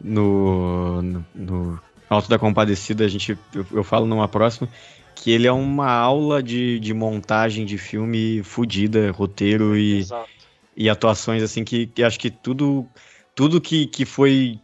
No. 0.00 1.02
No, 1.02 1.26
no 1.34 1.80
Alto 2.08 2.28
da 2.28 2.38
Compadecida, 2.38 3.04
a 3.04 3.08
gente. 3.08 3.38
Eu, 3.54 3.66
eu 3.72 3.84
falo 3.84 4.06
numa 4.06 4.28
próxima. 4.28 4.68
Que 5.14 5.30
ele 5.30 5.46
é 5.46 5.52
uma 5.52 5.90
aula 5.90 6.42
de, 6.42 6.80
de 6.80 6.92
montagem 6.92 7.64
de 7.64 7.78
filme 7.78 8.42
fodida, 8.42 9.12
roteiro 9.12 9.76
e, 9.76 9.98
Exato. 9.98 10.28
e 10.76 10.88
atuações, 10.88 11.42
assim, 11.42 11.62
que, 11.62 11.86
que 11.86 12.02
acho 12.02 12.18
que 12.18 12.30
tudo. 12.30 12.86
Tudo 13.34 13.60
que, 13.60 13.86
que 13.86 14.04
foi. 14.04 14.58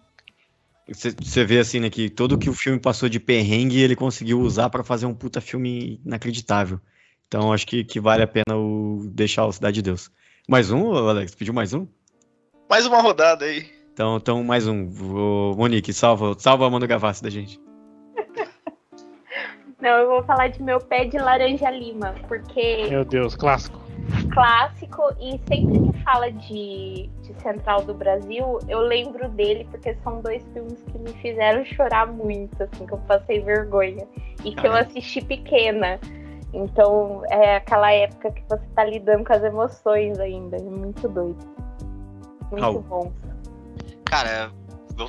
Você 0.88 1.44
vê 1.44 1.58
assim, 1.58 1.80
né? 1.80 1.90
Que 1.90 2.08
tudo 2.08 2.38
que 2.38 2.50
o 2.50 2.54
filme 2.54 2.80
passou 2.80 3.08
de 3.08 3.20
perrengue 3.20 3.80
ele 3.80 3.94
conseguiu 3.94 4.40
usar 4.40 4.70
pra 4.70 4.82
fazer 4.82 5.06
um 5.06 5.14
puta 5.14 5.40
filme 5.40 6.00
inacreditável. 6.04 6.80
Então 7.28 7.52
acho 7.52 7.66
que, 7.66 7.84
que 7.84 8.00
vale 8.00 8.22
a 8.22 8.26
pena 8.26 8.56
o 8.56 9.06
deixar 9.12 9.44
o 9.44 9.52
Cidade 9.52 9.76
de 9.76 9.82
Deus. 9.82 10.10
Mais 10.48 10.70
um, 10.70 10.94
Alex? 10.94 11.34
Pediu 11.34 11.52
mais 11.52 11.74
um? 11.74 11.86
Mais 12.70 12.86
uma 12.86 13.02
rodada 13.02 13.44
aí. 13.44 13.66
Então, 13.92 14.16
então 14.16 14.42
mais 14.42 14.66
um. 14.66 14.88
Ô, 15.14 15.54
Monique, 15.54 15.92
salva, 15.92 16.34
salva 16.38 16.66
a 16.66 16.70
Manu 16.70 16.86
Gavassi 16.86 17.22
da 17.22 17.28
gente. 17.28 17.60
Não, 19.78 19.90
eu 19.90 20.08
vou 20.08 20.22
falar 20.22 20.48
de 20.48 20.62
meu 20.62 20.80
pé 20.80 21.04
de 21.04 21.18
laranja 21.18 21.70
lima, 21.70 22.14
porque 22.26 22.86
Meu 22.88 23.04
Deus, 23.04 23.36
clássico. 23.36 23.78
clássico 24.32 25.02
e 25.20 25.38
sempre 25.46 25.80
que 25.80 26.02
fala 26.02 26.32
de, 26.32 27.10
de 27.20 27.42
Central 27.42 27.84
do 27.84 27.92
Brasil, 27.92 28.58
eu 28.68 28.80
lembro 28.80 29.28
dele 29.28 29.68
porque 29.70 29.94
são 30.02 30.22
dois 30.22 30.42
filmes 30.54 30.82
que 30.90 30.98
me 30.98 31.12
fizeram 31.20 31.62
chorar 31.66 32.06
muito, 32.06 32.62
assim, 32.62 32.86
que 32.86 32.92
eu 32.94 32.98
passei 33.06 33.40
vergonha 33.40 34.08
e 34.42 34.54
que 34.54 34.66
eu 34.66 34.72
assisti 34.72 35.20
pequena. 35.20 36.00
Então 36.52 37.22
é 37.28 37.56
aquela 37.56 37.92
época 37.92 38.30
que 38.32 38.42
você 38.48 38.64
tá 38.74 38.84
lidando 38.84 39.24
com 39.24 39.32
as 39.32 39.42
emoções 39.42 40.18
ainda, 40.18 40.56
é 40.56 40.62
muito 40.62 41.08
doido. 41.08 41.38
Muito 42.50 42.62
Raul. 42.62 42.80
bom. 42.82 43.12
Cara, 44.04 44.50
vou 44.96 45.08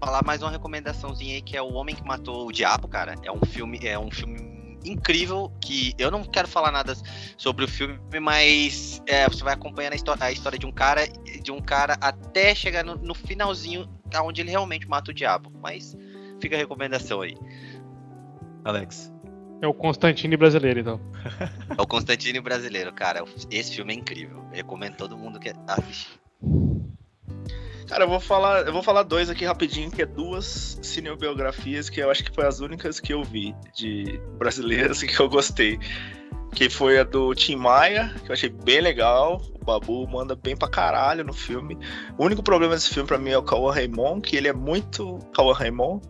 falar 0.00 0.24
mais 0.24 0.42
uma 0.42 0.50
recomendaçãozinha 0.50 1.36
aí 1.36 1.42
que 1.42 1.56
é 1.56 1.62
O 1.62 1.72
Homem 1.74 1.94
que 1.94 2.04
Matou 2.04 2.48
o 2.48 2.52
Diabo, 2.52 2.88
cara. 2.88 3.14
É 3.22 3.30
um 3.30 3.40
filme, 3.46 3.78
é 3.84 3.96
um 3.96 4.10
filme 4.10 4.78
incrível 4.84 5.52
que 5.60 5.94
eu 5.96 6.10
não 6.10 6.24
quero 6.24 6.48
falar 6.48 6.72
nada 6.72 6.92
sobre 7.36 7.64
o 7.64 7.68
filme, 7.68 8.00
mas 8.20 9.00
é, 9.06 9.28
você 9.28 9.44
vai 9.44 9.54
acompanhando 9.54 9.92
a, 9.92 9.96
histó- 9.96 10.16
a 10.18 10.32
história 10.32 10.58
de 10.58 10.66
um 10.66 10.72
cara, 10.72 11.06
de 11.06 11.52
um 11.52 11.60
cara 11.60 11.96
até 12.00 12.52
chegar 12.52 12.84
no, 12.84 12.96
no 12.96 13.14
finalzinho, 13.14 13.88
onde 14.24 14.40
ele 14.40 14.50
realmente 14.50 14.88
mata 14.88 15.12
o 15.12 15.14
diabo. 15.14 15.52
Mas 15.62 15.96
fica 16.40 16.56
a 16.56 16.58
recomendação 16.58 17.20
aí. 17.20 17.36
Alex. 18.64 19.11
É 19.62 19.66
o 19.68 19.72
Constantine 19.72 20.36
brasileiro, 20.36 20.80
então. 20.80 21.00
É 21.78 21.80
o 21.80 21.86
Constantino 21.86 22.42
brasileiro, 22.42 22.92
cara. 22.92 23.24
Esse 23.48 23.76
filme 23.76 23.94
é 23.94 23.96
incrível. 23.96 24.44
Eu 24.50 24.56
recomendo 24.56 24.96
todo 24.96 25.16
mundo 25.16 25.38
que 25.38 25.52
assistir. 25.68 26.20
Cara, 27.86 28.04
eu 28.04 28.08
vou 28.08 28.18
falar, 28.18 28.66
eu 28.66 28.72
vou 28.72 28.82
falar 28.82 29.04
dois 29.04 29.30
aqui 29.30 29.44
rapidinho, 29.44 29.90
que 29.90 30.02
é 30.02 30.06
duas 30.06 30.78
cinebiografias 30.82 31.88
que 31.88 32.00
eu 32.00 32.10
acho 32.10 32.24
que 32.24 32.34
foi 32.34 32.44
as 32.44 32.58
únicas 32.58 32.98
que 32.98 33.12
eu 33.12 33.22
vi 33.22 33.54
de 33.72 34.20
brasileiras 34.36 35.00
que 35.04 35.18
eu 35.18 35.28
gostei. 35.28 35.78
Que 36.52 36.68
foi 36.68 36.98
a 36.98 37.04
do 37.04 37.32
Tim 37.32 37.56
Maia, 37.56 38.12
que 38.24 38.30
eu 38.30 38.32
achei 38.32 38.48
bem 38.48 38.80
legal. 38.80 39.40
O 39.54 39.64
Babu 39.64 40.08
manda 40.08 40.34
bem 40.34 40.56
pra 40.56 40.68
caralho 40.68 41.22
no 41.22 41.32
filme. 41.32 41.78
O 42.18 42.24
único 42.24 42.42
problema 42.42 42.74
desse 42.74 42.92
filme 42.92 43.06
pra 43.06 43.16
mim 43.16 43.30
é 43.30 43.38
o 43.38 43.42
Cauã 43.42 43.72
Raymond, 43.72 44.20
que 44.22 44.36
ele 44.36 44.48
é 44.48 44.52
muito 44.52 45.20
Cauã 45.32 45.54
Raymond. 45.54 46.02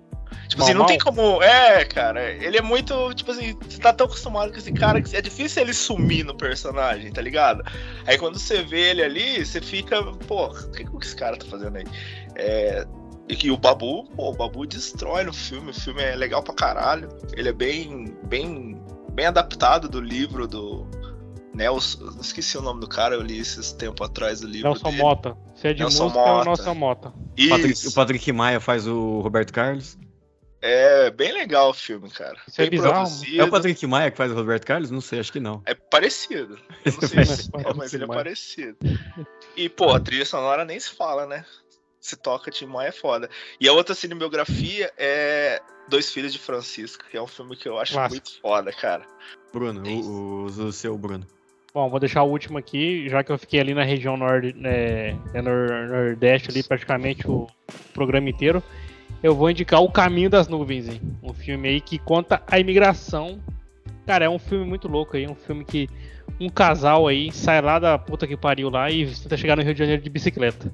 Tipo 0.49 0.63
assim, 0.63 0.75
Mal, 0.75 0.81
não 0.81 0.87
tem 0.87 0.99
mal? 0.99 1.05
como. 1.05 1.43
É, 1.43 1.85
cara, 1.85 2.31
ele 2.31 2.57
é 2.57 2.63
muito. 2.63 3.15
Tipo 3.15 3.33
assim, 3.33 3.57
você 3.69 3.81
tá 3.81 3.93
tão 3.93 4.07
acostumado 4.07 4.53
com 4.53 4.59
esse 4.59 4.73
cara 4.73 5.01
que 5.01 5.17
é 5.17 5.23
difícil 5.23 5.63
ele 5.63 5.73
sumir 5.73 6.25
no 6.25 6.35
personagem, 6.35 7.13
tá 7.13 7.21
ligado? 7.21 7.63
Aí 8.07 8.19
quando 8.19 8.39
você 8.39 8.63
vê 8.63 8.91
ele 8.91 9.03
ali, 9.03 9.45
você 9.45 9.61
fica, 9.61 10.03
pô, 10.27 10.47
o 10.47 10.71
que, 10.71 10.85
que 10.85 11.07
esse 11.07 11.17
cara 11.17 11.37
tá 11.37 11.47
fazendo 11.47 11.77
aí? 11.77 11.85
É, 12.35 12.87
e 13.29 13.37
que 13.37 13.51
o 13.51 13.57
Babu, 13.57 14.05
pô, 14.17 14.31
o 14.31 14.35
Babu 14.35 14.67
destrói 14.67 15.25
no 15.25 15.33
filme, 15.33 15.71
o 15.71 15.75
filme 15.75 16.03
é 16.03 16.15
legal 16.15 16.43
pra 16.43 16.55
caralho. 16.55 17.09
Ele 17.35 17.49
é 17.49 17.53
bem, 17.53 18.15
bem, 18.25 18.81
bem 19.13 19.27
adaptado 19.27 19.89
do 19.89 20.01
livro 20.01 20.47
do 20.47 20.87
Nelson. 21.55 22.11
Esqueci 22.21 22.59
o 22.59 22.63
nome 22.63 22.81
do 22.81 22.89
cara, 22.89 23.15
eu 23.15 23.23
li 23.23 23.39
esses 23.39 23.73
tempo 23.73 24.03
atrás 24.03 24.41
do 24.41 24.47
livro. 24.47 24.69
Nelson 24.71 24.91
dele. 24.91 25.03
Mota. 25.03 25.37
Se 25.55 25.69
é 25.69 25.73
de 25.73 25.81
Nelson 25.81 26.05
música, 26.05 26.21
é 26.21 26.23
o 26.23 26.27
Mota. 26.27 26.45
Nelson 26.45 26.75
Mota. 26.75 27.09
O 27.09 27.49
Patrick, 27.49 27.73
Isso. 27.73 27.89
o 27.89 27.93
Patrick 27.93 28.33
Maia 28.33 28.61
faz 28.61 28.87
o 28.87 29.21
Roberto 29.21 29.53
Carlos. 29.53 29.99
É 30.63 31.11
bem 31.11 31.33
legal 31.33 31.71
o 31.71 31.75
filme, 31.75 32.09
cara. 32.09 32.37
Isso 32.47 32.61
é 32.61 32.65
bem 32.65 32.71
bizarro. 32.71 32.95
produzido. 32.95 33.41
É 33.41 33.45
o 33.45 33.51
Patrick 33.51 33.85
Maia 33.87 34.11
que 34.13 34.17
faz 34.17 34.31
o 34.31 34.35
Roberto 34.37 34.65
Carlos? 34.65 34.93
Não 34.93 35.01
sei, 35.01 35.19
acho 35.19 35.33
que 35.33 35.41
não. 35.41 35.61
É 35.67 35.75
parecido. 35.75 36.57
Eu 36.85 36.93
não 36.93 37.01
sei 37.03 37.25
se 37.25 37.51
é, 37.53 37.75
mas 37.75 37.93
ele 37.93 38.05
é 38.05 38.07
parecido. 38.07 38.79
E, 39.57 39.69
pô, 39.69 39.93
a 39.93 39.99
trilha 39.99 40.25
sonora 40.25 40.65
nem 40.65 40.79
se 40.79 40.91
fala, 40.95 41.27
né? 41.27 41.45
Se 42.01 42.17
toca 42.17 42.51
Tim 42.51 42.67
Maia 42.67 42.89
é 42.89 42.93
foda. 42.93 43.29
E 43.61 43.69
a 43.69 43.73
outra 43.73 43.95
cinebiografia 43.95 44.93
é 44.97 45.61
Dois 45.89 46.13
Filhos 46.13 46.33
de 46.33 46.39
Francisco, 46.39 47.05
que 47.11 47.17
é 47.17 47.23
um 47.23 47.27
filme 47.27 47.57
que 47.57 47.69
eu 47.69 47.79
acho 47.79 47.95
Clássico. 47.95 48.25
muito 48.25 48.41
foda, 48.41 48.73
cara. 48.73 49.05
Bruno, 49.53 49.83
o, 49.85 50.45
o, 50.45 50.45
o 50.47 50.73
seu 50.73 50.97
Bruno. 50.97 51.27
Bom, 51.75 51.89
vou 51.91 51.99
deixar 51.99 52.23
o 52.23 52.29
último 52.31 52.59
aqui, 52.59 53.09
já 53.09 53.25
que 53.25 53.33
eu 53.33 53.39
fiquei 53.39 53.59
ali 53.59 53.73
na 53.75 53.83
região 53.83 54.17
nord, 54.17 54.55
é, 54.65 55.17
é 55.33 55.43
nor- 55.43 55.89
nordeste 55.89 56.51
ali 56.51 56.63
praticamente 56.63 57.27
o 57.29 57.47
programa 57.95 58.29
inteiro. 58.29 58.63
Eu 59.23 59.35
vou 59.35 59.51
indicar 59.51 59.81
O 59.81 59.91
Caminho 59.91 60.29
das 60.29 60.49
Nuvens, 60.49 60.89
hein? 60.89 61.01
um 61.23 61.33
filme 61.33 61.69
aí 61.69 61.81
que 61.81 61.99
conta 61.99 62.43
a 62.47 62.59
imigração. 62.59 63.39
Cara, 64.07 64.25
é 64.25 64.29
um 64.29 64.39
filme 64.39 64.65
muito 64.65 64.89
louco 64.89 65.17
aí, 65.17 65.27
um 65.29 65.35
filme 65.35 65.65
que 65.65 65.89
um 66.41 66.49
casal 66.49 67.07
aí 67.07 67.31
sai 67.31 67.61
lá 67.61 67.79
da 67.79 67.97
puta 67.99 68.27
que 68.27 68.37
pariu 68.37 68.69
lá 68.69 68.91
e 68.91 69.07
tenta 69.07 69.37
chegar 69.37 69.57
no 69.57 69.63
Rio 69.63 69.73
de 69.75 69.79
Janeiro 69.79 70.03
de 70.03 70.11
bicicleta. 70.11 70.73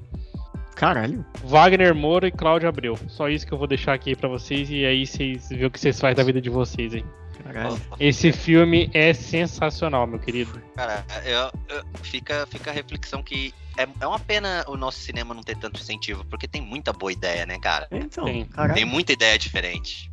Caralho. 0.74 1.24
Wagner 1.44 1.94
Moura 1.94 2.28
e 2.28 2.30
Cláudio 2.30 2.68
Abreu. 2.68 2.96
Só 3.08 3.28
isso 3.28 3.46
que 3.46 3.52
eu 3.52 3.58
vou 3.58 3.66
deixar 3.66 3.92
aqui 3.92 4.14
pra 4.14 4.28
vocês 4.28 4.70
e 4.70 4.84
aí 4.86 5.04
vocês 5.06 5.48
vê 5.50 5.66
o 5.66 5.70
que 5.70 5.78
vocês 5.80 5.98
fazem 6.00 6.16
da 6.16 6.22
vida 6.22 6.40
de 6.40 6.48
vocês, 6.48 6.94
hein? 6.94 7.04
Caralho. 7.42 7.76
Esse 7.98 8.32
filme 8.32 8.88
é 8.94 9.12
sensacional, 9.12 10.06
meu 10.06 10.18
querido. 10.18 10.60
Cara, 10.76 11.04
eu- 11.24 11.76
eu- 11.76 11.84
fica, 12.02 12.46
fica 12.46 12.70
a 12.70 12.74
reflexão 12.74 13.22
que 13.22 13.52
é, 13.78 13.88
é 14.00 14.06
uma 14.06 14.18
pena 14.18 14.64
o 14.68 14.76
nosso 14.76 14.98
cinema 14.98 15.32
não 15.32 15.42
ter 15.42 15.56
tanto 15.56 15.80
incentivo, 15.80 16.24
porque 16.26 16.46
tem 16.48 16.60
muita 16.60 16.92
boa 16.92 17.12
ideia, 17.12 17.46
né, 17.46 17.58
cara? 17.58 17.86
Então, 17.90 18.24
Tem. 18.24 18.44
caralho. 18.44 18.74
Tem 18.74 18.84
muita 18.84 19.12
ideia 19.12 19.38
diferente. 19.38 20.10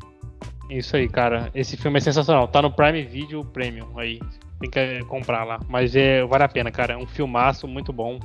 Isso 0.70 0.96
aí, 0.96 1.08
cara. 1.08 1.52
Esse 1.54 1.76
filme 1.78 1.98
é 1.98 2.02
sensacional. 2.02 2.48
Tá 2.48 2.62
no 2.62 2.72
Prime 2.72 3.04
Video 3.04 3.44
Premium 3.46 3.98
aí. 4.00 4.20
Tem 4.60 4.70
que 4.70 4.80
eh, 4.80 5.04
comprar 5.04 5.44
lá. 5.44 5.60
Mas 5.68 5.96
é, 5.96 6.24
vale 6.26 6.44
a 6.44 6.48
pena, 6.48 6.72
cara. 6.72 6.94
É 6.94 6.98
um 6.98 7.06
filmaço 7.06 7.68
muito 7.68 7.92
bom. 7.94 8.20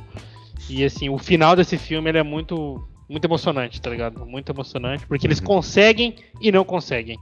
E 0.68 0.84
assim, 0.84 1.08
o 1.10 1.18
final 1.18 1.54
desse 1.56 1.76
filme 1.76 2.08
ele 2.10 2.18
é 2.18 2.22
muito, 2.22 2.82
muito 3.08 3.24
emocionante, 3.24 3.80
tá 3.80 3.90
ligado? 3.90 4.24
Muito 4.24 4.50
emocionante. 4.50 5.06
Porque 5.06 5.26
eles 5.26 5.38
Uhum. 5.40 5.46
conseguem 5.46 6.16
e 6.40 6.50
não 6.52 6.64
conseguem. 6.64 7.18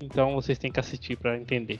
Então 0.00 0.34
vocês 0.34 0.58
têm 0.58 0.72
que 0.72 0.80
assistir 0.80 1.16
pra 1.16 1.36
entender. 1.36 1.78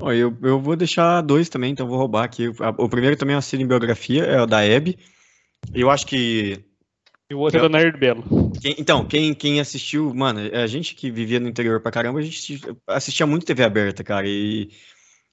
Eu, 0.00 0.36
eu 0.42 0.60
vou 0.60 0.76
deixar 0.76 1.20
dois 1.20 1.48
também, 1.48 1.72
então 1.72 1.86
vou 1.86 1.96
roubar 1.98 2.24
aqui. 2.24 2.48
O 2.78 2.88
primeiro 2.88 3.16
também 3.16 3.34
é 3.34 3.36
uma 3.36 3.42
cinebiografia, 3.42 4.24
é 4.24 4.40
o 4.42 4.46
da 4.46 4.62
Hebe. 4.64 4.98
Eu 5.72 5.90
acho 5.90 6.06
que. 6.06 6.58
E 7.30 7.34
o 7.34 7.38
outro 7.38 7.58
é 7.58 7.62
do 7.62 7.68
Nerd 7.68 7.96
Belo. 7.98 8.52
quem- 8.60 8.74
então, 8.78 9.04
quem, 9.04 9.32
quem 9.32 9.60
assistiu, 9.60 10.12
mano, 10.14 10.40
a 10.52 10.66
gente 10.66 10.94
que 10.94 11.10
vivia 11.10 11.40
no 11.40 11.48
interior 11.48 11.80
pra 11.80 11.90
caramba, 11.90 12.18
a 12.18 12.22
gente 12.22 12.60
assistia 12.86 13.26
muito 13.26 13.46
TV 13.46 13.62
aberta, 13.64 14.04
cara. 14.04 14.26
E, 14.28 14.68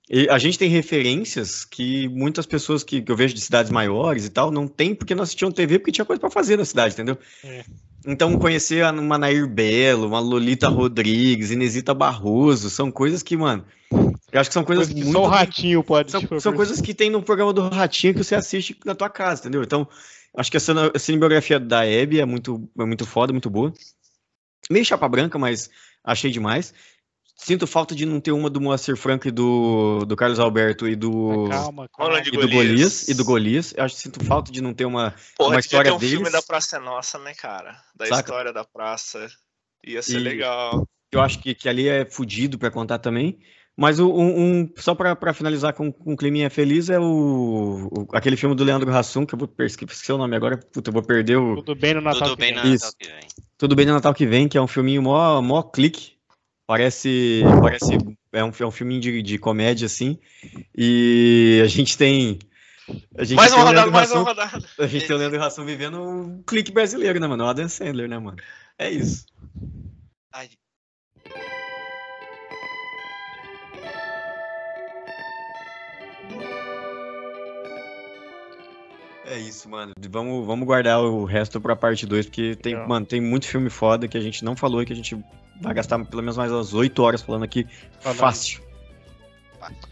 e 0.10 0.30
a 0.30 0.38
gente 0.38 0.58
tem 0.58 0.70
referências 0.70 1.66
que 1.66 2.08
muitas 2.10 2.46
pessoas 2.46 2.84
que, 2.84 3.02
que 3.02 3.12
eu 3.12 3.16
vejo 3.16 3.34
de 3.34 3.42
cidades 3.42 3.72
maiores 3.72 4.26
e 4.26 4.30
tal 4.30 4.52
não 4.52 4.68
tem 4.68 4.96
porque 4.96 5.14
não 5.16 5.24
assistiam 5.24 5.52
TV 5.52 5.80
porque 5.80 5.92
tinha 5.92 6.06
coisa 6.06 6.20
pra 6.20 6.30
fazer 6.30 6.58
na 6.58 6.66
cidade, 6.66 6.94
entendeu? 6.94 7.18
É. 7.44 7.64
Então, 8.08 8.38
conhecer 8.38 8.84
a- 8.84 8.92
uma 8.92 9.18
Nair 9.18 9.46
Belo, 9.48 10.08
uma 10.08 10.20
Lolita 10.20 10.70
Rodrigues, 10.70 11.52
Inesita 11.52 11.94
Barroso, 11.94 12.70
são 12.70 12.90
coisas 12.90 13.22
que, 13.22 13.36
mano, 13.36 13.66
eu 14.32 14.40
acho 14.42 14.50
que 14.50 14.54
são 14.54 14.64
coisas 14.64 14.88
Coisa 14.88 15.00
que 15.00 15.04
muito 15.06 15.18
só 15.20 15.24
o 15.26 15.28
ratinho 15.28 15.84
pode 15.84 16.12
são, 16.12 16.22
são 16.40 16.54
coisas 16.54 16.80
que 16.82 16.94
tem 16.94 17.10
no 17.10 17.22
programa 17.22 17.52
do 17.54 17.68
Ratinho 17.70 18.14
que 18.14 18.24
você 18.24 18.36
assiste 18.36 18.78
na 18.86 18.96
tua 18.96 19.10
casa, 19.10 19.42
entendeu? 19.42 19.62
Então, 19.64 19.88
acho 20.38 20.50
que 20.50 20.58
a 20.58 20.60
cine- 20.60 20.92
a 20.94 21.00
cinebiografia 21.00 21.60
da 21.60 21.86
Hebe 21.86 22.20
é 22.20 22.26
muito, 22.26 22.70
é 22.80 22.86
muito 22.86 23.06
foda, 23.06 23.34
muito 23.34 23.50
boa. 23.50 23.74
Meio 24.70 24.86
chapa 24.86 25.08
branca, 25.10 25.38
mas 25.38 25.70
achei 26.04 26.32
demais. 26.32 26.74
Sinto 27.36 27.66
falta 27.66 27.96
de 27.96 28.06
não 28.06 28.20
ter 28.20 28.32
uma 28.32 28.52
do 28.52 28.62
Moacir 28.62 28.96
Franco 28.96 29.28
e 29.28 29.32
do, 29.32 30.06
do 30.06 30.16
Carlos 30.16 30.40
Alberto 30.40 30.88
e 30.88 30.96
do, 30.96 31.48
Calma, 31.50 31.90
calma. 31.90 32.20
E 32.20 32.30
do 32.30 32.48
Golias. 32.48 33.08
E 33.08 33.16
do 33.16 33.26
Golias. 33.26 33.74
Eu 33.76 33.84
acho 33.84 33.96
que 33.96 34.02
sinto 34.02 34.24
falta 34.24 34.52
de 34.52 34.62
não 34.62 34.76
ter 34.76 34.86
uma, 34.86 35.16
Porra, 35.36 35.50
uma 35.50 35.56
devia 35.56 35.60
história 35.62 35.90
ter 35.92 35.98
um 35.98 36.00
filme 36.00 36.18
deles. 36.26 36.32
da 36.34 36.42
Praça 36.44 36.78
é 36.78 36.80
Nossa, 36.80 37.18
né, 37.18 37.34
cara? 37.34 37.82
Da 37.96 38.06
Saca? 38.06 38.20
história 38.22 38.54
da 38.54 38.64
praça. 38.64 39.28
Ia 39.86 40.04
ser 40.04 40.18
E- 40.20 40.24
legal. 40.24 40.88
Eu 41.12 41.20
acho 41.20 41.40
que, 41.40 41.56
que 41.56 41.68
ali 41.68 41.88
é 41.90 42.06
fudido 42.06 42.60
pra 42.60 42.70
contar 42.70 43.00
também. 43.00 43.40
Mas 43.78 44.00
o- 44.00 44.12
um, 44.14 44.62
um- 44.62 44.70
só 44.78 44.94
pra, 44.94 45.16
pra 45.16 45.34
finalizar 45.34 45.74
com, 45.74 45.92
com 45.92 46.12
um 46.14 46.16
climinha 46.16 46.50
feliz 46.50 46.90
é 46.90 47.00
o, 47.00 47.90
o- 47.92 48.08
aquele 48.16 48.36
filme 48.38 48.54
do 48.56 48.64
Leandro 48.64 48.92
Hassum, 48.96 49.26
que 49.26 49.34
eu 49.34 49.40
vou 49.40 49.50
esqueci 49.60 50.12
o 50.12 50.18
nome 50.18 50.36
agora, 50.36 50.58
puta, 50.58 50.90
eu 50.90 50.94
vou 50.94 51.02
perder 51.02 51.38
o, 51.38 51.56
Tudo 51.56 51.76
bem 51.76 51.94
no 51.94 52.02
Natal 52.02 52.30
Tudo 52.30 52.36
que 52.38 52.42
bem 52.42 52.54
vem. 52.54 52.64
na 52.64 52.70
Isso. 52.70 52.86
Natal 52.86 52.98
que 53.00 53.08
vem. 53.08 53.28
Tudo 53.58 53.76
Bem 53.76 53.86
no 53.86 53.94
Natal 53.94 54.14
que 54.14 54.26
vem, 54.26 54.48
que 54.48 54.58
é 54.58 54.62
um 54.62 54.68
filminho 54.68 55.02
mó, 55.04 55.42
mó 55.42 55.62
clique. 55.64 56.14
Parece, 56.68 57.42
parece 57.62 57.94
é 58.34 58.44
um, 58.44 58.52
é 58.60 58.66
um 58.66 58.72
filminho 58.72 59.00
de, 59.02 59.22
de 59.22 59.38
comédia, 59.38 59.86
assim. 59.86 60.18
E 60.76 61.62
a 61.64 61.68
gente 61.68 61.98
tem. 61.98 62.40
A 63.18 63.24
gente 63.24 63.36
Mais 63.38 63.52
uma 63.52 63.60
rodada, 63.60 63.76
Leandro 63.76 63.92
mais 63.94 64.12
uma 64.12 64.22
Hassum- 64.22 64.28
rodada. 64.30 64.66
A 64.80 64.88
gente 64.88 65.06
tem 65.06 65.16
o 65.16 65.20
Leandro 65.20 65.44
Hassum 65.44 65.66
vivendo 65.66 66.02
um 66.02 66.42
clique 66.44 66.72
brasileiro, 66.72 67.20
né, 67.20 67.28
mano? 67.28 67.44
O 67.44 67.48
Adam 67.48 67.68
Sandler, 67.70 68.08
né, 68.10 68.18
mano? 68.18 68.38
É 68.80 68.90
isso. 68.90 69.26
Ai, 70.34 70.50
É 79.32 79.40
isso, 79.40 79.70
mano. 79.70 79.94
Vamos, 80.10 80.46
vamos 80.46 80.66
guardar 80.66 81.02
o 81.02 81.24
resto 81.24 81.62
pra 81.62 81.74
parte 81.74 82.06
2, 82.06 82.26
porque 82.26 82.54
tem, 82.58 82.74
Legal. 82.74 82.90
mano, 82.90 83.06
tem 83.06 83.22
muito 83.22 83.48
filme 83.48 83.70
foda 83.70 84.06
que 84.06 84.18
a 84.18 84.22
gente 84.22 84.44
não 84.44 84.58
falou 84.58 84.82
e 84.82 84.86
que 84.86 84.92
a 84.92 84.96
gente 84.96 85.18
vai 85.62 85.74
gastar 85.74 86.04
pelo 86.04 86.22
menos 86.22 86.36
mais 86.36 86.52
umas 86.52 86.74
8 86.74 87.02
horas 87.02 87.22
falando 87.22 87.44
aqui. 87.44 87.66
Falando. 88.02 88.18
Fácil. 88.18 88.62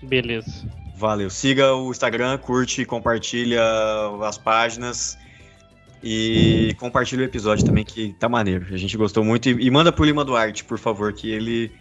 Beleza. 0.04 0.68
Valeu. 0.98 1.30
Siga 1.30 1.74
o 1.74 1.90
Instagram, 1.90 2.38
curte, 2.38 2.84
compartilha 2.84 3.64
as 4.28 4.38
páginas. 4.38 5.18
E 6.04 6.76
compartilha 6.78 7.22
o 7.22 7.26
episódio 7.26 7.66
também, 7.66 7.86
que 7.86 8.14
tá 8.20 8.28
maneiro. 8.28 8.68
A 8.74 8.78
gente 8.78 8.98
gostou 8.98 9.24
muito. 9.24 9.50
E, 9.50 9.68
e 9.68 9.72
manda 9.72 9.90
pro 9.92 10.04
Lima 10.04 10.26
Duarte, 10.26 10.66
por 10.66 10.78
favor, 10.78 11.14
que 11.14 11.30
ele. 11.32 11.72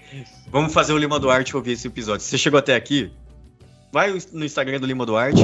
Vamos 0.48 0.72
fazer 0.72 0.92
o 0.92 0.98
Lima 0.98 1.18
Duarte 1.18 1.56
ouvir 1.56 1.72
esse 1.72 1.88
episódio. 1.88 2.22
Se 2.24 2.30
você 2.30 2.38
chegou 2.38 2.58
até 2.58 2.76
aqui, 2.76 3.10
vai 3.92 4.16
no 4.32 4.44
Instagram 4.44 4.78
do 4.78 4.86
Lima 4.86 5.04
Duarte, 5.06 5.42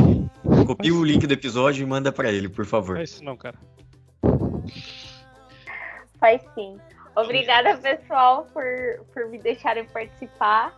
copia 0.67 0.95
o 0.95 1.05
link 1.05 1.27
do 1.27 1.35
episódio 1.35 1.83
e 1.83 1.87
manda 1.87 2.13
pra 2.13 2.31
ele, 2.31 2.49
por 2.49 2.67
favor. 2.67 2.95
Não 2.95 3.01
é 3.01 3.05
isso 3.05 3.25
não, 3.25 3.37
cara. 3.37 3.57
Faz 6.19 6.43
sim. 6.55 6.79
Obrigada, 7.17 7.77
pessoal, 7.77 8.49
por, 8.53 8.65
por 9.13 9.29
me 9.29 9.39
deixarem 9.39 9.85
participar. 9.85 10.75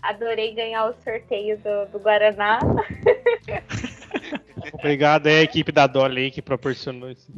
Adorei 0.00 0.54
ganhar 0.54 0.86
o 0.86 0.94
sorteio 1.02 1.58
do, 1.58 1.92
do 1.92 1.98
Guaraná. 1.98 2.60
Obrigado 4.72 5.26
aí, 5.26 5.38
a 5.38 5.42
equipe 5.42 5.72
da 5.72 5.86
Dolly 5.86 6.22
aí 6.22 6.30
que 6.30 6.40
proporcionou 6.40 7.10
isso. 7.10 7.30